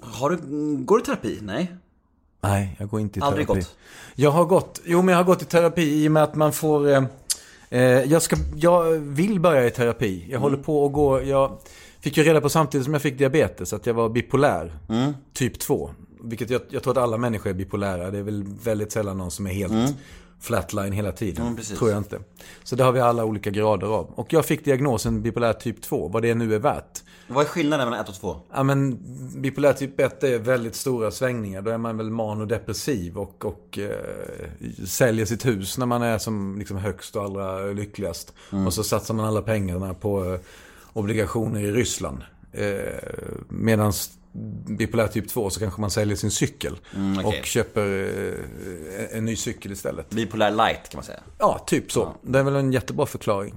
har 0.00 0.30
du, 0.30 0.36
går 0.84 0.96
du 0.96 1.02
i 1.02 1.06
terapi? 1.06 1.38
Nej? 1.42 1.76
Nej, 2.40 2.76
jag 2.78 2.88
går 2.88 3.00
inte 3.00 3.18
i 3.18 3.22
Aldrig 3.22 3.46
terapi. 3.46 3.60
gått? 3.60 3.76
Jag 4.14 4.30
har 4.30 4.44
gått, 4.44 4.80
jo 4.84 5.02
men 5.02 5.12
jag 5.12 5.18
har 5.18 5.24
gått 5.24 5.42
i 5.42 5.44
terapi 5.44 6.04
i 6.04 6.08
och 6.08 6.12
med 6.12 6.22
att 6.22 6.34
man 6.34 6.52
får... 6.52 6.88
Eh, 6.88 7.04
eh, 7.70 7.80
jag, 7.82 8.22
ska, 8.22 8.36
jag 8.56 8.90
vill 8.92 9.40
börja 9.40 9.66
i 9.66 9.70
terapi. 9.70 10.20
Jag 10.22 10.28
Mm. 10.30 10.42
håller 10.42 10.56
på 10.56 10.86
att 10.86 10.92
gå, 10.92 11.22
jag 11.22 11.58
fick 12.00 12.16
ju 12.16 12.22
reda 12.22 12.40
på 12.40 12.48
samtidigt 12.48 12.84
som 12.84 12.92
jag 12.94 13.02
fick 13.02 13.18
diabetes 13.18 13.72
att 13.72 13.86
jag 13.86 13.94
var 13.94 14.08
bipolär. 14.08 14.78
Mm. 14.88 15.12
Typ 15.32 15.58
2. 15.58 15.90
Vilket 16.24 16.50
jag, 16.50 16.60
jag 16.68 16.82
tror 16.82 16.92
att 16.92 17.02
alla 17.02 17.16
människor 17.16 17.50
är 17.50 17.54
bipolära. 17.54 18.10
Det 18.10 18.18
är 18.18 18.22
väl 18.22 18.44
väldigt 18.64 18.92
sällan 18.92 19.18
någon 19.18 19.30
som 19.30 19.46
är 19.46 19.50
helt 19.50 19.94
flatline 20.44 20.92
hela 20.92 21.12
tiden. 21.12 21.46
Mm. 21.46 21.62
tror 21.62 21.90
jag 21.90 21.98
inte. 21.98 22.20
Så 22.64 22.76
det 22.76 22.84
har 22.84 22.92
vi 22.92 23.00
alla 23.00 23.24
olika 23.24 23.50
grader 23.50 23.86
av. 23.86 24.10
Och 24.14 24.32
jag 24.32 24.44
fick 24.44 24.64
diagnosen 24.64 25.22
bipolär 25.22 25.52
typ 25.52 25.82
2, 25.82 26.08
vad 26.08 26.22
det 26.22 26.34
nu 26.34 26.54
är 26.54 26.58
värt. 26.58 27.02
Vad 27.28 27.44
är 27.44 27.48
skillnaden 27.48 27.88
mellan 27.88 28.04
1 28.04 28.08
och 28.08 28.14
2? 28.14 28.36
Ja 28.52 28.62
men 28.62 28.98
bipolär 29.42 29.72
typ 29.72 30.00
1 30.00 30.22
är 30.22 30.38
väldigt 30.38 30.74
stora 30.74 31.10
svängningar. 31.10 31.62
Då 31.62 31.70
är 31.70 31.78
man 31.78 31.96
väl 31.96 32.10
manodepressiv 32.10 33.18
och, 33.18 33.44
och 33.44 33.78
eh, 33.78 34.86
säljer 34.86 35.26
sitt 35.26 35.46
hus 35.46 35.78
när 35.78 35.86
man 35.86 36.02
är 36.02 36.18
som 36.18 36.58
liksom 36.58 36.76
högst 36.76 37.16
och 37.16 37.22
allra 37.22 37.58
lyckligast. 37.58 38.32
Och 38.66 38.74
så 38.74 38.84
satsar 38.84 39.14
man 39.14 39.26
alla 39.26 39.42
pengarna 39.42 39.94
på 39.94 40.24
eh, 40.24 40.40
obligationer 40.92 41.60
i 41.60 41.72
Ryssland. 41.72 42.18
Eh, 42.52 42.66
Medan 43.48 43.92
bipolär 44.66 45.06
typ 45.06 45.28
2 45.28 45.50
så 45.50 45.60
kanske 45.60 45.80
man 45.80 45.90
säljer 45.90 46.16
sin 46.16 46.30
cykel. 46.30 46.76
Mm, 46.94 47.18
okej. 47.24 47.40
Och 47.40 47.46
köper 47.46 48.08
eh, 48.98 49.18
en 49.18 49.24
ny 49.24 49.36
cykel 49.36 49.72
istället. 49.72 50.10
Bipolär 50.10 50.50
light 50.50 50.88
kan 50.88 50.98
man 50.98 51.04
säga. 51.04 51.20
Ja, 51.38 51.64
typ 51.66 51.92
så. 51.92 52.14
Det 52.22 52.38
är 52.38 52.42
väl 52.42 52.56
en 52.56 52.72
jättebra 52.72 53.06
förklaring. 53.06 53.54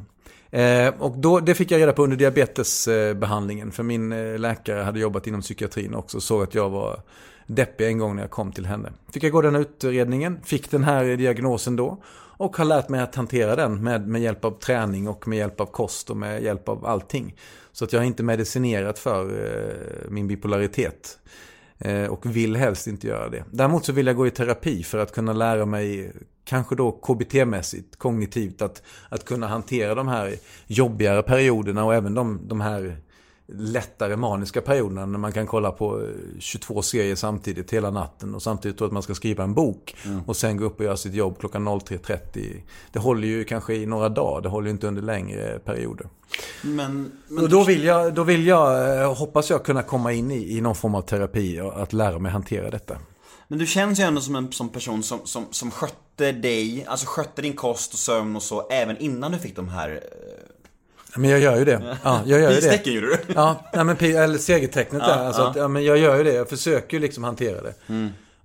Eh, 0.52 0.94
och 1.00 1.18
då, 1.18 1.40
det 1.40 1.56
fick 1.56 1.72
jag 1.72 1.82
reda 1.82 1.94
på 1.94 2.04
under 2.04 2.18
diabetesbehandlingen. 2.18 3.72
För 3.72 3.84
min 3.84 4.12
eh, 4.12 4.40
läkare 4.40 4.82
hade 4.82 5.00
jobbat 5.00 5.28
inom 5.28 5.42
psykiatrin 5.42 5.96
också 5.96 6.18
och 6.18 6.24
såg 6.24 6.44
att 6.44 6.56
jag 6.56 6.70
var 6.70 7.02
deppig 7.48 7.88
en 7.88 7.98
gång 7.98 8.16
när 8.16 8.24
jag 8.24 8.32
kom 8.32 8.52
till 8.52 8.66
henne. 8.66 8.92
Fick 9.14 9.24
jag 9.24 9.32
gå 9.32 9.42
den 9.42 9.56
utredningen, 9.56 10.40
fick 10.44 10.72
den 10.72 10.84
här 10.84 11.06
diagnosen 11.18 11.76
då. 11.76 12.04
Och 12.38 12.58
har 12.58 12.66
lärt 12.66 12.90
mig 12.90 13.02
att 13.02 13.16
hantera 13.16 13.56
den 13.56 13.84
med, 13.84 14.08
med 14.08 14.22
hjälp 14.22 14.46
av 14.46 14.60
träning 14.60 15.08
och 15.08 15.28
med 15.28 15.38
hjälp 15.38 15.62
av 15.62 15.66
kost 15.66 16.10
och 16.10 16.18
med 16.18 16.44
hjälp 16.44 16.70
av 16.70 16.86
allting. 16.86 17.36
Så 17.72 17.86
att 17.86 17.94
jag 17.94 18.00
har 18.00 18.06
inte 18.06 18.24
medicinerat 18.24 19.00
för 19.00 19.46
eh, 19.46 20.10
min 20.10 20.28
bipolaritet. 20.28 21.20
Eh, 21.78 22.06
och 22.06 22.26
vill 22.26 22.56
helst 22.56 22.88
inte 22.88 23.08
göra 23.08 23.30
det. 23.30 23.44
Däremot 23.52 23.86
så 23.86 23.94
vill 23.94 24.08
jag 24.08 24.16
gå 24.16 24.28
i 24.28 24.32
terapi 24.32 24.84
för 24.84 24.98
att 24.98 25.12
kunna 25.12 25.34
lära 25.34 25.66
mig, 25.66 26.14
kanske 26.44 26.76
då 26.76 26.92
KBT-mässigt, 26.92 27.98
kognitivt, 27.98 28.62
att, 28.62 28.84
att 29.10 29.26
kunna 29.26 29.48
hantera 29.48 29.96
de 29.96 30.08
här 30.08 30.36
jobbigare 30.68 31.24
perioderna 31.24 31.86
och 31.86 31.96
även 31.96 32.14
de, 32.14 32.42
de 32.48 32.62
här 32.62 32.98
lättare 33.48 34.16
maniska 34.16 34.62
perioderna 34.62 35.06
när 35.06 35.20
man 35.20 35.32
kan 35.32 35.48
kolla 35.48 35.72
på 35.72 36.02
eh, 36.02 36.08
22 36.40 36.82
serier 36.82 37.16
samtidigt 37.16 37.74
hela 37.74 37.92
natten 37.92 38.36
och 38.36 38.44
samtidigt 38.44 38.78
tro 38.78 38.88
att 38.88 38.94
man 38.94 39.04
ska 39.04 39.16
skriva 39.16 39.44
en 39.44 39.54
bok 39.54 39.96
och 40.26 40.36
sen 40.36 40.58
gå 40.58 40.66
upp 40.66 40.80
och 40.80 40.86
göra 40.86 40.98
sitt 40.98 41.14
jobb 41.14 41.40
klockan 41.40 41.68
03.30. 41.68 42.62
Det 42.92 43.00
håller 43.00 43.28
ju 43.28 43.44
kanske 43.44 43.76
i 43.76 43.86
några 43.86 44.10
dagar, 44.10 44.42
det 44.42 44.50
håller 44.50 44.68
ju 44.68 44.72
inte 44.72 44.88
under 44.88 45.02
längre 45.02 45.60
perioder. 45.60 46.08
Men, 46.62 47.12
men 47.28 47.44
Och 47.44 47.50
då 47.50 47.64
vill 47.64 47.84
jag, 47.84 48.14
då 48.14 48.24
vill 48.24 48.48
jag 48.48 49.00
eh, 49.02 49.16
hoppas 49.16 49.50
jag 49.50 49.64
kunna 49.64 49.84
komma 49.84 50.14
in 50.14 50.32
i, 50.32 50.58
i 50.58 50.62
någon 50.62 50.76
form 50.76 50.96
av 50.96 51.02
terapi 51.02 51.62
och 51.62 51.82
att 51.82 51.94
lära 51.94 52.20
mig 52.20 52.32
hantera 52.32 52.70
detta. 52.70 52.98
Men 53.48 53.60
du 53.60 53.66
känns 53.66 54.00
ju 54.00 54.04
ändå 54.04 54.22
som 54.22 54.36
en 54.36 54.52
som 54.52 54.70
person 54.70 55.04
som, 55.04 55.20
som, 55.24 55.46
som 55.52 55.72
skötte 55.72 56.32
dig, 56.32 56.86
alltså 56.88 57.06
skötte 57.10 57.42
din 57.42 57.54
kost 57.54 57.94
och 57.94 58.00
sömn 58.00 58.36
och 58.36 58.44
så 58.44 58.68
även 58.68 58.98
innan 58.98 59.32
du 59.32 59.38
fick 59.38 59.56
de 59.56 59.70
här... 59.70 60.04
eh, 61.18 61.22
Men 61.22 61.30
jag 61.30 61.40
gör 61.40 61.58
ju 61.58 61.66
det. 61.66 61.98
Ja, 62.04 62.22
jag 62.26 62.42
gör 62.42 62.50
ju 62.50 62.56
det. 62.56 62.62
Pistecken 62.62 62.94
gjorde 62.94 63.08
du. 63.08 63.18
Ja, 63.36 63.70
nej, 63.74 63.84
men, 63.86 63.98
eller 64.00 64.38
segertecknet 64.38 65.02
där. 65.02 65.26
Alltså, 65.26 65.42
Att, 65.42 65.56
ja, 65.56 65.68
men 65.68 65.84
jag 65.84 65.98
gör 65.98 66.18
ju 66.18 66.24
det. 66.24 66.34
Jag 66.34 66.50
försöker 66.50 66.98
ju 66.98 67.02
liksom 67.02 67.24
hantera 67.24 67.62
det. 67.62 67.74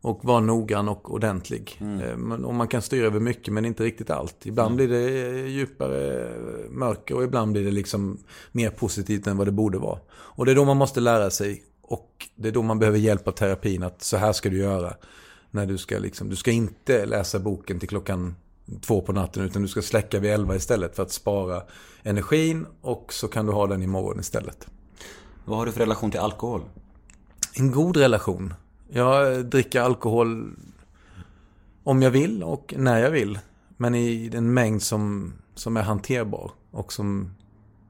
Och 0.00 0.24
vara 0.24 0.40
noggrann 0.40 0.88
och 0.88 1.14
ordentlig. 1.14 1.76
Eh, 1.80 2.16
Men, 2.16 2.44
och 2.44 2.54
man 2.54 2.68
kan 2.68 2.82
styra 2.82 3.06
över 3.06 3.20
mycket 3.20 3.54
men 3.54 3.64
inte 3.64 3.84
riktigt 3.84 4.10
allt. 4.10 4.46
Ibland 4.46 4.76
blir 4.76 4.88
det 4.88 5.28
eh, 5.28 5.46
djupare 5.46 6.22
eh, 6.22 6.70
mörker 6.70 7.14
och 7.16 7.24
ibland 7.24 7.52
blir 7.52 7.64
det 7.64 7.70
liksom 7.70 8.18
mer 8.52 8.70
positivt 8.70 9.26
än 9.26 9.36
vad 9.36 9.46
det 9.46 9.52
borde 9.52 9.78
vara. 9.78 9.98
Och 10.12 10.46
det 10.46 10.52
är 10.52 10.56
då 10.56 10.64
man 10.64 10.76
måste 10.76 11.00
lära 11.00 11.30
sig 11.30 11.62
Och 11.82 12.28
det 12.36 12.48
är 12.48 12.52
då 12.52 12.62
man 12.62 12.78
behöver 12.78 12.98
hjälp 12.98 13.28
av 13.28 13.32
terapin 13.32 13.82
att 13.82 14.02
så 14.02 14.16
här 14.16 14.32
ska 14.32 14.48
du 14.50 14.58
göra. 14.58 14.94
När 15.50 15.66
du 15.66 15.78
ska 15.78 15.98
liksom, 15.98 16.28
du 16.28 16.36
ska 16.36 16.50
inte 16.50 17.06
läsa 17.06 17.38
boken 17.38 17.78
till 17.78 17.88
klockan 17.88 18.34
två 18.80 19.00
på 19.00 19.12
natten 19.12 19.44
utan 19.44 19.62
du 19.62 19.68
ska 19.68 19.82
släcka 19.82 20.20
vid 20.20 20.30
elva 20.30 20.56
istället 20.56 20.96
för 20.96 21.02
att 21.02 21.12
spara 21.12 21.62
energin 22.02 22.66
och 22.80 23.12
så 23.12 23.28
kan 23.28 23.46
du 23.46 23.52
ha 23.52 23.66
den 23.66 23.82
imorgon 23.82 24.20
istället. 24.20 24.66
Vad 25.44 25.58
har 25.58 25.66
du 25.66 25.72
för 25.72 25.80
relation 25.80 26.10
till 26.10 26.20
alkohol? 26.20 26.62
En 27.54 27.70
god 27.70 27.96
relation. 27.96 28.54
Jag 28.88 29.46
dricker 29.46 29.80
alkohol 29.80 30.56
om 31.84 32.02
jag 32.02 32.10
vill 32.10 32.42
och 32.42 32.74
när 32.76 32.98
jag 32.98 33.10
vill. 33.10 33.38
Men 33.76 33.94
i 33.94 34.30
en 34.34 34.54
mängd 34.54 34.82
som, 34.82 35.32
som 35.54 35.76
är 35.76 35.82
hanterbar 35.82 36.50
och 36.70 36.92
som 36.92 37.34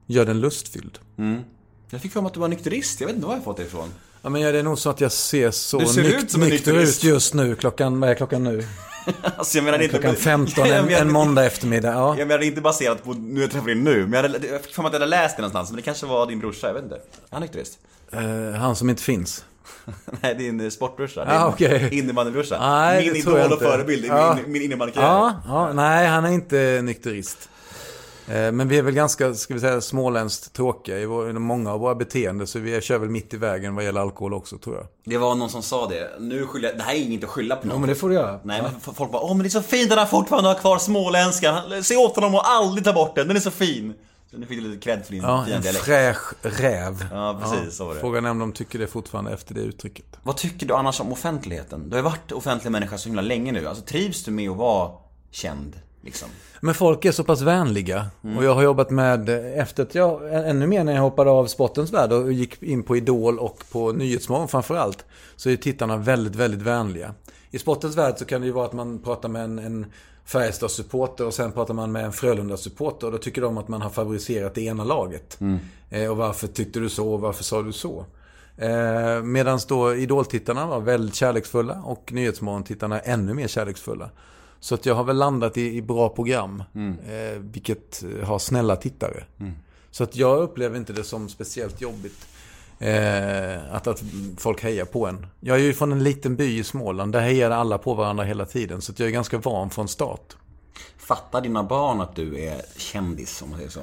gör 0.05 0.25
den 0.25 0.39
lustfylld. 0.39 0.99
Mm. 1.17 1.41
Jag 1.89 2.01
fick 2.01 2.11
för 2.11 2.21
mig 2.21 2.27
att 2.27 2.33
du 2.33 2.39
var 2.39 2.47
nykterist. 2.47 3.01
Jag 3.01 3.07
vet 3.07 3.15
inte 3.15 3.27
var 3.27 3.33
jag 3.33 3.43
fått 3.43 3.57
det 3.57 3.63
ifrån. 3.63 3.89
Ja, 4.25 4.29
men 4.29 4.41
det 4.41 4.59
är 4.59 4.63
nog 4.63 4.79
så 4.79 4.89
att 4.89 5.01
jag 5.01 5.11
ser 5.11 5.51
så 5.51 5.79
Du 5.79 5.85
ser 5.85 6.03
nykt- 6.03 6.23
ut 6.23 6.31
som 6.31 6.43
en 6.43 6.49
nykter 6.49 6.73
ut 6.73 7.03
just 7.03 7.33
nu. 7.33 7.55
Klockan, 7.55 7.99
vad 7.99 8.09
är 8.09 8.15
klockan 8.15 8.43
nu? 8.43 8.67
Alltså 9.37 9.57
jag 9.57 9.65
menar 9.65 9.79
inte... 9.81 9.89
Klockan 9.99 10.15
15 10.15 10.67
Jag 10.67 10.77
en, 10.77 11.01
en 11.01 11.11
måndag 11.11 11.45
eftermärkdag. 11.45 11.93
Ja. 11.93 12.15
Jag 12.19 12.27
menar 12.27 12.43
inte 12.43 12.61
baserat 12.61 13.03
på 13.03 13.13
nu 13.13 13.41
jag 13.41 13.51
träffar 13.51 13.65
dig 13.65 13.75
nu, 13.75 14.01
men 14.01 14.13
jag, 14.13 14.21
hade, 14.21 14.47
jag 14.47 14.61
fick 14.61 14.75
för 14.75 14.81
mig 14.81 14.87
att 14.87 14.93
jag 14.93 14.99
hade 14.99 15.09
läst 15.09 15.35
det 15.37 15.41
någonstans, 15.41 15.69
men 15.69 15.75
det 15.75 15.81
kanske 15.81 16.05
var 16.05 16.27
din 16.27 16.39
brorsa, 16.39 16.67
jag 16.67 16.73
vet 16.73 16.83
inte. 16.83 16.95
Är 16.95 17.01
han 17.29 17.41
nykterist? 17.41 17.77
Eh, 18.11 18.59
han 18.59 18.75
som 18.75 18.89
inte 18.89 19.03
finns. 19.03 19.45
Nej, 20.21 20.35
din 20.35 20.59
eh, 20.59 20.69
sportbrorsa. 20.69 21.25
Ah, 21.27 21.47
okej. 21.47 21.89
innebandybrorsa. 21.91 22.93
Min 23.01 23.15
idol 23.15 23.53
och 23.53 23.59
förebild 23.59 24.05
i 24.05 24.09
min, 24.09 24.51
min 24.51 24.61
innebandykarriär. 24.61 25.09
Ja, 25.09 25.41
ja, 25.47 25.73
nej 25.73 26.07
han 26.07 26.25
är 26.25 26.31
inte 26.31 26.79
nykterist. 26.83 27.49
Eh, 28.27 28.51
Men 28.51 28.67
vi 28.67 28.77
är 28.77 28.81
väl 28.81 28.93
ganska, 28.93 29.33
ska 29.33 29.53
vi 29.53 29.59
säga, 29.59 29.81
småländskt 29.81 30.53
tråkiga 30.53 30.99
i, 30.99 31.05
vår, 31.05 31.33
många 31.33 31.71
av 31.73 31.79
våra 31.79 31.95
beteenden. 31.95 32.47
Så 32.47 32.59
vi 32.59 32.81
kör 32.81 32.97
väl 32.97 33.09
mitt 33.09 33.33
i 33.33 33.37
vägen 33.37 33.75
vad 33.75 33.85
gäller 33.85 34.01
alkohol 34.01 34.33
också 34.33 34.57
tror 34.57 34.75
jag. 34.75 34.85
Det 35.05 35.17
var 35.17 35.35
någon 35.35 35.49
som 35.49 35.63
sa 35.63 35.87
det. 35.87 36.11
Nu 36.19 36.45
skyller 36.47 36.69
jag, 36.69 36.77
det 36.77 36.83
här 36.83 36.93
är 36.93 36.97
inget 36.99 37.23
att 37.23 37.29
skylla 37.29 37.55
på 37.55 37.67
någon. 37.67 37.75
Ja, 37.75 37.79
men 37.79 37.89
det 37.89 37.95
får 37.95 38.09
du 38.09 38.15
göra. 38.15 38.39
Nej, 38.43 38.61
men 38.61 38.95
folk 38.95 39.11
bara 39.11 39.21
åh 39.21 39.29
men 39.35 39.39
det 39.43 39.47
är 39.47 39.49
så 39.49 39.61
fint 39.61 39.91
att 39.91 39.97
han 39.97 40.07
fortfarande 40.07 40.49
har 40.49 40.55
kvar 40.55 40.77
småländskan. 40.77 41.83
Se 41.83 41.95
åt 41.97 42.15
honom 42.15 42.35
och 42.35 42.49
aldrig 42.49 42.85
ta 42.85 42.93
bort 42.93 43.15
den, 43.15 43.27
den 43.27 43.37
är 43.37 43.41
så 43.41 43.51
fin. 43.51 43.93
Så 44.31 44.37
nu 44.39 44.45
fick 44.45 44.61
du 44.63 44.67
lite 44.69 44.81
cred 44.83 45.05
för 45.05 45.11
din 45.13 45.23
Ja, 45.23 45.43
fina 45.45 45.55
en 45.57 45.61
dialekt. 45.63 45.85
fräsch 45.85 46.33
räv. 46.41 47.05
Ja, 47.11 47.39
precis, 47.43 47.77
så 47.77 47.85
var 47.85 47.93
det. 47.93 47.99
Frågan 47.99 48.25
är 48.25 48.29
om 48.31 48.39
de 48.39 48.51
tycker 48.51 48.79
det 48.79 48.87
fortfarande 48.87 49.31
efter 49.31 49.53
det 49.55 49.61
uttrycket. 49.61 50.05
Vad 50.23 50.37
tycker 50.37 50.65
du 50.65 50.73
annars 50.73 51.01
om 51.01 51.11
offentligheten? 51.11 51.83
Du 51.89 51.89
har 51.89 51.97
ju 51.97 52.03
varit 52.03 52.31
offentlig 52.31 52.71
människa 52.71 52.97
så 52.97 53.09
himla 53.09 53.21
länge 53.21 53.51
nu. 53.51 53.67
Alltså 53.67 53.83
trivs 53.83 54.23
du 54.23 54.31
med 54.31 54.49
att 54.49 54.57
vara 54.57 54.91
känd? 55.31 55.75
Liksom? 56.03 56.29
Men 56.61 56.73
folk 56.73 57.05
är 57.05 57.11
så 57.11 57.23
pass 57.23 57.41
vänliga. 57.41 58.07
Och 58.37 58.43
jag 58.43 58.55
har 58.55 58.63
jobbat 58.63 58.89
med, 58.89 59.29
efter 59.59 59.83
att 59.83 59.95
jag, 59.95 60.33
ännu 60.49 60.67
mer 60.67 60.83
när 60.83 60.93
jag 60.93 61.01
hoppade 61.01 61.29
av 61.29 61.45
sportens 61.45 61.93
värld 61.93 62.11
och 62.11 62.33
gick 62.33 62.63
in 62.63 62.83
på 62.83 62.97
Idol 62.97 63.39
och 63.39 63.63
på 63.71 63.91
Nyhetsmorgon 63.91 64.47
framförallt. 64.47 65.05
Så 65.35 65.49
är 65.49 65.55
tittarna 65.55 65.97
väldigt, 65.97 66.35
väldigt 66.35 66.61
vänliga. 66.61 67.13
I 67.51 67.59
sportens 67.59 67.97
värld 67.97 68.15
så 68.17 68.25
kan 68.25 68.41
det 68.41 68.47
ju 68.47 68.53
vara 68.53 68.65
att 68.65 68.73
man 68.73 68.99
pratar 68.99 69.29
med 69.29 69.43
en, 69.43 69.59
en 69.59 69.85
Färjestad-supporter 70.25 71.25
och 71.25 71.33
sen 71.33 71.51
pratar 71.51 71.73
man 71.73 71.91
med 71.91 72.05
en 72.05 72.11
Frölunda-supporter. 72.11 73.05
Och 73.05 73.11
då 73.11 73.17
tycker 73.17 73.41
de 73.41 73.57
att 73.57 73.67
man 73.67 73.81
har 73.81 73.89
favoriserat 73.89 74.55
det 74.55 74.61
ena 74.61 74.83
laget. 74.83 75.39
Eh, 75.89 76.11
och 76.11 76.17
varför 76.17 76.47
tyckte 76.47 76.79
du 76.79 76.89
så 76.89 77.13
och 77.13 77.21
varför 77.21 77.43
sa 77.43 77.61
du 77.61 77.71
så? 77.71 78.05
Eh, 78.57 79.23
Medan 79.23 79.59
då 79.67 79.95
Idol-tittarna 79.95 80.67
var 80.67 80.79
väldigt 80.79 81.15
kärleksfulla 81.15 81.81
och 81.85 82.11
Nyhetsmorgon-tittarna 82.13 82.99
ännu 82.99 83.33
mer 83.33 83.47
kärleksfulla. 83.47 84.09
Så 84.63 84.75
att 84.75 84.85
jag 84.85 84.95
har 84.95 85.03
väl 85.03 85.17
landat 85.17 85.57
i, 85.57 85.77
i 85.77 85.81
bra 85.81 86.09
program. 86.09 86.63
Eh, 87.07 87.39
vilket 87.39 88.03
har 88.23 88.39
snälla 88.39 88.75
tittare. 88.75 89.23
Så 89.91 90.03
att 90.03 90.15
jag 90.15 90.41
upplever 90.41 90.77
inte 90.77 90.93
det 90.93 91.03
som 91.03 91.29
speciellt 91.29 91.81
jobbigt. 91.81 92.27
Eh, 92.79 93.75
att, 93.75 93.87
att 93.87 94.03
folk 94.37 94.63
hejar 94.63 94.85
på 94.85 95.07
en. 95.07 95.27
Jag 95.39 95.59
är 95.59 95.63
ju 95.63 95.73
från 95.73 95.91
en 95.91 96.03
liten 96.03 96.35
by 96.35 96.59
i 96.59 96.63
Småland. 96.63 97.13
Där 97.13 97.19
hejar 97.19 97.51
alla 97.51 97.77
på 97.77 97.93
varandra 97.93 98.23
hela 98.23 98.45
tiden. 98.45 98.81
Så 98.81 98.91
att 98.91 98.99
jag 98.99 99.07
är 99.07 99.13
ganska 99.13 99.37
van 99.37 99.69
från 99.69 99.87
start. 99.87 100.35
Fattar 100.97 101.41
dina 101.41 101.63
barn 101.63 102.01
att 102.01 102.15
du 102.15 102.39
är 102.39 102.61
kändis 102.77 103.41
om 103.41 103.49
man 103.49 103.57
säger 103.57 103.71
så? 103.71 103.81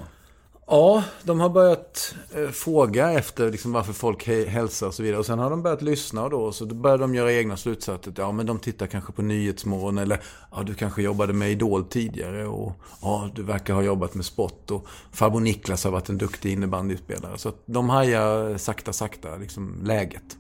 Ja, 0.73 1.05
de 1.23 1.41
har 1.41 1.49
börjat 1.49 2.15
eh, 2.35 2.49
fråga 2.49 3.13
efter 3.13 3.51
liksom, 3.51 3.73
varför 3.73 3.93
folk 3.93 4.27
hälsar 4.27 4.87
och 4.87 4.95
så 4.95 5.03
vidare. 5.03 5.19
Och 5.19 5.27
sen 5.27 5.39
har 5.39 5.51
de 5.51 5.63
börjat 5.63 5.83
lyssna 5.83 6.25
och 6.25 6.31
då 6.31 6.53
så 6.53 6.65
då 6.65 6.75
börjar 6.75 6.99
de 6.99 7.15
göra 7.15 7.33
egna 7.33 7.57
slutsatser. 7.57 8.13
Ja, 8.17 8.33
men 8.33 8.47
de 8.47 8.59
tittar 8.59 8.87
kanske 8.87 9.13
på 9.13 9.23
Nyhetsmorgon 9.23 9.99
eller 9.99 10.21
ja, 10.53 10.63
du 10.63 10.75
kanske 10.75 11.03
jobbade 11.03 11.33
med 11.33 11.51
Idol 11.51 11.85
tidigare 11.85 12.47
och 12.47 12.73
ja, 13.03 13.31
du 13.35 13.43
verkar 13.43 13.75
ha 13.75 13.83
jobbat 13.83 14.15
med 14.15 14.25
sport 14.25 14.71
och 14.71 14.87
farbror 15.13 15.41
Niklas 15.41 15.85
har 15.85 15.91
varit 15.91 16.09
en 16.09 16.19
duktig 16.19 16.53
innebandyspelare. 16.53 17.39
Så 17.39 17.53
de 17.67 17.89
hajar 17.89 18.59
sakta, 18.59 18.93
sakta 18.93 19.37
liksom 19.37 19.81
läget. 19.85 20.37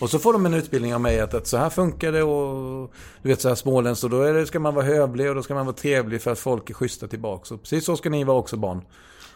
Och 0.00 0.10
så 0.10 0.18
får 0.18 0.32
de 0.32 0.46
en 0.46 0.54
utbildning 0.54 0.94
av 0.94 1.00
mig 1.00 1.20
att, 1.20 1.34
att 1.34 1.46
så 1.46 1.56
här 1.56 1.70
funkar 1.70 2.12
det 2.12 2.22
och 2.22 2.92
du 3.22 3.28
vet 3.28 3.40
så 3.40 3.48
här 3.48 3.54
småländskt 3.54 4.04
och 4.04 4.10
då 4.10 4.32
det, 4.32 4.46
ska 4.46 4.60
man 4.60 4.74
vara 4.74 4.84
hövlig 4.84 5.28
och 5.28 5.34
då 5.34 5.42
ska 5.42 5.54
man 5.54 5.66
vara 5.66 5.76
trevlig 5.76 6.22
för 6.22 6.32
att 6.32 6.38
folk 6.38 6.70
är 6.70 6.74
schyssta 6.74 7.06
tillbaka. 7.06 7.54
Och 7.54 7.62
precis 7.62 7.84
så 7.84 7.96
ska 7.96 8.10
ni 8.10 8.24
vara 8.24 8.38
också 8.38 8.56
barn. 8.56 8.82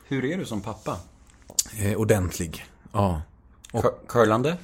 Hur 0.08 0.24
är 0.24 0.38
du 0.38 0.44
som 0.44 0.60
pappa? 0.60 0.96
Eh, 1.78 1.94
ordentlig. 2.00 2.64
Ja. 2.92 3.22
Cur- 3.72 4.06
Curlande? 4.08 4.56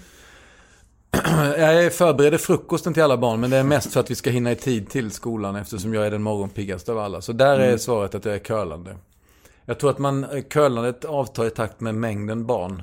Jag 1.59 1.93
förbereder 1.95 2.39
frukosten 2.39 2.95
till 2.95 3.03
alla 3.03 3.17
barn, 3.17 3.41
men 3.41 3.51
det 3.51 3.57
är 3.57 3.63
mest 3.63 3.93
för 3.93 4.01
att 4.01 4.11
vi 4.11 4.15
ska 4.15 4.31
hinna 4.31 4.53
i 4.53 4.57
tid 4.57 4.91
till 4.91 5.11
skolan 5.11 5.57
eftersom 5.57 5.95
jag 5.95 6.07
är 6.07 6.11
den 6.11 6.23
morgonpiggaste 6.23 6.93
av 6.93 6.99
alla. 6.99 7.21
Så 7.21 7.33
där 7.33 7.59
är 7.59 7.77
svaret 7.77 8.15
att 8.15 8.25
jag 8.25 8.35
är 8.35 8.39
curlande. 8.39 8.97
Jag 9.65 9.79
tror 9.81 9.91
att 9.91 9.99
man, 9.99 10.25
eh, 10.25 10.43
curlandet 10.43 11.05
avtar 11.05 11.47
i 11.47 11.51
takt 11.51 11.81
med 11.81 11.95
mängden 11.95 12.47
barn. 12.47 12.83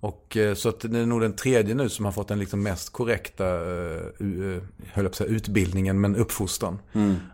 Och 0.00 0.36
eh, 0.36 0.54
så 0.54 0.68
att 0.68 0.80
det 0.80 0.98
är 0.98 1.06
nog 1.06 1.20
den 1.20 1.32
tredje 1.32 1.74
nu 1.74 1.88
som 1.88 2.04
har 2.04 2.12
fått 2.12 2.28
den 2.28 2.38
liksom 2.38 2.62
mest 2.62 2.92
korrekta, 2.92 3.44
uh, 3.44 4.00
höll 4.18 4.60
jag 4.94 5.04
på 5.04 5.06
att 5.06 5.14
säga, 5.14 5.30
utbildningen, 5.30 6.00
men 6.00 6.16
uppfostran. 6.16 6.78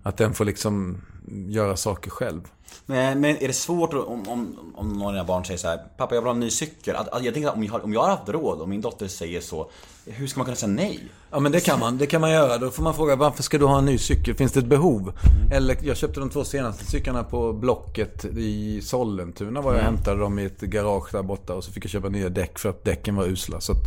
Att 0.03 0.17
den 0.17 0.35
får 0.35 0.45
liksom 0.45 1.03
göra 1.49 1.77
saker 1.77 2.11
själv. 2.11 2.41
Men, 2.87 3.21
men 3.21 3.37
är 3.37 3.47
det 3.49 3.55
svårt 3.55 3.95
om, 3.95 4.29
om, 4.29 4.73
om 4.75 4.93
någon 4.93 5.07
av 5.07 5.13
dina 5.13 5.25
barn 5.25 5.45
säger 5.45 5.59
så 5.59 5.69
här, 5.69 5.79
Pappa 5.97 6.15
jag 6.15 6.23
vill 6.23 6.27
ha 6.27 6.35
en 6.35 6.41
ny 6.41 6.51
cykel. 6.51 6.97
Att, 6.97 7.09
att 7.09 7.25
jag 7.25 7.35
tänker 7.35 7.55
om 7.55 7.65
jag, 7.65 7.73
har, 7.73 7.85
om 7.85 7.93
jag 7.93 8.01
har 8.01 8.11
haft 8.11 8.29
råd 8.29 8.61
och 8.61 8.69
min 8.69 8.81
dotter 8.81 9.09
säger 9.09 9.41
så, 9.41 9.71
hur 10.07 10.27
ska 10.27 10.39
man 10.39 10.45
kunna 10.45 10.57
säga 10.57 10.73
nej? 10.73 11.01
Ja 11.31 11.41
men 11.41 11.53
det 11.53 11.61
kan 11.61 11.81
man, 11.81 11.99
det 11.99 12.07
kan 12.07 12.21
man 12.21 12.31
göra. 12.31 12.59
Då 12.59 12.71
får 12.71 12.83
man 12.83 12.95
fråga 12.95 13.17
varför 13.17 13.43
ska 13.43 13.59
du 13.59 13.65
ha 13.65 13.79
en 13.79 13.85
ny 13.85 13.99
cykel? 13.99 14.35
Finns 14.35 14.53
det 14.53 14.61
ett 14.61 14.67
behov? 14.67 15.13
Eller 15.53 15.77
jag 15.83 15.97
köpte 15.97 16.21
de 16.21 16.31
två 16.31 16.45
senaste 16.45 16.85
cyklarna 16.85 17.25
på 17.25 17.53
Blocket 17.53 18.25
i 18.25 18.81
Sollentuna 18.83 19.61
var 19.61 19.73
jag 19.73 19.79
och 19.79 19.85
hämtade 19.85 20.21
dem 20.21 20.39
i 20.39 20.45
ett 20.45 20.61
garage 20.61 21.13
där 21.13 21.23
borta. 21.23 21.55
Och 21.55 21.65
så 21.65 21.73
fick 21.73 21.85
jag 21.85 21.91
köpa 21.91 22.09
nya 22.09 22.29
däck 22.29 22.59
för 22.59 22.69
att 22.69 22.85
däcken 22.85 23.17
var 23.17 23.25
usla. 23.25 23.61
Så 23.61 23.73
att 23.73 23.83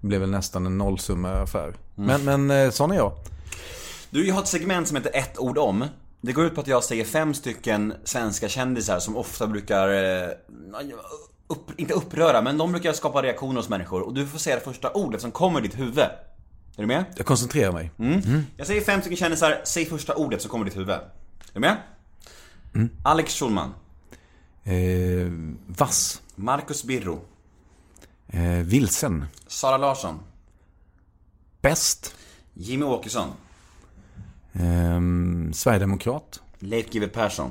det 0.00 0.06
blev 0.06 0.20
väl 0.20 0.30
nästan 0.30 0.66
en 0.66 0.78
nollsumma 0.78 1.30
affär. 1.30 1.74
Men, 1.94 2.24
men 2.24 2.50
eh, 2.50 2.70
sån 2.70 2.90
är 2.90 2.96
jag. 2.96 3.12
Du, 4.10 4.26
jag 4.26 4.34
har 4.34 4.42
ett 4.42 4.48
segment 4.48 4.88
som 4.88 4.96
heter 4.96 5.16
ett 5.16 5.38
ord 5.38 5.58
om. 5.58 5.84
Det 6.20 6.32
går 6.32 6.44
ut 6.44 6.54
på 6.54 6.60
att 6.60 6.66
jag 6.66 6.84
säger 6.84 7.04
fem 7.04 7.34
stycken 7.34 7.94
svenska 8.04 8.48
kändisar 8.48 8.98
som 8.98 9.16
ofta 9.16 9.46
brukar, 9.46 9.88
eh, 9.88 10.30
upp, 11.46 11.80
inte 11.80 11.94
uppröra, 11.94 12.42
men 12.42 12.58
de 12.58 12.72
brukar 12.72 12.92
skapa 12.92 13.22
reaktioner 13.22 13.56
hos 13.56 13.68
människor. 13.68 14.00
Och 14.02 14.14
du 14.14 14.26
får 14.26 14.38
säga 14.38 14.56
det 14.56 14.62
första 14.62 14.90
ordet 14.92 15.20
som 15.20 15.30
kommer 15.30 15.58
i 15.60 15.62
ditt 15.62 15.78
huvud. 15.78 15.98
Är 15.98 16.82
du 16.82 16.86
med? 16.86 17.04
Jag 17.16 17.26
koncentrerar 17.26 17.72
mig. 17.72 17.90
Jag 18.56 18.66
säger 18.66 18.80
fem 18.80 19.00
stycken 19.00 19.16
kändisar, 19.16 19.60
säg 19.64 19.86
första 19.86 20.14
ordet 20.14 20.42
som 20.42 20.50
kommer 20.50 20.66
i 20.66 20.68
ditt 20.68 20.78
huvud. 20.78 20.90
Är 20.90 21.00
du 21.52 21.60
med? 21.60 21.76
Alex 23.04 23.34
Schulman. 23.34 23.74
Eh, 24.64 24.74
vass. 25.66 26.22
Marcus 26.34 26.84
Birro. 26.84 27.20
Eh, 28.28 28.42
vilsen. 28.42 29.24
Sara 29.46 29.76
Larsson. 29.76 30.20
Bäst. 31.62 32.14
Jimmy 32.54 32.84
Åkesson. 32.84 33.28
Eh, 34.52 35.00
Sverigedemokrat. 35.52 36.40
Leif 36.58 36.90
GW 36.90 37.06
Persson. 37.06 37.50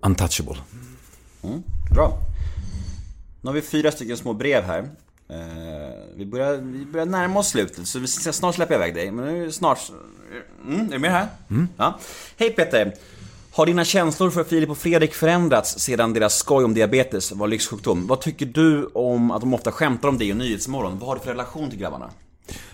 Untouchable. 0.00 0.56
Bra. 1.90 2.18
Nu 3.40 3.48
har 3.48 3.54
vi 3.54 3.62
fyra 3.62 3.92
stycken 3.92 4.16
små 4.16 4.32
brev 4.32 4.64
här. 4.64 4.78
Eh, 5.28 5.36
vi, 6.16 6.26
börjar, 6.26 6.56
vi 6.56 6.84
börjar 6.84 7.06
närma 7.06 7.40
oss 7.40 7.48
slutet, 7.48 7.88
så 7.88 7.98
vi 7.98 8.06
ska 8.06 8.32
snart 8.32 8.54
släppa 8.54 8.74
iväg 8.74 8.94
dig. 8.94 9.10
Men 9.10 9.24
nu 9.24 9.52
snart... 9.52 9.78
Mm, 10.66 10.86
är 10.86 10.92
du 10.92 10.98
med 10.98 11.10
här? 11.10 11.28
Ja. 11.76 11.98
Hej 12.36 12.50
Peter! 12.50 12.94
Har 13.52 13.66
dina 13.66 13.84
känslor 13.84 14.30
för 14.30 14.44
Filip 14.44 14.70
och 14.70 14.78
Fredrik 14.78 15.14
förändrats 15.14 15.78
sedan 15.78 16.12
deras 16.12 16.36
skoj 16.36 16.64
om 16.64 16.74
diabetes 16.74 17.32
var 17.32 17.48
lyxsjukdom? 17.48 18.06
Vad 18.06 18.20
tycker 18.20 18.46
du 18.46 18.86
om 18.86 19.30
att 19.30 19.40
de 19.40 19.54
ofta 19.54 19.72
skämtar 19.72 20.08
om 20.08 20.18
det 20.18 20.24
i 20.24 20.34
Nyhetsmorgon? 20.34 20.98
Vad 20.98 21.08
har 21.08 21.14
du 21.14 21.20
för 21.20 21.30
relation 21.30 21.70
till 21.70 21.78
grabbarna? 21.78 22.10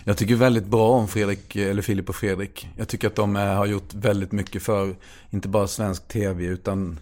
Jag 0.05 0.17
tycker 0.17 0.35
väldigt 0.35 0.67
bra 0.67 0.91
om 0.91 1.09
Fredrik, 1.09 1.57
eller 1.57 1.83
Filip 1.83 2.09
och 2.09 2.15
Fredrik. 2.15 2.69
Jag 2.77 2.89
tycker 2.89 3.07
att 3.07 3.15
de 3.15 3.37
eh, 3.37 3.43
har 3.43 3.67
gjort 3.67 3.95
väldigt 3.95 4.33
mycket 4.33 4.63
för, 4.63 4.97
inte 5.31 5.49
bara 5.49 5.67
svensk 5.67 6.09
tv, 6.09 6.45
utan 6.45 6.99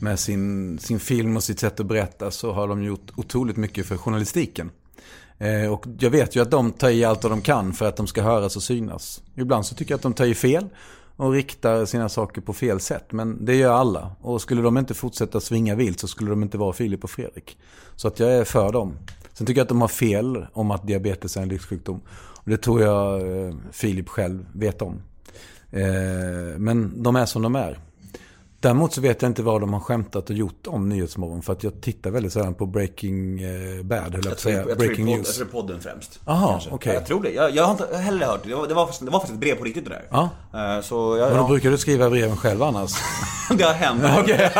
med 0.00 0.18
sin, 0.18 0.78
sin 0.78 1.00
film 1.00 1.36
och 1.36 1.44
sitt 1.44 1.60
sätt 1.60 1.80
att 1.80 1.86
berätta 1.86 2.30
så 2.30 2.52
har 2.52 2.68
de 2.68 2.82
gjort 2.82 3.10
otroligt 3.16 3.56
mycket 3.56 3.86
för 3.86 3.96
journalistiken. 3.96 4.70
Eh, 5.38 5.72
och 5.72 5.86
jag 5.98 6.10
vet 6.10 6.36
ju 6.36 6.42
att 6.42 6.50
de 6.50 6.72
tar 6.72 6.90
i 6.90 7.04
allt 7.04 7.22
vad 7.22 7.32
de 7.32 7.40
kan 7.40 7.72
för 7.72 7.88
att 7.88 7.96
de 7.96 8.06
ska 8.06 8.22
höras 8.22 8.56
och 8.56 8.62
synas. 8.62 9.22
Ibland 9.34 9.66
så 9.66 9.74
tycker 9.74 9.92
jag 9.92 9.96
att 9.98 10.02
de 10.02 10.14
tar 10.14 10.26
i 10.26 10.34
fel 10.34 10.68
och 11.16 11.32
riktar 11.32 11.84
sina 11.84 12.08
saker 12.08 12.40
på 12.40 12.52
fel 12.52 12.80
sätt. 12.80 13.12
Men 13.12 13.44
det 13.44 13.54
gör 13.54 13.72
alla. 13.72 14.12
Och 14.20 14.42
skulle 14.42 14.62
de 14.62 14.78
inte 14.78 14.94
fortsätta 14.94 15.40
svinga 15.40 15.74
vilt 15.74 16.00
så 16.00 16.08
skulle 16.08 16.30
de 16.30 16.42
inte 16.42 16.58
vara 16.58 16.72
Filip 16.72 17.04
och 17.04 17.10
Fredrik. 17.10 17.58
Så 17.96 18.08
att 18.08 18.20
jag 18.20 18.32
är 18.32 18.44
för 18.44 18.72
dem. 18.72 18.96
Sen 19.40 19.46
tycker 19.46 19.60
jag 19.60 19.64
att 19.64 19.68
de 19.68 19.80
har 19.80 19.88
fel 19.88 20.46
om 20.52 20.70
att 20.70 20.86
diabetes 20.86 21.36
är 21.36 21.42
en 21.42 21.48
livssjukdom. 21.48 22.00
Och 22.10 22.50
det 22.50 22.56
tror 22.56 22.80
jag 22.82 23.20
eh, 23.20 23.54
Filip 23.72 24.08
själv 24.08 24.46
vet 24.52 24.82
om. 24.82 25.02
Eh, 25.70 26.58
men 26.58 27.02
de 27.02 27.16
är 27.16 27.26
som 27.26 27.42
de 27.42 27.56
är. 27.56 27.78
Däremot 28.62 28.92
så 28.94 29.00
vet 29.00 29.22
jag 29.22 29.28
inte 29.30 29.42
vad 29.42 29.60
de 29.60 29.72
har 29.72 29.80
skämtat 29.80 30.30
och 30.30 30.36
gjort 30.36 30.66
om 30.66 30.88
Nyhetsmorgon. 30.88 31.42
För 31.42 31.52
att 31.52 31.64
jag 31.64 31.80
tittar 31.80 32.10
väldigt 32.10 32.32
sällan 32.32 32.54
på 32.54 32.66
Breaking 32.66 33.42
eh, 33.42 33.82
Bad, 33.82 33.98
höll 34.00 34.10
jag 34.12 34.24
Jag 34.24 34.24
tror, 34.24 34.34
säga. 34.36 34.56
jag, 34.56 34.66
tror 34.66 34.76
Breaking 34.76 35.06
podd, 35.06 35.16
News. 35.16 35.26
jag 35.26 35.36
tror 35.50 35.62
podden 35.62 35.80
främst. 35.80 36.20
Aha, 36.24 36.50
kanske. 36.50 36.70
okej. 36.70 36.94
Jag 36.94 37.06
tror 37.06 37.22
det. 37.22 37.30
Jag, 37.30 37.50
jag 37.56 37.64
har 37.64 37.70
inte 37.70 37.96
heller 37.96 38.26
hört 38.26 38.40
det. 38.44 38.54
Var, 38.54 38.66
det 38.66 38.74
var, 38.74 38.86
faktiskt, 38.86 39.04
det 39.04 39.10
var 39.10 39.20
faktiskt 39.20 39.34
ett 39.34 39.40
brev 39.40 39.54
på 39.54 39.64
riktigt 39.64 39.84
det 39.84 39.90
där. 39.90 40.02
Ja. 40.10 40.28
Eh, 40.76 40.82
Så 40.82 41.16
jag, 41.18 41.28
Men 41.28 41.36
då 41.36 41.42
ja, 41.44 41.48
brukar 41.48 41.70
du 41.70 41.78
skriva 41.78 42.10
breven 42.10 42.36
själv 42.36 42.62
annars. 42.62 42.90
det 43.58 43.64
har 43.64 43.72
hänt. 43.74 44.02
Okej. 44.22 44.50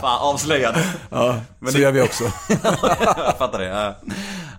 Fan, 0.00 0.20
avslöjad. 0.20 0.74
Ja, 1.10 1.36
Men 1.58 1.72
så 1.72 1.78
det- 1.78 1.82
gör 1.84 1.92
vi 1.92 2.02
också. 2.02 2.24
jag 3.16 3.38
fattar 3.38 3.58
det. 3.58 3.94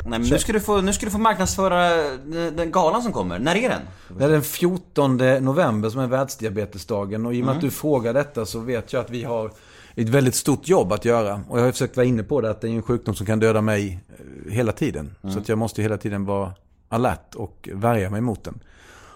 Nej, 0.06 0.19
nu 0.19 0.40
ska, 0.40 0.53
du 0.53 0.60
få, 0.60 0.82
nu 0.82 0.94
ska 0.94 1.06
du 1.06 1.11
få 1.11 1.18
marknadsföra 1.18 1.90
den, 2.26 2.56
den 2.56 2.72
galan 2.72 3.03
som 3.03 3.14
kommer. 3.14 3.40
När 3.40 3.56
är 3.56 3.69
den? 3.69 3.82
Det 4.18 4.26
är 4.26 4.30
den 4.30 4.41
14 4.41 5.18
november 5.18 5.90
som 5.90 5.99
är 5.99 6.07
världsdiabetesdagen 6.07 7.26
och 7.26 7.34
i 7.34 7.41
och 7.41 7.45
med 7.45 7.56
att 7.56 7.61
du 7.61 7.72
frågar 7.72 8.14
detta 8.14 8.45
så 8.45 8.60
vet 8.60 8.94
jag 8.94 8.99
att 8.99 9.10
vi 9.10 9.23
har 9.23 9.52
ett 9.95 10.10
väldigt 10.10 10.36
stort 10.36 10.68
jobb 10.68 10.91
att 10.91 11.06
göra. 11.06 11.41
Och 11.49 11.60
jag 11.60 11.65
har 11.65 11.72
försökt 11.72 11.98
vara 11.98 12.06
inne 12.06 12.23
på 12.23 12.41
det 12.41 12.49
att 12.49 12.61
det 12.61 12.68
är 12.68 12.72
en 12.72 12.82
sjukdom 12.82 13.15
som 13.15 13.26
kan 13.26 13.40
döda 13.40 13.61
mig 13.61 13.99
eh, 14.10 14.52
hela 14.52 14.72
tiden. 14.72 15.15
Så 15.34 15.40
att 15.40 15.49
jag 15.49 15.57
måste 15.57 15.82
hela 15.82 15.98
tiden 15.98 16.26
vara 16.26 16.53
alert 16.90 17.36
och 17.36 17.69
värja 17.73 18.10
mig 18.10 18.22
mot 18.22 18.44
den. 18.44 18.60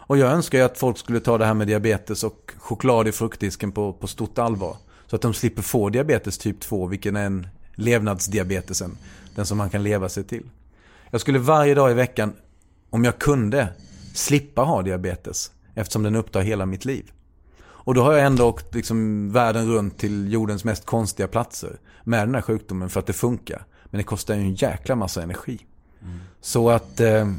Och 0.07 0.17
jag 0.17 0.31
önskar 0.31 0.57
ju 0.57 0.63
att 0.63 0.77
folk 0.77 0.97
skulle 0.97 1.19
ta 1.19 1.37
det 1.37 1.45
här 1.45 1.53
med 1.53 1.67
diabetes 1.67 2.23
och 2.23 2.51
choklad 2.57 3.07
i 3.07 3.11
fruktdisken 3.11 3.71
på, 3.71 3.93
på 3.93 4.07
stort 4.07 4.37
allvar. 4.37 4.77
Så 5.07 5.15
att 5.15 5.21
de 5.21 5.33
slipper 5.33 5.61
få 5.61 5.89
diabetes 5.89 6.37
typ 6.37 6.59
2, 6.59 6.87
vilken 6.87 7.15
är 7.15 7.25
en 7.25 7.47
levnadsdiabetesen. 7.75 8.97
Den 9.35 9.45
som 9.45 9.57
man 9.57 9.69
kan 9.69 9.83
leva 9.83 10.09
sig 10.09 10.23
till. 10.23 10.43
Jag 11.15 11.21
skulle 11.21 11.39
varje 11.39 11.75
dag 11.75 11.91
i 11.91 11.93
veckan, 11.93 12.33
om 12.89 13.03
jag 13.03 13.19
kunde, 13.19 13.67
slippa 14.13 14.61
ha 14.61 14.81
diabetes. 14.81 15.51
Eftersom 15.75 16.03
den 16.03 16.15
upptar 16.15 16.41
hela 16.41 16.65
mitt 16.65 16.85
liv. 16.85 17.11
Och 17.61 17.93
då 17.93 18.03
har 18.03 18.13
jag 18.13 18.25
ändå 18.25 18.49
åkt 18.49 18.75
liksom 18.75 19.31
världen 19.31 19.67
runt 19.67 19.97
till 19.97 20.33
jordens 20.33 20.63
mest 20.63 20.85
konstiga 20.85 21.27
platser. 21.27 21.77
Med 22.03 22.27
den 22.27 22.35
här 22.35 22.41
sjukdomen 22.41 22.89
för 22.89 22.99
att 22.99 23.05
det 23.05 23.13
funkar. 23.13 23.65
Men 23.85 23.97
det 23.97 24.03
kostar 24.03 24.35
ju 24.35 24.41
en 24.41 24.53
jäkla 24.53 24.95
massa 24.95 25.23
energi. 25.23 25.59
Så 26.41 26.69
att 26.69 26.99
eh, 26.99 27.31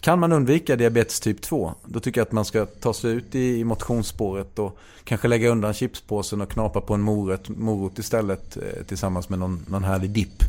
kan 0.00 0.18
man 0.18 0.32
undvika 0.32 0.76
diabetes 0.76 1.20
typ 1.20 1.42
2, 1.42 1.74
då 1.84 2.00
tycker 2.00 2.20
jag 2.20 2.26
att 2.26 2.32
man 2.32 2.44
ska 2.44 2.66
ta 2.66 2.94
sig 2.94 3.12
ut 3.12 3.34
i, 3.34 3.58
i 3.58 3.64
motionsspåret 3.64 4.58
och 4.58 4.78
kanske 5.04 5.28
lägga 5.28 5.48
undan 5.48 5.74
chipspåsen 5.74 6.40
och 6.40 6.50
knapa 6.50 6.80
på 6.80 6.94
en 6.94 7.00
morot, 7.00 7.48
morot 7.48 7.98
istället 7.98 8.56
eh, 8.56 8.84
tillsammans 8.86 9.28
med 9.28 9.38
någon, 9.38 9.64
någon 9.68 9.84
härlig 9.84 10.10
dipp. 10.10 10.42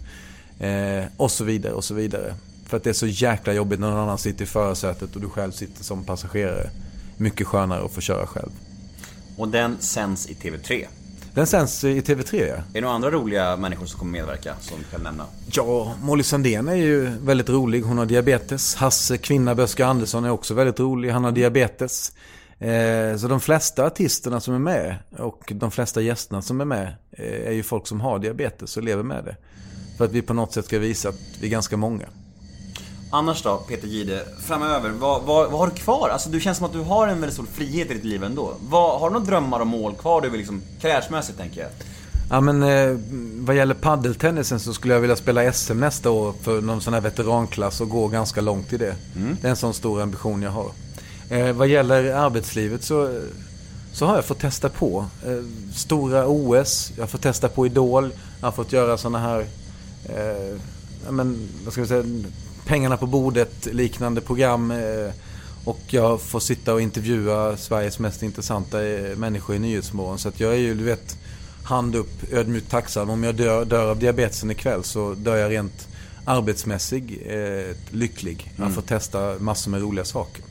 Eh, 0.60 1.06
och 1.18 1.32
så 1.32 1.44
vidare 1.44 1.74
och 1.74 1.84
så 1.84 1.94
vidare. 1.94 2.34
För 2.66 2.78
att 2.78 2.84
det 2.84 2.90
är 2.90 2.94
så 2.94 3.08
jäkla 3.08 3.54
jobbigt 3.54 3.80
när 3.80 3.90
någon 3.90 4.00
annan 4.00 4.18
sitter 4.18 4.44
i 4.44 4.48
förarsätet 4.48 5.16
och 5.16 5.22
du 5.22 5.30
själv 5.30 5.52
sitter 5.52 5.84
som 5.84 6.04
passagerare. 6.04 6.70
Mycket 7.18 7.48
skönare 7.48 7.86
att 7.86 7.92
få 7.92 8.02
köra 8.02 8.28
själv. 8.28 8.52
Och 9.38 9.48
den 9.48 9.78
sänds 9.80 10.30
i 10.30 10.34
TV3. 10.34 10.88
Den 11.34 11.48
sänds 11.48 11.84
i 11.84 12.02
TV3 12.02 12.48
ja. 12.48 12.56
Är 12.56 12.64
det 12.74 12.82
några 12.82 12.96
andra 12.96 13.12
roliga 13.12 13.58
människor 13.58 13.86
som 13.86 14.00
kommer 14.00 14.12
medverka 14.12 14.56
som 14.62 14.78
du 14.78 14.84
kan 14.84 15.02
nämna? 15.02 15.26
Ja, 15.52 15.96
Molly 16.02 16.24
Sandén 16.24 16.68
är 16.68 16.76
ju 16.76 17.10
väldigt 17.10 17.50
rolig. 17.50 17.82
Hon 17.82 17.98
har 17.98 18.06
diabetes. 18.06 18.76
Hasse 18.76 19.18
Kvinna 19.18 19.56
Böske 19.56 19.86
Andersson 19.86 20.26
är 20.26 20.30
också 20.30 20.54
väldigt 20.54 20.80
rolig. 20.80 21.10
Han 21.10 21.24
har 21.24 21.32
diabetes. 21.32 22.12
Eh, 22.60 23.18
så 23.18 23.28
de 23.28 23.40
flesta 23.40 23.86
artisterna 23.86 24.40
som 24.40 24.54
är 24.54 24.60
med 24.60 24.96
och 25.18 25.52
de 25.56 25.72
flesta 25.72 26.02
gästerna 26.02 26.42
som 26.42 26.62
är 26.62 26.66
med 26.66 26.94
eh, 27.12 27.48
är 27.48 27.52
ju 27.52 27.64
folk 27.64 27.88
som 27.88 28.02
har 28.02 28.20
diabetes 28.20 28.78
och 28.78 28.84
lever 28.84 29.04
med 29.04 29.24
det. 29.24 29.36
För 29.98 30.06
att 30.06 30.12
vi 30.12 30.22
på 30.22 30.34
något 30.34 30.54
sätt 30.54 30.66
ska 30.66 30.80
visa 30.80 31.10
att 31.10 31.20
vi 31.40 31.48
är 31.48 31.52
ganska 31.52 31.78
många. 31.78 32.06
Annars 33.16 33.44
då, 33.44 33.58
Peter 33.58 33.88
Gide, 33.88 34.26
framöver, 34.40 34.90
vad, 34.90 35.24
vad, 35.24 35.52
vad 35.52 35.60
har 35.60 35.68
du 35.68 35.74
kvar? 35.74 36.10
Alltså 36.10 36.30
du 36.30 36.40
känns 36.40 36.58
som 36.58 36.66
att 36.66 36.74
du 36.74 36.80
har 36.80 37.08
en 37.08 37.20
väldigt 37.20 37.34
stor 37.34 37.46
frihet 37.54 37.92
i 37.92 37.94
ditt 37.94 38.04
liv 38.04 38.24
ändå. 38.24 38.54
Vad, 38.70 39.00
har 39.00 39.10
du 39.10 39.14
några 39.14 39.26
drömmar 39.26 39.60
och 39.60 39.68
mål 39.68 39.96
kvar 39.96 40.22
du 40.22 40.30
vill 40.30 40.38
liksom, 40.38 40.62
karriärsmässigt 40.82 41.38
tänker 41.38 41.62
jag? 41.62 41.70
Ja 42.30 42.42
men 42.42 42.64
eh, 42.64 42.98
vad 43.46 43.56
gäller 43.56 43.76
paddeltennisen 43.76 44.60
så 44.60 44.74
skulle 44.74 44.94
jag 44.94 45.02
vilja 45.02 45.16
spela 45.16 45.54
SM 45.54 45.80
nästa 45.80 46.10
år 46.10 46.34
för 46.42 46.62
någon 46.62 46.82
sån 46.82 46.94
här 46.94 47.02
veteranklass 47.02 47.82
och 47.82 47.90
gå 47.90 48.08
ganska 48.08 48.42
långt 48.42 48.74
i 48.74 48.78
det. 48.78 48.96
Det 49.42 49.48
är 49.48 49.50
en 49.50 49.56
sån 49.56 49.74
stor 49.74 50.02
ambition 50.02 50.42
jag 50.42 50.52
har. 50.52 50.72
Eh, 51.30 51.52
vad 51.52 51.68
gäller 51.68 52.14
arbetslivet 52.14 52.84
så, 52.84 53.20
så 53.94 54.06
har 54.06 54.16
jag 54.16 54.26
fått 54.26 54.40
testa 54.40 54.70
på 54.70 55.06
eh, 55.26 55.44
stora 55.74 56.28
OS, 56.28 56.92
jag 56.96 57.04
har 57.04 57.08
fått 57.08 57.22
testa 57.22 57.50
på 57.50 57.66
Idol, 57.66 58.10
jag 58.40 58.48
har 58.48 58.52
fått 58.52 58.72
göra 58.72 58.98
såna 58.98 59.20
här, 59.20 59.40
eh, 60.06 60.58
men 61.10 61.50
vad 61.64 61.74
ska 61.74 61.82
vi 61.82 61.88
säga, 61.88 62.04
pengarna 62.66 62.98
på 62.98 63.06
bordet 63.06 63.66
liknande 63.66 64.22
program. 64.22 64.72
Eh, 64.72 65.12
och 65.66 65.80
jag 65.88 66.22
får 66.22 66.40
sitta 66.40 66.74
och 66.74 66.82
intervjua 66.82 67.58
Sveriges 67.58 68.00
mest 68.00 68.24
intressanta 68.24 68.86
eh, 68.86 69.18
människor 69.18 69.56
i 69.56 69.60
Nyhetsmorgon. 69.60 70.20
Så 70.20 70.30
att 70.30 70.40
jag 70.40 70.54
är 70.54 70.58
ju, 70.58 70.76
du 70.76 70.84
vet, 70.84 71.18
hand 71.64 71.96
upp, 71.96 72.34
ödmjukt 72.34 72.72
tacksam. 72.72 73.10
Om 73.10 73.24
jag 73.24 73.36
dör, 73.36 73.66
dör 73.66 73.90
av 73.90 74.00
diabetesen 74.00 74.52
ikväll 74.52 74.84
så 74.84 75.14
dör 75.14 75.36
jag 75.36 75.52
rent 75.52 75.88
arbetsmässig 76.26 77.24
eh, 77.26 77.76
lycklig. 77.90 78.52
Jag 78.58 78.74
får 78.74 78.82
testa 78.82 79.36
massor 79.40 79.72
med 79.72 79.82
roliga 79.82 80.06
saker. 80.06 80.44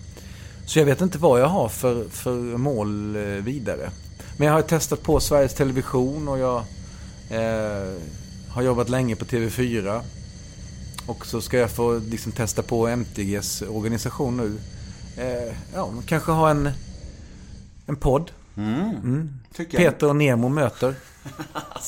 Så 0.67 0.79
jag 0.79 0.87
vet 0.87 1.01
inte 1.01 1.19
vad 1.19 1.41
jag 1.41 1.47
har 1.47 1.69
för, 1.69 2.09
för 2.09 2.37
mål 2.59 3.17
eh, 3.17 3.23
vidare. 3.23 3.91
Men 4.37 4.47
jag 4.47 4.55
har 4.55 4.63
testat 4.63 5.03
på 5.03 5.21
Sveriges 5.21 5.55
Television 5.55 6.29
och 6.29 6.39
jag 6.39 6.57
eh, 7.31 7.93
har 8.49 8.63
jobbat 8.63 8.89
länge 8.89 9.17
på 9.17 9.25
TV4. 9.25 10.01
Och 11.07 11.27
så 11.27 11.41
ska 11.41 11.59
jag 11.59 11.71
få 11.71 11.99
liksom, 11.99 12.33
testa 12.33 12.63
på 12.63 12.89
MTGs 12.89 13.63
organisation 13.63 14.37
nu. 14.37 14.59
Eh, 15.23 15.55
ja, 15.75 15.93
kanske 16.07 16.33
ha 16.33 16.51
en, 16.51 16.71
en 17.87 17.97
podd. 17.97 18.31
Tycker 19.55 19.81
jag. 19.81 19.93
Peter 19.93 20.09
och 20.09 20.17
Nemo 20.17 20.49
möter. 20.49 20.95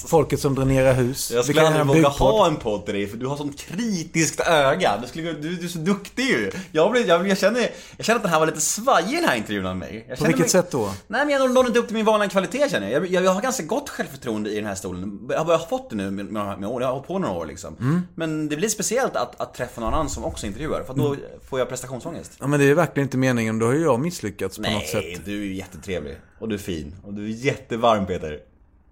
Folket 0.08 0.40
som 0.40 0.54
dränerar 0.54 0.94
hus. 0.94 1.30
Jag 1.34 1.44
skulle 1.44 1.66
aldrig 1.66 1.86
våga 1.86 2.08
ha 2.08 2.46
en 2.46 2.56
podd 2.56 2.84
till 2.84 2.94
dig 2.94 3.06
för 3.06 3.16
du 3.16 3.26
har 3.26 3.36
sånt 3.36 3.58
kritiskt 3.58 4.40
öga. 4.40 4.98
Du, 5.02 5.08
skulle, 5.08 5.32
du, 5.32 5.56
du 5.56 5.64
är 5.64 5.68
så 5.68 5.78
duktig 5.78 6.22
ju. 6.22 6.50
Jag, 6.72 6.90
blir, 6.92 7.08
jag, 7.08 7.28
jag, 7.28 7.38
känner, 7.38 7.70
jag 7.96 8.06
känner 8.06 8.16
att 8.16 8.22
den 8.22 8.32
här 8.32 8.38
var 8.40 8.46
lite 8.46 8.60
svajig 8.60 9.18
den 9.18 9.28
här 9.28 9.36
intervjun 9.36 9.66
av 9.66 9.76
mig. 9.76 10.06
Jag 10.08 10.18
På 10.18 10.24
vilket 10.24 10.40
mig, 10.40 10.48
sätt 10.48 10.70
då? 10.70 10.90
Nej 11.06 11.26
men 11.26 11.28
jag 11.30 11.50
nådde 11.54 11.68
inte 11.68 11.78
upp 11.78 11.86
till 11.86 11.96
min 11.96 12.04
vanliga 12.04 12.30
kvalitet 12.30 12.68
känner 12.70 12.90
jag. 12.90 13.06
jag. 13.12 13.24
Jag 13.24 13.30
har 13.30 13.42
ganska 13.42 13.62
gott 13.62 13.88
självförtroende 13.88 14.50
i 14.50 14.56
den 14.56 14.66
här 14.66 14.74
stolen. 14.74 15.28
Jag 15.30 15.44
har 15.44 15.58
fått 15.58 15.90
det 15.90 15.96
nu 15.96 16.10
med, 16.10 16.26
med, 16.26 16.58
med 16.60 16.68
år. 16.68 16.82
Jag 16.82 16.88
har 16.88 16.94
hållit 16.94 17.06
på 17.08 17.18
några 17.18 17.34
år 17.34 17.46
liksom. 17.46 17.76
Mm. 17.80 18.02
Men 18.14 18.48
det 18.48 18.56
blir 18.56 18.68
speciellt 18.68 19.16
att, 19.16 19.40
att 19.40 19.54
träffa 19.54 19.80
någon 19.80 19.94
annan 19.94 20.10
som 20.10 20.24
också 20.24 20.46
intervjuar. 20.46 20.82
För 20.84 20.92
att 20.92 20.98
då 20.98 21.06
Mm. 21.06 21.20
får 21.50 21.58
jag 21.58 21.68
prestationsångest. 21.68 22.32
Ja, 22.40 22.46
men 22.46 22.60
det 22.60 22.66
är 22.66 22.74
verkligen 22.74 23.06
inte 23.06 23.16
meningen. 23.16 23.58
Då 23.58 23.66
har 23.66 23.72
ju 23.72 23.82
jag 23.82 24.00
misslyckats 24.00 24.56
på 24.56 24.62
något 24.70 24.86
sätt. 24.86 25.04
Nej, 25.04 25.20
du 25.24 25.32
är 25.40 25.44
ju 25.44 25.54
jättetrevlig. 25.54 26.16
Och 26.38 26.48
du 26.48 26.54
är 26.54 26.58
fin. 26.58 26.94
Och 27.04 27.14
du 27.14 27.24
är 27.24 27.28
jättevarm 27.28 28.06
Peter. 28.06 28.38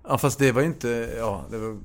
Ja, 0.08 0.18
fast 0.18 0.38
det 0.38 0.52
var 0.52 0.60
ju 0.60 0.66
inte... 0.66 1.14
Ja, 1.18 1.44
det 1.50 1.58
var... 1.58 1.78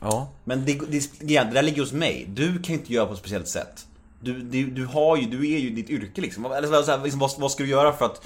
Ja. 0.00 0.28
Men 0.44 0.64
det, 0.64 0.80
det, 0.88 1.10
det 1.20 1.44
där 1.54 1.62
ligger 1.62 1.82
hos 1.82 1.92
mig. 1.92 2.26
Du 2.28 2.52
kan 2.62 2.74
ju 2.74 2.80
inte 2.80 2.92
göra 2.92 3.06
på 3.06 3.12
ett 3.12 3.18
speciellt 3.18 3.48
sätt. 3.48 3.86
Du, 4.20 4.42
du, 4.42 4.70
du 4.70 4.86
har 4.86 5.16
ju, 5.16 5.26
du 5.26 5.52
är 5.54 5.58
ju 5.58 5.70
ditt 5.70 5.90
yrke 5.90 6.20
liksom. 6.20 6.44
Eller 6.44 6.82
så 6.82 6.90
här, 6.90 7.02
liksom, 7.02 7.20
vad, 7.20 7.30
vad 7.38 7.52
ska 7.52 7.62
du 7.62 7.70
göra 7.70 7.92
för 7.92 8.04
att... 8.04 8.22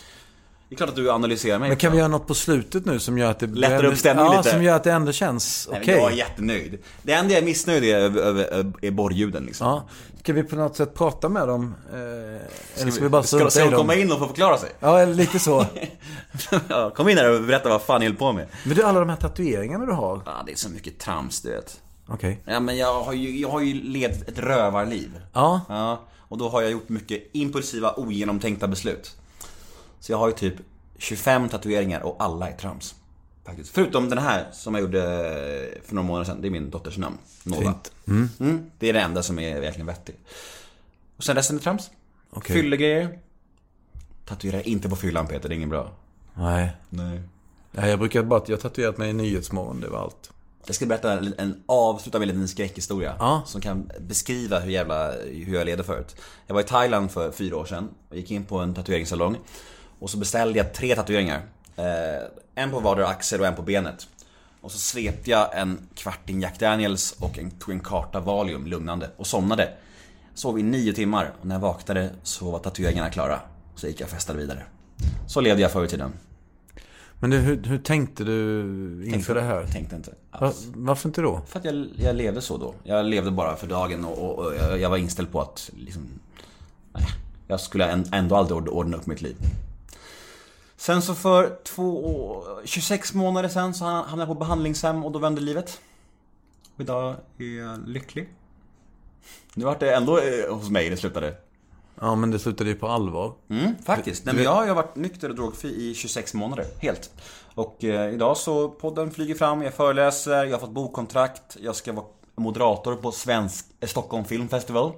Det 0.68 0.74
är 0.74 0.76
klart 0.76 0.88
att 0.90 0.97
du 0.97 1.10
analyserar 1.10 1.59
mig. 1.59 1.68
Men 1.68 1.78
kan 1.78 1.93
vi 1.93 1.98
göra 1.98 2.09
något 2.09 2.26
på 2.26 2.34
slutet 2.34 2.84
nu 2.84 3.01
som 3.01 3.18
gör 3.18 3.30
att 3.30 3.38
det... 3.38 3.47
Lättar 3.47 3.84
upp 3.84 3.98
stämningen 3.98 4.32
ja, 4.32 4.38
lite? 4.38 4.51
som 4.51 4.62
gör 4.62 4.76
att 4.76 4.84
det 4.84 4.93
ändå 4.93 5.12
känns 5.12 5.68
okej. 5.70 5.82
men 5.86 5.94
Jag 5.97 6.12
är 6.12 6.16
jättenöjd. 6.16 6.78
Det 7.02 7.12
enda 7.12 7.34
jag 7.34 7.43
är 7.43 7.44
missnöjd 7.44 7.84
är 7.84 7.97
över, 7.98 8.72
är 8.82 8.90
borrljuden 8.90 9.44
liksom. 9.44 9.66
Ja. 9.66 9.88
Ska 10.20 10.32
vi 10.32 10.43
på 10.43 10.56
något 10.56 10.76
sätt 10.76 10.94
prata 10.94 11.28
med 11.28 11.48
dem? 11.48 11.74
Eh, 11.93 11.98
eller 12.80 12.90
ska 12.90 13.02
vi 13.02 13.09
bara 13.09 13.22
ska, 13.22 13.38
de 13.38 13.72
komma 13.72 13.94
in 13.94 14.12
och 14.12 14.18
få 14.18 14.26
förklara 14.26 14.59
sig? 14.59 14.70
Ja, 14.80 14.98
eller 14.98 15.14
lite 15.14 15.38
så. 15.38 15.66
ja, 16.68 16.90
kom 16.90 17.09
in 17.09 17.18
här 17.18 17.34
och 17.34 17.43
berätta 17.43 17.68
vad 17.68 17.82
fan 17.82 18.01
ni 18.01 18.06
höll 18.06 18.16
på 18.16 18.32
med. 18.32 18.47
Men 18.64 18.76
du, 18.76 18.82
alla 18.82 19.01
de 19.01 19.09
här 19.09 19.16
tatueringarna 19.16 19.86
du 19.86 19.93
har. 19.93 20.20
Ja, 20.26 20.43
det 20.47 20.52
är 20.52 20.56
så 20.56 20.68
mycket 20.68 20.98
trams 20.98 21.40
du 21.40 21.51
vet. 21.51 21.80
Okej. 22.09 22.43
Ja, 22.44 22.60
men 22.60 22.76
jag 22.76 23.02
har 23.02 23.12
ju, 23.12 23.40
jag 23.40 23.48
har 23.48 23.60
ju 23.60 23.74
levt 23.74 24.28
ett 24.28 24.38
rövarliv. 24.38 25.10
Ja. 25.32 25.60
Ja, 25.68 26.01
och 26.18 26.38
då 26.38 26.48
har 26.48 26.62
jag 26.62 26.70
gjort 26.70 26.88
mycket 26.88 27.22
impulsiva, 27.32 27.93
ogenomtänkta 27.93 28.68
beslut. 28.68 29.16
Så 30.06 30.12
jag 30.12 30.18
har 30.18 30.28
ju 30.28 30.34
typ 30.34 30.54
25 30.98 31.48
tatueringar 31.48 32.00
och 32.00 32.16
alla 32.18 32.48
är 32.48 32.56
trams. 32.56 32.94
Faktiskt. 33.44 33.70
Förutom 33.70 34.08
den 34.08 34.18
här 34.18 34.46
som 34.52 34.74
jag 34.74 34.80
gjorde 34.80 35.00
för 35.84 35.94
några 35.94 36.06
månader 36.06 36.24
sedan. 36.24 36.40
Det 36.40 36.48
är 36.48 36.50
min 36.50 36.70
dotters 36.70 36.98
namn. 36.98 37.18
Nova. 37.42 37.62
Fint. 37.62 37.92
Mm, 38.38 38.70
det 38.78 38.88
är 38.88 38.92
det 38.92 39.00
enda 39.00 39.22
som 39.22 39.38
är 39.38 39.60
verkligen 39.60 39.86
vettigt. 39.86 40.18
Och 41.16 41.24
sen 41.24 41.36
resten 41.36 41.56
är 41.56 41.60
trams. 41.60 41.90
Okej. 42.30 42.56
Fyllegrejer. 42.56 43.18
Tatuera 44.24 44.62
inte 44.62 44.88
på 44.88 44.96
fyllan 44.96 45.26
Peter, 45.26 45.48
det 45.48 45.54
är 45.54 45.56
inget 45.56 45.68
bra. 45.68 45.92
Nej. 46.34 46.76
Nej. 46.88 47.22
Nej, 47.70 47.90
jag 47.90 47.98
brukar 47.98 48.22
bara... 48.22 48.42
Jag 48.46 48.60
tatuerat 48.60 48.98
mig 48.98 49.10
i 49.10 49.12
Nyhetsmorgon, 49.12 49.80
det 49.80 49.88
var 49.88 49.98
allt. 49.98 50.30
Jag 50.66 50.74
ska 50.74 50.86
berätta 50.86 51.12
en, 51.12 51.34
en 51.38 51.62
avsluta 51.66 52.18
med 52.18 52.28
en 52.28 52.34
liten 52.34 52.48
skräckhistoria. 52.48 53.16
Ja. 53.18 53.42
Som 53.46 53.60
kan 53.60 53.90
beskriva 54.00 54.58
hur 54.58 54.70
jävla, 54.70 55.12
hur 55.22 55.54
jag 55.54 55.66
levde 55.66 55.84
förut. 55.84 56.16
Jag 56.46 56.54
var 56.54 56.60
i 56.60 56.64
Thailand 56.64 57.10
för 57.10 57.32
fyra 57.32 57.56
år 57.56 57.64
sedan 57.64 57.88
och 58.08 58.16
gick 58.16 58.30
in 58.30 58.44
på 58.44 58.58
en 58.58 58.74
tatueringssalong. 58.74 59.36
Och 59.98 60.10
så 60.10 60.18
beställde 60.18 60.59
jag 60.59 60.74
tre 60.74 60.94
tatueringar. 60.94 61.43
Eh, 61.77 61.85
en 62.55 62.70
på 62.70 62.81
vardera 62.81 63.09
axel 63.09 63.40
och 63.40 63.47
en 63.47 63.55
på 63.55 63.62
benet. 63.62 64.09
Och 64.60 64.73
så 64.73 64.78
svepte 64.78 65.31
jag 65.31 65.59
en 65.59 65.78
kvarting 65.94 66.40
Jack 66.40 66.59
Daniels 66.60 67.12
och 67.20 67.39
en, 67.39 67.51
tog 67.51 67.74
en 67.74 67.81
karta 67.81 68.20
Valium 68.20 68.66
lugnande 68.66 69.10
och 69.16 69.27
somnade. 69.27 69.73
Sov 70.35 70.59
i 70.59 70.62
nio 70.62 70.93
timmar 70.93 71.32
och 71.40 71.47
när 71.47 71.55
jag 71.55 71.60
vaknade 71.60 72.10
så 72.23 72.51
var 72.51 72.59
tatueringarna 72.59 73.10
klara. 73.10 73.40
Så 73.74 73.86
gick 73.86 74.01
jag 74.01 74.06
och 74.06 74.10
festade 74.10 74.39
vidare. 74.39 74.62
Så 75.27 75.40
levde 75.40 75.62
jag 75.62 75.73
förr 75.73 75.85
i 75.85 75.89
tiden. 75.89 76.12
Men 77.20 77.31
du, 77.31 77.39
hur, 77.39 77.62
hur 77.62 77.78
tänkte 77.78 78.24
du 78.24 78.60
inför 79.05 79.10
Tänkte- 79.12 79.35
det 79.35 79.40
här? 79.40 79.66
Tänkte 79.66 79.97
inte. 79.97 80.14
Va, 80.40 80.52
varför 80.74 81.09
inte 81.09 81.20
då? 81.20 81.40
För 81.47 81.59
att 81.59 81.64
jag, 81.64 81.86
jag 81.98 82.16
levde 82.16 82.40
så 82.40 82.56
då. 82.56 82.74
Jag 82.85 83.06
levde 83.06 83.31
bara 83.31 83.56
för 83.56 83.66
dagen 83.66 84.05
och, 84.05 84.18
och, 84.18 84.39
och 84.47 84.55
jag, 84.55 84.81
jag 84.81 84.90
var 84.90 84.97
inställd 84.97 85.32
på 85.32 85.40
att 85.40 85.70
liksom, 85.77 86.09
nej, 86.93 87.06
jag 87.48 87.60
skulle 87.60 88.05
ändå 88.12 88.36
aldrig 88.36 88.56
ord- 88.56 88.68
ordna 88.68 88.97
upp 88.97 89.06
mitt 89.06 89.23
liv. 89.23 89.36
Sen 90.76 91.02
så 91.02 91.14
för 91.14 91.58
två, 91.64 92.06
år- 92.06 92.60
26 92.64 93.14
månader 93.14 93.48
sen 93.48 93.74
så 93.74 93.84
hamnade 93.84 94.20
jag 94.20 94.28
på 94.28 94.34
behandlingshem 94.34 95.04
och 95.04 95.12
då 95.12 95.18
vände 95.18 95.40
livet. 95.40 95.80
Och 96.74 96.80
idag 96.80 97.14
är 97.38 97.58
jag 97.58 97.88
lycklig. 97.88 98.28
Nu 99.54 99.64
vart 99.64 99.80
det 99.80 99.94
ändå 99.94 100.18
eh, 100.18 100.54
hos 100.54 100.70
mig 100.70 100.90
det 100.90 100.96
slutade. 100.96 101.34
Ja, 102.00 102.14
men 102.14 102.30
det 102.30 102.38
slutade 102.38 102.70
ju 102.70 102.76
på 102.76 102.88
allvar. 102.88 103.32
Mm, 103.50 103.74
faktiskt. 103.84 104.24
Nej, 104.24 104.34
men 104.34 104.44
jag 104.44 104.54
har 104.54 104.66
ju 104.66 104.74
varit 104.74 104.96
nykter 104.96 105.28
och 105.28 105.34
drogfri 105.34 105.90
i 105.90 105.94
26 105.94 106.34
månader, 106.34 106.66
helt. 106.78 107.10
Och 107.54 107.84
eh, 107.84 108.14
idag 108.14 108.36
så, 108.36 108.68
podden 108.68 109.10
flyger 109.10 109.34
fram, 109.34 109.62
jag 109.62 109.74
föreläser, 109.74 110.44
jag 110.44 110.52
har 110.52 110.58
fått 110.58 110.70
bokkontrakt, 110.70 111.56
jag 111.60 111.76
ska 111.76 111.92
vara 111.92 112.06
moderator 112.36 112.96
på 112.96 113.12
Svensk 113.12 113.66
eh, 113.80 113.88
Stockholm 113.88 114.24
Film 114.24 114.48
Festival. 114.48 114.92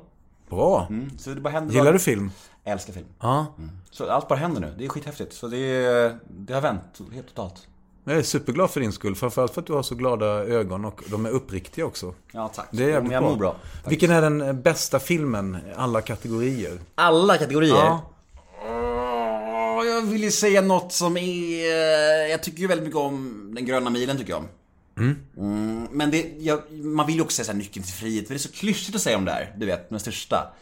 Bra. 0.50 0.86
Mm, 0.90 1.18
så 1.18 1.30
det 1.30 1.40
bara 1.40 1.50
händer 1.50 1.70
Gillar 1.72 1.84
saker. 1.84 1.92
du 1.92 1.98
film? 1.98 2.30
Jag 2.69 2.73
älskar 2.73 2.93
film. 2.93 3.07
Ja. 3.20 3.47
Så 3.90 4.11
allt 4.11 4.28
bara 4.28 4.39
händer 4.39 4.61
nu, 4.61 4.74
det 4.78 4.85
är 4.85 4.89
skithäftigt. 4.89 5.32
Så 5.32 5.49
det, 5.49 6.16
det 6.28 6.55
har 6.55 6.61
vänt 6.61 6.99
helt 7.12 7.28
totalt. 7.28 7.66
Jag 8.05 8.16
är 8.16 8.23
superglad 8.23 8.70
för 8.70 8.81
din 8.81 8.93
skull. 8.93 9.15
Framförallt 9.15 9.55
för 9.55 9.61
att 9.61 9.66
du 9.66 9.73
har 9.73 9.82
så 9.82 9.95
glada 9.95 10.27
ögon 10.27 10.85
och 10.85 11.01
de 11.07 11.27
är 11.27 11.31
uppriktiga 11.31 11.86
också. 11.86 12.15
Ja, 12.32 12.49
tack. 12.55 12.69
Det 12.70 12.85
är 12.85 12.89
jävligt 12.89 13.12
jag 13.12 13.23
bra. 13.23 13.31
mår 13.31 13.36
bra. 13.36 13.53
faktiskt. 13.73 13.93
Vilken 13.93 14.11
är 14.11 14.23
den 14.23 14.40
eh, 14.40 14.53
bästa 14.53 14.99
filmen? 14.99 15.57
Alla 15.77 16.01
kategorier. 16.01 16.78
Alla 16.95 17.36
kategorier? 17.39 17.74
Ja. 17.74 18.03
Jag 19.85 20.03
vill 20.03 20.23
ju 20.24 20.31
säga 20.31 20.61
något 20.61 20.93
som 20.93 21.16
är... 21.16 21.23
eh, 22.24 22.31
Jag 22.31 22.43
tycker 22.43 22.59
ju 22.59 22.66
väldigt 22.66 22.85
mycket 22.86 23.01
om 23.01 23.51
Den 23.55 23.65
gröna 23.66 23.90
milen, 23.90 24.16
tycker 24.19 24.31
jag 24.32 24.39
om. 24.40 24.49
Mm, 25.36 25.89
men 25.93 26.11
det, 26.11 26.32
jag, 26.39 26.73
man 26.73 27.07
vill 27.07 27.16
ju 27.16 27.23
också 27.23 27.36
säga 27.36 27.45
så 27.45 27.53
här, 27.53 27.59
nyckeln 27.59 27.85
till 27.85 27.95
frihet, 27.95 28.27
för 28.27 28.35
det 28.35 28.36
är 28.36 28.49
så 28.49 28.53
klyschigt 28.53 28.97
att 28.97 29.03
säga 29.03 29.16
om 29.16 29.24
det 29.24 29.31
här, 29.32 29.55
du 29.59 29.66
vet, 29.66 29.90
den 29.90 30.01
största. 30.01 30.53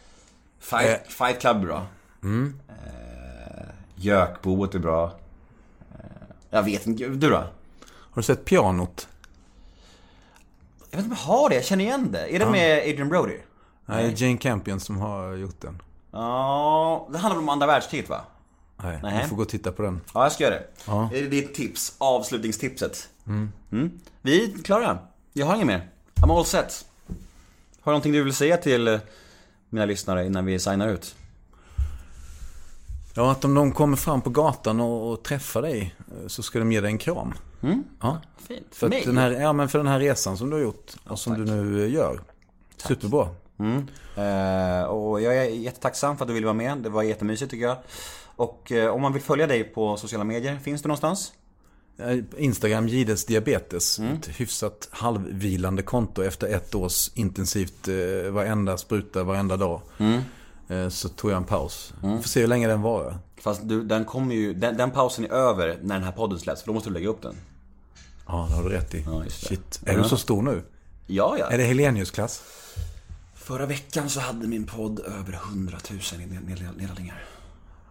Fight, 0.59 0.89
Eh. 0.89 1.07
Fight 1.07 1.39
Club 1.41 1.57
är 1.57 1.65
bra. 1.65 1.85
Eh, 2.23 3.63
Gökboet 3.95 4.75
är 4.75 4.79
bra. 4.79 5.05
Eh, 5.93 5.99
jag 6.49 6.63
vet 6.63 6.87
inte, 6.87 7.07
du 7.07 7.29
då? 7.29 7.37
Har 7.37 7.47
du 8.15 8.23
sett 8.23 8.45
Pianot? 8.45 9.07
Jag 10.91 10.97
vet 10.97 11.05
inte 11.05 11.15
om 11.15 11.17
jag 11.27 11.33
har 11.35 11.49
det, 11.49 11.55
jag 11.55 11.65
känner 11.65 11.83
igen 11.83 12.11
det. 12.11 12.35
Är 12.35 12.39
det 12.39 12.49
med 12.49 12.79
Adrian 12.79 13.09
Brody? 13.09 13.37
Nej, 13.85 14.13
Jane 14.17 14.37
Campion 14.37 14.79
som 14.79 14.97
har 14.97 15.33
gjort 15.33 15.61
den. 15.61 15.81
Ja, 16.11 17.07
det 17.11 17.17
handlar 17.17 17.39
om 17.41 17.49
andra 17.49 17.67
världskriget 17.67 18.09
va? 18.09 18.21
Nej, 18.77 18.99
Nej. 19.03 19.23
du 19.23 19.29
får 19.29 19.35
gå 19.35 19.41
och 19.41 19.49
titta 19.49 19.71
på 19.71 19.81
den. 19.81 20.01
Ja, 20.13 20.23
jag 20.23 20.31
ska 20.31 20.43
göra 20.43 20.53
det. 20.55 20.67
Ja. 20.87 21.09
Det 21.11 21.19
är 21.19 21.29
ditt 21.29 21.53
tips, 21.55 21.95
avslutningstipset. 21.97 23.09
Mm. 23.27 23.51
Vi 24.21 24.43
är 24.43 24.63
klara. 24.63 24.99
Jag 25.33 25.45
har 25.45 25.55
inget 25.55 25.67
mer. 25.67 25.89
I'm 26.15 26.37
all 26.37 26.45
set. 26.45 26.85
Har 27.81 27.91
du 27.91 27.93
någonting 27.93 28.11
du 28.11 28.23
vill 28.23 28.33
säga 28.33 28.57
till 28.57 28.87
eh, 28.87 28.99
mina 29.69 29.85
lyssnare 29.85 30.25
innan 30.25 30.45
vi 30.45 30.59
signar 30.59 30.87
ut? 30.87 31.15
Ja, 33.13 33.31
att 33.31 33.45
om 33.45 33.55
de 33.55 33.71
kommer 33.71 33.97
fram 33.97 34.21
på 34.21 34.29
gatan 34.29 34.79
och, 34.79 35.11
och 35.11 35.23
träffar 35.23 35.61
dig 35.61 35.95
eh, 36.11 36.27
så 36.27 36.43
ska 36.43 36.59
de 36.59 36.71
ge 36.71 36.81
dig 36.81 36.91
en 36.91 36.97
kram. 36.97 37.33
Ja. 38.01 38.21
Fint. 38.47 38.67
För, 38.71 38.87
att 38.87 39.03
den 39.05 39.17
här, 39.17 39.31
ja, 39.31 39.53
men 39.53 39.69
för 39.69 39.77
den 39.77 39.87
här 39.87 39.99
resan 39.99 40.37
som 40.37 40.49
du 40.49 40.55
har 40.55 40.63
gjort 40.63 40.93
och 41.03 41.19
som 41.19 41.33
du 41.33 41.51
nu 41.51 41.83
eh, 41.83 41.93
gör. 41.93 42.21
Superbra. 42.77 43.29
Eh, 44.15 44.83
och 44.83 45.21
jag 45.21 45.37
är 45.37 45.43
jättetacksam 45.43 46.17
för 46.17 46.25
att 46.25 46.27
du 46.27 46.33
ville 46.33 46.45
vara 46.45 46.53
med. 46.53 46.77
Det 46.77 46.89
var 46.89 47.03
jättemysigt 47.03 47.51
tycker 47.51 47.65
jag. 47.65 47.77
Och 48.35 48.71
eh, 48.71 48.93
om 48.93 49.01
man 49.01 49.13
vill 49.13 49.21
följa 49.21 49.47
dig 49.47 49.63
på 49.63 49.97
sociala 49.97 50.23
medier, 50.23 50.57
finns 50.57 50.81
du 50.81 50.87
någonstans? 50.87 51.33
Eh, 51.99 52.17
Instagram 52.37 52.87
Gides 52.87 53.25
Diabetes. 53.25 53.99
Mm. 53.99 54.13
Ett 54.13 54.27
hyfsat 54.27 54.87
halvvilande 54.91 55.81
konto 55.83 56.23
efter 56.23 56.47
ett 56.47 56.75
års 56.75 57.09
intensivt 57.13 57.87
eh, 57.87 58.31
varenda 58.31 58.77
spruta, 58.77 59.23
varenda 59.23 59.57
dag. 59.57 59.81
Mm. 59.97 60.21
Eh, 60.69 60.89
så 60.89 61.09
tog 61.09 61.31
jag 61.31 61.37
en 61.37 61.43
paus. 61.43 61.93
Får 62.01 62.21
se 62.27 62.39
hur 62.41 62.47
länge 62.47 62.67
den 62.67 62.81
varar. 62.81 63.19
Fast 63.41 63.61
du, 63.63 63.83
den 63.83 64.05
kommer 64.05 64.35
ju, 64.35 64.53
den, 64.53 64.77
den 64.77 64.91
pausen 64.91 65.25
är 65.25 65.29
över 65.29 65.79
när 65.81 65.95
den 65.95 66.03
här 66.03 66.11
podden 66.11 66.39
släpps, 66.39 66.61
för 66.61 66.67
då 66.67 66.73
måste 66.73 66.89
du 66.89 66.93
lägga 66.93 67.07
upp 67.09 67.21
den. 67.21 67.35
Ja, 68.27 68.47
det 68.49 68.55
har 68.55 68.63
du 68.63 68.69
rätt 68.69 68.95
i. 68.95 69.03
Ja. 69.05 69.23
Shit. 69.29 69.79
Är 69.85 69.93
Ja. 69.93 70.03
du 70.03 70.09
så 70.09 70.17
stor 70.17 70.41
nu? 70.41 70.63
Ja, 71.07 71.35
ja. 71.39 71.45
Är 71.45 71.57
det 71.57 71.63
Helenius-klass? 71.63 72.43
Förra 73.35 73.65
veckan 73.65 74.09
så 74.09 74.19
hade 74.19 74.47
min 74.47 74.65
podd 74.65 74.99
över 74.99 75.33
100 75.33 75.77
000 75.91 75.99
i 75.99 76.25
ned- 76.25 76.45
ned- 76.45 76.77
nedladdningar. 76.77 77.23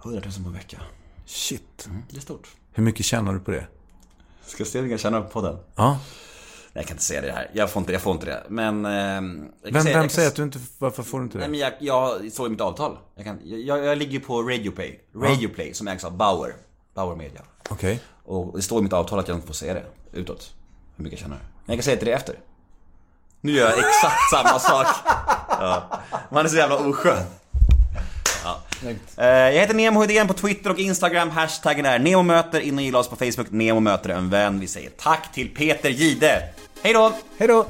100 0.02 0.20
000 0.24 0.32
på 0.42 0.48
en 0.48 0.52
vecka. 0.54 0.80
Shit. 1.26 1.88
Det 2.10 2.16
är 2.16 2.20
stort. 2.20 2.48
Hur 2.72 2.82
mycket 2.82 3.06
tjänar 3.06 3.32
du 3.34 3.40
på 3.40 3.50
det? 3.50 3.66
Ska 4.46 4.64
se 4.64 4.80
hur 4.80 4.88
tjänar 4.98 5.20
på 5.20 5.28
podden? 5.28 5.58
Ja. 5.74 5.90
Nej, 6.72 6.82
jag 6.82 6.86
kan 6.86 6.94
inte 6.94 7.04
säga 7.04 7.20
det 7.20 7.32
här. 7.32 7.50
Jag 7.52 7.70
får 7.70 7.80
inte, 7.80 7.92
jag 7.92 8.02
får 8.02 8.12
inte 8.12 8.26
det. 8.26 8.42
Men... 8.48 8.84
kan 8.84 9.72
Vem, 9.72 9.82
säga- 9.82 9.96
vem 9.96 10.02
kan 10.02 10.10
säger 10.10 10.28
att 10.28 10.34
du 10.34 10.42
inte... 10.42 10.58
Varför 10.78 11.02
får 11.02 11.18
du 11.18 11.24
inte 11.24 11.38
Nej 11.38 11.46
det? 11.46 11.50
men 11.50 11.60
jag, 11.60 11.72
jag 11.80 12.32
såg 12.32 12.46
i 12.46 12.50
mitt 12.50 12.60
avtal. 12.60 12.98
Jag, 13.14 13.24
kan, 13.24 13.38
jag, 13.44 13.84
jag 13.84 13.98
ligger 13.98 14.20
på 14.20 14.42
Radioplay. 14.42 15.00
Radioplay 15.14 15.74
som 15.74 15.88
ägs 15.88 16.04
av 16.04 16.16
Bauer. 16.16 16.54
Bauer 16.94 17.16
Media. 17.16 17.40
Okej. 17.70 18.00
Och 18.24 18.56
det 18.56 18.62
står 18.62 18.78
i 18.80 18.82
mitt 18.82 18.92
avtal 18.92 19.18
att 19.18 19.28
jag 19.28 19.36
inte 19.36 19.46
får 19.46 19.54
säga 19.54 19.74
det 19.74 19.84
utåt. 20.12 20.54
Hur 20.96 21.04
mycket 21.04 21.20
jag 21.20 21.24
tjänar. 21.24 21.38
Men 21.38 21.66
jag 21.66 21.76
kan 21.76 21.82
säga 21.84 21.96
till 21.96 22.06
det 22.06 22.12
efter. 22.12 22.38
Nu 23.40 23.52
gör 23.52 23.68
jag 23.70 23.78
exakt 23.78 24.30
samma 24.30 24.58
sak. 24.58 24.86
Ja. 25.60 26.00
Man 26.30 26.44
är 26.44 26.48
så 26.48 26.56
jävla 26.56 26.76
oskön. 26.76 27.22
Ja. 28.84 28.90
Eh, 29.24 29.26
Jag 29.54 29.60
heter 29.60 29.74
Nemo 29.74 30.00
Hedén 30.00 30.26
på 30.28 30.34
Twitter 30.34 30.70
och 30.70 30.78
Instagram. 30.78 31.30
Hashtaggen 31.30 31.86
är 31.86 31.98
NEMOMÖTER. 31.98 32.60
In 32.60 32.78
och 32.78 32.82
gilla 32.84 32.98
oss 32.98 33.08
på 33.08 33.16
Facebook. 33.16 33.50
Nemo 33.50 33.80
möter 33.80 34.08
en 34.10 34.30
vän. 34.30 34.60
Vi 34.60 34.66
säger 34.66 34.90
tack 34.90 35.32
till 35.34 35.48
Peter 35.54 35.90
Gide. 35.90 36.42
Hej 36.82 36.92
då! 36.92 37.12
Hej 37.38 37.48
då! 37.48 37.66